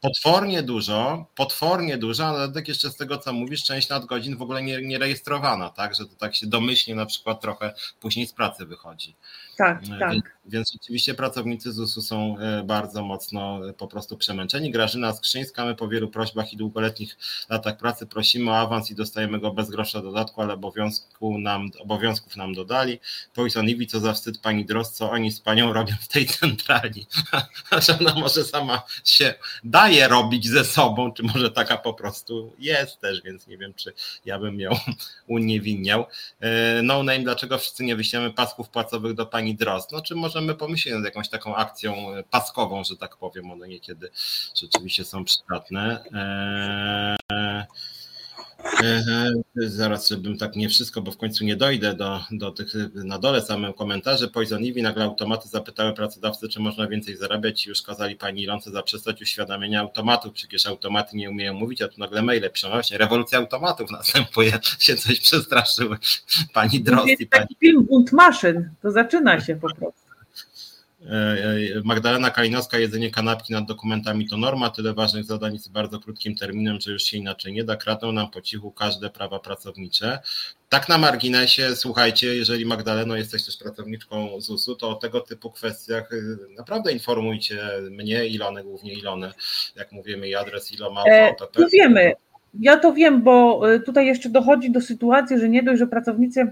potwornie 0.06 0.64
dużo, 0.64 1.26
potwornie 1.36 1.98
dużo, 1.98 2.26
ale 2.26 2.52
tak 2.52 2.68
jeszcze 2.68 2.90
z 2.90 2.96
tego, 2.96 3.18
co 3.18 3.34
mówisz, 3.34 3.64
część 3.64 3.90
nadgodzin 3.90 4.38
w 4.38 4.42
ogóle 4.42 4.64
nie, 4.64 4.82
nie 4.82 5.00
rejestrowana, 5.00 5.70
tak, 5.70 5.96
że 5.96 6.06
to 6.06 6.16
tak 6.16 6.36
się 6.36 6.48
domyślnie 6.48 6.96
na 6.96 7.06
przykład 7.06 7.42
trochę 7.42 7.74
później 8.00 8.28
z 8.28 8.34
pracy 8.34 8.66
wychodzi. 8.66 9.16
Tak, 9.58 9.84
e, 9.96 10.00
tak. 10.00 10.12
Więc, 10.12 10.24
więc 10.46 10.72
rzeczywiście 10.72 11.14
pracownicy 11.14 11.72
ZUS-u 11.72 12.02
są 12.02 12.38
e, 12.40 12.64
bardzo 12.64 13.04
mocno 13.04 13.70
e, 13.70 13.74
po 13.74 13.88
prostu 13.88 14.18
przemęczeni. 14.18 14.72
Grażyna 14.72 15.14
Skrzyńska, 15.14 15.66
my 15.66 15.76
po 15.76 15.88
wielu 15.88 16.08
prośbach 16.08 16.54
i 16.54 16.58
długoletnich 16.58 17.18
latach 17.50 17.78
pracy 17.78 18.06
prosimy 18.06 18.52
o 18.52 18.58
awans 18.58 18.92
i 18.92 18.96
dostajemy 18.96 19.40
go 19.40 19.52
bez 19.52 19.70
grosza 19.70 20.02
dodatku, 20.02 20.42
ale 20.42 20.54
obowiązku 20.54 21.40
nam, 21.40 21.72
obowiązków 21.80 22.36
nam 22.36 22.54
dodali. 22.54 23.00
Poison 23.34 23.70
Iwi, 23.70 23.88
co 23.88 24.00
za 24.00 24.14
wstyd 24.14 24.38
pani 24.38 24.66
Dros, 24.66 24.94
co 24.94 25.12
oni 25.12 25.32
z 25.32 25.40
panią 25.40 25.74
robią 25.74 25.94
w 26.02 26.08
tej 26.08 26.26
centrali. 26.26 27.08
że 27.88 28.00
ona 28.00 28.14
może 28.14 28.44
sama 28.44 28.82
się 29.04 29.34
daje 29.64 30.08
robić 30.08 30.48
ze 30.48 30.66
sobą, 30.66 31.14
czy 31.14 31.24
może 31.24 31.52
taka 31.52 31.78
po 31.78 31.94
prostu 31.94 32.54
jest 32.60 33.00
też, 33.00 33.22
więc 33.22 33.48
nie 33.48 33.58
wiem, 33.58 33.74
czy 33.74 33.94
ja 34.26 34.40
bym 34.40 34.60
ją 34.60 34.72
uniewinniał. 35.28 36.06
No 36.84 37.04
name, 37.04 37.20
dlaczego 37.20 37.58
wszyscy 37.58 37.84
nie 37.84 37.96
wyślemy 37.96 38.34
pasków 38.34 38.70
płacowych 38.70 39.14
do 39.14 39.26
pani 39.26 39.45
pani 39.46 39.56
Drozd. 39.56 39.92
No, 39.92 40.02
czy 40.02 40.16
możemy 40.16 40.56
pomyśleć 40.56 40.96
nad 40.96 41.06
jakąś 41.06 41.30
taką 41.30 41.56
akcją 41.56 41.96
paskową, 42.30 42.84
że 42.84 42.98
tak 42.98 43.18
powiem, 43.18 43.52
one 43.52 43.68
niekiedy 43.68 44.10
rzeczywiście 44.56 45.06
są 45.06 45.26
przydatne. 45.26 46.04
Eee, 47.30 47.64
Zaraz, 49.56 50.10
żebym 50.10 50.38
tak 50.38 50.56
nie 50.56 50.70
wszystko, 50.70 51.02
bo 51.02 51.12
w 51.12 51.18
końcu 51.18 51.46
nie 51.46 51.56
dojdę 51.56 51.94
do, 51.94 52.24
do 52.32 52.52
tych 52.52 52.74
na 52.94 53.20
dole 53.20 53.42
samym 53.42 53.74
komentarzy. 53.74 54.28
Poison 54.28 54.64
Ivy 54.64 54.82
nagle 54.82 55.04
automaty 55.04 55.48
zapytały 55.48 55.94
pracodawcy, 55.94 56.50
czy 56.50 56.60
można 56.60 56.88
więcej 56.88 57.18
zarabiać 57.18 57.66
i 57.66 57.70
już 57.70 57.82
kazali 57.82 58.16
pani 58.16 58.44
Ilonce 58.44 58.72
zaprzestać 58.72 59.22
uświadamiania 59.22 59.80
automatów. 59.80 60.34
Przecież 60.34 60.66
automaty 60.66 61.18
nie 61.18 61.30
umieją 61.30 61.54
mówić, 61.54 61.82
a 61.82 61.88
tu 61.88 62.00
nagle 62.00 62.22
maile 62.22 62.50
piszą. 62.52 62.70
Właśnie 62.70 62.98
rewolucja 62.98 63.40
automatów 63.40 63.92
następuje, 63.92 64.52
się 64.80 64.96
coś 64.96 65.20
przestraszyły 65.20 65.98
pani 66.54 66.82
Drost. 66.82 67.08
Taki 67.30 67.56
film 67.60 67.86
Bunt 67.86 68.12
Maszyn, 68.12 68.70
to 68.82 68.92
zaczyna 68.92 69.42
się 69.42 69.56
po 69.56 69.76
prostu. 69.76 70.05
E, 71.10 71.82
Magdalena 71.84 72.30
Kalinowska, 72.30 72.78
jedzenie 72.78 73.12
kanapki 73.12 73.54
nad 73.54 73.66
dokumentami 73.66 74.28
to 74.28 74.38
norma, 74.38 74.70
tyle 74.70 74.94
ważnych 74.94 75.24
zadań 75.24 75.58
z 75.60 75.68
bardzo 75.68 76.00
krótkim 76.00 76.36
terminem, 76.36 76.82
że 76.82 76.92
już 76.92 77.04
się 77.04 77.18
inaczej 77.18 77.54
nie 77.54 77.64
da. 77.64 77.76
Kradną 77.76 78.12
nam 78.12 78.32
po 78.32 78.42
cichu 78.42 78.72
każde 78.72 79.10
prawa 79.10 79.40
pracownicze. 79.40 80.20
Tak 80.70 80.90
na 80.90 80.98
marginesie, 80.98 81.76
słuchajcie, 81.76 82.36
jeżeli 82.36 82.66
Magdaleno 82.66 83.16
jesteś 83.16 83.46
też 83.46 83.58
pracowniczką 83.58 84.42
ZUS-u, 84.42 84.76
to 84.76 84.90
o 84.90 84.96
tego 84.96 85.22
typu 85.22 85.52
kwestiach 85.52 86.14
y, 86.14 86.38
naprawdę 86.58 86.92
informujcie 86.92 87.60
mnie, 87.92 88.28
Ilonę, 88.28 88.64
głównie 88.64 88.94
Ilonę, 88.94 89.34
jak 89.76 89.92
mówimy, 89.92 90.28
i 90.28 90.36
adres 90.36 90.72
Iloma. 90.72 91.04
E, 91.06 91.36
to 91.36 91.68
wiemy, 91.74 92.14
ja 92.60 92.78
to 92.78 92.94
wiem, 92.94 93.22
bo 93.22 93.62
y, 93.74 93.80
tutaj 93.80 94.06
jeszcze 94.06 94.30
dochodzi 94.30 94.72
do 94.72 94.82
sytuacji, 94.82 95.40
że 95.40 95.50
nie 95.50 95.64
dość, 95.64 95.80
że 95.80 95.88
pracownicy 95.88 96.52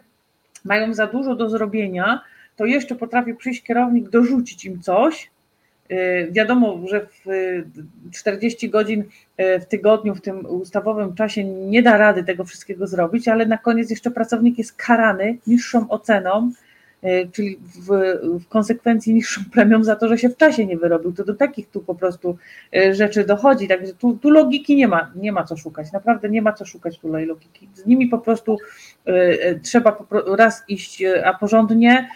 mają 0.65 0.93
za 0.93 1.07
dużo 1.07 1.35
do 1.35 1.49
zrobienia, 1.49 2.21
to 2.55 2.65
jeszcze 2.65 2.95
potrafi 2.95 3.35
przyjść 3.35 3.63
kierownik, 3.63 4.09
dorzucić 4.09 4.65
im 4.65 4.81
coś, 4.81 5.31
Wiadomo, 6.31 6.79
że 6.87 7.07
w 7.25 7.25
40 8.11 8.69
godzin 8.69 9.03
w 9.37 9.65
tygodniu, 9.69 10.15
w 10.15 10.21
tym 10.21 10.45
ustawowym 10.45 11.15
czasie 11.15 11.43
nie 11.43 11.83
da 11.83 11.97
rady 11.97 12.23
tego 12.23 12.43
wszystkiego 12.43 12.87
zrobić, 12.87 13.27
ale 13.27 13.45
na 13.45 13.57
koniec 13.57 13.89
jeszcze 13.89 14.11
pracownik 14.11 14.57
jest 14.57 14.73
karany 14.73 15.37
niższą 15.47 15.89
oceną, 15.89 16.51
czyli 17.31 17.57
w, 17.57 17.87
w, 18.39 18.47
konsekwencji 18.47 19.13
niższą 19.13 19.41
premią 19.53 19.83
za 19.83 19.95
to, 19.95 20.07
że 20.07 20.17
się 20.17 20.29
w 20.29 20.37
czasie 20.37 20.65
nie 20.65 20.77
wyrobił. 20.77 21.13
To 21.13 21.23
do 21.23 21.33
takich 21.33 21.69
tu 21.69 21.81
po 21.81 21.95
prostu 21.95 22.37
e, 22.75 22.95
rzeczy 22.95 23.25
dochodzi. 23.25 23.67
Także 23.67 23.93
tu, 23.93 24.17
tu 24.17 24.29
logiki 24.29 24.75
nie 24.75 24.87
ma, 24.87 25.11
nie 25.15 25.31
ma 25.31 25.43
co 25.43 25.57
szukać. 25.57 25.91
Naprawdę 25.91 26.29
nie 26.29 26.41
ma 26.41 26.53
co 26.53 26.65
szukać 26.65 26.99
tutaj 26.99 27.25
logiki. 27.25 27.69
Z 27.73 27.85
nimi 27.85 28.07
po 28.07 28.17
prostu 28.17 28.57
e, 29.05 29.59
trzeba 29.59 29.97
raz 30.37 30.63
iść, 30.67 31.03
a 31.25 31.33
porządnie, 31.33 32.09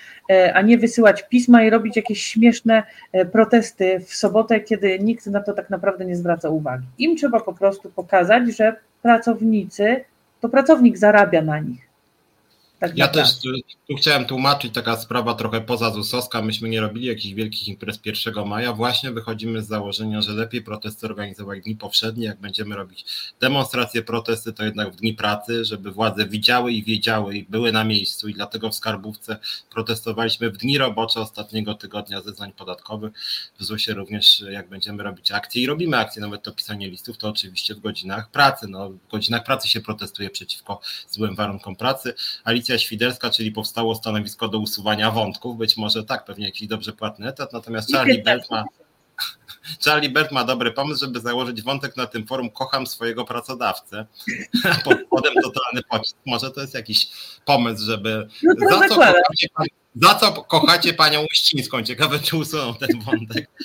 a 0.53 0.61
nie 0.61 0.77
wysyłać 0.77 1.27
pisma 1.29 1.63
i 1.63 1.69
robić 1.69 1.95
jakieś 1.95 2.23
śmieszne 2.23 2.83
protesty 3.31 3.99
w 3.99 4.13
sobotę, 4.13 4.59
kiedy 4.59 4.99
nikt 4.99 5.27
na 5.27 5.39
to 5.39 5.53
tak 5.53 5.69
naprawdę 5.69 6.05
nie 6.05 6.15
zwraca 6.15 6.49
uwagi. 6.49 6.85
Im 6.97 7.15
trzeba 7.15 7.39
po 7.39 7.53
prostu 7.53 7.89
pokazać, 7.89 8.57
że 8.57 8.75
pracownicy, 9.01 10.03
to 10.39 10.49
pracownik 10.49 10.97
zarabia 10.97 11.41
na 11.41 11.59
nich 11.59 11.86
tak 12.79 12.97
ja 12.97 13.07
też 13.07 13.39
tu, 13.39 13.49
chciałem 13.97 14.25
tłumaczyć 14.25 14.73
taka 14.73 14.97
sprawa 14.97 15.33
trochę 15.33 15.61
poza 15.61 15.91
ZUS-owska. 15.91 16.41
Myśmy 16.41 16.69
nie 16.69 16.81
robili 16.81 17.07
jakichś 17.07 17.33
wielkich 17.33 17.67
imprez 17.67 17.99
1 18.05 18.47
maja. 18.47 18.73
Właśnie 18.73 19.11
wychodzimy 19.11 19.61
z 19.61 19.67
założenia, 19.67 20.21
że 20.21 20.31
lepiej 20.31 20.61
protesty 20.61 21.05
organizować 21.05 21.59
w 21.59 21.63
dni 21.63 21.75
powszednie. 21.75 22.25
Jak 22.25 22.39
będziemy 22.39 22.75
robić 22.75 23.05
demonstracje, 23.39 24.01
protesty, 24.01 24.53
to 24.53 24.63
jednak 24.63 24.91
w 24.91 24.95
dni 24.95 25.13
pracy, 25.13 25.65
żeby 25.65 25.91
władze 25.91 26.25
widziały 26.25 26.71
i 26.71 26.83
wiedziały 26.83 27.37
i 27.37 27.43
były 27.43 27.71
na 27.71 27.83
miejscu. 27.83 28.27
I 28.27 28.33
dlatego 28.33 28.69
w 28.69 28.75
skarbówce 28.75 29.37
protestowaliśmy 29.69 30.49
w 30.49 30.57
dni 30.57 30.77
robocze 30.77 31.19
ostatniego 31.19 31.73
tygodnia 31.73 32.21
zeznań 32.21 32.51
podatkowych. 32.51 33.13
W 33.59 33.63
ZUS-ie 33.63 33.95
również, 33.95 34.43
jak 34.49 34.69
będziemy 34.69 35.03
robić 35.03 35.31
akcje 35.31 35.61
i 35.61 35.67
robimy 35.67 35.97
akcje, 35.97 36.21
nawet 36.21 36.43
to 36.43 36.51
pisanie 36.51 36.89
listów, 36.89 37.17
to 37.17 37.29
oczywiście 37.29 37.75
w 37.75 37.79
godzinach 37.79 38.31
pracy. 38.31 38.67
No, 38.69 38.89
w 38.89 39.07
godzinach 39.11 39.43
pracy 39.43 39.67
się 39.67 39.81
protestuje 39.81 40.29
przeciwko 40.29 40.79
złym 41.09 41.35
warunkom 41.35 41.75
pracy. 41.75 42.13
Alicja 42.43 42.66
Świderska, 42.79 43.29
czyli 43.29 43.51
powstało 43.51 43.95
stanowisko 43.95 44.47
do 44.47 44.59
usuwania 44.59 45.11
wątków, 45.11 45.57
być 45.57 45.77
może 45.77 46.03
tak, 46.03 46.25
pewnie 46.25 46.45
jakiś 46.45 46.67
dobrze 46.67 46.93
płatny 46.93 47.27
etat, 47.27 47.53
natomiast 47.53 47.93
Charlie 47.93 48.23
Belt 48.23 48.51
ma 48.51 48.65
Charlie 49.85 50.09
Bert 50.09 50.31
ma 50.31 50.43
dobry 50.43 50.71
pomysł, 50.71 50.99
żeby 50.99 51.19
założyć 51.19 51.61
wątek 51.61 51.97
na 51.97 52.07
tym 52.07 52.27
forum 52.27 52.49
Kocham 52.49 52.87
swojego 52.87 53.25
pracodawcę. 53.25 54.05
A 54.71 54.75
potem 55.09 55.33
totalny 55.43 55.81
pocisk. 55.89 56.17
Może 56.25 56.51
to 56.51 56.61
jest 56.61 56.73
jakiś 56.73 57.07
pomysł, 57.45 57.85
żeby. 57.85 58.27
No 58.43 58.69
za, 58.69 58.87
co 58.87 58.95
kochacie, 58.95 59.47
za 59.95 60.15
co 60.15 60.31
kochacie 60.31 60.93
panią 60.93 61.25
Uścińską? 61.31 61.83
Ciekawe, 61.83 62.19
czy 62.19 62.37
usuną 62.37 62.75
ten 62.75 63.01
wątek. 63.01 63.49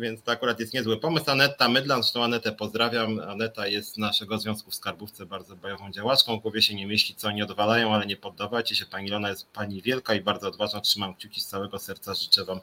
Więc 0.00 0.22
to 0.22 0.32
akurat 0.32 0.60
jest 0.60 0.74
niezły 0.74 1.00
pomysł. 1.00 1.30
Aneta 1.30 1.68
Mydlan, 1.68 2.02
zresztą 2.02 2.24
Anetę 2.24 2.52
pozdrawiam. 2.52 3.20
Aneta 3.20 3.66
jest 3.66 3.98
naszego 3.98 4.38
Związku 4.38 4.70
w 4.70 4.74
Skarbówce 4.74 5.26
bardzo 5.26 5.56
bojową 5.56 5.92
działaczką. 5.92 6.38
W 6.38 6.42
głowie 6.42 6.62
się 6.62 6.74
nie 6.74 6.86
myśli, 6.86 7.14
co 7.14 7.28
oni 7.28 7.42
odwalają, 7.42 7.94
ale 7.94 8.06
nie 8.06 8.16
poddawajcie 8.16 8.74
się. 8.74 8.86
Pani 8.86 9.06
Ilona 9.06 9.28
jest 9.28 9.52
pani 9.52 9.82
wielka 9.82 10.14
i 10.14 10.20
bardzo 10.20 10.48
odważna. 10.48 10.80
Trzymam 10.80 11.14
kciuki 11.14 11.40
z 11.40 11.46
całego 11.46 11.78
serca. 11.78 12.14
Życzę 12.14 12.44
wam 12.44 12.60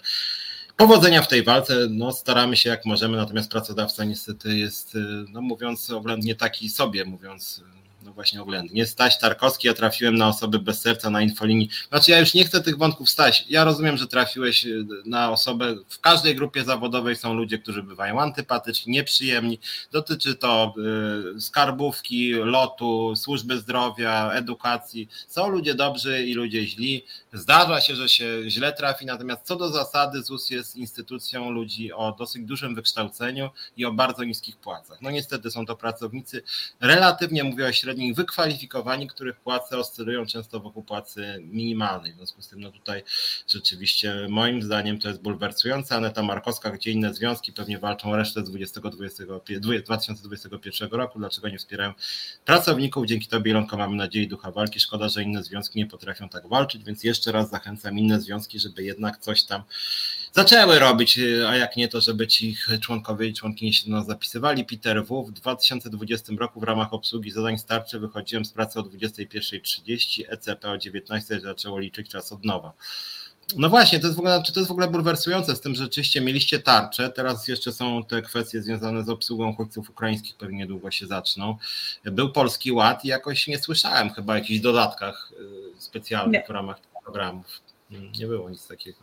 powodzenia 0.77 1.21
w 1.21 1.27
tej 1.27 1.43
walce. 1.43 1.87
No, 1.89 2.11
staramy 2.11 2.57
się 2.57 2.69
jak 2.69 2.85
możemy, 2.85 3.17
natomiast 3.17 3.51
pracodawca 3.51 4.03
niestety 4.03 4.57
jest, 4.57 4.97
no 5.29 5.41
mówiąc 5.41 5.89
oględnie 5.89 6.35
taki 6.35 6.69
sobie, 6.69 7.05
mówiąc 7.05 7.63
no 8.01 8.13
właśnie 8.13 8.41
oględnie. 8.41 8.85
Staś 8.85 9.19
Tarkowski, 9.19 9.67
ja 9.67 9.73
trafiłem 9.73 10.15
na 10.15 10.27
osoby 10.27 10.59
bez 10.59 10.81
serca 10.81 11.09
na 11.09 11.21
infolinii. 11.21 11.69
Znaczy 11.89 12.11
ja 12.11 12.19
już 12.19 12.33
nie 12.33 12.45
chcę 12.45 12.61
tych 12.61 12.77
wątków 12.77 13.09
Staś. 13.09 13.45
Ja 13.49 13.63
rozumiem, 13.63 13.97
że 13.97 14.07
trafiłeś 14.07 14.65
y, 14.65 14.85
na 15.05 15.31
osobę, 15.31 15.75
w 15.89 15.99
każdej 15.99 16.35
grupie 16.35 16.63
zawodowej 16.63 17.15
są 17.15 17.33
ludzie, 17.33 17.59
którzy 17.59 17.83
bywają 17.83 18.21
antypatyczni, 18.21 18.93
nieprzyjemni. 18.93 19.59
Dotyczy 19.91 20.35
to 20.35 20.73
y, 21.37 21.41
skarbówki, 21.41 22.33
lotu, 22.33 23.15
służby 23.15 23.57
zdrowia, 23.57 24.31
edukacji. 24.31 25.09
Są 25.27 25.49
ludzie 25.49 25.75
dobrzy 25.75 26.23
i 26.23 26.33
ludzie 26.33 26.67
źli. 26.67 27.05
Zdarza 27.33 27.81
się, 27.81 27.95
że 27.95 28.09
się 28.09 28.25
źle 28.47 28.73
trafi, 28.73 29.05
natomiast 29.05 29.41
co 29.43 29.55
do 29.55 29.69
zasady 29.69 30.21
ZUS 30.23 30.49
jest 30.49 30.75
instytucją 30.75 31.51
ludzi 31.51 31.93
o 31.93 32.15
dosyć 32.19 32.43
dużym 32.43 32.75
wykształceniu 32.75 33.49
i 33.77 33.85
o 33.85 33.91
bardzo 33.93 34.23
niskich 34.23 34.57
płacach. 34.57 35.01
No 35.01 35.11
niestety 35.11 35.51
są 35.51 35.65
to 35.65 35.75
pracownicy 35.75 36.43
relatywnie, 36.79 37.43
mówię 37.43 37.67
o 37.67 37.71
średnich, 37.71 37.90
wykwalifikowani, 38.15 39.07
których 39.07 39.39
płace 39.39 39.77
oscylują 39.77 40.25
często 40.25 40.59
wokół 40.59 40.83
płacy 40.83 41.39
minimalnej. 41.41 42.13
W 42.13 42.15
związku 42.15 42.41
z 42.41 42.47
tym 42.47 42.61
no 42.61 42.71
tutaj 42.71 43.03
rzeczywiście 43.47 44.27
moim 44.29 44.61
zdaniem 44.61 44.99
to 44.99 45.07
jest 45.07 45.21
bulwersujące. 45.21 45.95
Aneta 45.95 46.23
Markowska, 46.23 46.71
gdzie 46.71 46.91
inne 46.91 47.13
związki 47.13 47.53
pewnie 47.53 47.79
walczą 47.79 48.15
resztę 48.15 48.41
z 48.41 48.43
2021 48.43 50.89
roku, 50.91 51.19
dlaczego 51.19 51.49
nie 51.49 51.57
wspierają 51.57 51.93
pracowników. 52.45 53.05
Dzięki 53.05 53.27
Tobie 53.27 53.51
Ilonko 53.51 53.77
mamy 53.77 53.95
nadzieję 53.95 54.27
ducha 54.27 54.51
walki. 54.51 54.79
Szkoda, 54.79 55.09
że 55.09 55.23
inne 55.23 55.43
związki 55.43 55.79
nie 55.79 55.85
potrafią 55.85 56.29
tak 56.29 56.47
walczyć, 56.47 56.83
więc 56.83 57.03
jeszcze 57.03 57.31
raz 57.31 57.49
zachęcam 57.49 57.99
inne 57.99 58.21
związki, 58.21 58.59
żeby 58.59 58.83
jednak 58.83 59.17
coś 59.17 59.43
tam 59.43 59.63
zaczęły 60.33 60.79
robić, 60.79 61.19
a 61.47 61.55
jak 61.55 61.77
nie, 61.77 61.87
to 61.87 62.01
żeby 62.01 62.27
ci 62.27 62.57
członkowie 62.81 63.27
i 63.27 63.33
członkini 63.33 63.73
się 63.73 63.89
do 63.89 63.95
nas 63.95 64.05
zapisywali. 64.05 64.65
Peter 64.65 65.05
W. 65.05 65.23
W 65.23 65.31
2020 65.31 66.33
roku 66.39 66.59
w 66.59 66.63
ramach 66.63 66.93
obsługi 66.93 67.31
zadań 67.31 67.57
starczy 67.57 67.99
wychodziłem 67.99 68.45
z 68.45 68.51
pracy 68.51 68.79
o 68.79 68.83
21.30, 68.83 70.23
ECP 70.29 70.71
o 70.71 70.75
19.00 70.75 71.41
zaczęło 71.41 71.79
liczyć 71.79 72.09
czas 72.09 72.31
od 72.31 72.45
nowa. 72.45 72.73
No 73.57 73.69
właśnie, 73.69 73.99
to 73.99 74.07
jest, 74.07 74.17
w 74.17 74.19
ogóle, 74.19 74.43
to 74.53 74.59
jest 74.59 74.67
w 74.67 74.71
ogóle 74.71 74.87
bulwersujące 74.87 75.55
z 75.55 75.61
tym, 75.61 75.75
że 75.75 75.83
rzeczywiście 75.83 76.21
mieliście 76.21 76.59
tarczę, 76.59 77.09
teraz 77.09 77.47
jeszcze 77.47 77.71
są 77.71 78.03
te 78.03 78.21
kwestie 78.21 78.61
związane 78.61 79.03
z 79.03 79.09
obsługą 79.09 79.49
uchodźców 79.49 79.89
ukraińskich, 79.89 80.35
pewnie 80.35 80.57
niedługo 80.57 80.91
się 80.91 81.07
zaczną. 81.07 81.57
Był 82.05 82.31
Polski 82.31 82.71
Ład 82.71 83.05
i 83.05 83.07
jakoś 83.07 83.47
nie 83.47 83.59
słyszałem 83.59 84.09
chyba 84.09 84.33
o 84.33 84.35
jakichś 84.35 84.59
dodatkach 84.59 85.31
y, 85.77 85.81
specjalnych 85.81 86.41
nie. 86.41 86.47
w 86.47 86.49
ramach 86.49 86.77
programów. 87.03 87.61
Nie 88.19 88.27
było 88.27 88.49
nic 88.49 88.67
takiego. 88.67 88.99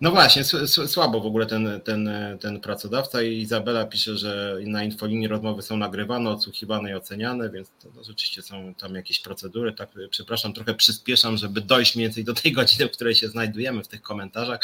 No 0.00 0.10
właśnie, 0.10 0.44
słabo 0.86 1.20
w 1.20 1.26
ogóle 1.26 1.46
ten, 1.46 1.80
ten, 1.84 2.10
ten 2.40 2.60
pracodawca 2.60 3.22
Izabela 3.22 3.86
pisze, 3.86 4.16
że 4.16 4.58
na 4.66 4.84
infolinii 4.84 5.28
rozmowy 5.28 5.62
są 5.62 5.76
nagrywane, 5.76 6.30
odsłuchiwane 6.30 6.90
i 6.90 6.94
oceniane, 6.94 7.50
więc 7.50 7.70
to, 7.82 8.04
rzeczywiście 8.04 8.42
są 8.42 8.74
tam 8.74 8.94
jakieś 8.94 9.20
procedury. 9.20 9.72
Tak, 9.72 9.88
przepraszam, 10.10 10.52
trochę 10.52 10.74
przyspieszam, 10.74 11.36
żeby 11.36 11.60
dojść 11.60 11.96
mniej 11.96 12.08
więcej 12.08 12.24
do 12.24 12.34
tej 12.34 12.52
godziny, 12.52 12.88
w 12.88 12.92
której 12.92 13.14
się 13.14 13.28
znajdujemy 13.28 13.84
w 13.84 13.88
tych 13.88 14.02
komentarzach. 14.02 14.60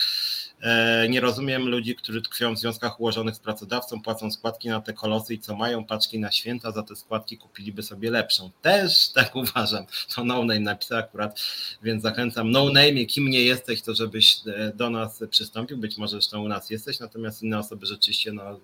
E, 0.62 1.09
nie 1.09 1.20
rozumiem 1.20 1.69
ludzi, 1.69 1.97
którzy 1.97 2.23
tkwią 2.23 2.55
w 2.55 2.59
związkach 2.59 3.01
ułożonych 3.01 3.35
z 3.35 3.39
pracodawcą, 3.39 4.03
płacą 4.03 4.31
składki 4.31 4.69
na 4.69 4.81
te 4.81 4.93
kolosy 4.93 5.35
i 5.35 5.39
co 5.39 5.57
mają 5.57 5.85
paczki 5.85 6.19
na 6.19 6.32
święta, 6.32 6.70
za 6.70 6.82
te 6.82 6.97
składki 6.97 7.39
kupiliby 7.39 7.82
sobie 7.82 8.11
lepszą. 8.11 8.51
Też 8.62 9.09
tak 9.09 9.37
uważam. 9.43 9.87
To 10.15 10.24
no 10.24 10.39
name 10.45 10.61
napisał 10.61 10.99
akurat, 10.99 11.41
więc 11.82 12.03
zachęcam. 12.03 12.51
No 12.51 12.65
name, 12.65 13.05
kim 13.05 13.28
nie 13.28 13.43
jesteś, 13.43 13.82
to 13.82 13.95
żebyś 13.95 14.37
e, 14.47 14.73
do 14.74 14.91
nas 14.91 15.24
przystąpił. 15.31 15.78
Być 15.78 15.97
może 15.99 16.11
zresztą 16.11 16.45
u 16.45 16.49
nas 16.49 16.70
jesteś, 16.70 17.01
natomiast 17.01 17.43
inne 17.43 17.59
osoby 17.59 17.87
rzeczywiście 17.87 18.32
no, 18.32 18.61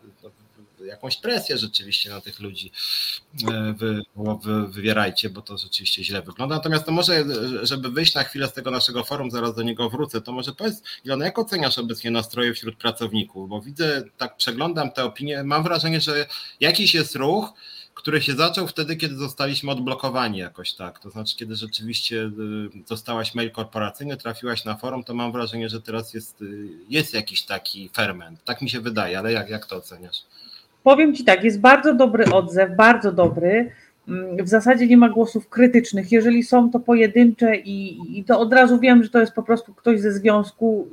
jakąś 0.85 1.17
presję 1.17 1.59
rzeczywiście 1.59 2.11
na 2.11 2.21
tych 2.21 2.41
ludzi 2.41 2.73
e, 3.49 3.75
wy, 3.79 4.03
wy, 4.43 4.67
wywierajcie, 4.69 5.31
bo 5.31 5.43
to 5.43 5.59
rzeczywiście 5.59 6.05
źle 6.05 6.23
wygląda. 6.23 6.55
Natomiast 6.57 6.85
to 6.85 6.93
może, 6.93 7.25
żeby 7.63 7.91
wyjść 7.91 8.15
na 8.15 8.25
chwilę 8.25 8.49
z 8.49 8.53
tego 8.53 8.71
naszego 8.71 9.05
forum, 9.05 9.31
zaraz 9.31 9.55
do 9.55 9.63
niego 9.63 9.91
wrócę, 9.91 10.21
to 10.21 10.33
może 10.33 10.53
powiedz, 10.53 10.83
Ilona, 11.05 11.25
jak 11.25 11.39
oceniasz 11.39 11.79
obecnie 11.79 12.11
nastroje 12.11 12.55
wśród 12.55 12.77
pracowników? 12.77 13.49
Bo 13.49 13.61
widzę, 13.61 14.03
tak 14.17 14.37
przeglądam 14.37 14.91
te 14.91 15.05
opinie, 15.05 15.43
mam 15.45 15.63
wrażenie, 15.63 16.01
że 16.01 16.27
jakiś 16.61 16.95
jest 16.95 17.17
ruch, 17.17 17.53
który 17.97 18.23
się 18.23 18.35
zaczął 18.35 18.67
wtedy, 18.67 18.97
kiedy 18.97 19.17
zostaliśmy 19.17 19.71
odblokowani 19.71 20.39
jakoś 20.39 20.75
tak. 20.75 20.99
To 20.99 21.11
znaczy, 21.11 21.37
kiedy 21.37 21.57
rzeczywiście 21.57 22.17
y, 22.17 22.31
dostałaś 22.89 23.35
mail 23.35 23.51
korporacyjny, 23.51 24.17
trafiłaś 24.17 24.65
na 24.65 24.77
forum, 24.77 25.05
to 25.05 25.15
mam 25.15 25.33
wrażenie, 25.33 25.69
że 25.69 25.81
teraz 25.81 26.15
jest, 26.15 26.43
y, 26.43 26.69
jest 26.89 27.15
jakiś 27.15 27.43
taki 27.43 27.89
ferment. 27.89 28.45
Tak 28.45 28.63
mi 28.63 28.71
się 28.71 28.81
wydaje, 28.81 29.19
ale 29.19 29.33
jak, 29.33 29.51
jak 29.51 29.67
to 29.67 29.77
oceniasz? 29.77 30.17
Powiem 30.87 31.15
Ci 31.15 31.25
tak, 31.25 31.45
jest 31.45 31.61
bardzo 31.61 31.95
dobry 31.95 32.25
odzew, 32.25 32.77
bardzo 32.77 33.13
dobry. 33.13 33.71
Mm, 34.09 34.45
w 34.45 34.49
zasadzie 34.49 34.87
nie 34.87 34.97
ma 34.97 35.09
głosów 35.09 35.49
krytycznych. 35.49 36.13
Jeżeli 36.13 36.43
są, 36.43 36.71
to 36.71 36.81
pojedyncze 36.81 37.57
i, 37.57 37.99
i 38.19 38.25
to 38.25 38.41
od 38.41 38.53
razu 38.53 38.79
wiem, 38.79 39.05
że 39.05 39.11
to 39.11 39.21
jest 39.21 39.33
po 39.33 39.43
prostu 39.43 39.75
ktoś 39.75 40.01
ze 40.01 40.13
związku. 40.13 40.89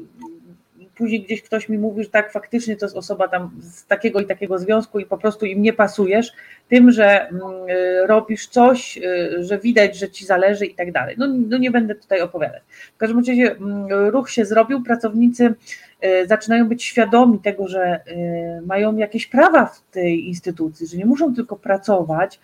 Później 0.98 1.22
gdzieś 1.22 1.41
ktoś 1.41 1.70
mi 1.70 1.78
mówi, 1.78 2.03
że 2.03 2.10
tak, 2.10 2.32
faktycznie 2.32 2.76
to 2.76 2.86
jest 2.86 2.95
osoba 2.95 3.28
tam 3.28 3.52
z 3.61 3.86
takiego 3.86 4.20
i 4.20 4.26
takiego 4.26 4.60
związku 4.60 4.99
i 4.99 5.06
po 5.06 5.18
prostu 5.18 5.45
im 5.45 5.61
nie 5.61 5.74
pasujesz, 5.74 6.34
tym, 6.70 6.91
że 6.91 7.28
mm, 7.28 7.41
y, 7.70 8.07
robisz 8.07 8.48
coś, 8.48 8.98
y, 8.98 9.44
że 9.44 9.60
widać, 9.60 9.98
że 9.98 10.10
ci 10.10 10.26
zależy 10.26 10.65
i 10.65 10.76
tak 10.76 10.91
dalej. 10.91 11.15
No, 11.18 11.28
no 11.49 11.57
nie 11.57 11.72
będę 11.72 11.95
tutaj 11.95 12.22
opowiadać. 12.22 12.64
W 12.95 12.98
każdym 12.98 13.18
razie 13.18 13.34
mm, 13.34 14.10
ruch 14.10 14.30
się 14.30 14.45
zrobił, 14.45 14.84
pracownicy 14.84 15.53
E, 16.03 16.28
zaczynają 16.28 16.68
być 16.68 16.84
świadomi 16.84 17.40
tego, 17.40 17.68
że 17.68 18.02
mają 18.65 18.95
jakieś 18.98 19.28
prawa 19.28 19.65
w 19.65 19.82
tej 19.91 20.28
instytucji, 20.28 20.88
że 20.88 20.98
nie 20.98 21.06
muszą 21.06 21.36
tylko 21.36 21.56
pracować, 21.56 22.40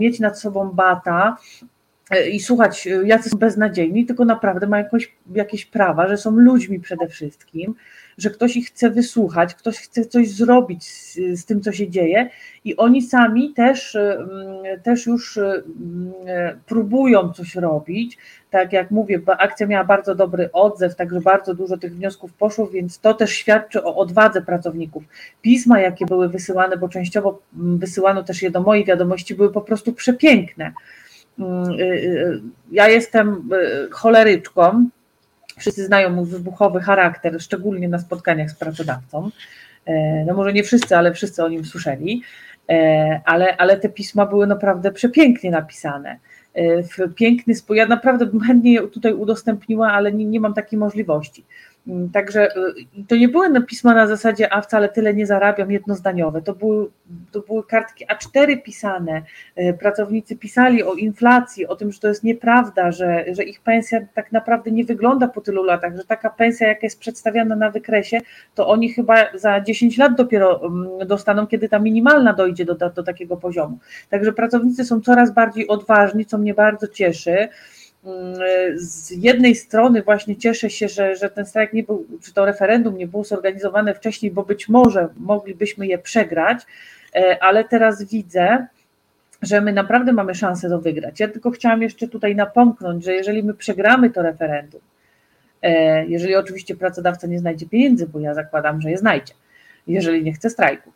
mieć 0.00 0.20
nad 0.20 0.40
sobą 0.40 0.70
bata 0.70 1.36
i 2.32 2.40
słuchać, 2.40 2.88
jacy 3.04 3.30
są 3.30 3.38
beznadziejni, 3.38 4.06
tylko 4.06 4.24
naprawdę 4.24 4.66
mają 4.66 4.84
jakoś, 4.84 5.12
jakieś 5.34 5.66
prawa, 5.66 6.08
że 6.08 6.16
są 6.16 6.30
ludźmi 6.30 6.80
przede 6.80 7.08
wszystkim, 7.08 7.74
że 8.18 8.30
ktoś 8.30 8.56
ich 8.56 8.66
chce 8.66 8.90
wysłuchać, 8.90 9.54
ktoś 9.54 9.78
chce 9.78 10.04
coś 10.04 10.30
zrobić 10.30 10.84
z, 10.84 11.14
z 11.14 11.44
tym, 11.44 11.60
co 11.60 11.72
się 11.72 11.88
dzieje, 11.88 12.30
i 12.64 12.76
oni 12.76 13.02
sami 13.02 13.54
też, 13.54 13.96
mm, 13.96 14.80
też 14.82 15.06
już 15.06 15.38
mm, 15.38 16.12
próbują 16.66 17.32
coś 17.32 17.54
robić. 17.54 18.18
Tak 18.50 18.72
jak 18.72 18.90
mówię, 18.90 19.20
akcja 19.38 19.66
miała 19.66 19.84
bardzo 19.84 20.14
dobry 20.14 20.52
odzew, 20.52 20.96
także 20.96 21.20
bardzo 21.20 21.54
dużo 21.54 21.76
tych 21.76 21.96
wniosków 21.96 22.32
poszło, 22.32 22.66
więc 22.66 22.98
to 22.98 23.14
też 23.14 23.32
świadczy 23.32 23.84
o 23.84 23.96
odwadze 23.96 24.42
pracowników. 24.42 25.04
Pisma, 25.42 25.80
jakie 25.80 26.06
były 26.06 26.28
wysyłane, 26.28 26.76
bo 26.76 26.88
częściowo 26.88 27.38
mm, 27.56 27.78
wysyłano 27.78 28.22
też 28.22 28.42
je 28.42 28.50
do 28.50 28.60
mojej 28.60 28.84
wiadomości, 28.84 29.34
były 29.34 29.52
po 29.52 29.60
prostu 29.60 29.92
przepiękne. 29.92 30.72
Y, 31.38 31.82
y, 31.82 32.40
ja 32.70 32.88
jestem 32.88 33.50
y, 33.52 33.88
choleryczką, 33.90 34.88
Wszyscy 35.58 35.86
znają 35.86 36.10
mój 36.10 36.26
wybuchowy 36.26 36.80
charakter, 36.80 37.40
szczególnie 37.40 37.88
na 37.88 37.98
spotkaniach 37.98 38.50
z 38.50 38.54
pracodawcą. 38.54 39.30
E, 39.86 40.24
no 40.24 40.34
może 40.34 40.52
nie 40.52 40.62
wszyscy, 40.62 40.96
ale 40.96 41.12
wszyscy 41.12 41.44
o 41.44 41.48
nim 41.48 41.64
słyszeli. 41.64 42.22
E, 42.70 43.20
ale, 43.24 43.56
ale 43.56 43.76
te 43.76 43.88
pisma 43.88 44.26
były 44.26 44.46
naprawdę 44.46 44.92
przepięknie 44.92 45.50
napisane. 45.50 46.18
E, 46.54 46.82
w 46.82 47.14
piękny 47.14 47.54
sposób. 47.54 47.76
Ja 47.76 47.86
naprawdę 47.86 48.26
bym 48.26 48.40
chętnie 48.40 48.72
je 48.72 48.88
tutaj 48.88 49.12
udostępniła, 49.12 49.92
ale 49.92 50.12
nie, 50.12 50.24
nie 50.24 50.40
mam 50.40 50.54
takiej 50.54 50.78
możliwości. 50.78 51.44
Także 52.12 52.48
y, 52.56 53.04
to 53.08 53.16
nie 53.16 53.28
były 53.28 53.62
pisma 53.62 53.94
na 53.94 54.06
zasadzie, 54.06 54.52
a 54.52 54.60
wcale 54.60 54.88
tyle 54.88 55.14
nie 55.14 55.26
zarabiam, 55.26 55.70
jednozdaniowe. 55.70 56.42
To 56.42 56.54
były, 56.54 56.90
to 57.32 57.40
były 57.40 57.64
kartki 57.66 58.06
A4 58.06 58.62
pisane. 58.62 59.22
Y, 59.58 59.76
pracownicy 59.80 60.36
pisali 60.36 60.82
o 60.82 60.94
inflacji, 60.94 61.66
o 61.66 61.76
tym, 61.76 61.92
że 61.92 62.00
to 62.00 62.08
jest 62.08 62.24
nieprawda, 62.24 62.92
że, 62.92 63.24
że 63.32 63.44
ich 63.44 63.60
pensja 63.60 64.00
tak 64.14 64.32
naprawdę 64.32 64.70
nie 64.70 64.84
wygląda 64.84 65.28
po 65.28 65.40
tylu 65.40 65.62
latach, 65.62 65.96
że 65.96 66.04
taka 66.04 66.30
pensja, 66.30 66.68
jaka 66.68 66.80
jest 66.82 66.98
przedstawiana 66.98 67.56
na 67.56 67.70
wykresie, 67.70 68.20
to 68.54 68.68
oni 68.68 68.92
chyba 68.92 69.16
za 69.34 69.60
10 69.60 69.98
lat 69.98 70.14
dopiero 70.14 70.66
mm, 70.66 71.08
dostaną, 71.08 71.46
kiedy 71.46 71.68
ta 71.68 71.78
minimalna 71.78 72.32
dojdzie 72.32 72.64
do, 72.64 72.74
do, 72.74 72.90
do 72.90 73.02
takiego 73.02 73.36
poziomu. 73.36 73.78
Także 74.10 74.32
pracownicy 74.32 74.84
są 74.84 75.00
coraz 75.00 75.34
bardziej 75.34 75.68
odważni, 75.68 76.26
co 76.26 76.38
mnie 76.38 76.54
bardzo 76.54 76.88
cieszy 76.88 77.48
z 78.74 79.10
jednej 79.10 79.54
strony 79.54 80.02
właśnie 80.02 80.36
cieszę 80.36 80.70
się, 80.70 80.88
że, 80.88 81.16
że 81.16 81.30
ten 81.30 81.46
strajk 81.46 81.72
nie 81.72 81.82
był, 81.82 82.06
czy 82.22 82.34
to 82.34 82.44
referendum 82.44 82.98
nie 82.98 83.06
było 83.06 83.24
zorganizowane 83.24 83.94
wcześniej, 83.94 84.32
bo 84.32 84.42
być 84.42 84.68
może 84.68 85.08
moglibyśmy 85.16 85.86
je 85.86 85.98
przegrać, 85.98 86.62
e, 87.14 87.42
ale 87.42 87.64
teraz 87.64 88.02
widzę, 88.02 88.66
że 89.42 89.60
my 89.60 89.72
naprawdę 89.72 90.12
mamy 90.12 90.34
szansę 90.34 90.68
to 90.68 90.80
wygrać. 90.80 91.20
Ja 91.20 91.28
tylko 91.28 91.50
chciałam 91.50 91.82
jeszcze 91.82 92.08
tutaj 92.08 92.36
napomknąć, 92.36 93.04
że 93.04 93.12
jeżeli 93.12 93.42
my 93.42 93.54
przegramy 93.54 94.10
to 94.10 94.22
referendum, 94.22 94.80
e, 95.62 96.06
jeżeli 96.06 96.36
oczywiście 96.36 96.76
pracodawca 96.76 97.26
nie 97.26 97.38
znajdzie 97.38 97.66
pieniędzy, 97.66 98.06
bo 98.06 98.20
ja 98.20 98.34
zakładam, 98.34 98.80
że 98.80 98.90
je 98.90 98.98
znajdzie, 98.98 99.34
jeżeli 99.86 100.24
nie 100.24 100.32
chce 100.32 100.50
strajku, 100.50 100.92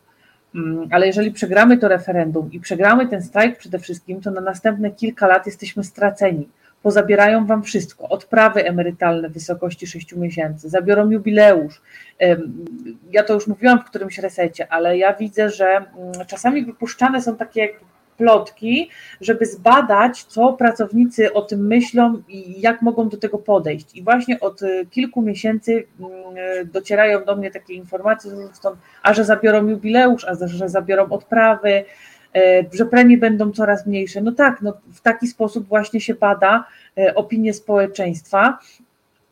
mm, 0.55 0.87
ale 0.91 1.07
jeżeli 1.07 1.31
przegramy 1.31 1.77
to 1.77 1.87
referendum 1.87 2.51
i 2.51 2.59
przegramy 2.59 3.07
ten 3.07 3.21
strajk 3.21 3.57
przede 3.57 3.79
wszystkim, 3.79 4.21
to 4.21 4.31
na 4.31 4.41
następne 4.41 4.91
kilka 4.91 5.27
lat 5.27 5.45
jesteśmy 5.45 5.83
straceni 5.83 6.49
pozabierają 6.83 7.45
wam 7.45 7.63
wszystko, 7.63 8.09
odprawy 8.09 8.65
emerytalne 8.65 9.29
w 9.29 9.33
wysokości 9.33 9.87
6 9.87 10.15
miesięcy, 10.15 10.69
zabiorą 10.69 11.09
jubileusz. 11.09 11.81
Ja 13.11 13.23
to 13.23 13.33
już 13.33 13.47
mówiłam 13.47 13.79
w 13.79 13.85
którymś 13.85 14.17
resecie, 14.17 14.67
ale 14.71 14.97
ja 14.97 15.13
widzę, 15.13 15.49
że 15.49 15.65
mm, 15.65 15.87
czasami 16.27 16.65
wypuszczane 16.65 17.21
są 17.21 17.35
takie 17.35 17.69
plotki, 18.17 18.89
żeby 19.21 19.45
zbadać, 19.45 20.23
co 20.23 20.53
pracownicy 20.53 21.33
o 21.33 21.41
tym 21.41 21.67
myślą 21.67 22.21
i 22.27 22.61
jak 22.61 22.81
mogą 22.81 23.09
do 23.09 23.17
tego 23.17 23.37
podejść. 23.37 23.95
I 23.95 24.03
właśnie 24.03 24.39
od 24.39 24.61
y, 24.61 24.85
kilku 24.91 25.21
miesięcy 25.21 25.83
mm, 25.99 26.11
docierają 26.71 27.25
do 27.25 27.35
mnie 27.35 27.51
takie 27.51 27.73
informacje, 27.73 28.31
a 29.03 29.13
że 29.13 29.25
zabiorą 29.25 29.67
jubileusz, 29.67 30.25
a 30.25 30.47
że 30.47 30.69
zabiorą 30.69 31.09
odprawy, 31.09 31.83
że 32.73 32.85
premie 32.85 33.17
będą 33.17 33.51
coraz 33.51 33.87
mniejsze. 33.87 34.21
No 34.21 34.31
tak, 34.31 34.61
no 34.61 34.73
w 34.93 35.01
taki 35.01 35.27
sposób 35.27 35.67
właśnie 35.67 36.01
się 36.01 36.13
bada 36.13 36.65
e, 36.97 37.15
opinię 37.15 37.53
społeczeństwa, 37.53 38.59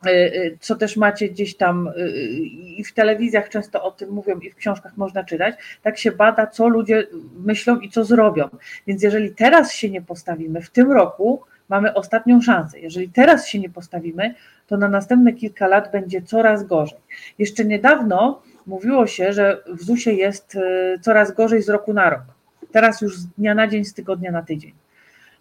e, 0.06 0.32
co 0.60 0.76
też 0.76 0.98
macie 0.98 1.30
gdzieś 1.30 1.56
tam 1.56 1.90
i 2.78 2.84
w 2.84 2.94
telewizjach 2.94 3.49
często 3.49 3.84
o 3.84 3.91
tym 3.91 4.10
mówią 4.10 4.40
i 4.40 4.52
w 4.52 4.56
książkach 4.56 4.98
można 4.98 5.24
czytać, 5.24 5.56
tak 5.82 5.98
się 5.98 6.11
bada, 6.11 6.48
co 6.48 6.68
ludzie 6.68 7.07
myślą 7.40 7.80
i 7.80 7.90
co 7.90 8.03
zrobią. 8.03 8.49
Więc 8.88 9.03
jeżeli 9.03 9.32
teraz 9.32 9.74
się 9.74 9.90
nie 9.90 10.02
postawimy, 10.02 10.61
w 10.61 10.69
tym 10.69 10.91
roku 10.91 11.41
mamy 11.69 11.94
ostatnią 11.94 12.41
szansę. 12.41 12.80
Jeżeli 12.80 13.10
teraz 13.10 13.48
się 13.48 13.60
nie 13.60 13.69
postawimy, 13.69 14.36
to 14.68 14.78
na 14.78 14.88
następne 14.88 15.34
kilka 15.34 15.68
lat 15.68 15.91
będzie 15.91 16.22
coraz 16.22 16.64
gorzej. 16.64 16.99
Jeszcze 17.40 17.65
niedawno 17.65 18.41
mówiło 18.68 19.07
się, 19.07 19.34
że 19.34 19.64
w 19.68 19.84
ZUS-ie 19.84 20.15
jest 20.15 20.57
coraz 21.02 21.32
gorzej 21.32 21.61
z 21.61 21.69
roku 21.69 21.94
na 21.94 22.10
rok. 22.10 22.36
Teraz 22.72 23.02
już 23.02 23.18
z 23.18 23.27
dnia 23.27 23.56
na 23.56 23.68
dzień, 23.68 23.85
z 23.85 23.94
tygodnia 23.94 24.31
na 24.31 24.44
tydzień. 24.44 24.73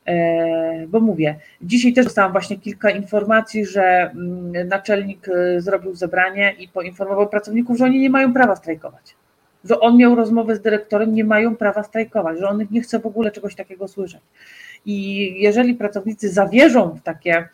E, 0.07 0.87
bo 0.89 1.01
mówię, 1.01 1.37
dzisiaj 1.63 1.93
też 1.93 2.05
dostałam 2.05 2.33
właśnie 2.33 2.59
kilka 2.59 2.91
informacji, 2.91 3.67
że 3.67 3.83
mm, 3.83 4.69
naczelnik 4.69 5.29
e, 5.29 5.61
zrobił 5.61 5.95
zebranie 5.95 6.55
i 6.59 6.69
poinformował 6.69 7.29
pracowników, 7.29 7.79
że 7.79 7.85
oni 7.85 8.01
nie 8.01 8.11
mają 8.11 8.33
prawa 8.33 8.57
strajkować. 8.57 9.17
Że 9.65 9.81
on 9.81 9.97
miał 9.97 10.15
rozmowę 10.15 10.57
z 10.57 10.61
dyrektorem, 10.61 11.15
nie 11.15 11.25
mają 11.25 11.57
prawa 11.57 11.83
strajkować, 11.83 12.39
że 12.39 12.49
on 12.49 12.67
nie 12.71 12.81
chce 12.81 12.99
w 12.99 13.07
ogóle 13.07 13.31
czegoś 13.31 13.55
takiego 13.55 13.89
słyszeć. 13.89 14.21
I 14.87 15.35
jeżeli 15.43 15.75
pracownicy 15.75 16.29
zawierzą 16.29 16.91
w 16.91 17.03
takie 17.03 17.49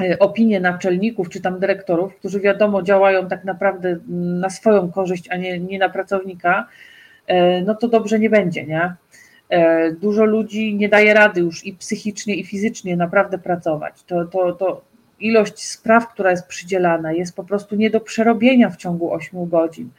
e, 0.00 0.18
opinie 0.18 0.60
naczelników 0.60 1.28
czy 1.28 1.40
tam 1.40 1.60
dyrektorów, 1.60 2.16
którzy 2.16 2.40
wiadomo 2.40 2.82
działają 2.82 3.28
tak 3.28 3.44
naprawdę 3.44 3.98
na 4.08 4.50
swoją 4.50 4.92
korzyść, 4.92 5.28
a 5.30 5.36
nie, 5.36 5.60
nie 5.60 5.78
na 5.78 5.88
pracownika, 5.88 6.68
no 7.64 7.74
to 7.74 7.88
dobrze 7.88 8.18
nie 8.18 8.30
będzie, 8.30 8.66
nie? 8.66 8.94
E, 9.48 9.92
dużo 9.92 10.24
ludzi 10.24 10.74
nie 10.74 10.88
daje 10.88 11.14
rady 11.14 11.40
już 11.40 11.66
i 11.66 11.72
psychicznie, 11.72 12.34
i 12.34 12.44
fizycznie 12.44 12.96
naprawdę 12.96 13.38
pracować. 13.38 14.02
To, 14.02 14.24
to, 14.24 14.52
to 14.52 14.82
ilość 15.20 15.64
spraw, 15.64 16.12
która 16.12 16.30
jest 16.30 16.46
przydzielana, 16.46 17.12
jest 17.12 17.36
po 17.36 17.44
prostu 17.44 17.76
nie 17.76 17.90
do 17.90 18.00
przerobienia 18.00 18.70
w 18.70 18.76
ciągu 18.76 19.12
8 19.12 19.48
godzin. 19.48 19.90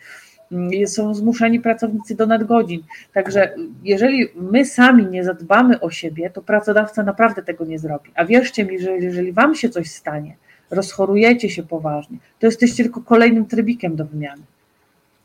Mm, 0.52 0.88
są 0.88 1.14
zmuszeni 1.14 1.60
pracownicy 1.60 2.16
do 2.16 2.26
nadgodzin. 2.26 2.84
Także 3.14 3.56
jeżeli 3.84 4.28
my 4.36 4.66
sami 4.66 5.06
nie 5.06 5.24
zadbamy 5.24 5.80
o 5.80 5.90
siebie, 5.90 6.30
to 6.30 6.42
pracodawca 6.42 7.04
naprawdę 7.04 7.44
tego 7.44 7.66
nie 7.66 7.80
zrobi. 7.80 8.12
A 8.16 8.26
wierzcie 8.26 8.66
mi, 8.66 8.80
że 8.80 8.92
jeżeli 8.92 9.34
Wam 9.34 9.56
się 9.56 9.70
coś 9.70 9.92
stanie, 9.92 10.36
rozchorujecie 10.72 11.50
się 11.50 11.64
poważnie, 11.64 12.18
to 12.40 12.46
jesteście 12.48 12.84
tylko 12.84 13.02
kolejnym 13.02 13.46
trybikiem 13.46 13.96
do 13.96 14.06
wymiany 14.06 14.42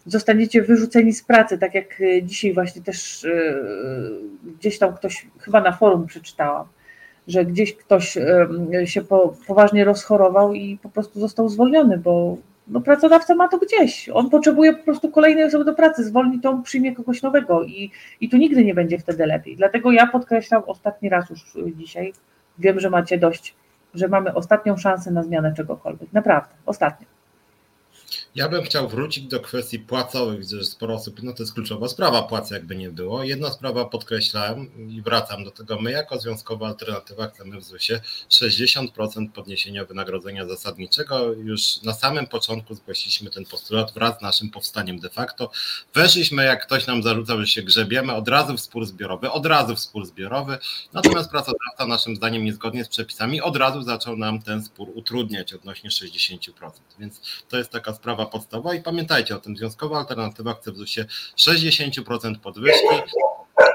zostaniecie 0.06 0.62
wyrzuceni 0.62 1.12
z 1.12 1.22
pracy, 1.22 1.58
tak 1.58 1.74
jak 1.74 2.00
e, 2.00 2.22
dzisiaj 2.22 2.54
właśnie 2.54 2.82
też 2.82 3.24
e, 3.24 3.54
gdzieś 4.58 4.78
tam 4.78 4.94
ktoś, 4.94 5.26
chyba 5.38 5.60
na 5.60 5.72
forum 5.72 6.06
przeczytałam, 6.06 6.66
że 7.28 7.44
gdzieś 7.44 7.76
ktoś 7.76 8.16
e, 8.16 8.48
się 8.84 9.02
poważnie 9.46 9.84
rozchorował 9.84 10.54
i 10.54 10.78
po 10.82 10.88
prostu 10.88 11.20
został 11.20 11.48
zwolniony, 11.48 11.98
bo 11.98 12.36
no, 12.68 12.80
pracodawca 12.80 13.34
ma 13.34 13.48
to 13.48 13.58
gdzieś. 13.58 14.08
On 14.08 14.30
potrzebuje 14.30 14.72
po 14.72 14.84
prostu 14.84 15.10
kolejnej 15.10 15.44
osoby 15.44 15.64
do 15.64 15.74
pracy, 15.74 16.04
zwolni 16.04 16.40
to, 16.40 16.60
przyjmie 16.64 16.94
kogoś 16.94 17.22
nowego 17.22 17.62
i, 17.64 17.90
i 18.20 18.28
tu 18.28 18.36
nigdy 18.36 18.64
nie 18.64 18.74
będzie 18.74 18.98
wtedy 18.98 19.26
lepiej. 19.26 19.56
Dlatego 19.56 19.92
ja 19.92 20.06
podkreślam 20.06 20.62
ostatni 20.66 21.08
raz 21.08 21.30
już 21.30 21.56
dzisiaj, 21.76 22.12
wiem, 22.58 22.80
że 22.80 22.90
macie 22.90 23.18
dość, 23.18 23.54
że 23.94 24.08
mamy 24.08 24.34
ostatnią 24.34 24.76
szansę 24.76 25.10
na 25.10 25.22
zmianę 25.22 25.54
czegokolwiek. 25.56 26.12
Naprawdę, 26.12 26.54
ostatnią. 26.66 27.11
Ja 28.34 28.48
bym 28.48 28.62
chciał 28.62 28.88
wrócić 28.88 29.24
do 29.24 29.40
kwestii 29.40 29.78
płacowych. 29.78 30.38
Widzę, 30.38 30.56
że 30.56 30.64
sporo 30.64 30.94
osób, 30.94 31.22
no 31.22 31.32
to 31.32 31.42
jest 31.42 31.54
kluczowa 31.54 31.88
sprawa, 31.88 32.22
płacy 32.22 32.54
jakby 32.54 32.76
nie 32.76 32.90
było. 32.90 33.24
Jedna 33.24 33.50
sprawa 33.50 33.84
podkreślałem 33.84 34.90
i 34.90 35.02
wracam 35.02 35.44
do 35.44 35.50
tego. 35.50 35.80
My 35.80 35.90
jako 35.90 36.20
Związkowa 36.20 36.66
Alternatywa 36.66 37.28
chcemy 37.28 37.60
w 37.60 37.64
ZUS-ie 37.64 38.00
60% 38.30 39.30
podniesienia 39.32 39.84
wynagrodzenia 39.84 40.46
zasadniczego. 40.46 41.32
Już 41.32 41.82
na 41.82 41.92
samym 41.92 42.26
początku 42.26 42.74
zgłosiliśmy 42.74 43.30
ten 43.30 43.44
postulat 43.44 43.92
wraz 43.92 44.18
z 44.18 44.22
naszym 44.22 44.50
powstaniem 44.50 44.98
de 44.98 45.10
facto. 45.10 45.50
Weszliśmy, 45.94 46.44
jak 46.44 46.66
ktoś 46.66 46.86
nam 46.86 47.02
zarzucał, 47.02 47.40
że 47.40 47.46
się 47.46 47.62
grzebiemy, 47.62 48.14
od 48.14 48.28
razu 48.28 48.56
w 48.56 48.60
spór 48.60 48.86
zbiorowy, 48.86 49.30
od 49.30 49.46
razu 49.46 49.76
w 49.76 49.80
spór 49.80 50.06
zbiorowy. 50.06 50.58
Natomiast 50.92 51.30
pracodawca 51.30 51.86
naszym 51.86 52.16
zdaniem 52.16 52.44
niezgodnie 52.44 52.84
z 52.84 52.88
przepisami 52.88 53.40
od 53.40 53.56
razu 53.56 53.82
zaczął 53.82 54.16
nam 54.16 54.42
ten 54.42 54.64
spór 54.64 54.88
utrudniać 54.94 55.54
odnośnie 55.54 55.90
60%. 55.90 56.70
Więc 56.98 57.20
to 57.48 57.58
jest 57.58 57.70
taka 57.70 57.94
sprawa 57.94 58.21
sprawa 58.22 58.30
podstawowa 58.30 58.74
i 58.74 58.82
pamiętajcie 58.82 59.36
o 59.36 59.38
tym, 59.38 59.56
związkowa 59.56 59.98
alternatywa 59.98 60.54
chce 60.54 60.72
w 60.72 60.76
ZUS-ie 60.76 61.06
60% 61.38 62.38
podwyżki, 62.38 62.88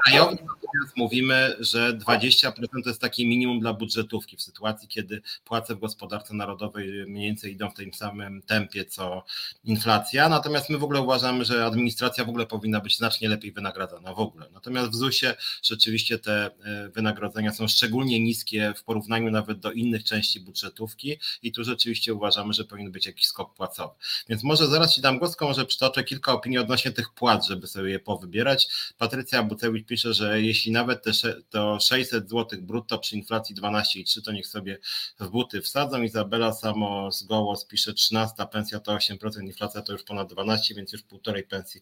krajowy 0.04 0.36
natomiast 0.74 0.96
mówimy, 0.96 1.56
że 1.60 1.92
20% 1.92 2.52
to 2.84 2.88
jest 2.88 3.00
takie 3.00 3.26
minimum 3.26 3.60
dla 3.60 3.72
budżetówki 3.72 4.36
w 4.36 4.42
sytuacji, 4.42 4.88
kiedy 4.88 5.22
płace 5.44 5.74
w 5.74 5.78
gospodarce 5.78 6.34
narodowej 6.34 7.06
mniej 7.06 7.26
więcej 7.26 7.52
idą 7.52 7.70
w 7.70 7.74
tym 7.74 7.94
samym 7.94 8.42
tempie 8.42 8.84
co 8.84 9.24
inflacja. 9.64 10.28
Natomiast 10.28 10.70
my 10.70 10.78
w 10.78 10.84
ogóle 10.84 11.00
uważamy, 11.00 11.44
że 11.44 11.64
administracja 11.64 12.24
w 12.24 12.28
ogóle 12.28 12.46
powinna 12.46 12.80
być 12.80 12.96
znacznie 12.96 13.28
lepiej 13.28 13.52
wynagradzana 13.52 14.14
w 14.14 14.18
ogóle. 14.18 14.46
Natomiast 14.52 14.90
w 14.90 14.94
ZUS-ie 14.94 15.34
rzeczywiście 15.62 16.18
te 16.18 16.46
e, 16.46 16.88
wynagrodzenia 16.88 17.52
są 17.52 17.68
szczególnie 17.68 18.20
niskie 18.20 18.74
w 18.76 18.84
porównaniu 18.84 19.30
nawet 19.30 19.58
do 19.58 19.72
innych 19.72 20.04
części 20.04 20.40
budżetówki 20.40 21.16
i 21.42 21.52
tu 21.52 21.64
rzeczywiście 21.64 22.14
uważamy, 22.14 22.52
że 22.52 22.64
powinien 22.64 22.92
być 22.92 23.06
jakiś 23.06 23.26
skok 23.26 23.54
płacowy. 23.54 23.94
Więc 24.28 24.44
może 24.44 24.66
zaraz 24.66 24.94
Ci 24.94 25.00
dam 25.00 25.18
głos, 25.18 25.36
może 25.40 25.66
przytoczę 25.66 26.04
kilka 26.04 26.32
opinii 26.32 26.58
odnośnie 26.58 26.90
tych 26.90 27.10
płac, 27.14 27.46
żeby 27.46 27.66
sobie 27.66 27.90
je 27.90 27.98
powybierać. 27.98 28.68
Patrycja 28.98 29.42
Bucewicz 29.42 29.86
pisze, 29.86 30.14
że 30.14 30.42
jeśli 30.42 30.57
nawet 30.66 31.02
te, 31.02 31.10
to 31.50 31.80
600 31.80 32.30
zł 32.30 32.62
brutto 32.62 32.98
przy 32.98 33.16
inflacji 33.16 33.56
12,3 33.56 34.22
to 34.24 34.32
niech 34.32 34.46
sobie 34.46 34.78
w 35.20 35.28
buty 35.28 35.62
wsadzą. 35.62 36.02
Izabela 36.02 36.52
samo 36.52 37.12
z 37.12 37.22
Gołos 37.22 37.66
pisze 37.66 37.92
13 37.92 38.46
pensja 38.52 38.80
to 38.80 38.92
8%, 38.92 39.42
inflacja 39.42 39.82
to 39.82 39.92
już 39.92 40.02
ponad 40.02 40.32
12, 40.32 40.74
więc 40.74 40.92
już 40.92 41.02
półtorej 41.02 41.42
pensji 41.44 41.80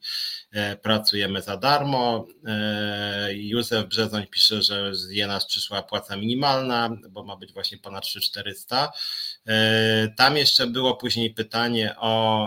e, 0.50 0.76
pracujemy 0.76 1.42
za 1.42 1.56
darmo. 1.56 2.26
E, 2.46 3.34
Józef 3.34 3.86
Brzezoń 3.86 4.26
pisze, 4.26 4.62
że 4.62 4.94
z 4.94 5.10
Jenas 5.10 5.46
przyszła 5.46 5.82
płaca 5.82 6.16
minimalna, 6.16 6.90
bo 7.10 7.24
ma 7.24 7.36
być 7.36 7.52
właśnie 7.52 7.78
ponad 7.78 8.04
3400. 8.04 8.92
E, 9.46 10.08
tam 10.16 10.36
jeszcze 10.36 10.66
było 10.66 10.96
później 10.96 11.34
pytanie 11.34 11.94
o, 11.98 12.46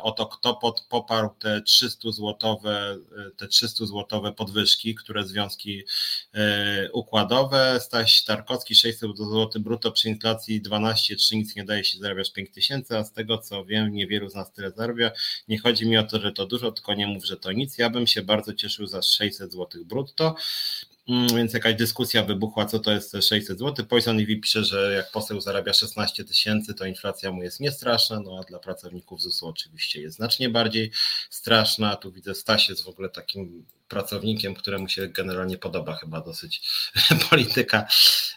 o 0.00 0.12
to, 0.12 0.26
kto 0.26 0.54
pod, 0.54 0.80
poparł 0.80 1.30
te 1.38 1.62
300 1.62 2.10
złotowe, 2.10 2.96
te 3.36 3.48
300 3.48 3.86
złotowe 3.86 4.32
podwyżki, 4.34 4.94
które 4.94 5.24
związki 5.24 5.82
układowe. 6.92 7.80
Staś 7.80 8.24
Tarkowski 8.24 8.74
600 8.74 9.18
zł 9.18 9.62
brutto 9.62 9.92
przy 9.92 10.08
inflacji 10.08 10.62
12,3 10.62 11.36
nic 11.36 11.56
nie 11.56 11.64
daje 11.64 11.84
się 11.84 11.98
zarabiać 11.98 12.32
5 12.32 12.50
tysięcy, 12.50 12.98
a 12.98 13.04
z 13.04 13.12
tego 13.12 13.38
co 13.38 13.64
wiem, 13.64 13.92
niewielu 13.92 14.28
z 14.28 14.34
nas 14.34 14.52
tyle 14.52 14.70
zarabia. 14.70 15.10
Nie 15.48 15.58
chodzi 15.58 15.86
mi 15.86 15.98
o 15.98 16.02
to, 16.02 16.20
że 16.20 16.32
to 16.32 16.46
dużo, 16.46 16.72
tylko 16.72 16.94
nie 16.94 17.06
mów, 17.06 17.24
że 17.26 17.36
to 17.36 17.52
nic. 17.52 17.78
Ja 17.78 17.90
bym 17.90 18.06
się 18.06 18.22
bardzo 18.22 18.54
cieszył 18.54 18.86
za 18.86 19.02
600 19.02 19.52
zł 19.52 19.84
brutto. 19.84 20.36
Mm, 21.08 21.28
więc 21.28 21.54
jakaś 21.54 21.74
dyskusja 21.74 22.22
wybuchła, 22.22 22.66
co 22.66 22.78
to 22.78 22.92
jest 22.92 23.12
600 23.12 23.58
zł. 23.58 23.86
Poison 23.86 24.20
EV 24.20 24.36
pisze, 24.36 24.64
że 24.64 24.92
jak 24.94 25.10
poseł 25.10 25.40
zarabia 25.40 25.72
16 25.72 26.24
tysięcy, 26.24 26.74
to 26.74 26.86
inflacja 26.86 27.32
mu 27.32 27.42
jest 27.42 27.60
niestraszna, 27.60 28.20
no 28.20 28.38
a 28.40 28.44
dla 28.44 28.58
pracowników 28.58 29.22
ZUS-u 29.22 29.46
oczywiście 29.46 30.00
jest 30.00 30.16
znacznie 30.16 30.48
bardziej 30.48 30.90
straszna. 31.30 31.96
Tu 31.96 32.12
widzę 32.12 32.34
Staś 32.34 32.68
jest 32.68 32.82
w 32.84 32.88
ogóle 32.88 33.08
takim 33.08 33.66
pracownikiem, 33.88 34.54
któremu 34.54 34.88
się 34.88 35.08
generalnie 35.08 35.58
podoba 35.58 35.94
chyba 35.94 36.20
dosyć 36.20 36.62
polityka 37.30 37.86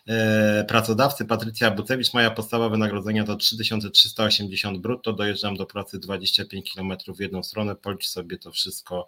e, 0.07 0.65
pracodawcy. 0.68 1.26
Patrycja 1.26 1.72
Bucewicz, 1.72 2.14
moja 2.14 2.32
podstawa 2.32 2.69
wynagrodzenia 2.69 3.24
to 3.24 3.36
3380 3.36 4.78
brutto, 4.78 5.14
dojeżdżam 5.14 5.57
do 5.57 5.65
pracy 5.65 5.99
25 5.99 6.74
km 6.74 6.94
w 7.15 7.19
jedną 7.19 7.44
stronę, 7.44 7.76
policz 7.76 8.07
sobie 8.07 8.38
to 8.38 8.52
wszystko. 8.52 9.07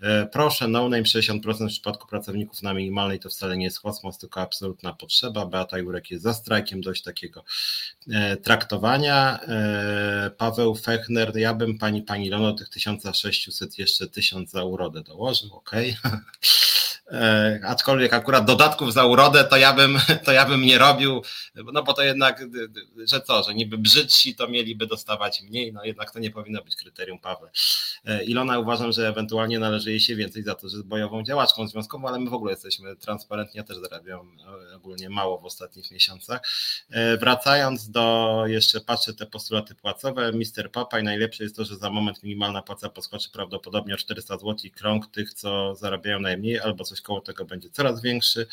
E, 0.00 0.26
proszę, 0.26 0.68
no 0.68 0.88
name 0.88 1.02
60% 1.02 1.66
w 1.66 1.68
przypadku 1.68 2.08
pracowników 2.08 2.62
na 2.62 2.74
minimalnej 2.74 3.20
to 3.20 3.28
wcale 3.28 3.56
nie 3.56 3.64
jest 3.64 3.80
kosmos, 3.80 4.18
tylko 4.18 4.40
absolutna 4.40 4.92
potrzeba. 4.92 5.46
Beata 5.46 5.78
Jurek 5.78 6.10
jest 6.10 6.22
za 6.22 6.34
strajkiem 6.34 6.80
dość 6.80 7.02
takiego 7.02 7.44
e, 8.10 8.36
traktowania. 8.36 9.38
Paweł 10.36 10.74
Fechner, 10.74 11.36
ja 11.36 11.54
bym 11.54 11.78
pani 11.78 12.02
pani 12.02 12.30
Lono 12.30 12.52
tych 12.52 12.68
1600 12.68 13.78
jeszcze 13.78 14.08
1000 14.08 14.50
za 14.50 14.64
urodę 14.64 15.02
dołożył, 15.02 15.54
ok. 15.54 15.70
Okay. 15.78 15.94
E, 17.12 17.60
aczkolwiek 17.66 18.12
akurat 18.12 18.44
dodatków 18.44 18.92
za 18.92 19.04
urodę 19.04 19.44
to 19.44 19.56
ja 19.56 19.72
bym, 19.72 19.98
to 20.24 20.32
ja 20.32 20.46
bym 20.46 20.62
nie 20.62 20.78
robił, 20.78 21.22
no 21.72 21.82
bo 21.82 21.92
to 21.92 22.02
jednak, 22.02 22.44
że 23.04 23.20
co, 23.20 23.42
że 23.42 23.54
niby 23.54 23.78
brzydsi 23.78 24.34
to 24.34 24.48
mieliby 24.48 24.86
dostawać 24.86 25.42
mniej, 25.42 25.72
no 25.72 25.84
jednak 25.84 26.10
to 26.10 26.18
nie 26.18 26.30
powinno 26.30 26.62
być 26.62 26.76
kryterium 26.76 27.18
Pawle. 27.18 27.50
E, 28.04 28.24
Ilona 28.24 28.58
uważam, 28.58 28.92
że 28.92 29.08
ewentualnie 29.08 29.58
należy 29.58 29.90
jej 29.90 30.00
się 30.00 30.16
więcej 30.16 30.42
za 30.42 30.54
to, 30.54 30.68
że 30.68 30.76
jest 30.76 30.88
bojową 30.88 31.22
działaczką 31.22 31.68
związkową, 31.68 32.08
ale 32.08 32.18
my 32.18 32.30
w 32.30 32.34
ogóle 32.34 32.52
jesteśmy 32.52 32.96
transparentni, 32.96 33.58
ja 33.58 33.64
też 33.64 33.76
zarabiam 33.76 34.38
ogólnie 34.76 35.10
mało 35.10 35.38
w 35.38 35.44
ostatnich 35.44 35.90
miesiącach. 35.90 36.40
E, 36.90 37.16
wracając 37.16 37.90
do, 37.90 38.42
jeszcze 38.46 38.80
patrzę 38.80 39.14
te 39.14 39.26
postulaty 39.26 39.74
płacowe, 39.74 40.32
Mister 40.32 40.72
Papa 40.72 41.00
i 41.00 41.02
najlepsze 41.02 41.42
jest 41.42 41.56
to, 41.56 41.64
że 41.64 41.76
za 41.76 41.90
moment 41.90 42.22
minimalna 42.22 42.62
płaca 42.62 42.88
poskoczy 42.88 43.30
prawdopodobnie 43.30 43.94
o 43.94 43.96
400 43.96 44.38
zł 44.38 44.56
krąg 44.76 45.06
tych, 45.06 45.34
co 45.34 45.74
zarabiają 45.74 46.20
najmniej 46.20 46.60
albo 46.60 46.84
coś 46.84 46.97
koło 47.02 47.20
tego 47.20 47.44
będzie 47.44 47.70
coraz 47.70 48.02
większy. 48.02 48.46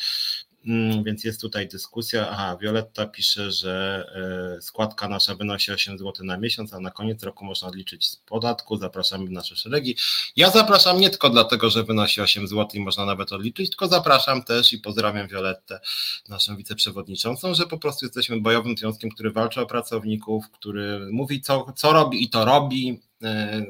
Mm, 0.66 1.04
więc 1.04 1.24
jest 1.24 1.40
tutaj 1.40 1.68
dyskusja. 1.68 2.28
Aha, 2.30 2.56
Violetta 2.60 3.06
pisze, 3.06 3.52
że 3.52 4.04
e, 4.58 4.62
składka 4.62 5.08
nasza 5.08 5.34
wynosi 5.34 5.72
8 5.72 5.98
zł 5.98 6.26
na 6.26 6.36
miesiąc, 6.36 6.72
a 6.72 6.80
na 6.80 6.90
koniec 6.90 7.22
roku 7.22 7.44
można 7.44 7.68
odliczyć 7.68 8.06
z 8.06 8.16
podatku. 8.16 8.76
Zapraszamy 8.76 9.26
w 9.26 9.30
nasze 9.30 9.56
szeregi. 9.56 9.96
Ja 10.36 10.50
zapraszam 10.50 11.00
nie 11.00 11.10
tylko 11.10 11.30
dlatego, 11.30 11.70
że 11.70 11.84
wynosi 11.84 12.20
8 12.20 12.48
zł 12.48 12.68
i 12.74 12.80
można 12.80 13.04
nawet 13.04 13.32
odliczyć, 13.32 13.70
tylko 13.70 13.88
zapraszam 13.88 14.44
też 14.44 14.72
i 14.72 14.78
pozdrawiam 14.78 15.28
Violettę, 15.28 15.80
naszą 16.28 16.56
wiceprzewodniczącą, 16.56 17.54
że 17.54 17.66
po 17.66 17.78
prostu 17.78 18.06
jesteśmy 18.06 18.40
bojowym 18.40 18.76
związkiem, 18.76 19.10
który 19.10 19.30
walczy 19.30 19.60
o 19.60 19.66
pracowników, 19.66 20.50
który 20.50 21.08
mówi, 21.12 21.40
co, 21.40 21.72
co 21.76 21.92
robi 21.92 22.22
i 22.22 22.30
to 22.30 22.44
robi 22.44 23.00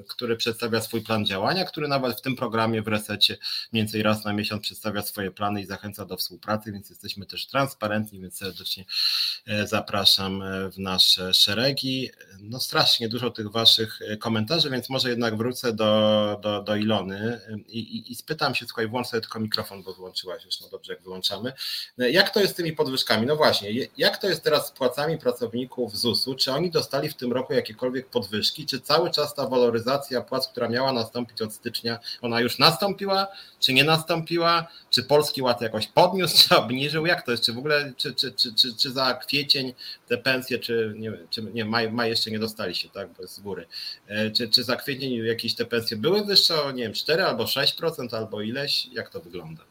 który 0.09 0.37
przedstawia 0.37 0.81
swój 0.81 1.03
plan 1.03 1.27
działania, 1.27 1.65
który 1.65 1.89
nawet 1.89 2.19
w 2.19 2.21
tym 2.21 2.37
programie 2.37 2.83
w 2.83 2.89
resecie 2.89 3.37
mniej 3.73 3.85
więcej 3.85 4.03
raz 4.03 4.25
na 4.25 4.33
miesiąc 4.33 4.63
przedstawia 4.63 5.03
swoje 5.03 5.31
plany 5.31 5.61
i 5.61 5.67
zachęca 5.67 6.05
do 6.05 6.17
współpracy, 6.17 6.73
więc 6.73 6.91
jesteśmy 6.91 7.27
też 7.27 7.47
transparentni, 7.47 8.21
więc 8.21 8.39
serdecznie 8.39 8.85
e, 9.47 9.67
zapraszam 9.67 10.43
e, 10.43 10.71
w 10.71 10.79
nasze 10.79 11.35
szeregi. 11.35 12.11
No 12.41 12.61
strasznie 12.61 13.09
dużo 13.09 13.31
tych 13.31 13.51
waszych 13.51 14.01
komentarzy, 14.21 14.71
więc 14.71 14.91
może 14.91 15.11
jednak 15.11 15.37
wrócę 15.37 15.73
do, 15.73 16.41
do, 16.43 16.63
do 16.63 16.77
Ilony 16.77 17.41
i, 17.67 17.79
i, 17.79 18.13
i 18.13 18.15
spytam 18.15 18.55
się, 18.55 18.67
słuchaj, 18.67 18.89
włącz 18.89 19.07
sobie 19.07 19.21
tylko 19.21 19.41
mikrofon, 19.41 19.83
bo 19.83 19.95
wyłączyłaś 19.95 20.45
już, 20.45 20.61
no 20.61 20.69
dobrze, 20.69 20.93
jak 20.93 21.03
wyłączamy. 21.03 21.53
Jak 21.99 22.31
to 22.31 22.41
jest 22.41 22.53
z 22.53 22.57
tymi 22.57 22.73
podwyżkami? 22.73 23.27
No 23.27 23.37
właśnie, 23.37 23.71
jak 23.97 24.19
to 24.19 24.29
jest 24.29 24.43
teraz 24.43 24.67
z 24.69 24.71
płacami 24.71 25.19
pracowników 25.19 25.97
ZUS-u? 25.97 26.35
Czy 26.35 26.53
oni 26.53 26.71
dostali 26.71 27.09
w 27.09 27.15
tym 27.15 27.33
roku 27.33 27.53
jakiekolwiek 27.53 28.09
podwyżki, 28.11 28.67
czy 28.67 28.81
cały 28.81 29.11
czas 29.11 29.35
ta 29.37 29.49
waloryzacja 29.49 30.21
płac, 30.21 30.49
która 30.49 30.69
miała 30.69 30.93
nastąpić 30.93 31.43
od 31.43 31.53
stycznia, 31.53 31.99
ona 32.23 32.41
już 32.41 32.59
nastąpiła, 32.59 33.29
czy 33.61 33.73
nie 33.73 33.85
nastąpiła? 33.85 34.67
Czy 34.91 35.03
Polski 35.03 35.43
Ład 35.43 35.61
jakoś 35.61 35.87
podniósł, 35.87 36.37
czy 36.49 36.57
obniżył? 36.57 37.07
Jak 37.07 37.23
to 37.23 37.31
jest? 37.31 37.45
Czy 37.45 37.53
w 37.53 37.59
ogóle, 37.59 37.93
czy, 37.97 38.15
czy, 38.15 38.33
czy, 38.33 38.55
czy, 38.55 38.77
czy 38.77 38.91
za 38.91 39.15
kwiecień 39.15 39.75
te 40.09 40.19
pensje, 40.19 40.59
czy 40.59 40.95
nie, 40.97 41.13
czy 41.31 41.43
nie 41.43 41.65
maj, 41.65 41.93
maj 41.93 42.11
jeszcze 42.11 42.31
nie 42.31 42.39
dostali 42.39 42.75
się, 42.75 42.89
tak, 42.89 43.09
bo 43.09 43.27
z 43.27 43.41
góry. 43.41 43.67
E, 44.07 44.31
czy, 44.31 44.49
czy 44.49 44.65
za 44.65 44.77
kwiecień 44.77 45.13
jakieś 45.13 45.55
te 45.55 45.65
pensje 45.65 45.97
były 45.97 46.25
wyższe 46.25 46.55
nie 46.75 46.83
wiem, 46.83 46.93
4 46.93 47.25
albo 47.25 47.45
6% 47.45 48.17
albo 48.17 48.43
ileś? 48.43 48.87
Jak 48.87 49.11
to 49.11 49.21
wygląda? 49.21 49.63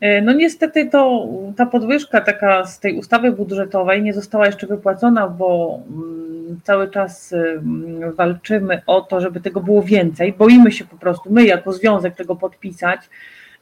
E, 0.00 0.22
no 0.22 0.32
niestety 0.32 0.86
to 0.86 1.28
ta 1.56 1.66
podwyżka 1.66 2.20
taka 2.20 2.66
z 2.66 2.80
tej 2.80 2.98
ustawy 2.98 3.32
budżetowej 3.32 4.02
nie 4.02 4.14
została 4.14 4.46
jeszcze 4.46 4.66
wypłacona, 4.66 5.28
bo 5.28 5.80
mm, 5.90 6.60
cały 6.64 6.90
czas 6.90 7.32
mm, 7.32 8.12
walczymy 8.12 8.82
o 8.86 9.00
to, 9.00 9.20
żeby 9.20 9.40
tego 9.40 9.60
było 9.60 9.82
więcej. 9.82 10.32
Boimy 10.32 10.72
się 10.72 10.84
po 10.84 10.96
prostu, 10.96 11.32
my 11.32 11.44
jako 11.44 11.72
związek 11.72 12.16
tego 12.16 12.36
podpisać, 12.36 13.00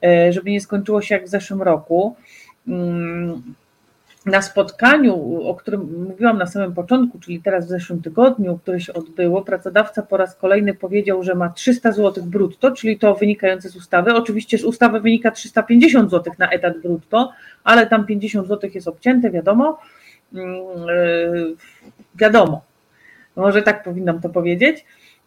e, 0.05 0.32
żeby 0.32 0.51
nie 0.51 0.60
skończyło 0.60 1.02
się 1.02 1.15
jak 1.15 1.24
w 1.24 1.28
zeszłym 1.28 1.62
roku. 1.62 2.16
Mm, 4.29 4.31
na 4.31 4.43
spotkaniu, 4.43 5.43
o 5.43 5.55
którym 5.55 6.05
mówiłam 6.09 6.39
na 6.39 6.47
samym 6.47 6.75
początku, 6.75 7.19
czyli 7.19 7.43
teraz 7.43 7.67
w 7.67 7.69
zeszłym 7.69 8.03
tygodniu, 8.03 8.59
które 8.59 8.81
się 8.81 8.93
odbyło, 8.93 9.43
pracodawca 9.43 10.03
po 10.03 10.17
raz 10.17 10.37
kolejny 10.37 10.75
powiedział, 10.75 11.23
że 11.23 11.35
ma 11.35 11.49
300 11.49 11.93
zł 11.93 12.25
brutto, 12.27 12.71
czyli 12.71 12.99
to 12.99 13.15
wynikające 13.15 13.69
z 13.69 13.77
ustawy. 13.77 14.15
Oczywiście 14.15 14.59
z 14.59 14.65
ustawy 14.65 15.01
wynika 15.01 15.31
350 15.31 16.11
zł 16.11 16.33
na 16.39 16.51
etat 16.51 16.81
brutto, 16.81 17.33
ale 17.65 17.87
tam 17.87 18.07
50 18.07 18.49
zł 18.49 18.71
jest 18.75 18.89
obcięte, 18.89 19.31
wiadomo. 19.31 19.79
Yy, 20.33 20.43
wiadomo, 22.15 22.65
może 23.37 23.63
tak 23.63 23.85
powinnam 23.85 24.21
to 24.21 24.29
powiedzieć. 24.29 24.85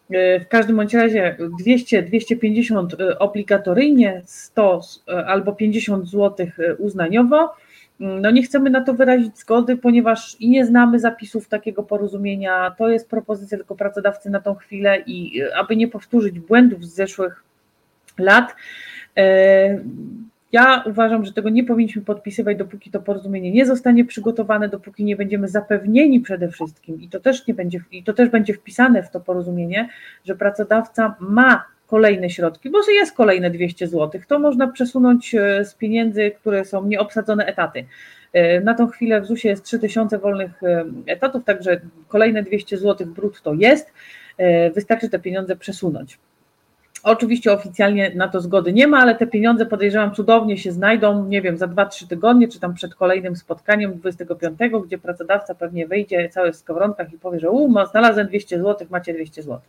Yy, 0.09 0.39
w 0.39 0.47
każdym 0.47 0.75
bądź 0.75 0.93
razie 0.93 1.37
200-250 1.65 2.85
obligatoryjnie, 3.19 4.21
100 4.25 4.81
albo 5.25 5.53
50 5.53 6.09
zł 6.09 6.47
uznaniowo 6.77 7.53
no 8.01 8.31
nie 8.31 8.43
chcemy 8.43 8.69
na 8.69 8.81
to 8.81 8.93
wyrazić 8.93 9.37
zgody, 9.37 9.77
ponieważ 9.77 10.35
i 10.39 10.49
nie 10.49 10.65
znamy 10.65 10.99
zapisów 10.99 11.47
takiego 11.47 11.83
porozumienia. 11.83 12.75
To 12.77 12.89
jest 12.89 13.09
propozycja 13.09 13.57
tylko 13.57 13.75
pracodawcy 13.75 14.29
na 14.29 14.39
tą 14.39 14.55
chwilę 14.55 15.03
i 15.05 15.41
e, 15.41 15.55
aby 15.57 15.75
nie 15.75 15.87
powtórzyć 15.87 16.39
błędów 16.39 16.85
z 16.85 16.93
zeszłych 16.93 17.43
lat, 18.17 18.55
e, 19.17 19.79
ja 20.51 20.83
uważam, 20.85 21.25
że 21.25 21.33
tego 21.33 21.49
nie 21.49 21.63
powinniśmy 21.63 22.01
podpisywać, 22.01 22.57
dopóki 22.57 22.91
to 22.91 22.99
porozumienie 22.99 23.51
nie 23.51 23.65
zostanie 23.65 24.05
przygotowane, 24.05 24.69
dopóki 24.69 25.03
nie 25.03 25.15
będziemy 25.15 25.47
zapewnieni 25.47 26.19
przede 26.19 26.49
wszystkim, 26.49 27.01
i 27.01 27.09
to 27.09 27.19
też 27.19 27.47
nie 27.47 27.53
będzie, 27.53 27.83
i 27.91 28.03
to 28.03 28.13
też 28.13 28.29
będzie 28.29 28.53
wpisane 28.53 29.03
w 29.03 29.09
to 29.09 29.19
porozumienie, 29.19 29.89
że 30.25 30.35
pracodawca 30.35 31.15
ma 31.19 31.63
kolejne 31.91 32.29
środki, 32.29 32.69
bo 32.69 32.79
jest 32.91 33.15
kolejne 33.15 33.49
200 33.49 33.87
zł, 33.87 34.21
to 34.27 34.39
można 34.39 34.67
przesunąć 34.67 35.35
e, 35.35 35.65
z 35.65 35.75
pieniędzy, 35.75 36.31
które 36.31 36.65
są 36.65 36.85
nieobsadzone 36.85 37.45
etaty. 37.45 37.85
E, 38.33 38.61
na 38.61 38.73
tą 38.73 38.87
chwilę 38.87 39.21
w 39.21 39.25
ZUS-ie 39.25 39.49
jest 39.49 39.63
3000 39.63 40.17
wolnych 40.17 40.63
e, 40.63 40.85
etatów, 41.05 41.43
także 41.43 41.81
kolejne 42.07 42.43
200 42.43 42.77
zł 42.77 43.07
brutto 43.07 43.53
jest. 43.53 43.93
Wystarczy 44.75 45.09
te 45.09 45.19
pieniądze 45.19 45.55
przesunąć. 45.55 46.17
Oczywiście 47.03 47.53
oficjalnie 47.53 48.11
na 48.15 48.27
to 48.27 48.41
zgody 48.41 48.73
nie 48.73 48.87
ma, 48.87 48.99
ale 48.99 49.15
te 49.15 49.27
pieniądze 49.27 49.65
podejrzewam 49.65 50.15
cudownie 50.15 50.57
się 50.57 50.71
znajdą, 50.71 51.25
nie 51.25 51.41
wiem, 51.41 51.57
za 51.57 51.67
2-3 51.67 52.07
tygodnie, 52.07 52.47
czy 52.47 52.59
tam 52.59 52.73
przed 52.73 52.95
kolejnym 52.95 53.35
spotkaniem 53.35 53.99
25, 53.99 54.59
gdzie 54.85 54.97
pracodawca 54.97 55.55
pewnie 55.55 55.87
wyjdzie 55.87 56.29
cały 56.29 56.51
w 56.51 56.55
skowronkach 56.55 57.13
i 57.13 57.17
powie, 57.17 57.39
że 57.39 57.49
u, 57.49 57.73
znalazłem 57.91 58.27
200 58.27 58.57
zł, 58.57 58.87
macie 58.89 59.13
200 59.13 59.43
zł. 59.43 59.59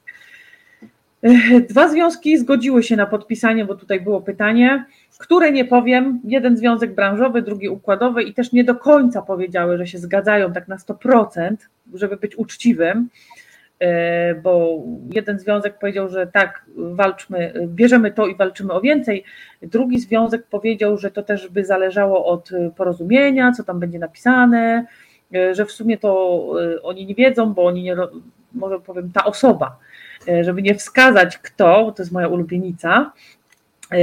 Dwa 1.68 1.88
związki 1.88 2.38
zgodziły 2.38 2.82
się 2.82 2.96
na 2.96 3.06
podpisanie, 3.06 3.64
bo 3.64 3.74
tutaj 3.74 4.00
było 4.00 4.20
pytanie, 4.20 4.84
które 5.18 5.52
nie 5.52 5.64
powiem, 5.64 6.20
jeden 6.24 6.56
związek 6.56 6.94
branżowy, 6.94 7.42
drugi 7.42 7.68
układowy 7.68 8.22
i 8.22 8.34
też 8.34 8.52
nie 8.52 8.64
do 8.64 8.74
końca 8.74 9.22
powiedziały, 9.22 9.78
że 9.78 9.86
się 9.86 9.98
zgadzają 9.98 10.52
tak 10.52 10.68
na 10.68 10.76
100%, 10.76 11.56
żeby 11.94 12.16
być 12.16 12.36
uczciwym. 12.36 13.08
E, 13.78 14.34
bo 14.34 14.82
jeden 15.14 15.38
związek 15.38 15.78
powiedział, 15.78 16.08
że 16.08 16.26
tak, 16.26 16.64
walczmy, 16.76 17.52
bierzemy 17.66 18.12
to 18.12 18.26
i 18.26 18.36
walczymy 18.36 18.72
o 18.72 18.80
więcej. 18.80 19.24
Drugi 19.62 20.00
związek 20.00 20.46
powiedział, 20.46 20.98
że 20.98 21.10
to 21.10 21.22
też 21.22 21.48
by 21.48 21.64
zależało 21.64 22.26
od 22.26 22.50
porozumienia, 22.76 23.52
co 23.52 23.64
tam 23.64 23.80
będzie 23.80 23.98
napisane, 23.98 24.86
e, 25.34 25.54
że 25.54 25.66
w 25.66 25.72
sumie 25.72 25.98
to 25.98 26.42
e, 26.76 26.82
oni 26.82 27.06
nie 27.06 27.14
wiedzą, 27.14 27.54
bo 27.54 27.66
oni 27.66 27.82
nie, 27.82 27.96
może 28.54 28.80
powiem, 28.80 29.10
ta 29.14 29.24
osoba, 29.24 29.78
żeby 30.42 30.62
nie 30.62 30.74
wskazać 30.74 31.38
kto, 31.38 31.92
to 31.96 32.02
jest 32.02 32.12
moja 32.12 32.28
ulubienica, 32.28 33.12
E, 33.92 33.96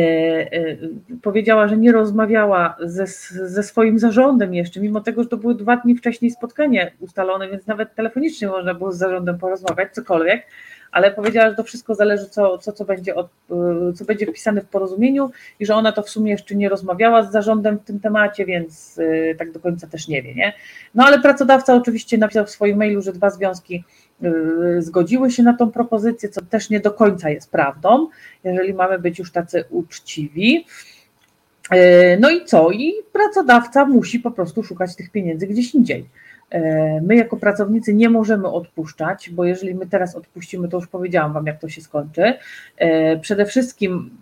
e, 0.54 0.78
powiedziała, 1.22 1.68
że 1.68 1.78
nie 1.78 1.92
rozmawiała 1.92 2.78
ze, 2.80 3.08
ze 3.48 3.64
swoim 3.64 4.00
zarządem 4.00 4.54
jeszcze, 4.54 4.80
mimo 4.80 5.02
tego, 5.02 5.24
że 5.24 5.30
to 5.30 5.38
były 5.38 5.56
dwa 5.56 5.78
dni 5.78 5.96
wcześniej 5.96 6.32
spotkanie 6.32 6.92
ustalone, 7.00 7.50
więc 7.50 7.68
nawet 7.68 7.96
telefonicznie 7.96 8.48
można 8.48 8.74
było 8.74 8.92
z 8.92 8.98
zarządem 8.98 9.38
porozmawiać, 9.38 9.94
cokolwiek, 9.94 10.46
ale 10.92 11.12
powiedziała, 11.12 11.50
że 11.50 11.56
to 11.56 11.64
wszystko 11.64 11.96
zależy, 11.96 12.26
co, 12.26 12.58
co, 12.58 12.72
co, 12.72 12.86
będzie, 12.86 13.16
od, 13.16 13.28
e, 13.52 13.94
co 13.94 14.06
będzie 14.06 14.26
wpisane 14.26 14.62
w 14.62 14.68
porozumieniu 14.68 15.32
i 15.60 15.66
że 15.66 15.76
ona 15.76 15.92
to 15.92 16.04
w 16.04 16.10
sumie 16.10 16.32
jeszcze 16.32 16.56
nie 16.56 16.70
rozmawiała 16.70 17.24
z 17.24 17.32
zarządem 17.32 17.80
w 17.80 17.84
tym 17.84 18.00
temacie, 18.00 18.46
więc 18.46 19.00
tak 19.38 19.52
do 19.52 19.60
końca 19.60 19.88
też 19.88 20.08
nie 20.08 20.22
wie. 20.22 20.36
Nie? 20.36 20.54
No 20.96 21.06
ale 21.06 21.20
pracodawca 21.20 21.76
oczywiście 21.76 22.18
napisał 22.18 22.46
w 22.46 22.50
swoim 22.50 22.78
mailu, 22.78 23.02
że 23.02 23.14
dwa 23.14 23.30
związki 23.30 23.84
zgodziły 24.80 25.32
się 25.32 25.44
na 25.44 25.54
tą 25.54 25.72
propozycję, 25.72 26.30
co 26.30 26.42
też 26.42 26.70
nie 26.70 26.80
do 26.80 26.92
końca 26.92 27.30
jest 27.30 27.52
prawdą, 27.52 28.08
jeżeli 28.44 28.74
mamy 28.74 29.00
być 29.00 29.20
już 29.20 29.32
tacy 29.32 29.64
uczciwi. 29.70 30.66
Y, 31.74 32.18
no 32.20 32.30
i 32.30 32.46
co? 32.46 32.72
I 32.72 32.94
pracodawca 33.14 33.86
musi 33.86 34.20
po 34.20 34.32
prostu 34.32 34.64
szukać 34.64 34.96
tych 34.96 35.12
pieniędzy 35.12 35.48
gdzieś 35.48 35.76
indziej. 35.76 36.10
Y, 36.54 36.60
my 37.02 37.16
jako 37.16 37.38
pracownicy 37.38 37.94
nie 37.94 38.10
możemy 38.10 38.48
odpuszczać, 38.48 39.30
bo 39.30 39.46
jeżeli 39.46 39.76
my 39.76 39.88
teraz 39.88 40.16
odpuścimy, 40.16 40.70
to 40.70 40.78
już 40.78 40.88
powiedziałam 40.88 41.34
Wam, 41.34 41.46
jak 41.46 41.60
to 41.60 41.70
się 41.70 41.82
skończy. 41.82 42.34
Przede 43.22 43.46
wszystkim 43.46 44.18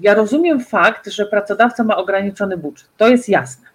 ja 0.00 0.14
rozumiem 0.14 0.60
fakt, 0.60 1.08
że 1.08 1.26
pracodawca 1.26 1.84
ma 1.84 1.96
ograniczony 1.96 2.56
budżet. 2.56 2.88
To 2.96 3.08
jest 3.08 3.28
jasne. 3.28 3.66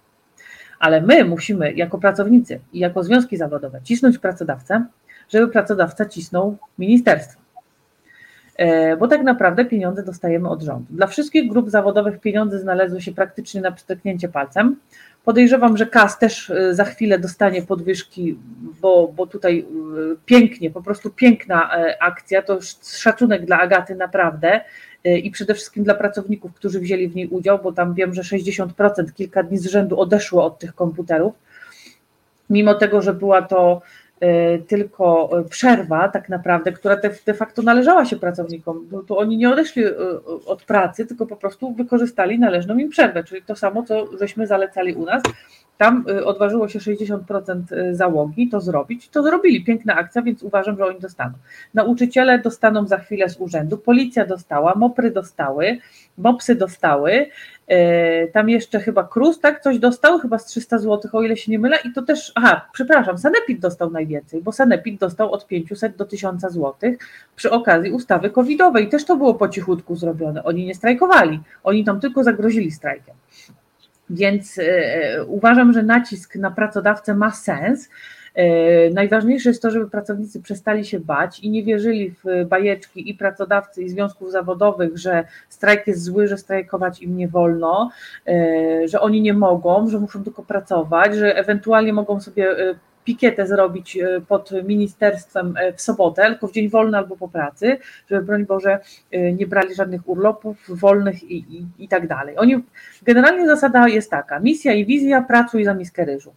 Ale 0.78 1.00
my 1.00 1.24
musimy 1.24 1.72
jako 1.72 1.98
pracownicy 1.98 2.60
i 2.72 2.78
jako 2.78 3.02
związki 3.02 3.36
zawodowe 3.36 3.80
cisnąć 3.82 4.18
pracodawcę, 4.18 4.84
żeby 5.28 5.48
pracodawca 5.48 6.04
cisnął 6.04 6.56
ministerstwo. 6.78 7.46
E, 8.56 8.96
bo 8.96 9.08
tak 9.08 9.22
naprawdę 9.22 9.64
pieniądze 9.64 10.02
dostajemy 10.02 10.48
od 10.48 10.62
rządu. 10.62 10.86
Dla 10.90 11.06
wszystkich 11.06 11.50
grup 11.50 11.70
zawodowych 11.70 12.20
pieniądze 12.20 12.58
znalazły 12.58 13.00
się 13.00 13.12
praktycznie 13.12 13.60
na 13.60 13.72
przytaknięcie 13.72 14.28
palcem. 14.28 14.76
Podejrzewam, 15.24 15.76
że 15.76 15.86
KAS 15.86 16.18
też 16.18 16.50
e, 16.50 16.74
za 16.74 16.84
chwilę 16.84 17.18
dostanie 17.18 17.62
podwyżki, 17.62 18.38
bo, 18.80 19.12
bo 19.16 19.26
tutaj 19.26 19.58
e, 19.58 19.64
pięknie, 20.26 20.70
po 20.70 20.82
prostu 20.82 21.10
piękna 21.10 21.70
akcja. 22.00 22.42
To 22.42 22.58
szacunek 22.82 23.46
dla 23.46 23.60
Agaty 23.60 23.94
naprawdę 23.94 24.60
i 25.04 25.30
przede 25.30 25.54
wszystkim 25.54 25.84
dla 25.84 25.94
pracowników, 25.94 26.54
którzy 26.54 26.80
wzięli 26.80 27.08
w 27.08 27.16
niej 27.16 27.28
udział, 27.28 27.58
bo 27.62 27.72
tam 27.72 27.94
wiem, 27.94 28.14
że 28.14 28.22
60% 28.22 28.68
kilka 29.14 29.42
dni 29.42 29.58
z 29.58 29.66
rzędu 29.66 30.00
odeszło 30.00 30.44
od 30.44 30.58
tych 30.58 30.74
komputerów. 30.74 31.34
Mimo 32.50 32.74
tego, 32.74 33.02
że 33.02 33.14
była 33.14 33.42
to 33.42 33.82
tylko 34.68 35.30
przerwa 35.50 36.08
tak 36.08 36.28
naprawdę, 36.28 36.72
która 36.72 36.96
de 37.26 37.34
facto 37.34 37.62
należała 37.62 38.04
się 38.04 38.16
pracownikom, 38.16 38.86
bo 38.90 39.02
tu 39.02 39.18
oni 39.18 39.36
nie 39.36 39.50
odeszli 39.50 39.84
y, 39.84 39.88
y, 39.88 40.20
od 40.46 40.64
pracy, 40.64 41.06
tylko 41.06 41.26
po 41.26 41.36
prostu 41.36 41.74
wykorzystali 41.74 42.38
należną 42.38 42.78
im 42.78 42.88
przerwę, 42.88 43.24
czyli 43.24 43.42
to 43.42 43.56
samo, 43.56 43.82
co 43.82 44.18
żeśmy 44.18 44.46
zalecali 44.46 44.94
u 44.94 45.04
nas. 45.04 45.22
Tam 45.78 46.04
odważyło 46.24 46.68
się 46.68 46.78
60% 46.78 47.58
załogi 47.92 48.48
to 48.48 48.60
zrobić. 48.60 49.08
To 49.08 49.22
zrobili. 49.22 49.64
Piękna 49.64 49.94
akcja, 49.94 50.22
więc 50.22 50.42
uważam, 50.42 50.76
że 50.76 50.86
oni 50.86 51.00
dostaną. 51.00 51.32
Nauczyciele 51.74 52.38
dostaną 52.38 52.86
za 52.86 52.98
chwilę 52.98 53.28
z 53.28 53.40
urzędu, 53.40 53.78
policja 53.78 54.26
dostała, 54.26 54.74
mopry 54.74 55.10
dostały, 55.10 55.78
mopsy 56.18 56.54
dostały, 56.54 57.26
E, 57.66 58.26
tam 58.28 58.48
jeszcze 58.48 58.80
chyba 58.80 59.04
Krus, 59.04 59.40
tak, 59.40 59.60
coś 59.60 59.78
dostał, 59.78 60.18
chyba 60.18 60.38
z 60.38 60.46
300 60.46 60.78
zł, 60.78 61.10
o 61.12 61.22
ile 61.22 61.36
się 61.36 61.52
nie 61.52 61.58
mylę, 61.58 61.78
i 61.84 61.92
to 61.92 62.02
też, 62.02 62.32
aha, 62.34 62.68
przepraszam, 62.72 63.18
Sanepid 63.18 63.60
dostał 63.60 63.90
najwięcej, 63.90 64.42
bo 64.42 64.52
Sanepid 64.52 65.00
dostał 65.00 65.32
od 65.32 65.46
500 65.46 65.96
do 65.96 66.04
1000 66.04 66.42
zł 66.42 66.74
przy 67.36 67.50
okazji 67.50 67.92
ustawy 67.92 68.30
covidowej, 68.30 68.88
też 68.88 69.04
to 69.04 69.16
było 69.16 69.34
po 69.34 69.48
cichutku 69.48 69.96
zrobione, 69.96 70.44
oni 70.44 70.64
nie 70.64 70.74
strajkowali, 70.74 71.40
oni 71.64 71.84
tam 71.84 72.00
tylko 72.00 72.24
zagrozili 72.24 72.70
strajkiem. 72.70 73.14
Więc 74.10 74.58
e, 74.58 75.24
uważam, 75.24 75.72
że 75.72 75.82
nacisk 75.82 76.36
na 76.36 76.50
pracodawcę 76.50 77.14
ma 77.14 77.30
sens, 77.30 77.88
E, 78.36 78.90
najważniejsze 78.90 79.48
jest 79.48 79.62
to, 79.62 79.70
żeby 79.70 79.90
pracownicy 79.90 80.42
przestali 80.42 80.84
się 80.84 81.00
bać 81.00 81.40
i 81.40 81.50
nie 81.50 81.62
wierzyli 81.62 82.10
w 82.24 82.44
bajeczki 82.48 83.10
i 83.10 83.14
pracodawcy, 83.14 83.82
i 83.82 83.88
związków 83.88 84.32
zawodowych, 84.32 84.98
że 84.98 85.24
strajk 85.48 85.86
jest 85.86 86.02
zły, 86.02 86.28
że 86.28 86.38
strajkować 86.38 87.02
im 87.02 87.16
nie 87.16 87.28
wolno, 87.28 87.90
e, 88.28 88.88
że 88.88 89.00
oni 89.00 89.22
nie 89.22 89.34
mogą, 89.34 89.88
że 89.88 89.98
muszą 89.98 90.24
tylko 90.24 90.42
pracować, 90.42 91.14
że 91.16 91.36
ewentualnie 91.36 91.92
mogą 91.92 92.20
sobie 92.20 92.50
e, 92.50 92.74
pikietę 93.06 93.46
zrobić 93.46 93.98
pod 94.28 94.50
ministerstwem 94.64 95.54
w 95.76 95.82
sobotę, 95.82 96.26
tylko 96.26 96.48
w 96.48 96.52
dzień 96.52 96.68
wolny 96.68 96.98
albo 96.98 97.16
po 97.16 97.28
pracy, 97.28 97.76
żeby 98.10 98.26
broń 98.26 98.46
Boże 98.46 98.78
nie 99.32 99.46
brali 99.46 99.74
żadnych 99.74 100.08
urlopów 100.08 100.56
wolnych 100.68 101.22
i, 101.22 101.36
i, 101.36 101.84
i 101.84 101.88
tak 101.88 102.06
dalej. 102.06 102.38
Oni, 102.38 102.56
generalnie 103.02 103.46
zasada 103.46 103.88
jest 103.88 104.10
taka, 104.10 104.40
misja 104.40 104.72
i 104.72 104.86
wizja, 104.86 105.22
pracuj 105.22 105.64
za 105.64 105.74
miskę 105.74 106.04
ryżu. 106.04 106.32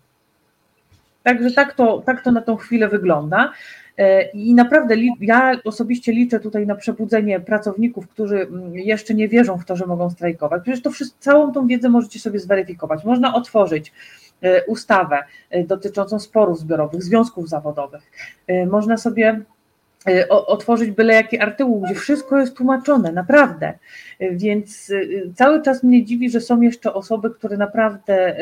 Także 1.24 1.52
tak 1.52 1.74
to, 1.74 2.02
tak 2.06 2.24
to 2.24 2.32
na 2.32 2.42
tą 2.42 2.56
chwilę 2.56 2.88
wygląda. 2.88 3.52
E, 3.98 4.24
I 4.32 4.54
naprawdę 4.54 4.96
ja 5.22 5.52
osobiście 5.64 6.12
liczę 6.12 6.40
tutaj 6.40 6.68
na 6.68 6.76
przebudzenie 6.76 7.40
pracowników, 7.40 8.08
którzy 8.08 8.42
mm, 8.42 8.74
jeszcze 8.74 9.14
nie 9.14 9.28
wierzą 9.28 9.58
w 9.58 9.66
to, 9.66 9.76
że 9.76 9.86
mogą 9.86 10.10
strajkować. 10.10 10.62
Przecież 10.64 10.82
to 10.82 10.92
wszystko, 10.92 11.18
całą 11.20 11.52
tą 11.52 11.68
wiedzę 11.68 11.90
możecie 11.90 12.20
sobie 12.20 12.40
zweryfikować. 12.40 13.06
Można 13.06 13.34
otworzyć 13.34 13.90
e, 13.90 13.94
ustawę 14.68 15.24
e, 15.50 15.64
dotyczącą 15.64 16.20
sporów 16.20 16.60
zbiorowych, 16.60 17.04
związków 17.04 17.50
zawodowych. 17.50 18.02
Można 18.68 18.98
sobie 18.98 19.42
Y, 20.08 20.28
otworzyć 20.30 20.92
byle 20.92 21.14
jaki 21.14 21.40
artykuł, 21.40 21.82
gdzie 21.82 21.96
wszystko 21.96 22.40
jest 22.40 22.58
tłumaczone, 22.58 23.12
naprawdę. 23.12 23.74
Y, 24.22 24.30
więc 24.32 24.90
y, 24.90 25.32
cały 25.36 25.62
czas 25.62 25.84
mnie 25.84 26.06
dziwi, 26.06 26.30
że 26.30 26.42
są 26.42 26.62
jeszcze 26.62 26.94
osoby, 26.94 27.30
które 27.30 27.58
naprawdę 27.58 28.36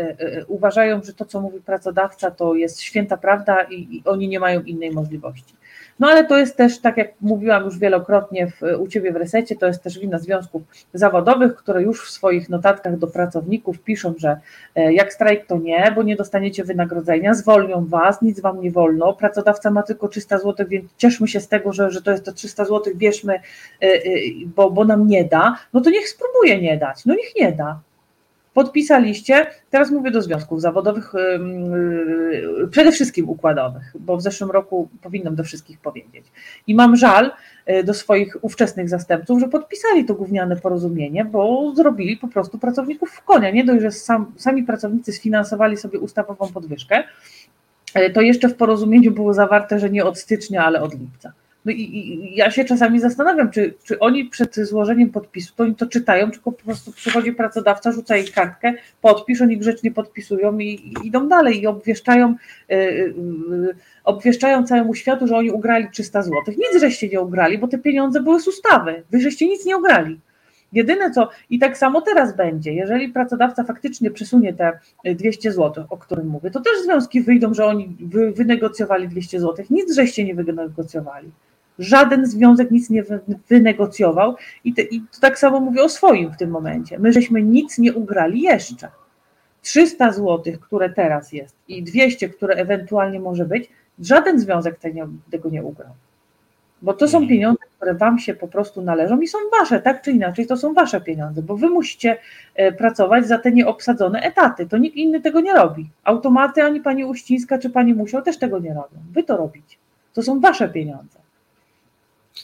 uważają, 0.48 1.04
że 1.04 1.14
to, 1.14 1.26
co 1.26 1.42
mówi 1.42 1.62
pracodawca, 1.62 2.32
to 2.32 2.56
jest 2.56 2.82
święta 2.82 3.18
prawda 3.18 3.64
i, 3.64 3.76
i 3.76 4.04
oni 4.06 4.28
nie 4.28 4.40
mają 4.40 4.62
innej 4.62 4.92
możliwości. 4.92 5.56
No 6.00 6.08
ale 6.08 6.26
to 6.26 6.38
jest 6.38 6.58
też, 6.58 6.80
tak 6.80 6.98
jak 6.98 7.14
mówiłam 7.22 7.64
już 7.64 7.80
wielokrotnie 7.80 8.48
w, 8.48 8.62
u 8.80 8.88
Ciebie 8.88 9.12
w 9.12 9.16
resecie, 9.16 9.56
to 9.56 9.66
jest 9.66 9.84
też 9.84 10.00
wina 10.00 10.20
związków 10.20 10.62
zawodowych, 10.94 11.56
które 11.56 11.82
już 11.82 12.08
w 12.08 12.10
swoich 12.10 12.50
notatkach 12.50 12.98
do 12.98 13.08
pracowników 13.08 13.80
piszą, 13.80 14.14
że 14.18 14.40
e, 14.76 14.94
jak 14.94 15.14
strajk 15.14 15.46
to 15.46 15.58
nie, 15.58 15.92
bo 15.96 16.04
nie 16.04 16.16
dostaniecie 16.16 16.64
wynagrodzenia, 16.64 17.34
zwolnią 17.34 17.86
Was, 17.86 18.22
nic 18.22 18.40
Wam 18.40 18.62
nie 18.62 18.72
wolno, 18.72 19.14
pracodawca 19.14 19.72
ma 19.72 19.84
tylko 19.84 20.08
300 20.08 20.38
zł, 20.40 20.66
więc 20.70 20.96
cieszmy 20.98 21.28
się 21.28 21.40
z 21.40 21.48
tego, 21.48 21.74
że, 21.74 21.92
że 21.92 22.02
to 22.02 22.12
jest 22.12 22.26
to 22.26 22.32
300 22.32 22.66
zł, 22.66 22.94
bierzmy, 22.96 23.34
e, 23.34 23.40
e, 23.86 24.00
bo, 24.56 24.72
bo 24.72 24.86
nam 24.86 25.08
nie 25.08 25.24
da, 25.26 25.58
no 25.74 25.82
to 25.82 25.90
niech 25.90 26.10
spróbuje 26.10 26.62
nie 26.62 26.78
dać, 26.78 27.06
no 27.06 27.14
niech 27.14 27.36
nie 27.36 27.52
da 27.52 27.80
podpisaliście, 28.58 29.48
teraz 29.70 29.92
mówię 29.92 30.12
do 30.12 30.22
związków 30.22 30.62
zawodowych, 30.62 31.16
y, 31.16 32.68
przede 32.72 32.92
wszystkim 32.92 33.30
układowych, 33.30 33.94
bo 34.00 34.18
w 34.18 34.22
zeszłym 34.22 34.52
roku 34.52 34.90
powinnam 35.02 35.36
do 35.36 35.44
wszystkich 35.44 35.80
powiedzieć. 35.80 36.26
I 36.68 36.76
mam 36.76 36.96
żal 36.96 37.32
y, 37.70 37.84
do 37.84 37.94
swoich 37.94 38.38
ówczesnych 38.42 38.90
zastępców, 38.90 39.40
że 39.40 39.48
podpisali 39.48 40.06
to 40.06 40.14
gówniane 40.14 40.56
porozumienie, 40.56 41.26
bo 41.26 41.74
zrobili 41.76 42.18
po 42.18 42.28
prostu 42.28 42.58
pracowników 42.58 43.10
w 43.12 43.24
konia. 43.24 43.52
Nie 43.52 43.66
dość, 43.66 43.82
że 43.82 43.92
sam, 43.92 44.32
sami 44.38 44.64
pracownicy 44.64 45.14
sfinansowali 45.14 45.78
sobie 45.78 46.00
ustawową 46.00 46.48
podwyżkę, 46.48 47.04
y, 47.98 48.10
to 48.10 48.22
jeszcze 48.22 48.50
w 48.50 48.56
porozumieniu 48.56 49.12
było 49.12 49.34
zawarte, 49.34 49.80
że 49.80 49.90
nie 49.90 50.06
od 50.06 50.20
stycznia, 50.20 50.66
ale 50.66 50.82
od 50.82 51.00
lipca. 51.00 51.34
No 51.68 51.74
i, 51.74 51.82
i, 51.82 52.36
ja 52.36 52.52
się 52.52 52.66
czasami 52.66 53.00
zastanawiam, 53.00 53.52
czy, 53.52 53.74
czy 53.84 54.00
oni 54.00 54.26
przed 54.26 54.56
złożeniem 54.56 55.10
podpisu 55.10 55.54
to 55.56 55.64
oni 55.64 55.76
to 55.76 55.86
czytają, 55.86 56.32
czy 56.32 56.40
po 56.40 56.52
prostu 56.52 56.92
przychodzi 56.92 57.34
pracodawca, 57.34 57.92
rzuca 57.92 58.18
ich 58.18 58.32
kartkę, 58.32 58.74
podpisz, 59.02 59.42
oni 59.42 59.58
grzecznie 59.58 59.92
podpisują 59.92 60.58
i, 60.58 60.66
i 60.66 61.08
idą 61.08 61.28
dalej 61.28 61.62
i 61.62 61.68
obwieszczają, 61.68 62.36
yy, 62.70 62.78
yy, 62.78 63.76
obwieszczają 64.04 64.64
całemu 64.64 64.96
światu, 64.96 65.28
że 65.28 65.36
oni 65.36 65.52
ugrali 65.52 65.88
300 65.92 66.22
zł. 66.22 66.42
Nic 66.48 66.82
żeście 66.82 67.10
nie 67.10 67.22
ugrali, 67.22 67.58
bo 67.58 67.68
te 67.68 67.78
pieniądze 67.78 68.22
były 68.22 68.40
z 68.40 68.48
ustawy. 68.48 69.04
Wy 69.12 69.22
żeście 69.22 69.48
nic 69.48 69.66
nie 69.66 69.78
ugrali. 69.78 70.20
Jedyne 70.74 71.12
co, 71.12 71.30
i 71.50 71.60
tak 71.60 71.78
samo 71.78 72.02
teraz 72.02 72.36
będzie, 72.36 72.74
jeżeli 72.74 73.10
pracodawca 73.10 73.64
faktycznie 73.64 74.12
przesunie 74.12 74.54
te 74.54 74.80
200 75.06 75.52
zł, 75.52 75.86
o 75.90 75.98
którym 75.98 76.28
mówię, 76.28 76.52
to 76.52 76.60
też 76.60 76.74
związki 76.84 77.22
wyjdą, 77.22 77.54
że 77.54 77.66
oni 77.66 77.98
wy, 78.00 78.32
wynegocjowali 78.32 79.08
200 79.08 79.40
zł. 79.40 79.66
Nic 79.70 79.96
żeście 79.96 80.26
nie 80.26 80.36
wynegocjowali. 80.36 81.32
Żaden 81.80 82.26
związek 82.26 82.72
nic 82.72 82.90
nie 82.90 83.04
wynegocjował 83.50 84.36
i, 84.64 84.74
te, 84.74 84.82
i 84.82 85.02
to 85.02 85.20
tak 85.22 85.40
samo 85.40 85.60
mówię 85.60 85.84
o 85.84 85.90
swoim 85.90 86.32
w 86.32 86.38
tym 86.38 86.50
momencie. 86.50 87.00
My 87.00 87.14
żeśmy 87.14 87.44
nic 87.44 87.78
nie 87.78 87.94
ugrali 87.94 88.42
jeszcze. 88.42 88.88
300 89.62 90.12
zł, 90.12 90.54
które 90.62 90.90
teraz 90.90 91.34
jest 91.34 91.56
i 91.68 91.84
200, 91.84 92.30
które 92.30 92.56
ewentualnie 92.56 93.20
może 93.20 93.46
być, 93.46 93.70
żaden 94.00 94.40
związek 94.40 94.80
tego 95.30 95.50
nie 95.50 95.64
ugrał. 95.64 95.92
Bo 96.82 96.94
to 96.94 97.08
są 97.08 97.18
mhm. 97.18 97.30
pieniądze, 97.30 97.64
które 97.76 97.94
Wam 97.94 98.20
się 98.20 98.34
po 98.34 98.48
prostu 98.48 98.82
należą 98.82 99.20
i 99.20 99.28
są 99.28 99.38
Wasze, 99.60 99.82
tak 99.82 100.02
czy 100.02 100.12
inaczej, 100.12 100.48
to 100.48 100.58
są 100.58 100.74
Wasze 100.74 101.02
pieniądze, 101.02 101.42
bo 101.42 101.58
Wy 101.58 101.70
musicie 101.70 102.18
e, 102.56 102.72
pracować 102.72 103.28
za 103.28 103.38
te 103.38 103.52
nieobsadzone 103.52 104.22
etaty. 104.22 104.68
To 104.68 104.78
nikt 104.78 104.96
inny 104.96 105.22
tego 105.22 105.42
nie 105.42 105.54
robi. 105.54 105.90
Automaty 106.04 106.64
ani 106.64 106.82
Pani 106.82 107.06
Uścińska 107.06 107.58
czy 107.58 107.70
Pani 107.70 107.94
Musiał 107.94 108.22
też 108.22 108.38
tego 108.38 108.60
nie 108.60 108.74
robią. 108.74 108.98
Wy 109.12 109.24
to 109.24 109.38
robicie. 109.38 109.78
To 110.14 110.24
są 110.24 110.40
Wasze 110.40 110.70
pieniądze. 110.70 111.20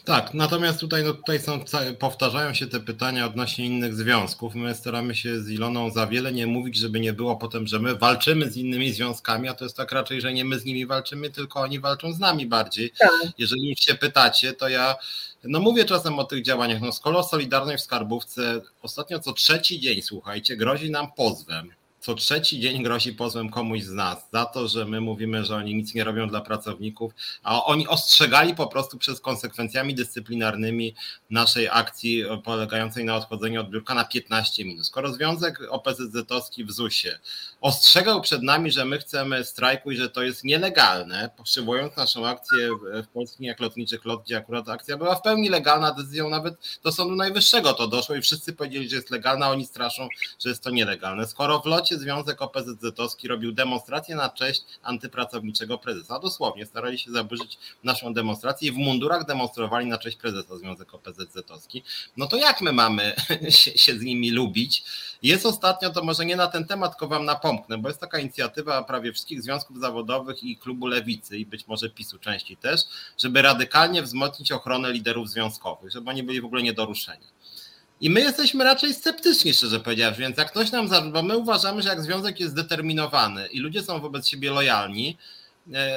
Tak, 0.05 0.33
natomiast 0.33 0.79
tutaj, 0.79 1.03
no 1.03 1.13
tutaj 1.13 1.39
są, 1.39 1.59
powtarzają 1.99 2.53
się 2.53 2.67
te 2.67 2.79
pytania 2.79 3.25
odnośnie 3.25 3.65
innych 3.65 3.95
związków. 3.95 4.55
My 4.55 4.75
staramy 4.75 5.15
się 5.15 5.41
z 5.41 5.49
Iloną 5.49 5.89
za 5.91 6.07
wiele 6.07 6.31
nie 6.31 6.47
mówić, 6.47 6.77
żeby 6.77 6.99
nie 6.99 7.13
było 7.13 7.35
potem, 7.35 7.67
że 7.67 7.79
my 7.79 7.95
walczymy 7.95 8.51
z 8.51 8.57
innymi 8.57 8.93
związkami, 8.93 9.49
a 9.49 9.53
to 9.53 9.65
jest 9.65 9.77
tak 9.77 9.91
raczej, 9.91 10.21
że 10.21 10.33
nie 10.33 10.45
my 10.45 10.59
z 10.59 10.65
nimi 10.65 10.85
walczymy, 10.85 11.29
tylko 11.29 11.59
oni 11.59 11.79
walczą 11.79 12.13
z 12.13 12.19
nami 12.19 12.45
bardziej. 12.45 12.91
Tak. 12.99 13.11
Jeżeli 13.37 13.75
się 13.75 13.95
pytacie, 13.95 14.53
to 14.53 14.69
ja 14.69 14.95
no 15.43 15.59
mówię 15.59 15.85
czasem 15.85 16.19
o 16.19 16.23
tych 16.23 16.43
działaniach. 16.43 16.81
No 16.81 16.91
skoro 16.91 17.23
Solidarność 17.23 17.83
w 17.83 17.85
Skarbówce 17.85 18.61
ostatnio 18.81 19.19
co 19.19 19.33
trzeci 19.33 19.79
dzień, 19.79 20.01
słuchajcie, 20.01 20.57
grozi 20.57 20.91
nam 20.91 21.11
pozwem 21.11 21.69
co 22.03 22.15
trzeci 22.15 22.59
dzień 22.59 22.83
grozi 22.83 23.13
pozwem 23.13 23.49
komuś 23.49 23.81
z 23.81 23.91
nas 23.91 24.27
za 24.33 24.45
to, 24.45 24.67
że 24.67 24.85
my 24.85 25.01
mówimy, 25.01 25.45
że 25.45 25.55
oni 25.55 25.75
nic 25.75 25.93
nie 25.93 26.03
robią 26.03 26.27
dla 26.27 26.41
pracowników, 26.41 27.13
a 27.43 27.63
oni 27.65 27.87
ostrzegali 27.87 28.55
po 28.55 28.67
prostu 28.67 28.97
przez 28.97 29.21
konsekwencjami 29.21 29.95
dyscyplinarnymi 29.95 30.95
naszej 31.29 31.69
akcji 31.71 32.23
polegającej 32.43 33.05
na 33.05 33.15
odchodzeniu 33.15 33.61
od 33.61 33.69
biurka 33.69 33.93
na 33.93 34.05
15 34.05 34.65
minut. 34.65 34.87
Skoro 34.87 35.13
Związek 35.13 35.59
OPZZ-owski 35.69 36.65
w 36.65 36.71
ZUS-ie 36.71 37.19
ostrzegał 37.61 38.21
przed 38.21 38.43
nami, 38.43 38.71
że 38.71 38.85
my 38.85 38.97
chcemy 38.97 39.43
strajku 39.43 39.91
i 39.91 39.97
że 39.97 40.09
to 40.09 40.23
jest 40.23 40.43
nielegalne, 40.43 41.29
przywołując 41.43 41.97
naszą 41.97 42.27
akcję 42.27 42.69
w 43.03 43.07
Polskich 43.07 43.47
jak 43.47 43.59
Lotniczych 43.59 44.05
Lot, 44.05 44.23
gdzie 44.23 44.37
akurat 44.37 44.69
akcja 44.69 44.97
była 44.97 45.15
w 45.15 45.21
pełni 45.21 45.49
legalna, 45.49 45.91
decyzją 45.91 46.29
nawet 46.29 46.53
do 46.83 46.91
Sądu 46.91 47.15
Najwyższego 47.15 47.73
to 47.73 47.87
doszło 47.87 48.15
i 48.15 48.21
wszyscy 48.21 48.53
powiedzieli, 48.53 48.89
że 48.89 48.95
jest 48.95 49.09
legalna, 49.09 49.45
a 49.45 49.49
oni 49.49 49.65
straszą, 49.65 50.07
że 50.39 50.49
jest 50.49 50.63
to 50.63 50.69
nielegalne. 50.69 51.27
Skoro 51.27 51.59
w 51.59 51.65
locie 51.65 51.92
Związek 51.97 52.41
OPZZ-owski 52.41 53.27
robił 53.27 53.51
demonstrację 53.51 54.15
na 54.15 54.29
cześć 54.29 54.63
antypracowniczego 54.83 55.77
prezesa, 55.77 56.19
dosłownie 56.19 56.65
starali 56.65 56.99
się 56.99 57.11
zaburzyć 57.11 57.57
naszą 57.83 58.13
demonstrację 58.13 58.69
i 58.69 58.71
w 58.71 58.75
mundurach 58.75 59.25
demonstrowali 59.25 59.85
na 59.85 59.97
cześć 59.97 60.17
prezesa 60.17 60.57
Związek 60.57 60.93
OPZZ-owski, 60.93 61.83
no 62.17 62.27
to 62.27 62.37
jak 62.37 62.61
my 62.61 62.71
mamy 62.71 63.15
się, 63.49 63.77
się 63.77 63.99
z 63.99 64.01
nimi 64.01 64.31
lubić? 64.31 64.83
Jest 65.23 65.45
ostatnio, 65.45 65.89
to 65.89 66.03
może 66.03 66.25
nie 66.25 66.35
na 66.35 66.47
ten 66.47 66.65
temat, 66.65 66.91
tylko 66.91 67.07
wam 67.07 67.25
napomknę, 67.25 67.77
bo 67.77 67.89
jest 67.89 67.99
taka 67.99 68.19
inicjatywa 68.19 68.83
prawie 68.83 69.13
wszystkich 69.13 69.41
związków 69.41 69.79
zawodowych 69.79 70.43
i 70.43 70.57
klubu 70.57 70.87
Lewicy 70.87 71.37
i 71.37 71.45
być 71.45 71.67
może 71.67 71.89
PiSu 71.89 72.19
części 72.19 72.57
też, 72.57 72.81
żeby 73.17 73.41
radykalnie 73.41 74.03
wzmocnić 74.03 74.51
ochronę 74.51 74.91
liderów 74.91 75.29
związkowych, 75.29 75.91
żeby 75.91 76.09
oni 76.09 76.23
byli 76.23 76.41
w 76.41 76.45
ogóle 76.45 76.63
nie 76.63 76.73
do 76.73 76.85
ruszenia. 76.85 77.27
I 78.01 78.09
my 78.09 78.21
jesteśmy 78.21 78.63
raczej 78.63 78.93
sceptyczni, 78.93 79.53
szczerze 79.53 79.79
powiedziawszy, 79.79 80.21
więc 80.21 80.37
jak 80.37 80.51
ktoś 80.51 80.71
nam 80.71 80.87
zarzuca, 80.87 81.11
bo 81.11 81.23
my 81.23 81.37
uważamy, 81.37 81.81
że 81.81 81.89
jak 81.89 82.01
związek 82.01 82.39
jest 82.39 82.51
zdeterminowany 82.51 83.47
i 83.47 83.59
ludzie 83.59 83.83
są 83.83 83.99
wobec 83.99 84.27
siebie 84.27 84.51
lojalni, 84.51 85.17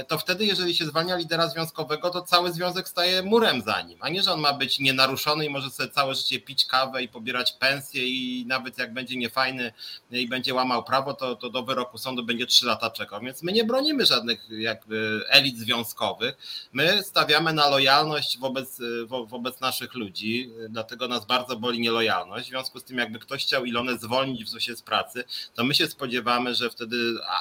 to 0.09 0.19
wtedy, 0.19 0.47
jeżeli 0.47 0.77
się 0.77 0.87
zwalnia 0.87 1.17
lidera 1.17 1.49
związkowego, 1.49 2.11
to 2.11 2.23
cały 2.23 2.53
związek 2.53 2.89
staje 2.89 3.23
murem 3.23 3.63
za 3.63 3.83
nim, 3.83 3.99
a 4.03 4.09
nie, 4.09 4.23
że 4.23 4.33
on 4.33 4.41
ma 4.41 4.53
być 4.53 4.79
nienaruszony 4.79 5.47
i 5.47 5.51
może 5.51 5.71
sobie 5.71 5.89
całe 5.89 6.15
życie 6.15 6.41
pić 6.41 6.65
kawę 6.65 7.03
i 7.03 7.09
pobierać 7.09 7.53
pensję 7.53 8.07
i 8.07 8.47
nawet 8.47 8.79
jak 8.79 8.95
będzie 8.95 9.17
niefajny 9.17 9.73
i 10.11 10.29
będzie 10.29 10.55
łamał 10.55 10.85
prawo, 10.85 11.15
to, 11.15 11.37
to 11.37 11.51
do 11.51 11.63
wyroku 11.63 11.99
sądu 11.99 12.25
będzie 12.25 12.47
trzy 12.47 12.67
lata 12.67 12.91
czekał. 12.91 13.21
Więc 13.21 13.43
my 13.43 13.53
nie 13.53 13.65
bronimy 13.65 14.07
żadnych 14.07 14.47
jakby 14.51 15.25
elit 15.29 15.59
związkowych. 15.59 16.37
My 16.73 17.03
stawiamy 17.03 17.53
na 17.53 17.69
lojalność 17.69 18.39
wobec, 18.39 18.81
wo, 19.07 19.27
wobec 19.27 19.61
naszych 19.61 19.95
ludzi, 19.95 20.51
dlatego 20.69 21.09
nas 21.09 21.27
bardzo 21.27 21.57
boli 21.57 21.81
nielojalność. 21.81 22.47
W 22.47 22.51
związku 22.51 22.81
z 22.81 22.85
tym, 22.85 22.99
jakby 22.99 23.19
ktoś 23.19 23.45
chciał 23.45 23.65
Ilonę 23.65 23.99
zwolnić 23.99 24.45
w 24.45 24.49
ZUS-ie 24.49 24.77
z 24.77 24.83
pracy, 24.83 25.25
to 25.55 25.65
my 25.65 25.75
się 25.75 25.87
spodziewamy, 25.87 26.55
że 26.55 26.71
wtedy 26.71 26.97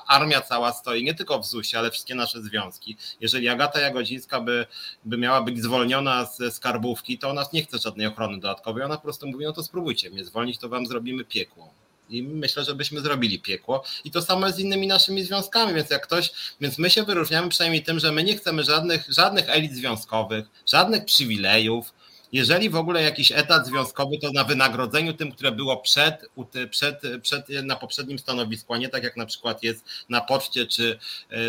armia 0.08 0.42
cała 0.42 0.74
stoi 0.74 1.04
nie 1.04 1.14
tylko 1.14 1.40
w 1.40 1.46
ZUS-ie, 1.46 1.80
ale 1.80 1.92
wszystkie 1.92 2.15
nasze 2.16 2.42
związki. 2.42 2.98
Jeżeli 3.22 3.50
Agata 3.50 3.80
Jagodzińska 3.80 4.42
by, 4.42 4.66
by 5.06 5.18
miała 5.18 5.42
być 5.42 5.64
zwolniona 5.64 6.26
ze 6.26 6.52
skarbówki, 6.52 7.18
to 7.18 7.30
ona 7.30 7.46
nie 7.54 7.64
chce 7.64 7.78
żadnej 7.78 8.08
ochrony 8.08 8.40
dodatkowej. 8.40 8.84
Ona 8.84 8.96
po 8.96 9.04
prostu 9.04 9.28
mówi, 9.28 9.46
no 9.46 9.54
to 9.54 9.64
spróbujcie 9.64 10.10
mnie 10.10 10.26
zwolnić, 10.26 10.58
to 10.58 10.70
wam 10.70 10.86
zrobimy 10.86 11.26
piekło. 11.26 11.74
I 12.10 12.24
myślę, 12.24 12.64
że 12.64 12.76
byśmy 12.76 13.02
zrobili 13.02 13.40
piekło. 13.40 13.84
I 14.04 14.12
to 14.12 14.22
samo 14.22 14.52
z 14.52 14.60
innymi 14.60 14.88
naszymi 14.88 15.24
związkami, 15.24 15.74
więc 15.74 15.90
jak 15.90 16.04
ktoś, 16.04 16.32
więc 16.62 16.78
my 16.78 16.90
się 16.90 17.04
wyróżniamy 17.04 17.50
przynajmniej 17.50 17.84
tym, 17.84 18.00
że 18.00 18.12
my 18.12 18.24
nie 18.24 18.38
chcemy 18.38 18.64
żadnych, 18.64 19.06
żadnych 19.10 19.50
elit 19.50 19.74
związkowych, 19.74 20.46
żadnych 20.66 21.06
przywilejów, 21.06 21.94
jeżeli 22.34 22.70
w 22.70 22.76
ogóle 22.76 23.04
jakiś 23.04 23.32
etat 23.32 23.68
związkowy, 23.68 24.18
to 24.22 24.32
na 24.32 24.44
wynagrodzeniu 24.44 25.14
tym, 25.14 25.32
które 25.32 25.52
było 25.52 25.78
przed, 25.78 26.30
przed, 26.70 27.02
przed 27.22 27.50
na 27.50 27.76
poprzednim 27.76 28.20
stanowisku, 28.20 28.74
a 28.74 28.78
nie 28.78 28.90
tak 28.90 29.04
jak 29.04 29.18
na 29.18 29.26
przykład 29.26 29.64
jest 29.64 29.86
na 30.10 30.22
poczcie 30.22 30.68
czy, 30.68 31.00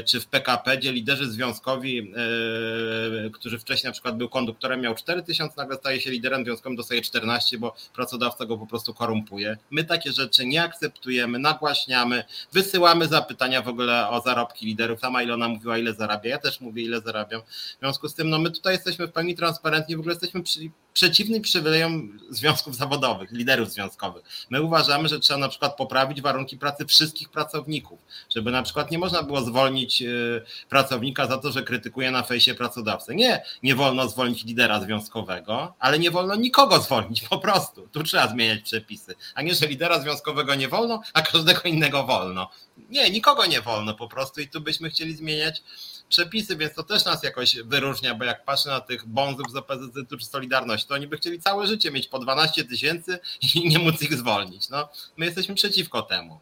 czy 0.04 0.20
w 0.20 0.26
PKP, 0.26 0.76
gdzie 0.76 0.92
liderzy 0.92 1.30
związkowi, 1.30 1.98
e, 1.98 3.30
którzy 3.30 3.58
wcześniej 3.58 3.88
na 3.88 3.92
przykład 3.92 4.16
był 4.16 4.28
konduktorem, 4.28 4.80
miał 4.80 4.94
4 4.94 5.22
tysiące, 5.22 5.54
nagle 5.56 5.76
staje 5.76 6.00
się 6.00 6.10
liderem 6.10 6.44
związkowym, 6.44 6.76
dostaje 6.76 7.02
14, 7.02 7.58
bo 7.58 7.74
pracodawca 7.94 8.46
go 8.46 8.58
po 8.58 8.66
prostu 8.66 8.94
korumpuje. 8.94 9.56
My 9.70 9.84
takie 9.84 10.12
rzeczy 10.12 10.46
nie 10.46 10.62
akceptujemy, 10.62 11.38
nagłaśniamy, 11.38 12.24
wysyłamy 12.52 13.08
zapytania 13.08 13.62
w 13.62 13.68
ogóle 13.68 14.08
o 14.08 14.20
zarobki 14.20 14.66
liderów. 14.66 15.00
Sama 15.00 15.22
Ilona 15.22 15.48
mówiła, 15.48 15.78
ile 15.78 15.94
zarabia, 15.94 16.30
ja 16.30 16.38
też 16.38 16.60
mówię, 16.60 16.82
ile 16.82 17.00
zarabiam. 17.00 17.42
W 17.42 17.78
związku 17.80 18.08
z 18.08 18.14
tym, 18.14 18.30
no 18.30 18.38
my 18.38 18.50
tutaj 18.50 18.72
jesteśmy 18.74 19.06
w 19.06 19.12
pełni 19.12 19.34
transparentni, 19.34 19.96
w 19.96 20.00
ogóle 20.00 20.12
jesteśmy 20.12 20.42
przy, 20.42 20.65
de 20.68 20.85
przeciwny 20.96 21.40
przywilejom 21.40 22.18
związków 22.30 22.76
zawodowych, 22.76 23.32
liderów 23.32 23.70
związkowych. 23.70 24.24
My 24.50 24.62
uważamy, 24.62 25.08
że 25.08 25.20
trzeba 25.20 25.38
na 25.38 25.48
przykład 25.48 25.76
poprawić 25.76 26.22
warunki 26.22 26.58
pracy 26.58 26.86
wszystkich 26.86 27.28
pracowników, 27.28 27.98
żeby 28.34 28.50
na 28.50 28.62
przykład 28.62 28.90
nie 28.90 28.98
można 28.98 29.22
było 29.22 29.40
zwolnić 29.40 30.02
y, 30.02 30.42
pracownika 30.68 31.26
za 31.26 31.38
to, 31.38 31.52
że 31.52 31.62
krytykuje 31.62 32.10
na 32.10 32.22
fejsie 32.22 32.54
pracodawcę. 32.54 33.14
Nie, 33.14 33.42
nie 33.62 33.74
wolno 33.74 34.08
zwolnić 34.08 34.44
lidera 34.44 34.80
związkowego, 34.80 35.74
ale 35.78 35.98
nie 35.98 36.10
wolno 36.10 36.34
nikogo 36.34 36.80
zwolnić 36.80 37.22
po 37.22 37.38
prostu. 37.38 37.88
Tu 37.92 38.02
trzeba 38.02 38.28
zmieniać 38.28 38.62
przepisy. 38.62 39.14
A 39.34 39.42
nie, 39.42 39.54
że 39.54 39.66
lidera 39.66 40.00
związkowego 40.00 40.54
nie 40.54 40.68
wolno, 40.68 41.02
a 41.12 41.22
każdego 41.22 41.60
innego 41.64 42.04
wolno. 42.04 42.50
Nie, 42.90 43.10
nikogo 43.10 43.46
nie 43.46 43.60
wolno 43.60 43.94
po 43.94 44.08
prostu 44.08 44.40
i 44.40 44.48
tu 44.48 44.60
byśmy 44.60 44.90
chcieli 44.90 45.16
zmieniać 45.16 45.62
przepisy, 46.08 46.56
więc 46.56 46.74
to 46.74 46.82
też 46.82 47.04
nas 47.04 47.22
jakoś 47.22 47.56
wyróżnia, 47.56 48.14
bo 48.14 48.24
jak 48.24 48.44
patrzę 48.44 48.68
na 48.68 48.80
tych 48.80 49.06
bonzów 49.06 49.50
z 49.50 49.56
OPZZ 49.56 49.94
czy 50.20 50.26
Solidarności, 50.26 50.85
to 50.86 50.94
oni 50.94 51.06
by 51.06 51.16
chcieli 51.16 51.40
całe 51.40 51.66
życie 51.66 51.90
mieć 51.90 52.08
po 52.08 52.18
12 52.18 52.64
tysięcy 52.64 53.18
i 53.54 53.68
nie 53.68 53.78
móc 53.78 54.02
ich 54.02 54.14
zwolnić. 54.14 54.70
No, 54.70 54.88
my 55.16 55.26
jesteśmy 55.26 55.54
przeciwko 55.54 56.02
temu. 56.02 56.38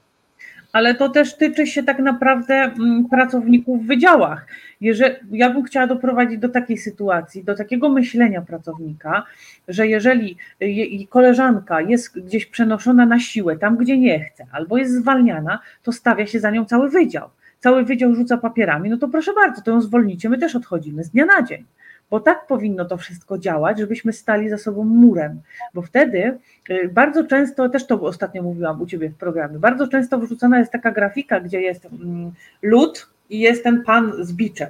Ale 0.73 0.95
to 0.95 1.09
też 1.09 1.37
tyczy 1.37 1.67
się 1.67 1.83
tak 1.83 1.99
naprawdę 1.99 2.55
mm, 2.55 3.09
pracowników 3.09 3.83
w 3.83 3.87
wydziałach. 3.87 4.47
Jeżeli, 4.81 5.17
ja 5.33 5.51
bym 5.51 5.65
chciała 5.65 5.87
doprowadzić 5.87 6.39
do 6.39 6.49
takiej 6.49 6.79
sytuacji, 6.79 7.45
do 7.45 7.55
takiego 7.55 7.89
myślenia 7.89 8.43
pracownika, 8.43 9.25
że 9.69 9.87
jeżeli 9.87 10.37
koleżanka 11.09 11.81
jest 11.81 12.21
gdzieś 12.21 12.47
przenoszona 12.47 13.07
na 13.07 13.21
siłę, 13.21 13.57
tam 13.59 13.77
gdzie 13.77 13.99
nie 13.99 14.25
chce, 14.25 14.47
albo 14.53 14.77
jest 14.79 14.95
zwalniana, 14.95 15.59
to 15.83 15.93
stawia 15.93 16.27
się 16.27 16.41
za 16.41 16.51
nią 16.51 16.65
cały 16.65 16.91
wydział 16.91 17.31
cały 17.65 17.85
wydział 17.85 18.15
rzuca 18.15 18.37
papierami, 18.39 18.91
no 18.91 18.97
to 18.97 19.09
proszę 19.09 19.33
bardzo, 19.33 19.63
to 19.63 19.71
ją 19.71 19.81
zwolnicie, 19.81 20.29
my 20.29 20.39
też 20.39 20.57
odchodzimy 20.57 21.05
z 21.05 21.11
dnia 21.11 21.25
na 21.25 21.43
dzień. 21.43 21.65
Bo 22.15 22.21
tak 22.21 22.47
powinno 22.47 22.85
to 22.85 22.97
wszystko 22.97 23.39
działać, 23.39 23.79
żebyśmy 23.79 24.13
stali 24.13 24.49
za 24.49 24.59
sobą 24.59 24.85
murem, 24.85 25.41
bo 25.75 25.83
wtedy 25.83 26.39
y, 26.71 26.89
bardzo 26.93 27.25
często, 27.25 27.69
też 27.69 27.87
to 27.87 28.01
ostatnio 28.01 28.43
mówiłam 28.43 28.83
u 28.83 28.87
Ciebie 28.87 29.11
w 29.11 29.17
programie, 29.17 29.59
bardzo 29.59 29.89
często 29.89 30.19
wrzucona 30.19 30.59
jest 30.59 30.73
taka 30.73 30.91
grafika, 30.91 31.41
gdzie 31.41 31.61
jest 31.61 31.87
mm, 31.87 32.33
lód 32.63 33.11
i 33.31 33.39
jest 33.41 33.65
ten 33.65 33.83
pan 33.83 34.13
z 34.21 34.33
biczem. 34.33 34.69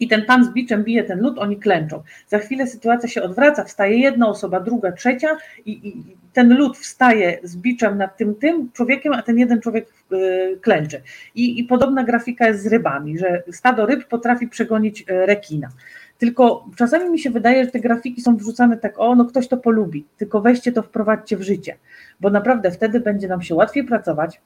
I 0.00 0.08
ten 0.08 0.24
pan 0.24 0.44
z 0.44 0.48
biczem 0.48 0.84
bije 0.84 1.04
ten 1.04 1.20
lód, 1.20 1.38
oni 1.38 1.56
klęczą. 1.56 2.02
Za 2.28 2.38
chwilę 2.38 2.66
sytuacja 2.66 3.08
się 3.08 3.22
odwraca, 3.22 3.64
wstaje 3.64 3.98
jedna 3.98 4.28
osoba, 4.28 4.60
druga, 4.60 4.92
trzecia 4.92 5.28
i, 5.66 5.88
i 5.88 6.16
ten 6.32 6.56
lód 6.56 6.78
wstaje 6.78 7.38
z 7.42 7.56
biczem 7.56 7.98
nad 7.98 8.16
tym 8.16 8.34
tym 8.34 8.72
człowiekiem, 8.72 9.12
a 9.12 9.22
ten 9.22 9.38
jeden 9.38 9.60
człowiek 9.60 9.88
y, 10.12 10.58
klęczy. 10.62 11.02
I, 11.34 11.60
I 11.60 11.64
podobna 11.64 12.04
grafika 12.04 12.48
jest 12.48 12.62
z 12.62 12.66
rybami, 12.66 13.18
że 13.18 13.42
stado 13.52 13.86
ryb 13.86 14.08
potrafi 14.08 14.48
przegonić 14.48 15.00
y, 15.00 15.26
rekina. 15.26 15.68
Tylko 16.18 16.66
czasami 16.76 17.10
mi 17.10 17.18
się 17.18 17.30
wydaje, 17.30 17.64
że 17.64 17.70
te 17.70 17.80
grafiki 17.80 18.20
są 18.20 18.36
wrzucane 18.36 18.76
tak, 18.76 18.94
o, 19.00 19.14
no 19.14 19.24
ktoś 19.24 19.48
to 19.48 19.56
polubi, 19.56 20.06
tylko 20.16 20.40
weźcie 20.40 20.72
to, 20.72 20.82
wprowadźcie 20.82 21.36
w 21.36 21.42
życie, 21.42 21.76
bo 22.20 22.30
naprawdę 22.30 22.70
wtedy 22.70 23.00
będzie 23.00 23.28
nam 23.28 23.42
się 23.42 23.54
łatwiej 23.54 23.84
pracować, 23.84 24.40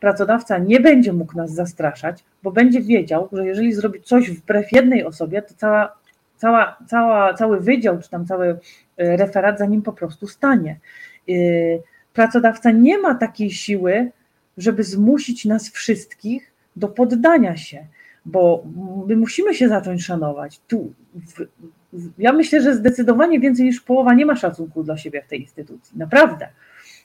pracodawca 0.00 0.58
nie 0.58 0.80
będzie 0.80 1.12
mógł 1.12 1.36
nas 1.36 1.50
zastraszać, 1.50 2.24
bo 2.42 2.52
będzie 2.52 2.80
wiedział, 2.80 3.28
że 3.32 3.46
jeżeli 3.46 3.72
zrobi 3.72 4.02
coś 4.02 4.30
wbrew 4.30 4.72
jednej 4.72 5.04
osobie, 5.04 5.42
to 5.42 5.54
cała, 5.54 5.96
cała, 6.36 6.76
cała, 6.86 7.34
cały 7.34 7.60
wydział 7.60 7.98
czy 7.98 8.10
tam 8.10 8.26
cały 8.26 8.58
e, 8.96 9.16
referat 9.16 9.58
za 9.58 9.66
nim 9.66 9.82
po 9.82 9.92
prostu 9.92 10.26
stanie. 10.26 10.78
E, 11.28 11.32
pracodawca 12.12 12.70
nie 12.70 12.98
ma 12.98 13.14
takiej 13.14 13.50
siły, 13.50 14.10
żeby 14.58 14.84
zmusić 14.84 15.44
nas 15.44 15.70
wszystkich 15.70 16.52
do 16.76 16.88
poddania 16.88 17.56
się, 17.56 17.86
bo 18.28 18.64
my 19.08 19.16
musimy 19.16 19.54
się 19.54 19.68
zacząć 19.68 20.04
szanować. 20.04 20.60
Tu, 20.68 20.92
w, 21.14 21.40
w, 21.92 22.10
ja 22.18 22.32
myślę, 22.32 22.62
że 22.62 22.74
zdecydowanie 22.74 23.40
więcej 23.40 23.66
niż 23.66 23.80
połowa 23.80 24.14
nie 24.14 24.26
ma 24.26 24.36
szacunku 24.36 24.82
dla 24.82 24.96
siebie 24.96 25.22
w 25.22 25.26
tej 25.26 25.40
instytucji. 25.40 25.98
Naprawdę. 25.98 26.48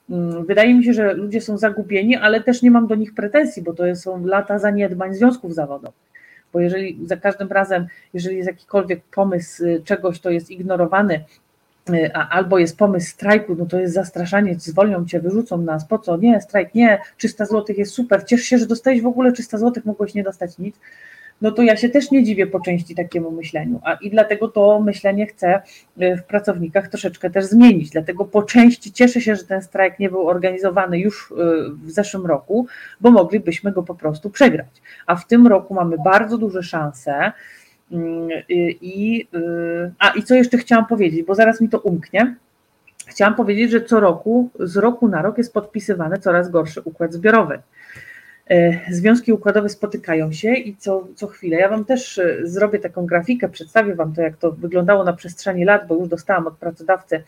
Mm, 0.09 0.45
wydaje 0.45 0.73
mi 0.73 0.83
się, 0.83 0.93
że 0.93 1.13
ludzie 1.13 1.41
są 1.41 1.57
zagubieni, 1.57 2.15
ale 2.15 2.41
też 2.41 2.61
nie 2.61 2.71
mam 2.71 2.87
do 2.87 2.95
nich 2.95 3.13
pretensji, 3.13 3.63
bo 3.63 3.73
to 3.73 3.95
są 3.95 4.25
lata 4.25 4.59
zaniedbań 4.59 5.13
związków 5.13 5.53
zawodowych. 5.53 6.13
Bo 6.53 6.59
jeżeli 6.59 6.99
za 7.05 7.17
każdym 7.17 7.47
razem, 7.47 7.87
jeżeli 8.13 8.37
jest 8.37 8.47
jakikolwiek 8.47 9.03
pomysł 9.03 9.65
y, 9.65 9.81
czegoś, 9.85 10.19
to 10.19 10.29
jest 10.29 10.51
ignorowany, 10.51 11.23
albo 12.29 12.59
jest 12.59 12.77
pomysł 12.77 13.11
strajku, 13.11 13.55
no 13.55 13.65
to 13.65 13.79
jest 13.79 13.93
zastraszanie, 13.93 14.55
zwolnią 14.55 15.05
cię, 15.05 15.19
wyrzucą 15.19 15.57
nas, 15.57 15.85
po 15.85 15.99
co? 15.99 16.17
Nie, 16.17 16.41
strajk 16.41 16.75
nie, 16.75 16.99
300 17.17 17.45
zł 17.45 17.75
jest 17.77 17.93
super, 17.93 18.25
ciesz 18.25 18.41
się, 18.41 18.57
że 18.57 18.65
dostałeś 18.65 19.01
w 19.01 19.07
ogóle 19.07 19.31
300 19.31 19.57
zł, 19.57 19.83
mogłeś 19.85 20.13
nie 20.13 20.23
dostać 20.23 20.57
nic 20.57 20.75
no 21.43 21.51
to 21.51 21.61
ja 21.61 21.77
się 21.77 21.89
też 21.89 22.11
nie 22.11 22.23
dziwię 22.23 22.47
po 22.47 22.59
części 22.59 22.95
takiemu 22.95 23.31
myśleniu. 23.31 23.79
A 23.83 23.93
i 23.93 24.09
dlatego 24.09 24.47
to 24.47 24.79
myślenie 24.79 25.25
chcę 25.25 25.61
y, 26.01 26.17
w 26.17 26.23
pracownikach 26.23 26.87
troszeczkę 26.87 27.29
też 27.29 27.45
zmienić. 27.45 27.89
Dlatego 27.89 28.25
po 28.25 28.43
części 28.43 28.91
cieszę 28.91 29.21
się, 29.21 29.35
że 29.35 29.43
ten 29.43 29.61
strajk 29.61 29.99
nie 29.99 30.09
był 30.09 30.27
organizowany 30.27 30.99
już 30.99 31.31
y, 31.31 31.35
w 31.85 31.91
zeszłym 31.91 32.25
roku, 32.25 32.67
bo 33.01 33.11
moglibyśmy 33.11 33.71
go 33.71 33.83
po 33.83 33.95
prostu 33.95 34.29
przegrać. 34.29 34.81
A 35.05 35.15
w 35.15 35.27
tym 35.27 35.47
roku 35.47 35.73
mamy 35.73 35.95
bardzo 36.05 36.37
duże 36.37 36.63
szanse. 36.63 37.31
Mm, 37.91 38.31
y, 38.31 38.43
I, 38.81 39.27
a 39.99 40.09
i 40.09 40.23
co 40.23 40.35
jeszcze 40.35 40.57
chciałam 40.57 40.85
powiedzieć, 40.85 41.23
bo 41.23 41.35
zaraz 41.35 41.61
mi 41.61 41.69
to 41.69 41.79
umknie. 41.79 42.35
Chciałam 43.07 43.35
powiedzieć, 43.35 43.71
że 43.71 43.81
co 43.81 43.99
roku, 43.99 44.49
z 44.59 44.77
roku 44.77 45.07
na 45.07 45.21
rok 45.21 45.37
jest 45.37 45.53
podpisywany 45.53 46.17
coraz 46.17 46.49
gorszy 46.49 46.81
układ 46.81 47.13
zbiorowy. 47.13 47.59
E, 48.49 48.79
związki 48.93 49.33
układowe 49.33 49.69
spotykają 49.69 50.31
się 50.31 50.53
i 50.53 50.75
co, 50.75 51.07
co 51.15 51.27
chwilę. 51.27 51.57
Ja 51.57 51.69
Wam 51.69 51.85
też 51.85 52.17
e, 52.17 52.37
zrobię 52.43 52.79
taką 52.79 53.05
grafikę, 53.05 53.49
przedstawię 53.49 53.95
Wam 53.95 54.13
to, 54.13 54.21
jak 54.21 54.37
to 54.37 54.51
wyglądało 54.51 55.03
na 55.03 55.13
przestrzeni 55.13 55.65
lat, 55.65 55.87
bo 55.87 55.95
już 55.95 56.07
dostałam 56.07 56.47
od 56.47 56.57
pracodawcy 56.57 57.23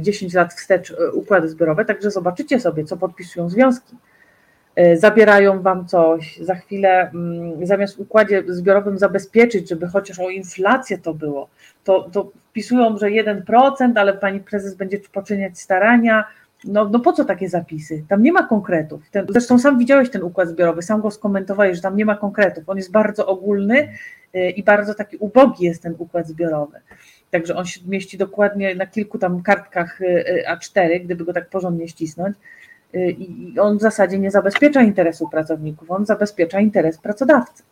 10 0.00 0.34
e, 0.34 0.38
lat 0.38 0.54
wstecz 0.54 0.94
układy 1.12 1.48
zbiorowe, 1.48 1.84
także 1.84 2.10
zobaczycie 2.10 2.60
sobie, 2.60 2.84
co 2.84 2.96
podpisują 2.96 3.48
związki. 3.48 3.96
Zabierają 4.94 5.62
Wam 5.62 5.86
coś, 5.86 6.36
za 6.36 6.54
chwilę 6.54 7.10
mm, 7.14 7.66
zamiast 7.66 7.96
w 7.96 8.00
układzie 8.00 8.42
zbiorowym 8.46 8.98
zabezpieczyć, 8.98 9.68
żeby 9.68 9.86
chociaż 9.86 10.18
o 10.18 10.30
inflację 10.30 10.98
to 10.98 11.14
było, 11.14 11.48
to, 11.84 12.10
to 12.12 12.30
wpisują, 12.50 12.98
że 12.98 13.06
1%, 13.06 13.92
ale 13.94 14.14
Pani 14.14 14.40
Prezes 14.40 14.74
będzie 14.74 14.98
poczyniać 15.12 15.58
starania, 15.58 16.24
no, 16.64 16.88
no 16.88 17.00
po 17.00 17.12
co 17.12 17.24
takie 17.24 17.48
zapisy? 17.48 18.04
Tam 18.08 18.22
nie 18.22 18.32
ma 18.32 18.42
konkretów. 18.42 19.10
Ten, 19.10 19.26
zresztą 19.28 19.58
sam 19.58 19.78
widziałeś 19.78 20.10
ten 20.10 20.22
układ 20.22 20.48
zbiorowy, 20.48 20.82
sam 20.82 21.00
go 21.00 21.10
skomentowałeś, 21.10 21.76
że 21.76 21.82
tam 21.82 21.96
nie 21.96 22.04
ma 22.04 22.16
konkretów. 22.16 22.68
On 22.68 22.76
jest 22.76 22.90
bardzo 22.90 23.26
ogólny 23.26 23.88
y, 24.34 24.50
i 24.50 24.62
bardzo 24.62 24.94
taki 24.94 25.16
ubogi 25.16 25.64
jest 25.64 25.82
ten 25.82 25.94
układ 25.98 26.28
zbiorowy. 26.28 26.80
Także 27.30 27.56
on 27.56 27.66
się 27.66 27.80
mieści 27.86 28.18
dokładnie 28.18 28.74
na 28.74 28.86
kilku 28.86 29.18
tam 29.18 29.42
kartkach 29.42 30.00
y, 30.00 30.04
y, 30.04 30.44
A4, 30.50 31.00
gdyby 31.04 31.24
go 31.24 31.32
tak 31.32 31.48
porządnie 31.48 31.88
ścisnąć. 31.88 32.36
I 32.94 33.54
on 33.60 33.78
w 33.78 33.80
zasadzie 33.80 34.18
nie 34.18 34.30
zabezpiecza 34.30 34.82
interesu 34.82 35.28
pracowników, 35.28 35.90
on 35.90 36.06
zabezpiecza 36.06 36.60
interes 36.60 36.98
pracodawcy. 36.98 37.62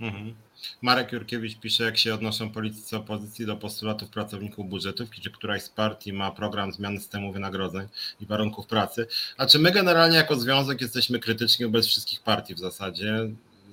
Mhm. 0.00 0.34
Marek 0.82 1.12
Jurkiewicz 1.12 1.58
pisze, 1.58 1.84
jak 1.84 1.98
się 1.98 2.14
odnoszą 2.14 2.50
politycy 2.50 2.96
opozycji 2.96 3.46
do 3.46 3.56
postulatów 3.56 4.10
pracowników 4.10 4.68
budżetówki, 4.68 5.20
czy 5.20 5.30
któraś 5.30 5.62
z 5.62 5.68
partii 5.68 6.12
ma 6.12 6.30
program 6.30 6.72
zmiany 6.72 7.00
systemu 7.00 7.32
wynagrodzeń 7.32 7.88
i 8.20 8.26
warunków 8.26 8.66
pracy. 8.66 9.06
A 9.36 9.46
czy 9.46 9.58
my 9.58 9.70
generalnie 9.70 10.16
jako 10.16 10.36
związek 10.36 10.80
jesteśmy 10.80 11.18
krytyczni 11.18 11.66
wobec 11.66 11.86
wszystkich 11.86 12.20
partii 12.20 12.54
w 12.54 12.58
zasadzie? 12.58 13.28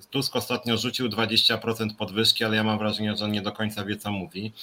Tusk 0.09 0.35
ostatnio 0.35 0.77
rzucił 0.77 1.09
20% 1.09 1.95
podwyżki, 1.97 2.43
ale 2.43 2.55
ja 2.55 2.63
mam 2.63 2.77
wrażenie, 2.77 3.15
że 3.17 3.25
on 3.25 3.31
nie 3.31 3.41
do 3.41 3.51
końca 3.51 3.85
wie, 3.85 3.97
co 3.97 4.11
mówi. 4.11 4.53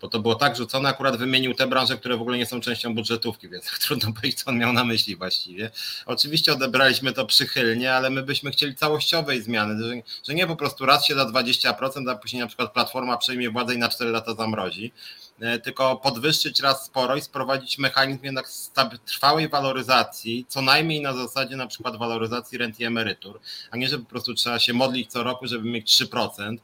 Bo 0.00 0.08
to 0.08 0.18
było 0.18 0.34
tak 0.34 0.56
rzucone, 0.56 0.88
akurat 0.88 1.16
wymienił 1.16 1.54
te 1.54 1.66
branże, 1.66 1.96
które 1.96 2.16
w 2.16 2.20
ogóle 2.20 2.38
nie 2.38 2.46
są 2.46 2.60
częścią 2.60 2.94
budżetówki, 2.94 3.48
więc 3.48 3.64
trudno 3.86 4.12
powiedzieć, 4.12 4.42
co 4.42 4.50
on 4.50 4.58
miał 4.58 4.72
na 4.72 4.84
myśli 4.84 5.16
właściwie. 5.16 5.70
Oczywiście 6.06 6.52
odebraliśmy 6.52 7.12
to 7.12 7.26
przychylnie, 7.26 7.94
ale 7.94 8.10
my 8.10 8.22
byśmy 8.22 8.50
chcieli 8.50 8.74
całościowej 8.74 9.42
zmiany, 9.42 9.84
że, 9.84 10.02
że 10.28 10.34
nie 10.34 10.46
po 10.46 10.56
prostu 10.56 10.86
raz 10.86 11.06
się 11.06 11.14
da 11.14 11.24
20%, 11.24 12.10
a 12.10 12.14
później 12.16 12.40
na 12.40 12.46
przykład 12.46 12.72
Platforma 12.72 13.16
przejmie 13.16 13.50
władzę 13.50 13.74
i 13.74 13.78
na 13.78 13.88
4 13.88 14.10
lata 14.10 14.34
zamrozi. 14.34 14.92
E, 15.40 15.58
tylko 15.58 15.96
podwyższyć 15.96 16.60
raz 16.60 16.84
sporo 16.84 17.16
i 17.16 17.20
sprowadzić 17.20 17.78
mechanizm 17.78 18.24
jednak 18.24 18.48
trwałej 19.06 19.48
waloryzacji, 19.48 20.46
co 20.48 20.62
najmniej 20.62 21.00
na 21.00 21.12
zasadzie 21.12 21.56
na 21.56 21.66
przykład 21.66 21.96
waloryzacji 21.96 22.58
rent 22.58 22.80
i 22.80 22.84
emerytur, 22.84 23.40
a 23.70 23.76
nie, 23.76 23.88
że 23.88 23.98
po 23.98 24.04
prostu 24.04 24.34
trzeba 24.34 24.58
się 24.58 24.72
modlić 24.72 25.10
co 25.10 25.22
roku, 25.22 25.46
żeby 25.46 25.68
mieć 25.68 26.02
3%, 26.02 26.56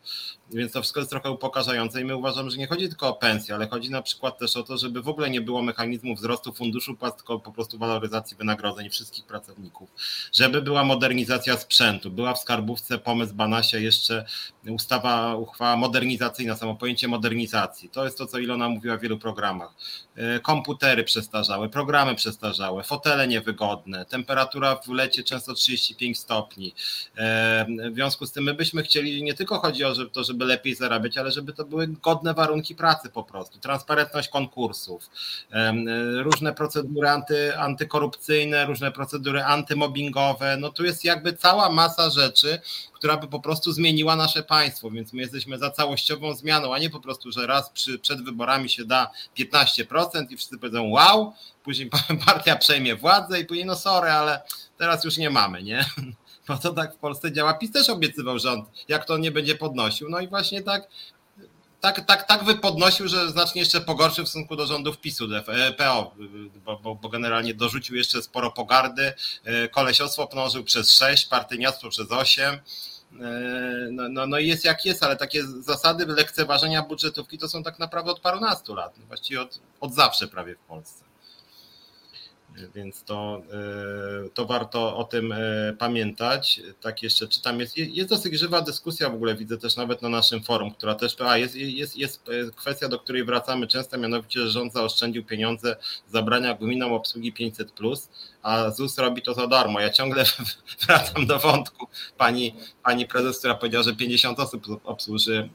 więc 0.53 0.73
to 0.73 0.83
wszystko 0.83 1.01
jest 1.01 1.11
trochę 1.11 1.31
upokarzające 1.31 2.01
i 2.01 2.05
my 2.05 2.17
uważamy, 2.17 2.51
że 2.51 2.57
nie 2.57 2.67
chodzi 2.67 2.89
tylko 2.89 3.09
o 3.09 3.15
pensję, 3.15 3.55
ale 3.55 3.69
chodzi 3.69 3.91
na 3.91 4.03
przykład 4.03 4.39
też 4.39 4.57
o 4.57 4.63
to, 4.63 4.79
żeby 4.79 5.03
w 5.03 5.09
ogóle 5.09 5.31
nie 5.31 5.41
było 5.41 5.63
mechanizmu 5.63 6.15
wzrostu 6.15 6.53
funduszu 6.53 6.95
płac, 6.95 7.17
tylko 7.17 7.39
po 7.39 7.53
prostu 7.53 7.79
waloryzacji 7.79 8.37
wynagrodzeń 8.37 8.91
wszystkich 8.91 9.25
pracowników. 9.25 9.91
Żeby 10.33 10.63
była 10.63 10.85
modernizacja 10.85 11.57
sprzętu, 11.57 12.11
była 12.11 12.35
w 12.35 12.39
skarbówce 12.39 12.99
pomysł 12.99 13.35
Banasia 13.35 13.79
jeszcze 13.79 14.25
ustawa, 14.69 15.35
uchwała 15.35 15.77
modernizacyjna, 15.77 16.57
samo 16.57 16.75
pojęcie 16.75 17.09
modernizacji. 17.09 17.89
To 17.89 18.05
jest 18.05 18.19
to, 18.19 18.27
co 18.27 18.39
Ilona 18.39 18.69
mówiła 18.69 18.97
w 18.97 19.01
wielu 19.01 19.19
programach. 19.19 19.75
E, 20.17 20.41
komputery 20.41 21.05
przestarzałe, 21.05 21.69
programy 21.69 22.15
przestarzałe, 22.15 22.83
fotele 22.83 23.29
niewygodne, 23.29 24.05
temperatura 24.05 24.77
w 24.77 24.89
lecie 24.89 25.25
często 25.25 25.55
35 25.55 26.19
stopni. 26.19 26.75
E, 27.17 27.67
w 27.91 27.95
związku 27.95 28.27
z 28.27 28.33
tym 28.33 28.45
my 28.45 28.55
byśmy 28.55 28.83
chcieli, 28.83 29.23
nie 29.23 29.35
tylko 29.35 29.59
chodzi 29.59 29.85
o 29.85 29.95
to, 30.13 30.25
żeby 30.25 30.45
lepiej 30.45 30.75
zarabiać, 30.75 31.19
ale 31.19 31.31
żeby 31.31 31.53
to 31.53 31.65
były 31.65 31.87
godne 31.87 32.35
warunki 32.35 32.75
pracy 32.75 33.11
po 33.11 33.25
prostu, 33.25 33.59
transparentność 33.59 34.29
konkursów, 34.29 35.11
e, 35.53 35.73
różne 36.23 36.53
procedury 36.53 37.09
anty, 37.09 37.59
antykorupcyjne, 37.59 38.67
różne 38.67 38.93
procedury 38.93 39.45
antymobbingowe, 39.45 40.57
no 40.57 40.71
tu 40.71 40.85
jest 40.85 41.05
jakby 41.05 41.33
cała 41.33 41.71
masa 41.71 42.11
rzeczy, 42.11 42.61
która 43.01 43.17
by 43.17 43.29
po 43.29 43.41
prostu 43.41 43.73
zmieniła 43.73 44.17
nasze 44.17 44.43
państwo, 44.43 44.91
więc 44.91 45.13
my 45.13 45.23
jesteśmy 45.23 45.59
za 45.59 45.71
całościową 45.71 46.35
zmianą, 46.35 46.75
a 46.75 46.79
nie 46.79 46.91
po 46.91 47.01
prostu, 47.01 47.33
że 47.33 47.47
raz 47.47 47.71
przy, 47.71 47.99
przed 47.99 48.25
wyborami 48.25 48.69
się 48.69 48.85
da 48.85 49.11
15% 49.39 50.27
i 50.31 50.37
wszyscy 50.37 50.59
powiedzą 50.59 50.89
wow, 50.89 51.33
później 51.65 51.91
partia 52.27 52.57
przejmie 52.57 52.97
władzę 52.97 53.41
i 53.41 53.45
później 53.45 53.67
no 53.67 53.77
sorry, 53.77 54.11
ale 54.11 54.43
teraz 54.79 55.05
już 55.05 55.17
nie 55.17 55.31
mamy, 55.31 55.63
nie? 55.63 55.85
No 56.49 56.59
to 56.59 56.73
tak 56.73 56.95
w 56.95 56.97
Polsce 56.97 57.33
działa. 57.33 57.55
PiS 57.55 57.73
też 57.73 57.89
obiecywał 57.89 58.39
rząd, 58.39 58.69
jak 58.89 59.05
to 59.05 59.19
nie 59.19 59.31
będzie 59.31 59.55
podnosił. 59.55 60.11
No 60.11 60.21
i 60.21 60.29
właśnie 60.29 60.63
tak 60.63 60.89
tak, 61.81 62.07
tak, 62.07 62.27
tak 62.27 62.45
wypodnosił, 62.45 63.09
że 63.09 63.31
znacznie 63.31 63.61
jeszcze 63.61 63.81
pogorszył 63.81 64.25
w 64.25 64.29
stosunku 64.29 64.57
do 64.57 64.67
rządów 64.67 64.99
PiSu, 64.99 65.29
e, 65.49 65.73
PO, 65.73 66.15
bo, 66.65 66.79
bo, 66.79 66.95
bo, 66.95 67.09
generalnie 67.09 67.55
dorzucił 67.55 67.97
jeszcze 67.97 68.23
sporo 68.23 68.51
pogardy. 68.51 69.13
E, 69.45 69.69
kolesiostwo 69.69 70.29
mnożył 70.33 70.65
przez 70.65 70.93
6, 70.93 71.27
partyjniactwo 71.27 71.89
przez 71.89 72.13
8. 72.13 72.61
E, 73.21 73.89
no, 73.93 74.09
no, 74.09 74.27
no 74.27 74.39
jest 74.39 74.65
jak 74.65 74.85
jest, 74.85 75.03
ale 75.03 75.17
takie 75.17 75.45
zasady 75.45 76.07
lekceważenia 76.07 76.83
budżetówki 76.83 77.39
to 77.39 77.49
są 77.49 77.63
tak 77.63 77.79
naprawdę 77.79 78.11
od 78.11 78.21
parunastu 78.21 78.75
lat, 78.75 78.95
właściwie 79.09 79.41
od, 79.43 79.61
od 79.81 79.95
zawsze 79.95 80.29
prawie 80.29 80.55
w 80.55 80.59
Polsce. 80.59 81.05
więc 82.75 83.05
to, 83.05 83.43
to 84.35 84.47
warto 84.47 84.97
o 84.97 85.05
tym 85.05 85.35
pamiętać. 85.79 86.61
Tak 86.81 87.03
jeszcze 87.03 87.29
czytam, 87.29 87.61
jest, 87.61 87.77
jest 87.77 88.09
dosyć 88.09 88.39
żywa 88.39 88.63
dyskusja 88.63 89.11
w 89.11 89.15
ogóle, 89.15 89.35
widzę 89.35 89.59
też 89.59 89.77
nawet 89.77 90.03
na 90.03 90.09
naszym 90.09 90.43
forum, 90.43 90.71
która 90.71 90.95
też, 90.95 91.17
a 91.21 91.37
jest, 91.39 91.57
jest, 91.57 91.97
jest 91.97 92.23
kwestia, 92.57 92.89
do 92.89 92.99
której 92.99 93.25
wracamy 93.25 93.67
często, 93.67 93.99
mianowicie, 93.99 94.41
że 94.41 94.51
rząd 94.51 94.73
zaoszczędził 94.73 95.25
pieniądze, 95.25 95.77
zabrania 96.09 96.55
gminom 96.55 96.93
obsługi 96.93 97.33
500+, 97.33 98.09
a 98.43 98.71
ZUS 98.71 98.99
robi 98.99 99.23
to 99.23 99.35
za 99.35 99.47
darmo. 99.47 99.81
Ja 99.81 99.91
ciągle 99.91 100.25
wracam 100.87 101.27
do 101.27 101.39
wątku 101.39 101.87
pani, 102.19 102.55
pani 102.85 103.07
prezes, 103.07 103.39
która 103.39 103.55
powiedziała, 103.55 103.85
że 103.85 103.97
50 103.97 104.41
osób 104.41 104.67
obsłuży 104.85 105.49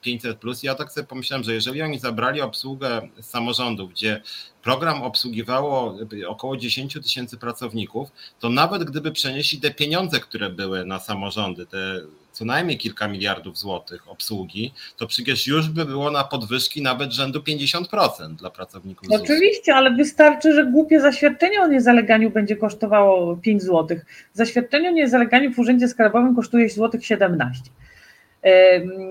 500 0.00 0.38
plus. 0.38 0.62
Ja 0.62 0.74
tak 0.74 0.92
sobie 0.92 1.06
pomyślałem, 1.06 1.44
że 1.44 1.54
jeżeli 1.54 1.82
oni 1.82 1.98
zabrali 1.98 2.40
obsługę 2.40 3.08
samorządów, 3.20 3.90
gdzie 3.90 4.22
program 4.62 5.02
obsługiwało 5.02 5.98
około 6.28 6.56
10 6.56 6.94
tysięcy 7.02 7.38
pracowników, 7.38 8.08
to 8.40 8.48
nawet 8.48 8.84
gdyby 8.84 9.12
przenieśli 9.12 9.60
te 9.60 9.70
pieniądze, 9.70 10.20
które 10.20 10.50
były 10.50 10.84
na 10.84 10.98
samorządy, 10.98 11.66
te 11.66 12.00
co 12.42 12.46
najmniej 12.46 12.78
kilka 12.78 13.08
miliardów 13.08 13.58
złotych 13.58 14.10
obsługi, 14.10 14.72
to 14.96 15.06
przecież 15.06 15.46
już 15.46 15.68
by 15.68 15.84
było 15.84 16.10
na 16.10 16.24
podwyżki 16.24 16.82
nawet 16.82 17.12
rzędu 17.12 17.40
50% 17.40 18.34
dla 18.34 18.50
pracowników. 18.50 19.08
ZUS. 19.08 19.20
Oczywiście, 19.20 19.74
ale 19.74 19.90
wystarczy, 19.90 20.54
że 20.54 20.66
głupie 20.66 21.00
zaświadczenie 21.00 21.62
o 21.62 21.66
niezaleganiu 21.66 22.30
będzie 22.30 22.56
kosztowało 22.56 23.36
5 23.36 23.62
złotych. 23.62 24.06
Zaświadczenie 24.32 24.88
o 24.88 24.92
niezaleganiu 24.92 25.52
w 25.52 25.58
Urzędzie 25.58 25.88
Skarbowym 25.88 26.36
kosztuje 26.36 26.70
złotych 26.70 27.06
17. 27.06 27.62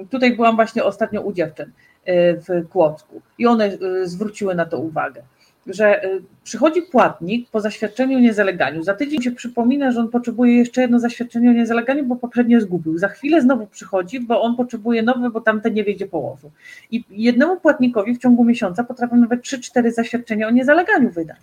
Tutaj 0.09 0.35
byłam 0.35 0.55
właśnie 0.55 0.83
ostatnio 0.83 1.21
u 1.21 1.33
dziewczyn 1.33 1.71
e, 2.05 2.33
w 2.33 2.69
Kłodzku 2.69 3.21
i 3.37 3.47
one 3.47 3.65
e, 3.65 3.77
zwróciły 4.07 4.55
na 4.55 4.65
to 4.65 4.77
uwagę 4.77 5.23
że 5.67 6.05
y, 6.05 6.21
przychodzi 6.43 6.81
płatnik 6.81 7.49
po 7.49 7.61
zaświadczeniu 7.61 8.17
o 8.17 8.19
niezaleganiu, 8.19 8.83
za 8.83 8.93
tydzień 8.93 9.21
się 9.21 9.31
przypomina, 9.31 9.91
że 9.91 9.99
on 9.99 10.09
potrzebuje 10.09 10.57
jeszcze 10.57 10.81
jedno 10.81 10.99
zaświadczenie 10.99 11.49
o 11.49 11.53
niezaleganiu, 11.53 12.05
bo 12.05 12.15
poprzednie 12.15 12.61
zgubił. 12.61 12.97
Za 12.97 13.07
chwilę 13.07 13.41
znowu 13.41 13.67
przychodzi, 13.67 14.19
bo 14.19 14.41
on 14.41 14.55
potrzebuje 14.55 15.03
nowe, 15.03 15.29
bo 15.29 15.41
tamte 15.41 15.71
nie 15.71 15.83
wie, 15.83 15.93
gdzie 15.93 16.07
położył. 16.07 16.51
I 16.91 17.03
jednemu 17.09 17.59
płatnikowi 17.59 18.15
w 18.15 18.19
ciągu 18.19 18.43
miesiąca 18.43 18.83
potrafią 18.83 19.15
nawet 19.15 19.41
3-4 19.41 19.91
zaświadczenia 19.91 20.47
o 20.47 20.51
niezaleganiu 20.51 21.09
wydać. 21.09 21.39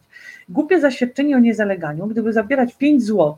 Głupie 0.49 0.81
zaświadczenie 0.81 1.37
o 1.37 1.41
niezaleganiu, 1.41 2.07
gdyby 2.07 2.33
zabierać 2.33 2.75
5 2.75 3.03
zł, 3.03 3.37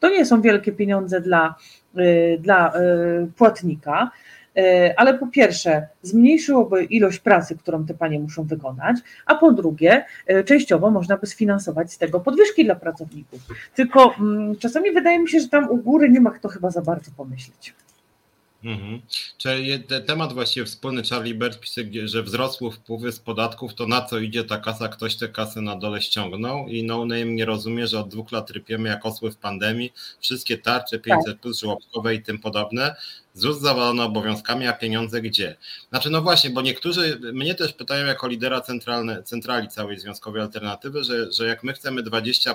to 0.00 0.10
nie 0.10 0.26
są 0.26 0.40
wielkie 0.40 0.72
pieniądze 0.72 1.20
dla, 1.20 1.54
y, 1.98 2.38
dla 2.40 2.72
y, 2.76 3.32
płatnika, 3.36 4.10
ale 4.96 5.18
po 5.18 5.26
pierwsze 5.26 5.88
zmniejszyłoby 6.02 6.84
ilość 6.84 7.18
pracy, 7.18 7.56
którą 7.58 7.86
te 7.86 7.94
panie 7.94 8.20
muszą 8.20 8.44
wykonać, 8.44 8.96
a 9.26 9.34
po 9.34 9.52
drugie 9.52 10.04
e, 10.26 10.44
częściowo 10.44 10.90
można 10.90 11.16
by 11.16 11.26
sfinansować 11.26 11.92
z 11.92 11.98
tego 11.98 12.20
podwyżki 12.20 12.64
dla 12.64 12.74
pracowników. 12.74 13.40
Tylko 13.74 14.14
mm, 14.20 14.56
czasami 14.56 14.92
wydaje 14.92 15.18
mi 15.18 15.28
się, 15.28 15.40
że 15.40 15.48
tam 15.48 15.70
u 15.70 15.76
góry 15.76 16.10
nie 16.10 16.20
ma 16.20 16.30
kto 16.30 16.48
chyba 16.48 16.70
za 16.70 16.82
bardzo 16.82 17.10
pomyśleć. 17.16 17.74
Mhm. 18.64 19.00
Czyli 19.38 19.84
temat 20.06 20.32
właściwie 20.32 20.66
wspólny 20.66 21.02
Charlie 21.10 21.34
Bird 21.34 21.60
pisze, 21.60 21.82
że 22.04 22.22
wzrosły 22.22 22.70
wpływy 22.70 23.12
z 23.12 23.20
podatków, 23.20 23.74
to 23.74 23.86
na 23.86 24.02
co 24.02 24.18
idzie 24.18 24.44
ta 24.44 24.58
kasa, 24.58 24.88
ktoś 24.88 25.16
te 25.16 25.28
kasy 25.28 25.60
na 25.60 25.76
dole 25.76 26.02
ściągnął 26.02 26.68
i 26.68 26.82
No 26.82 26.98
Name 27.04 27.24
nie 27.24 27.44
rozumie, 27.44 27.86
że 27.86 28.00
od 28.00 28.08
dwóch 28.08 28.32
lat 28.32 28.50
rypiemy 28.50 28.88
jak 28.88 29.06
osły 29.06 29.30
w 29.30 29.36
pandemii, 29.36 29.92
wszystkie 30.20 30.58
tarcze 30.58 30.98
500 30.98 31.26
tak. 31.26 31.40
plus 31.40 31.60
żłobkowe 31.60 32.14
i 32.14 32.22
tym 32.22 32.38
podobne, 32.38 32.96
ZUS 33.34 33.60
zawalony 33.60 34.02
obowiązkami, 34.02 34.66
a 34.66 34.72
pieniądze 34.72 35.22
gdzie? 35.22 35.56
Znaczy, 35.88 36.10
no 36.10 36.22
właśnie, 36.22 36.50
bo 36.50 36.62
niektórzy 36.62 37.20
mnie 37.32 37.54
też 37.54 37.72
pytają 37.72 38.06
jako 38.06 38.28
lidera 38.28 38.60
centralne, 38.60 39.22
centrali 39.22 39.68
całej 39.68 39.98
Związkowej 39.98 40.42
Alternatywy, 40.42 41.04
że, 41.04 41.32
że 41.32 41.46
jak 41.46 41.64
my 41.64 41.72
chcemy 41.72 42.02
20%, 42.02 42.54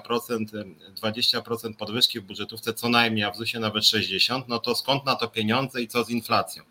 20% 1.02 1.76
podwyżki 1.76 2.20
w 2.20 2.24
budżetówce 2.24 2.74
co 2.74 2.90
najmniej, 2.90 3.24
a 3.26 3.32
w 3.32 3.38
ZUSie 3.38 3.60
nawet 3.60 3.84
60%, 3.84 4.44
no 4.48 4.60
to 4.60 4.76
skąd 4.76 5.06
na 5.06 5.16
to 5.16 5.28
pieniądze 5.28 5.82
i 5.82 5.88
co 5.88 6.04
z 6.04 6.10
inflacją? 6.10 6.64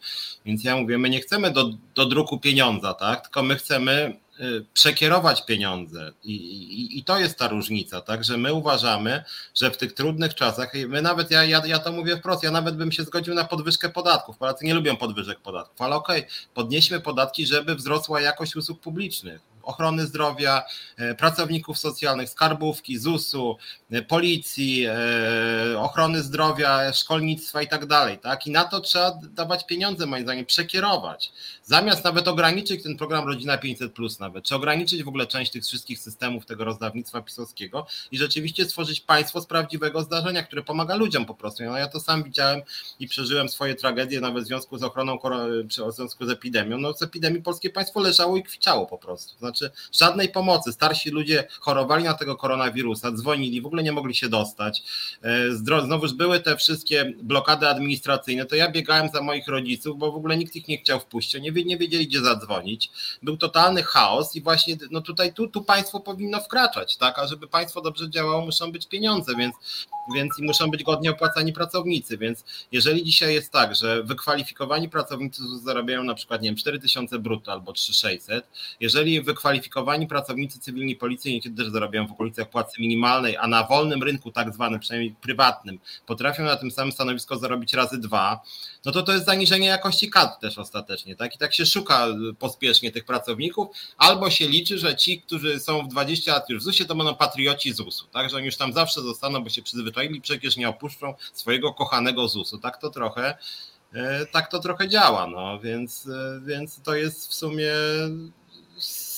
Więc 0.44 0.64
ja 0.64 0.76
mówię, 0.76 0.98
my 0.98 1.10
nie 1.10 1.20
chcemy 1.20 1.50
do, 1.50 1.70
do 1.94 2.06
druku 2.06 2.38
pieniądza, 2.38 2.94
tak? 2.94 3.22
tylko 3.22 3.42
my 3.42 3.56
chcemy 3.56 4.21
przekierować 4.72 5.46
pieniądze. 5.46 6.12
I, 6.24 6.34
i, 6.34 6.98
I, 6.98 7.04
to 7.04 7.18
jest 7.18 7.38
ta 7.38 7.48
różnica, 7.48 8.00
tak, 8.00 8.24
że 8.24 8.36
my 8.36 8.54
uważamy, 8.54 9.24
że 9.54 9.70
w 9.70 9.76
tych 9.76 9.92
trudnych 9.92 10.34
czasach, 10.34 10.72
my 10.88 11.02
nawet, 11.02 11.30
ja, 11.30 11.44
ja, 11.44 11.66
ja 11.66 11.78
to 11.78 11.92
mówię 11.92 12.16
wprost, 12.16 12.42
ja 12.42 12.50
nawet 12.50 12.76
bym 12.76 12.92
się 12.92 13.02
zgodził 13.02 13.34
na 13.34 13.44
podwyżkę 13.44 13.88
podatków. 13.88 14.38
Polacy 14.38 14.64
nie 14.64 14.74
lubią 14.74 14.96
podwyżek 14.96 15.40
podatków, 15.40 15.80
ale 15.80 15.96
okej, 15.96 16.20
okay, 16.20 16.32
podnieśmy 16.54 17.00
podatki, 17.00 17.46
żeby 17.46 17.74
wzrosła 17.74 18.20
jakość 18.20 18.56
usług 18.56 18.80
publicznych 18.80 19.51
ochrony 19.62 20.06
zdrowia, 20.06 20.62
e, 20.96 21.14
pracowników 21.14 21.78
socjalnych, 21.78 22.28
skarbówki, 22.28 22.98
ZUS-u, 22.98 23.56
e, 23.90 24.02
policji, 24.02 24.84
e, 24.84 25.78
ochrony 25.78 26.22
zdrowia, 26.22 26.92
szkolnictwa 26.92 27.62
i 27.62 27.68
tak 27.68 27.86
dalej. 27.86 28.18
Tak? 28.18 28.46
I 28.46 28.50
na 28.50 28.64
to 28.64 28.80
trzeba 28.80 29.18
dawać 29.22 29.66
pieniądze, 29.66 30.06
moim 30.06 30.22
zdaniem, 30.22 30.46
przekierować. 30.46 31.32
Zamiast 31.64 32.04
nawet 32.04 32.28
ograniczyć 32.28 32.82
ten 32.82 32.96
program 32.96 33.26
Rodzina 33.26 33.58
500, 33.58 33.92
nawet, 34.20 34.44
czy 34.44 34.54
ograniczyć 34.54 35.02
w 35.02 35.08
ogóle 35.08 35.26
część 35.26 35.52
tych 35.52 35.64
wszystkich 35.64 35.98
systemów 35.98 36.46
tego 36.46 36.64
rozdawnictwa 36.64 37.22
pisowskiego 37.22 37.86
i 38.10 38.18
rzeczywiście 38.18 38.64
stworzyć 38.64 39.00
państwo 39.00 39.40
z 39.40 39.46
prawdziwego 39.46 40.02
zdarzenia, 40.02 40.42
które 40.42 40.62
pomaga 40.62 40.94
ludziom 40.94 41.24
po 41.24 41.34
prostu. 41.34 41.64
No 41.64 41.78
ja 41.78 41.88
to 41.88 42.00
sam 42.00 42.22
widziałem 42.22 42.62
i 42.98 43.08
przeżyłem 43.08 43.48
swoje 43.48 43.74
tragedie 43.74 44.20
nawet 44.20 44.44
w 44.44 44.46
związku 44.46 44.78
z 44.78 44.82
ochroną, 44.82 45.18
w 45.90 45.94
związku 45.94 46.26
z 46.26 46.30
epidemią. 46.30 46.78
No 46.78 46.92
z 46.92 47.02
epidemii 47.02 47.42
polskie 47.42 47.70
państwo 47.70 48.00
leżało 48.00 48.36
i 48.36 48.42
kwiczało 48.42 48.86
po 48.86 48.98
prostu 48.98 49.34
znaczy 49.58 49.74
żadnej 49.92 50.28
pomocy. 50.28 50.72
Starsi 50.72 51.10
ludzie 51.10 51.44
chorowali 51.60 52.04
na 52.04 52.14
tego 52.14 52.36
koronawirusa, 52.36 53.12
dzwonili, 53.12 53.60
w 53.60 53.66
ogóle 53.66 53.82
nie 53.82 53.92
mogli 53.92 54.14
się 54.14 54.28
dostać. 54.28 54.82
E, 55.22 55.52
znowuż 55.84 56.12
były 56.12 56.40
te 56.40 56.56
wszystkie 56.56 57.12
blokady 57.22 57.68
administracyjne, 57.68 58.46
to 58.46 58.56
ja 58.56 58.70
biegałem 58.70 59.08
za 59.08 59.22
moich 59.22 59.48
rodziców, 59.48 59.98
bo 59.98 60.12
w 60.12 60.16
ogóle 60.16 60.36
nikt 60.36 60.56
ich 60.56 60.68
nie 60.68 60.78
chciał 60.78 61.00
wpuścić, 61.00 61.42
nie, 61.42 61.50
nie 61.64 61.76
wiedzieli 61.76 62.08
gdzie 62.08 62.20
zadzwonić. 62.20 62.90
Był 63.22 63.36
totalny 63.36 63.82
chaos 63.82 64.36
i 64.36 64.42
właśnie 64.42 64.76
no 64.90 65.00
tutaj 65.00 65.34
tu, 65.34 65.48
tu 65.48 65.62
państwo 65.62 66.00
powinno 66.00 66.40
wkraczać, 66.40 66.96
tak? 66.96 67.18
A 67.18 67.26
żeby 67.26 67.48
państwo 67.48 67.80
dobrze 67.80 68.10
działało, 68.10 68.46
muszą 68.46 68.72
być 68.72 68.86
pieniądze, 68.86 69.34
więc, 69.36 69.54
więc 70.14 70.38
muszą 70.38 70.70
być 70.70 70.82
godnie 70.82 71.10
opłacani 71.10 71.52
pracownicy, 71.52 72.18
więc 72.18 72.44
jeżeli 72.72 73.04
dzisiaj 73.04 73.34
jest 73.34 73.52
tak, 73.52 73.74
że 73.74 74.02
wykwalifikowani 74.02 74.88
pracownicy 74.88 75.42
zarabiają 75.64 76.04
na 76.04 76.14
przykład, 76.14 76.42
nie 76.42 76.48
wiem, 76.48 76.56
4000 76.56 77.18
brutto 77.18 77.52
albo 77.52 77.72
3600, 77.72 78.48
jeżeli 78.80 79.20
wykwalifikowani 79.20 79.41
wykwalifikowani 79.42 80.06
pracownicy 80.06 80.60
cywilni 80.60 80.96
policji 80.96 81.32
niekiedy 81.32 81.62
też 81.62 81.72
zarabiają 81.72 82.06
w 82.06 82.12
okolicach 82.12 82.50
płacy 82.50 82.82
minimalnej, 82.82 83.36
a 83.36 83.46
na 83.46 83.64
wolnym 83.64 84.02
rynku 84.02 84.32
tak 84.32 84.54
zwanym, 84.54 84.80
przynajmniej 84.80 85.14
prywatnym, 85.20 85.78
potrafią 86.06 86.44
na 86.44 86.56
tym 86.56 86.70
samym 86.70 86.92
stanowisku 86.92 87.36
zarobić 87.36 87.74
razy 87.74 87.98
dwa, 87.98 88.40
no 88.84 88.92
to 88.92 89.02
to 89.02 89.12
jest 89.12 89.26
zaniżenie 89.26 89.66
jakości 89.66 90.10
kadr 90.10 90.32
też 90.40 90.58
ostatecznie, 90.58 91.16
tak? 91.16 91.34
I 91.34 91.38
tak 91.38 91.54
się 91.54 91.66
szuka 91.66 92.06
pospiesznie 92.38 92.92
tych 92.92 93.04
pracowników, 93.04 93.68
albo 93.98 94.30
się 94.30 94.48
liczy, 94.48 94.78
że 94.78 94.96
ci, 94.96 95.20
którzy 95.20 95.60
są 95.60 95.82
w 95.82 95.88
20 95.88 96.32
lat 96.32 96.50
już 96.50 96.62
w 96.62 96.64
ZUS-ie, 96.64 96.88
to 96.88 96.94
będą 96.94 97.14
patrioci 97.14 97.72
ZUS-u, 97.72 98.06
tak? 98.06 98.30
Że 98.30 98.36
oni 98.36 98.46
już 98.46 98.56
tam 98.56 98.72
zawsze 98.72 99.00
zostaną, 99.00 99.44
bo 99.44 99.50
się 99.50 99.62
przyzwyczaili, 99.62 100.20
przecież 100.20 100.56
nie 100.56 100.68
opuszczą 100.68 101.14
swojego 101.32 101.74
kochanego 101.74 102.28
ZUS-u. 102.28 102.58
Tak 102.58 102.78
to 102.78 102.90
trochę 102.90 103.38
e, 103.94 104.26
tak 104.26 104.50
to 104.50 104.58
trochę 104.58 104.88
działa, 104.88 105.26
no 105.26 105.60
więc, 105.60 106.06
e, 106.06 106.40
więc 106.46 106.82
to 106.82 106.94
jest 106.94 107.28
w 107.28 107.34
sumie 107.34 107.72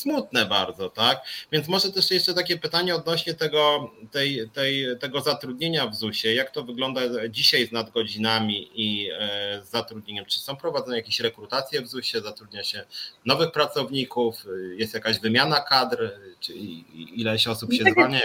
smutne 0.05 0.47
bardzo, 0.47 0.91
tak? 0.91 1.19
Więc 1.53 1.69
może 1.69 1.93
też 1.93 2.11
jeszcze 2.11 2.35
takie 2.35 2.57
pytanie 2.57 2.95
odnośnie 2.95 3.35
tego, 3.35 3.91
tej, 4.11 4.51
tej, 4.53 4.87
tego 5.01 5.21
zatrudnienia 5.21 5.87
w 5.87 5.95
ZUS-ie. 5.95 6.35
Jak 6.35 6.51
to 6.51 6.63
wygląda 6.63 7.01
dzisiaj 7.31 7.67
z 7.67 7.73
nadgodzinami 7.73 8.71
i 8.75 9.11
e, 9.11 9.61
z 9.65 9.71
zatrudnieniem? 9.71 10.25
Czy 10.25 10.41
są 10.41 10.57
prowadzone 10.57 10.97
jakieś 10.97 11.21
rekrutacje 11.21 11.83
w 11.83 11.89
ZUS-ie, 11.89 12.23
zatrudnia 12.23 12.63
się 12.63 12.85
nowych 13.27 13.53
pracowników, 13.53 14.35
jest 14.77 14.95
jakaś 14.95 15.21
wymiana 15.21 15.61
kadr, 15.61 16.11
czy 16.41 16.53
ileś 16.95 17.47
osób 17.47 17.73
się 17.73 17.85
tak 17.85 17.93
zwalnia? 17.93 18.21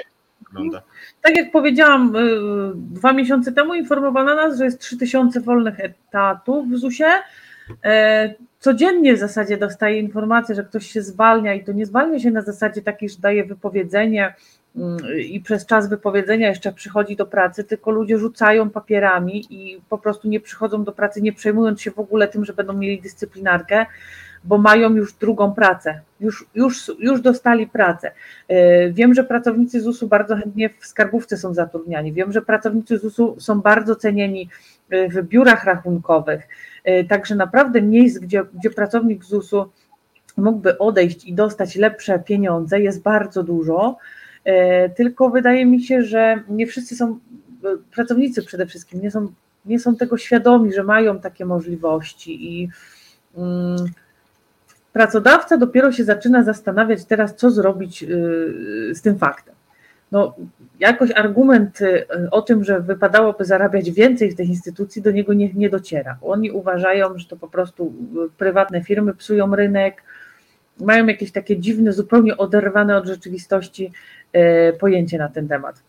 Wygląda? 0.48 0.82
Tak 1.22 1.38
jak 1.38 1.52
powiedziałam, 1.52 2.16
y, 2.16 2.40
dwa 2.76 3.14
miesiące 3.14 3.52
temu 3.52 3.74
informowano 3.74 4.36
nas, 4.36 4.58
że 4.58 4.66
jest 4.66 4.82
3000 4.82 5.42
wolnych 5.42 5.80
etatów 5.80 6.70
w 6.72 6.78
ZUS-ie. 6.78 7.22
E, 7.84 8.34
codziennie 8.60 9.16
w 9.16 9.20
zasadzie 9.20 9.58
dostaję 9.58 10.00
informację, 10.00 10.56
że 10.56 10.64
ktoś 10.64 10.88
się 10.88 11.02
zwalnia 11.02 11.54
i 11.54 11.64
to 11.64 11.72
nie 11.72 11.86
zwalnia 11.86 12.20
się 12.20 12.32
na 12.32 12.42
zasadzie 12.42 12.82
takiej, 12.82 13.10
że 13.10 13.18
daje 13.20 13.46
wypowiedzenie 13.46 14.34
mm, 14.76 14.98
i 15.20 15.42
przez 15.42 15.66
czas 15.66 15.90
wypowiedzenia 15.90 16.50
jeszcze 16.50 16.74
przychodzi 16.74 17.16
do 17.16 17.26
pracy, 17.26 17.64
tylko 17.64 17.92
ludzie 17.92 18.18
rzucają 18.18 18.70
papierami 18.70 19.46
i 19.50 19.82
po 19.90 19.98
prostu 19.98 20.28
nie 20.28 20.40
przychodzą 20.40 20.84
do 20.84 20.92
pracy, 20.92 21.22
nie 21.22 21.34
przejmując 21.34 21.82
się 21.82 21.92
w 21.92 22.00
ogóle 22.00 22.28
tym, 22.28 22.46
że 22.46 22.54
będą 22.54 22.74
mieli 22.74 23.02
dyscyplinarkę, 23.02 23.86
bo 24.44 24.58
mają 24.58 24.96
już 24.96 25.14
drugą 25.14 25.54
pracę, 25.54 26.02
już, 26.20 26.46
już, 26.56 26.92
już 27.00 27.22
dostali 27.22 27.68
pracę. 27.68 28.12
E, 28.48 28.92
wiem, 28.92 29.14
że 29.14 29.24
pracownicy 29.24 29.82
ZUS-u 29.82 30.08
bardzo 30.08 30.36
chętnie 30.36 30.70
w 30.80 30.86
skarbówce 30.86 31.38
są 31.38 31.54
zatrudniani. 31.54 32.14
Wiem, 32.14 32.32
że 32.32 32.42
pracownicy 32.42 32.98
ZUS-u 32.98 33.40
są 33.40 33.62
bardzo 33.62 33.96
cenieni 33.96 34.50
e, 34.90 35.10
w 35.10 35.28
biurach 35.28 35.64
rachunkowych. 35.64 36.48
E, 36.84 37.04
także 37.04 37.36
naprawdę 37.36 37.82
miejsc, 37.82 38.20
gdzie, 38.20 38.44
gdzie 38.54 38.70
pracownik 38.70 39.24
ZUS-u 39.24 39.70
mógłby 40.38 40.78
odejść 40.78 41.26
i 41.26 41.34
dostać 41.34 41.76
lepsze 41.76 42.20
pieniądze, 42.20 42.80
jest 42.80 43.02
bardzo 43.02 43.44
dużo. 43.44 43.98
tylko 44.96 45.30
wydaje 45.30 45.66
mi 45.66 45.84
się, 45.84 46.04
że 46.04 46.44
nie 46.50 46.68
wszyscy 46.68 46.96
są, 46.96 47.20
pracownicy 47.92 48.44
przede 48.44 48.66
wszystkim, 48.66 49.02
nie 49.02 49.12
są, 49.12 49.28
nie 49.66 49.80
są 49.80 49.96
tego 49.96 50.18
świadomi, 50.18 50.74
że 50.74 50.84
mają 50.84 51.20
takie 51.20 51.46
możliwości 51.46 52.54
i 52.54 52.70
mm, 53.38 53.78
pracodawca 54.94 55.58
dopiero 55.58 55.92
się 55.92 56.04
zaczyna 56.04 56.44
zastanawiać 56.44 57.06
teraz, 57.06 57.36
co 57.36 57.52
zrobić 57.52 58.06
z 58.94 59.02
tym 59.02 59.18
faktem 59.18 59.56
no, 60.12 60.36
jakoś 60.80 61.12
argument 61.12 61.82
y, 61.82 62.06
o 62.32 62.42
tym, 62.42 62.64
że 62.64 62.80
wypadałoby 62.80 63.46
zarabiać 63.46 63.92
więcej 63.92 64.32
w 64.32 64.36
tej 64.36 64.48
instytucji, 64.48 65.02
do 65.02 65.12
niego 65.12 65.34
nie, 65.34 65.54
nie 65.54 65.70
dociera. 65.70 66.18
Oni 66.22 66.52
uważają, 66.52 67.18
że 67.18 67.28
to 67.28 67.38
po 67.38 67.48
prostu 67.48 67.94
prywatne 68.38 68.84
firmy 68.84 69.14
psują 69.14 69.56
rynek, 69.56 70.04
mają 70.80 71.08
jakieś 71.08 71.32
takie 71.32 71.58
dziwne, 71.58 71.94
zupełnie 71.94 72.38
oderwane 72.38 72.98
od 72.98 73.06
rzeczywistości 73.06 73.92
y, 74.36 74.78
pojęcie 74.80 75.18
na 75.18 75.30
ten 75.30 75.48
temat. 75.48 75.84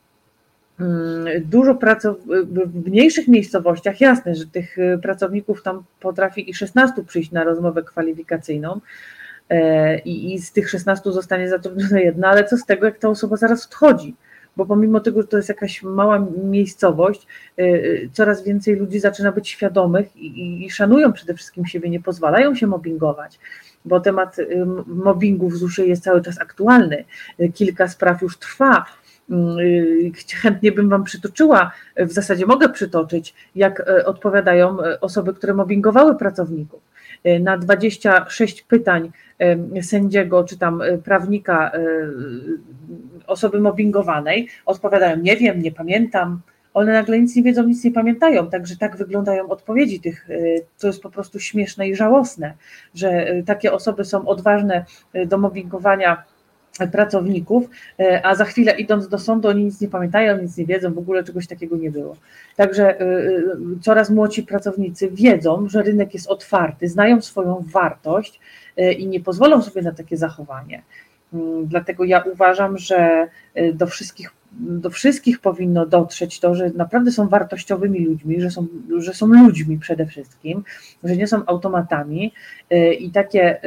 Mm, 0.81 1.27
dużo 1.45 1.75
pracowników 1.75 2.49
w 2.67 2.89
mniejszych 2.89 3.29
miejscowościach, 3.29 4.01
jasne, 4.01 4.35
że 4.35 4.47
tych 4.47 4.79
y, 4.79 4.99
pracowników 5.03 5.63
tam 5.63 5.83
potrafi 6.01 6.51
i 6.51 6.55
16 6.55 7.05
przyjść 7.05 7.33
na 7.33 7.45
rozmowę 7.45 7.83
kwalifikacyjną, 7.83 8.81
E, 9.51 9.99
i, 9.99 10.35
i 10.35 10.39
z 10.39 10.53
tych 10.53 10.71
16 10.71 11.13
zostanie 11.13 11.49
zatrudniona 11.49 12.01
jedna, 12.01 12.29
ale 12.29 12.45
co 12.45 12.57
z 12.57 12.65
tego, 12.65 12.87
jak 12.87 12.99
ta 12.99 13.09
osoba 13.09 13.37
zaraz 13.37 13.67
odchodzi? 13.67 14.17
Bo 14.57 14.67
pomimo 14.67 15.01
tego, 15.01 15.23
że 15.23 15.29
to 15.29 15.37
jest 15.37 15.49
jakaś 15.49 15.83
mała 15.83 16.27
miejscowość, 16.45 17.27
e, 17.59 17.63
e, 17.63 17.81
coraz 18.13 18.45
więcej 18.45 18.77
ludzi 18.77 19.01
zaczyna 19.01 19.33
być 19.33 19.49
świadomych 19.49 20.17
i, 20.17 20.65
i 20.67 20.71
szanują 20.71 21.13
przede 21.13 21.35
wszystkim 21.35 21.67
siebie, 21.67 21.91
nie 21.91 22.01
pozwalają 22.01 22.55
się 22.55 22.67
mobbingować 22.67 23.39
bo 23.85 24.01
temat 24.01 24.37
mobbingu 24.87 25.49
w 25.49 25.57
ZUS 25.57 25.79
jest 25.79 26.03
cały 26.03 26.23
czas 26.23 26.41
aktualny. 26.41 27.05
Kilka 27.55 27.89
spraw 27.89 28.23
już 28.23 28.39
trwa. 28.39 28.87
Mm, 29.31 29.57
chętnie 30.43 30.73
bym 30.73 30.89
Wam 30.89 31.05
przytoczyła, 31.05 31.73
w 31.97 32.13
zasadzie 32.13 32.47
mogę 32.47 32.69
przytoczyć, 32.69 33.35
jak 33.55 33.91
odpowiadają 34.05 34.77
osoby, 35.01 35.35
które 35.35 35.55
mobbingowały 35.55 36.15
pracowników. 36.15 36.81
Na 37.41 37.59
26 37.59 38.63
pytań 38.63 39.11
sędziego 39.83 40.45
czy 40.45 40.59
tam 40.59 40.83
e, 40.83 40.99
prawnika 40.99 41.71
e, 41.71 41.81
osoby 43.27 43.61
mobbingowanej, 43.61 44.49
odpowiadają 44.67 45.17
nie 45.17 45.37
wiem, 45.37 45.63
nie 45.63 45.73
pamiętam, 45.73 46.41
one 46.75 46.93
nagle 46.93 47.21
nic 47.21 47.37
nie 47.37 47.43
wiedzą, 47.43 47.65
nic 47.65 47.85
nie 47.85 47.91
pamiętają, 47.91 48.51
także 48.51 48.77
tak 48.77 48.97
wyglądają 48.97 49.49
odpowiedzi 49.49 50.01
tych, 50.01 50.29
co 50.77 50.87
jest 50.87 51.03
po 51.03 51.11
prostu 51.11 51.41
śmieszne 51.41 51.89
i 51.89 51.95
żałosne, 51.95 52.55
że 52.95 53.09
e, 53.09 53.43
takie 53.43 53.73
osoby 53.73 54.05
są 54.05 54.29
odważne 54.29 54.85
do 55.27 55.39
mobbingowania 55.39 56.25
pracowników, 56.93 57.65
a 58.23 58.35
za 58.35 58.45
chwilę 58.45 58.73
idąc 58.73 59.09
do 59.09 59.19
sądu 59.19 59.49
oni 59.49 59.65
nic 59.65 59.81
nie 59.81 59.89
pamiętają, 59.89 60.43
nic 60.43 60.57
nie 60.57 60.67
wiedzą, 60.67 60.95
w 60.95 60.99
ogóle 60.99 61.25
czegoś 61.25 61.47
takiego 61.47 61.77
nie 61.77 61.91
było. 61.91 62.17
Także 62.57 62.99
coraz 63.83 64.11
młodsi 64.11 64.43
pracownicy 64.43 65.11
wiedzą, 65.11 65.69
że 65.69 65.83
rynek 65.83 66.15
jest 66.15 66.29
otwarty, 66.29 66.89
znają 66.89 67.21
swoją 67.21 67.65
wartość, 67.73 68.41
E, 68.81 68.93
i 68.93 69.07
nie 69.07 69.21
pozwolą 69.21 69.63
sobie 69.63 69.83
na 69.83 69.93
takie 69.93 70.17
zachowanie. 70.17 70.83
Mm, 71.33 71.67
dlatego 71.67 72.05
ja 72.05 72.23
uważam, 72.33 72.79
że 72.79 73.29
e, 73.55 73.73
do 73.73 73.87
wszystkich, 73.87 74.33
do 74.53 74.91
wszystkich 74.91 75.41
powinno 75.41 75.87
dotrzeć 75.87 76.41
to, 76.41 76.55
że 76.55 76.71
naprawdę 76.71 77.13
są 77.13 77.29
wartościowymi 77.29 78.05
ludźmi, 78.05 78.41
że 78.41 78.51
są, 78.51 78.67
że 78.99 79.15
są 79.15 79.27
ludźmi 79.27 79.79
przede 79.79 80.07
wszystkim, 80.07 80.65
że 81.05 81.17
nie 81.17 81.27
są 81.27 81.47
automatami 81.47 82.33
e, 82.71 82.95
i 82.95 83.11
takie 83.11 83.61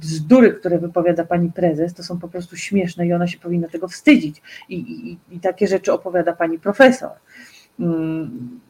bzdury, 0.00 0.52
które 0.52 0.78
wypowiada 0.78 1.24
pani 1.24 1.52
prezes, 1.52 1.94
to 1.94 2.02
są 2.02 2.18
po 2.18 2.28
prostu 2.28 2.56
śmieszne 2.56 3.06
i 3.06 3.12
ona 3.12 3.26
się 3.26 3.38
powinna 3.38 3.68
tego 3.68 3.88
wstydzić. 3.88 4.42
I, 4.68 4.76
i, 4.76 5.36
i 5.36 5.40
takie 5.40 5.66
rzeczy 5.66 5.92
opowiada 5.92 6.32
pani 6.32 6.58
profesor 6.58 7.10
mm, 7.80 8.60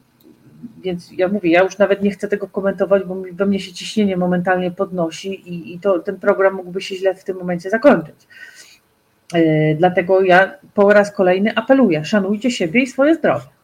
więc 0.83 1.11
ja 1.11 1.27
mówię, 1.27 1.51
ja 1.51 1.63
już 1.63 1.77
nawet 1.77 2.01
nie 2.01 2.11
chcę 2.11 2.27
tego 2.27 2.47
komentować, 2.47 3.03
bo 3.03 3.15
we 3.33 3.45
mnie 3.45 3.59
się 3.59 3.73
ciśnienie 3.73 4.17
momentalnie 4.17 4.71
podnosi 4.71 5.49
i, 5.49 5.73
i 5.73 5.79
to, 5.79 5.99
ten 5.99 6.19
program 6.19 6.53
mógłby 6.53 6.81
się 6.81 6.95
źle 6.95 7.15
w 7.15 7.23
tym 7.23 7.37
momencie 7.37 7.69
zakończyć. 7.69 8.27
Yy, 9.33 9.75
dlatego 9.77 10.21
ja 10.21 10.51
po 10.73 10.93
raz 10.93 11.11
kolejny 11.11 11.55
apeluję, 11.55 12.05
szanujcie 12.05 12.51
siebie 12.51 12.81
i 12.81 12.87
swoje 12.87 13.15
zdrowie. 13.15 13.56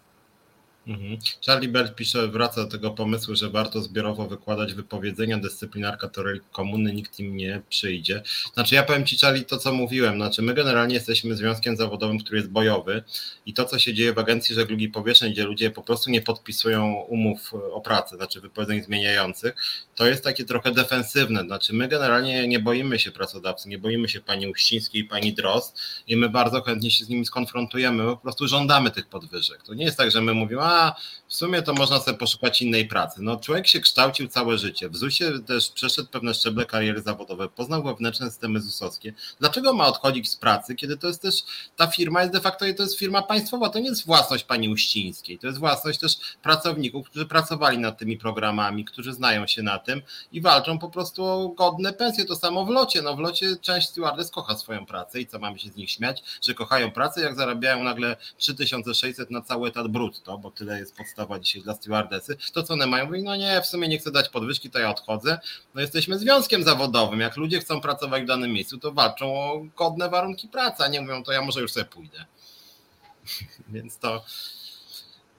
Mhm. 0.87 1.17
Charlie 1.45 1.69
Bell 1.69 1.93
pisze, 1.95 2.27
wraca 2.27 2.63
do 2.63 2.71
tego 2.71 2.91
pomysłu, 2.91 3.35
że 3.35 3.49
warto 3.49 3.81
zbiorowo 3.81 4.27
wykładać 4.27 4.73
wypowiedzenia, 4.73 5.37
dyscyplinarka 5.37 6.09
relik 6.17 6.43
komuny, 6.51 6.93
nikt 6.93 7.19
im 7.19 7.37
nie 7.37 7.61
przyjdzie. 7.69 8.23
Znaczy 8.53 8.75
ja 8.75 8.83
powiem 8.83 9.05
Ci 9.05 9.17
Charlie 9.17 9.45
to, 9.45 9.57
co 9.57 9.73
mówiłem, 9.73 10.15
znaczy 10.15 10.41
my 10.41 10.53
generalnie 10.53 10.95
jesteśmy 10.95 11.35
związkiem 11.35 11.77
zawodowym, 11.77 12.19
który 12.19 12.37
jest 12.37 12.49
bojowy 12.49 13.03
i 13.45 13.53
to, 13.53 13.65
co 13.65 13.79
się 13.79 13.93
dzieje 13.93 14.13
w 14.13 14.19
Agencji 14.19 14.55
Żeglugi 14.55 14.89
Powietrznej, 14.89 15.31
gdzie 15.31 15.43
ludzie 15.43 15.71
po 15.71 15.83
prostu 15.83 16.09
nie 16.09 16.21
podpisują 16.21 16.93
umów 16.93 17.53
o 17.53 17.81
pracę, 17.81 18.15
znaczy 18.15 18.41
wypowiedzeń 18.41 18.83
zmieniających, 18.83 19.55
to 19.95 20.07
jest 20.07 20.23
takie 20.23 20.45
trochę 20.45 20.71
defensywne, 20.71 21.41
znaczy 21.43 21.73
my 21.73 21.87
generalnie 21.87 22.47
nie 22.47 22.59
boimy 22.59 22.99
się 22.99 23.11
pracodawcy, 23.11 23.69
nie 23.69 23.77
boimy 23.77 24.09
się 24.09 24.21
pani 24.21 24.47
Uścińskiej 24.47 25.03
pani 25.03 25.33
Drost 25.33 25.77
i 26.07 26.17
my 26.17 26.29
bardzo 26.29 26.61
chętnie 26.61 26.91
się 26.91 27.05
z 27.05 27.09
nimi 27.09 27.25
skonfrontujemy, 27.25 28.03
my 28.03 28.11
po 28.11 28.17
prostu 28.17 28.47
żądamy 28.47 28.91
tych 28.91 29.07
podwyżek. 29.07 29.63
To 29.63 29.73
nie 29.73 29.85
jest 29.85 29.97
tak, 29.97 30.11
że 30.11 30.21
my 30.21 30.33
mówimy, 30.33 30.61
a 30.73 30.95
w 31.33 31.35
sumie 31.35 31.61
to 31.61 31.73
można 31.73 31.99
sobie 31.99 32.17
poszukać 32.17 32.61
innej 32.61 32.87
pracy. 32.87 33.21
No 33.21 33.37
człowiek 33.37 33.67
się 33.67 33.79
kształcił 33.79 34.27
całe 34.27 34.57
życie, 34.57 34.89
w 34.89 34.97
ZUS-ie 34.97 35.39
też 35.39 35.69
przeszedł 35.69 36.07
pewne 36.09 36.33
szczeble 36.33 36.65
kariery 36.65 37.01
zawodowe, 37.01 37.49
poznał 37.49 37.83
wewnętrzne 37.83 38.31
systemy 38.31 38.61
ZUS-owskie. 38.61 39.13
Dlaczego 39.39 39.73
ma 39.73 39.87
odchodzić 39.87 40.29
z 40.29 40.35
pracy, 40.35 40.75
kiedy 40.75 40.97
to 40.97 41.07
jest 41.07 41.21
też, 41.21 41.43
ta 41.75 41.87
firma 41.87 42.21
jest 42.21 42.33
de 42.33 42.41
facto, 42.41 42.65
to 42.77 42.83
jest 42.83 42.99
firma 42.99 43.21
państwowa, 43.21 43.69
to 43.69 43.79
nie 43.79 43.89
jest 43.89 44.05
własność 44.05 44.43
pani 44.43 44.69
Uścińskiej, 44.69 45.39
to 45.39 45.47
jest 45.47 45.59
własność 45.59 45.99
też 45.99 46.17
pracowników, 46.41 47.09
którzy 47.09 47.25
pracowali 47.25 47.77
nad 47.77 47.97
tymi 47.97 48.17
programami, 48.17 48.85
którzy 48.85 49.13
znają 49.13 49.47
się 49.47 49.63
na 49.63 49.79
tym 49.79 50.01
i 50.31 50.41
walczą 50.41 50.79
po 50.79 50.89
prostu 50.89 51.25
o 51.25 51.49
godne 51.49 51.93
pensje. 51.93 52.25
To 52.25 52.35
samo 52.35 52.65
w 52.65 52.69
locie. 52.69 53.01
No 53.01 53.15
w 53.15 53.19
locie 53.19 53.55
część 53.61 53.89
stewardess 53.89 54.31
kocha 54.31 54.57
swoją 54.57 54.85
pracę 54.85 55.21
i 55.21 55.27
co 55.27 55.39
mamy 55.39 55.59
się 55.59 55.69
z 55.69 55.75
nich 55.75 55.91
śmiać, 55.91 56.23
że 56.41 56.53
kochają 56.53 56.91
pracę, 56.91 57.21
jak 57.21 57.35
zarabiają 57.35 57.83
nagle 57.83 58.17
3600 58.37 59.31
na 59.31 59.41
cały 59.41 59.69
etat 59.69 59.87
brutto, 59.87 60.37
bo 60.37 60.51
tyle 60.51 60.79
jest 60.79 60.95
podstawa 61.23 61.39
dzisiaj 61.39 61.61
dla 61.61 61.73
stewardessy, 61.73 62.37
to 62.53 62.63
co 62.63 62.73
one 62.73 62.87
mają? 62.87 63.05
Mówią, 63.05 63.23
no 63.23 63.35
nie, 63.35 63.61
w 63.61 63.65
sumie 63.65 63.87
nie 63.87 63.97
chcę 63.97 64.11
dać 64.11 64.29
podwyżki, 64.29 64.69
to 64.69 64.79
ja 64.79 64.89
odchodzę. 64.89 65.37
No 65.75 65.81
jesteśmy 65.81 66.19
związkiem 66.19 66.63
zawodowym. 66.63 67.19
Jak 67.19 67.37
ludzie 67.37 67.59
chcą 67.59 67.81
pracować 67.81 68.23
w 68.23 68.27
danym 68.27 68.51
miejscu, 68.51 68.77
to 68.77 68.91
walczą 68.91 69.35
o 69.35 69.65
godne 69.77 70.09
warunki 70.09 70.47
pracy, 70.47 70.83
a 70.83 70.87
nie 70.87 71.01
mówią, 71.01 71.23
to 71.23 71.31
ja 71.31 71.41
może 71.41 71.61
już 71.61 71.71
sobie 71.71 71.85
pójdę. 71.85 72.25
Więc 73.73 73.97
to 73.97 74.23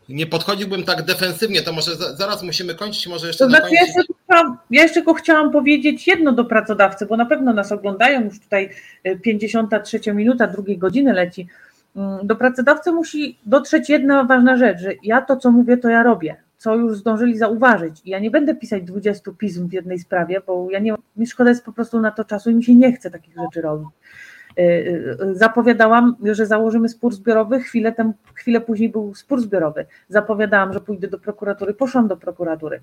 nie 0.08 0.26
podchodziłbym 0.26 0.84
tak 0.84 1.02
defensywnie, 1.02 1.62
to 1.62 1.72
może 1.72 1.96
zaraz 1.96 2.42
musimy 2.42 2.74
kończyć, 2.74 3.06
może 3.06 3.26
jeszcze 3.26 3.44
to 3.44 3.50
znaczy, 3.50 3.74
ja, 3.74 3.80
jeszcze 3.80 4.02
chciałam, 4.24 4.58
ja 4.70 4.82
jeszcze 4.82 4.94
tylko 4.94 5.14
chciałam 5.14 5.52
powiedzieć 5.52 6.06
jedno 6.06 6.32
do 6.32 6.44
pracodawcy, 6.44 7.06
bo 7.06 7.16
na 7.16 7.26
pewno 7.26 7.52
nas 7.52 7.72
oglądają, 7.72 8.24
już 8.24 8.40
tutaj 8.40 8.70
53 9.22 10.00
y, 10.06 10.14
minuta, 10.14 10.46
drugiej 10.46 10.78
godziny 10.78 11.12
leci. 11.12 11.48
Mm, 11.96 12.26
do 12.26 12.36
pracodawcy 12.36 12.92
musi 12.92 13.38
dotrzeć 13.46 13.90
jedna 13.90 14.24
ważna 14.24 14.56
rzecz, 14.56 14.78
że 14.78 14.92
ja 15.02 15.22
to, 15.22 15.36
co 15.36 15.50
mówię, 15.50 15.76
to 15.76 15.88
ja 15.88 16.02
robię, 16.02 16.36
co 16.58 16.74
już 16.74 16.98
zdążyli 16.98 17.38
zauważyć. 17.38 18.02
I 18.04 18.10
ja 18.10 18.18
nie 18.18 18.30
będę 18.30 18.54
pisać 18.54 18.82
20 18.82 19.30
pism 19.38 19.68
w 19.68 19.72
jednej 19.72 19.98
sprawie, 19.98 20.40
bo 20.46 20.70
ja 20.70 20.78
nie, 20.78 20.94
mi 21.16 21.26
szkoda 21.26 21.50
jest 21.50 21.64
po 21.64 21.72
prostu 21.72 22.00
na 22.00 22.10
to 22.10 22.24
czasu 22.24 22.50
i 22.50 22.54
mi 22.54 22.64
się 22.64 22.74
nie 22.74 22.92
chce 22.92 23.10
takich 23.10 23.34
rzeczy 23.36 23.60
robić. 23.60 23.88
Y, 24.58 24.62
y, 24.62 25.34
zapowiadałam, 25.34 26.16
że 26.22 26.46
założymy 26.46 26.88
spór 26.88 27.14
zbiorowy, 27.14 27.60
chwilę, 27.60 27.92
tem, 27.92 28.12
chwilę 28.34 28.60
później 28.60 28.88
był 28.88 29.14
spór 29.14 29.40
zbiorowy. 29.40 29.86
Zapowiadałam, 30.08 30.72
że 30.72 30.80
pójdę 30.80 31.08
do 31.08 31.18
prokuratury, 31.18 31.74
poszłam 31.74 32.08
do 32.08 32.16
prokuratury 32.16 32.80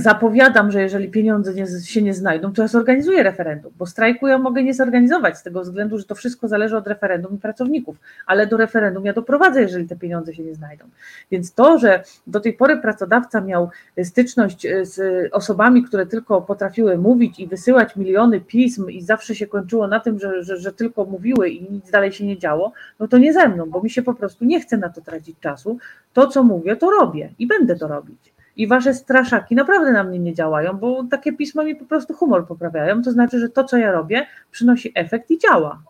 zapowiadam, 0.00 0.70
że 0.70 0.82
jeżeli 0.82 1.08
pieniądze 1.08 1.54
nie, 1.54 1.66
się 1.84 2.02
nie 2.02 2.14
znajdą, 2.14 2.52
to 2.52 2.62
ja 2.62 2.68
zorganizuję 2.68 3.22
referendum, 3.22 3.72
bo 3.78 3.86
strajku 3.86 4.26
ja 4.26 4.38
mogę 4.38 4.62
nie 4.62 4.74
zorganizować 4.74 5.38
z 5.38 5.42
tego 5.42 5.62
względu, 5.62 5.98
że 5.98 6.04
to 6.04 6.14
wszystko 6.14 6.48
zależy 6.48 6.76
od 6.76 6.86
referendum 6.86 7.34
i 7.34 7.38
pracowników, 7.38 7.96
ale 8.26 8.46
do 8.46 8.56
referendum 8.56 9.04
ja 9.04 9.12
doprowadzę, 9.12 9.62
jeżeli 9.62 9.88
te 9.88 9.96
pieniądze 9.96 10.34
się 10.34 10.42
nie 10.42 10.54
znajdą. 10.54 10.84
Więc 11.30 11.52
to, 11.52 11.78
że 11.78 12.02
do 12.26 12.40
tej 12.40 12.52
pory 12.52 12.76
pracodawca 12.76 13.40
miał 13.40 13.70
styczność 14.04 14.66
e, 14.66 14.86
z 14.86 15.28
osobami, 15.32 15.84
które 15.84 16.06
tylko 16.06 16.42
potrafiły 16.42 16.98
mówić 16.98 17.40
i 17.40 17.46
wysyłać 17.46 17.96
miliony 17.96 18.40
pism 18.40 18.90
i 18.90 19.02
zawsze 19.02 19.34
się 19.34 19.46
kończyło 19.46 19.88
na 19.88 20.00
tym, 20.00 20.18
że, 20.18 20.42
że, 20.42 20.56
że 20.56 20.72
tylko 20.72 21.04
mówiły 21.04 21.48
i 21.48 21.72
nic 21.72 21.90
dalej 21.90 22.12
się 22.12 22.26
nie 22.26 22.38
działo, 22.38 22.72
no 23.00 23.08
to 23.08 23.18
nie 23.18 23.32
ze 23.32 23.48
mną, 23.48 23.66
bo 23.66 23.82
mi 23.82 23.90
się 23.90 24.02
po 24.02 24.14
prostu 24.14 24.44
nie 24.44 24.60
chce 24.60 24.76
na 24.76 24.88
to 24.88 25.00
tracić 25.00 25.40
czasu. 25.40 25.78
To, 26.12 26.26
co 26.26 26.42
mówię, 26.42 26.76
to 26.76 26.90
robię 26.90 27.30
i 27.38 27.46
będę 27.46 27.76
to 27.76 27.88
robić 27.88 28.35
i 28.56 28.66
wasze 28.66 28.94
straszaki 28.94 29.54
naprawdę 29.54 29.92
na 29.92 30.04
mnie 30.04 30.18
nie 30.18 30.34
działają, 30.34 30.72
bo 30.72 31.04
takie 31.10 31.32
pisma 31.32 31.64
mi 31.64 31.76
po 31.76 31.84
prostu 31.84 32.14
humor 32.14 32.46
poprawiają. 32.46 33.02
To 33.02 33.12
znaczy, 33.12 33.40
że 33.40 33.48
to, 33.48 33.64
co 33.64 33.76
ja 33.76 33.92
robię, 33.92 34.26
przynosi 34.50 34.92
efekt 34.94 35.30
i 35.30 35.38
działa. 35.38 35.82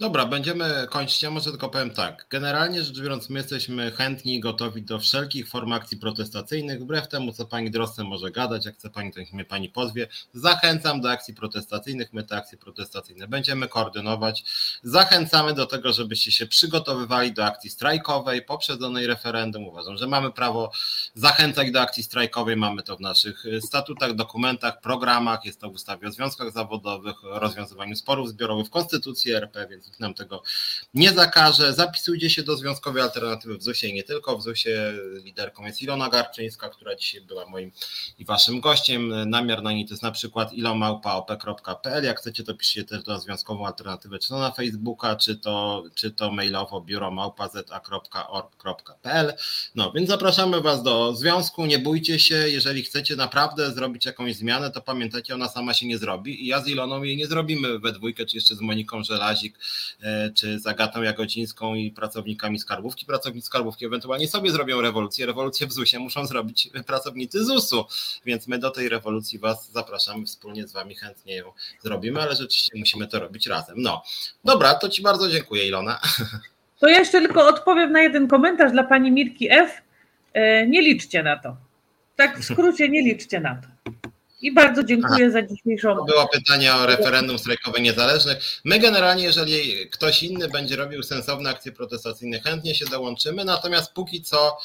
Dobra, 0.00 0.26
będziemy 0.26 0.86
kończyć. 0.90 1.22
Ja 1.22 1.30
może 1.30 1.50
tylko 1.50 1.68
powiem 1.68 1.90
tak. 1.90 2.26
Generalnie 2.30 2.82
rzecz 2.82 3.00
biorąc, 3.00 3.30
my 3.30 3.38
jesteśmy 3.38 3.90
chętni 3.90 4.34
i 4.34 4.40
gotowi 4.40 4.82
do 4.82 4.98
wszelkich 4.98 5.48
form 5.48 5.72
akcji 5.72 5.96
protestacyjnych, 5.98 6.80
wbrew 6.80 7.08
temu, 7.08 7.32
co 7.32 7.46
pani 7.46 7.70
Drosten 7.70 8.06
może 8.06 8.30
gadać. 8.30 8.66
Jak 8.66 8.74
chce 8.74 8.90
pani, 8.90 9.12
to 9.12 9.20
niech 9.20 9.32
mnie 9.32 9.44
pani 9.44 9.68
pozwie. 9.68 10.08
Zachęcam 10.34 11.00
do 11.00 11.10
akcji 11.10 11.34
protestacyjnych. 11.34 12.12
My 12.12 12.22
te 12.22 12.36
akcje 12.36 12.58
protestacyjne 12.58 13.28
będziemy 13.28 13.68
koordynować. 13.68 14.44
Zachęcamy 14.82 15.54
do 15.54 15.66
tego, 15.66 15.92
żebyście 15.92 16.32
się 16.32 16.46
przygotowywali 16.46 17.32
do 17.32 17.44
akcji 17.44 17.70
strajkowej, 17.70 18.42
poprzedzonej 18.42 19.06
referendum. 19.06 19.66
Uważam, 19.68 19.96
że 19.96 20.06
mamy 20.06 20.32
prawo 20.32 20.72
zachęcać 21.14 21.70
do 21.70 21.80
akcji 21.80 22.02
strajkowej. 22.02 22.56
Mamy 22.56 22.82
to 22.82 22.96
w 22.96 23.00
naszych 23.00 23.44
statutach, 23.60 24.14
dokumentach, 24.14 24.80
programach. 24.80 25.44
Jest 25.44 25.60
to 25.60 25.70
w 25.70 25.74
ustawie 25.74 26.08
o 26.08 26.12
związkach 26.12 26.52
zawodowych, 26.52 27.16
rozwiązywaniu 27.22 27.96
sporów 27.96 28.28
zbiorowych, 28.28 28.66
w 28.66 28.70
Konstytucji 28.70 29.32
RP, 29.32 29.66
więc 29.70 29.85
nam 30.00 30.14
tego 30.14 30.42
nie 30.94 31.12
zakaże. 31.12 31.72
Zapisujcie 31.72 32.30
się 32.30 32.42
do 32.42 32.56
Związkowej 32.56 33.02
Alternatywy 33.02 33.58
w 33.58 33.62
ZUS-ie 33.62 33.92
i 33.92 33.94
nie 33.94 34.02
tylko. 34.02 34.38
W 34.38 34.42
ZUS-ie 34.42 34.92
liderką 35.24 35.66
jest 35.66 35.82
Ilona 35.82 36.08
Garczyńska, 36.08 36.68
która 36.68 36.94
dzisiaj 36.94 37.20
była 37.20 37.46
moim 37.46 37.72
i 38.18 38.24
waszym 38.24 38.60
gościem. 38.60 39.30
Namiar 39.30 39.62
na 39.62 39.72
niej 39.72 39.86
to 39.86 39.90
jest 39.90 40.02
na 40.02 40.12
przykład 40.12 40.52
ilomałpa.op.pl. 40.52 42.04
Jak 42.04 42.18
chcecie, 42.18 42.44
to 42.44 42.54
piszcie 42.54 42.84
też 42.84 43.02
do 43.02 43.20
Związkową 43.20 43.66
Alternatywę, 43.66 44.18
czy 44.18 44.28
to 44.28 44.38
na 44.38 44.52
Facebooka, 44.52 45.16
czy 45.16 45.36
to, 45.36 45.84
czy 45.94 46.10
to 46.10 46.32
mailowo 46.32 46.80
biuromałpa.za.org.pl. 46.80 49.34
No, 49.74 49.92
więc 49.92 50.08
zapraszamy 50.08 50.60
was 50.60 50.82
do 50.82 51.14
związku. 51.14 51.66
Nie 51.66 51.78
bójcie 51.78 52.18
się, 52.18 52.34
jeżeli 52.34 52.82
chcecie 52.82 53.16
naprawdę 53.16 53.72
zrobić 53.72 54.06
jakąś 54.06 54.36
zmianę, 54.36 54.70
to 54.70 54.80
pamiętajcie, 54.80 55.34
ona 55.34 55.48
sama 55.48 55.74
się 55.74 55.86
nie 55.86 55.98
zrobi 55.98 56.44
i 56.44 56.46
ja 56.46 56.62
z 56.62 56.68
Iloną 56.68 57.02
jej 57.02 57.16
nie 57.16 57.26
zrobimy 57.26 57.78
we 57.78 57.92
dwójkę, 57.92 58.26
czy 58.26 58.36
jeszcze 58.36 58.54
z 58.54 58.60
Moniką 58.60 59.04
Żelazik, 59.04 59.58
czy 60.34 60.58
z 60.58 60.66
Agatą 60.66 61.02
Jagodzińską 61.02 61.74
i 61.74 61.90
pracownikami 61.90 62.58
skarbówki. 62.58 63.06
Pracownicy 63.06 63.46
skarbówki 63.46 63.86
ewentualnie 63.86 64.28
sobie 64.28 64.50
zrobią 64.50 64.80
rewolucję. 64.80 65.26
Rewolucję 65.26 65.66
w 65.66 65.72
ZUS-ie 65.72 66.02
muszą 66.02 66.26
zrobić 66.26 66.70
pracownicy 66.86 67.44
ZUS-u, 67.44 67.84
więc 68.24 68.46
my 68.46 68.58
do 68.58 68.70
tej 68.70 68.88
rewolucji 68.88 69.38
Was 69.38 69.70
zapraszamy, 69.72 70.26
wspólnie 70.26 70.66
z 70.66 70.72
Wami 70.72 70.94
chętnie 70.94 71.36
ją 71.36 71.52
zrobimy, 71.82 72.20
ale 72.20 72.36
rzeczywiście 72.36 72.78
musimy 72.78 73.06
to 73.06 73.20
robić 73.20 73.46
razem. 73.46 73.74
No, 73.78 74.02
dobra, 74.44 74.74
to 74.74 74.88
Ci 74.88 75.02
bardzo 75.02 75.28
dziękuję, 75.28 75.66
Ilona. 75.66 76.00
To 76.80 76.88
ja 76.88 76.98
jeszcze 76.98 77.20
tylko 77.20 77.48
odpowiem 77.48 77.92
na 77.92 78.02
jeden 78.02 78.28
komentarz 78.28 78.72
dla 78.72 78.84
pani 78.84 79.12
Mirki 79.12 79.50
F. 79.50 79.82
E, 80.32 80.66
nie 80.66 80.82
liczcie 80.82 81.22
na 81.22 81.36
to. 81.36 81.56
Tak 82.16 82.38
w 82.38 82.44
skrócie, 82.44 82.88
nie 82.88 83.02
liczcie 83.02 83.40
na 83.40 83.54
to. 83.54 83.75
I 84.40 84.52
bardzo 84.52 84.84
dziękuję 84.84 85.24
Aha. 85.24 85.32
za 85.32 85.42
dzisiejszą. 85.42 85.96
To 85.96 86.04
było 86.04 86.28
pytanie 86.28 86.74
o 86.74 86.86
referendum 86.86 87.38
strajkowe 87.38 87.80
niezależne. 87.80 88.36
My 88.64 88.78
generalnie, 88.78 89.24
jeżeli 89.24 89.90
ktoś 89.90 90.22
inny 90.22 90.48
będzie 90.48 90.76
robił 90.76 91.02
sensowne 91.02 91.50
akcje 91.50 91.72
protestacyjne, 91.72 92.40
chętnie 92.40 92.74
się 92.74 92.84
dołączymy. 92.84 93.44
Natomiast 93.44 93.92
póki 93.92 94.22
co, 94.22 94.58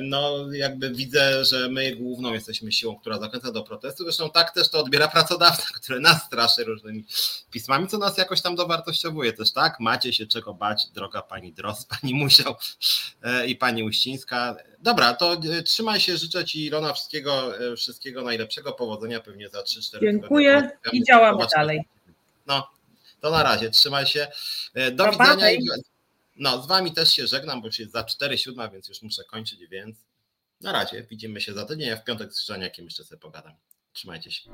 no 0.00 0.52
jakby 0.52 0.90
widzę, 0.90 1.44
że 1.44 1.68
my 1.68 1.96
główną 1.96 2.32
jesteśmy 2.32 2.72
siłą, 2.72 2.96
która 2.96 3.18
zachęca 3.18 3.52
do 3.52 3.62
protestu. 3.62 4.04
Zresztą 4.04 4.30
tak 4.30 4.54
też 4.54 4.70
to 4.70 4.78
odbiera 4.78 5.08
pracodawca, 5.08 5.66
który 5.80 6.00
nas 6.00 6.22
straszy 6.22 6.64
różnymi 6.64 7.04
pismami, 7.50 7.88
co 7.88 7.98
nas 7.98 8.18
jakoś 8.18 8.42
tam 8.42 8.56
dowartościowuje 8.56 9.32
też, 9.32 9.52
tak? 9.52 9.80
Macie 9.80 10.12
się 10.12 10.26
czego 10.26 10.54
bać, 10.54 10.86
droga 10.94 11.22
pani 11.22 11.52
Dros, 11.52 11.84
pani 12.00 12.14
Musiał 12.14 12.54
e, 13.22 13.46
i 13.46 13.56
pani 13.56 13.84
Uścińska. 13.84 14.56
Dobra, 14.78 15.14
to 15.14 15.32
e, 15.32 15.62
trzymaj 15.62 16.00
się, 16.00 16.16
życzę 16.16 16.44
Ci 16.44 16.66
Ilona 16.66 16.92
wszystkiego, 16.92 17.58
e, 17.58 17.76
wszystkiego 17.76 18.22
najlepszego, 18.22 18.72
powodzenia 18.72 19.11
pewnie 19.20 19.48
za 19.48 19.60
3-4 19.60 20.00
Dziękuję 20.00 20.70
i 20.92 21.04
działamy 21.04 21.46
dalej. 21.56 21.84
No, 22.46 22.70
to 23.20 23.30
na 23.30 23.42
razie, 23.42 23.70
trzymaj 23.70 24.06
się. 24.06 24.26
E, 24.74 24.90
do 24.90 25.10
widzenia. 25.10 25.52
I, 25.52 25.66
no, 26.36 26.62
z 26.62 26.66
Wami 26.66 26.92
też 26.92 27.12
się 27.12 27.26
żegnam, 27.26 27.60
bo 27.60 27.66
już 27.66 27.78
jest 27.78 27.92
za 27.92 28.02
4-7, 28.02 28.72
więc 28.72 28.88
już 28.88 29.02
muszę 29.02 29.24
kończyć, 29.24 29.66
więc 29.66 29.96
na 30.60 30.72
razie, 30.72 31.02
widzimy 31.02 31.40
się 31.40 31.52
za 31.52 31.64
tydzień, 31.64 31.90
a 31.90 31.96
w 31.96 32.04
piątek 32.04 32.32
z 32.32 32.36
Krzyżaniakiem 32.36 32.84
jeszcze 32.84 33.04
sobie 33.04 33.20
pogadam. 33.20 33.52
Trzymajcie 33.92 34.30
się. 34.30 34.50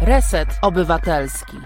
Reset 0.00 0.48
Obywatelski. 0.62 1.56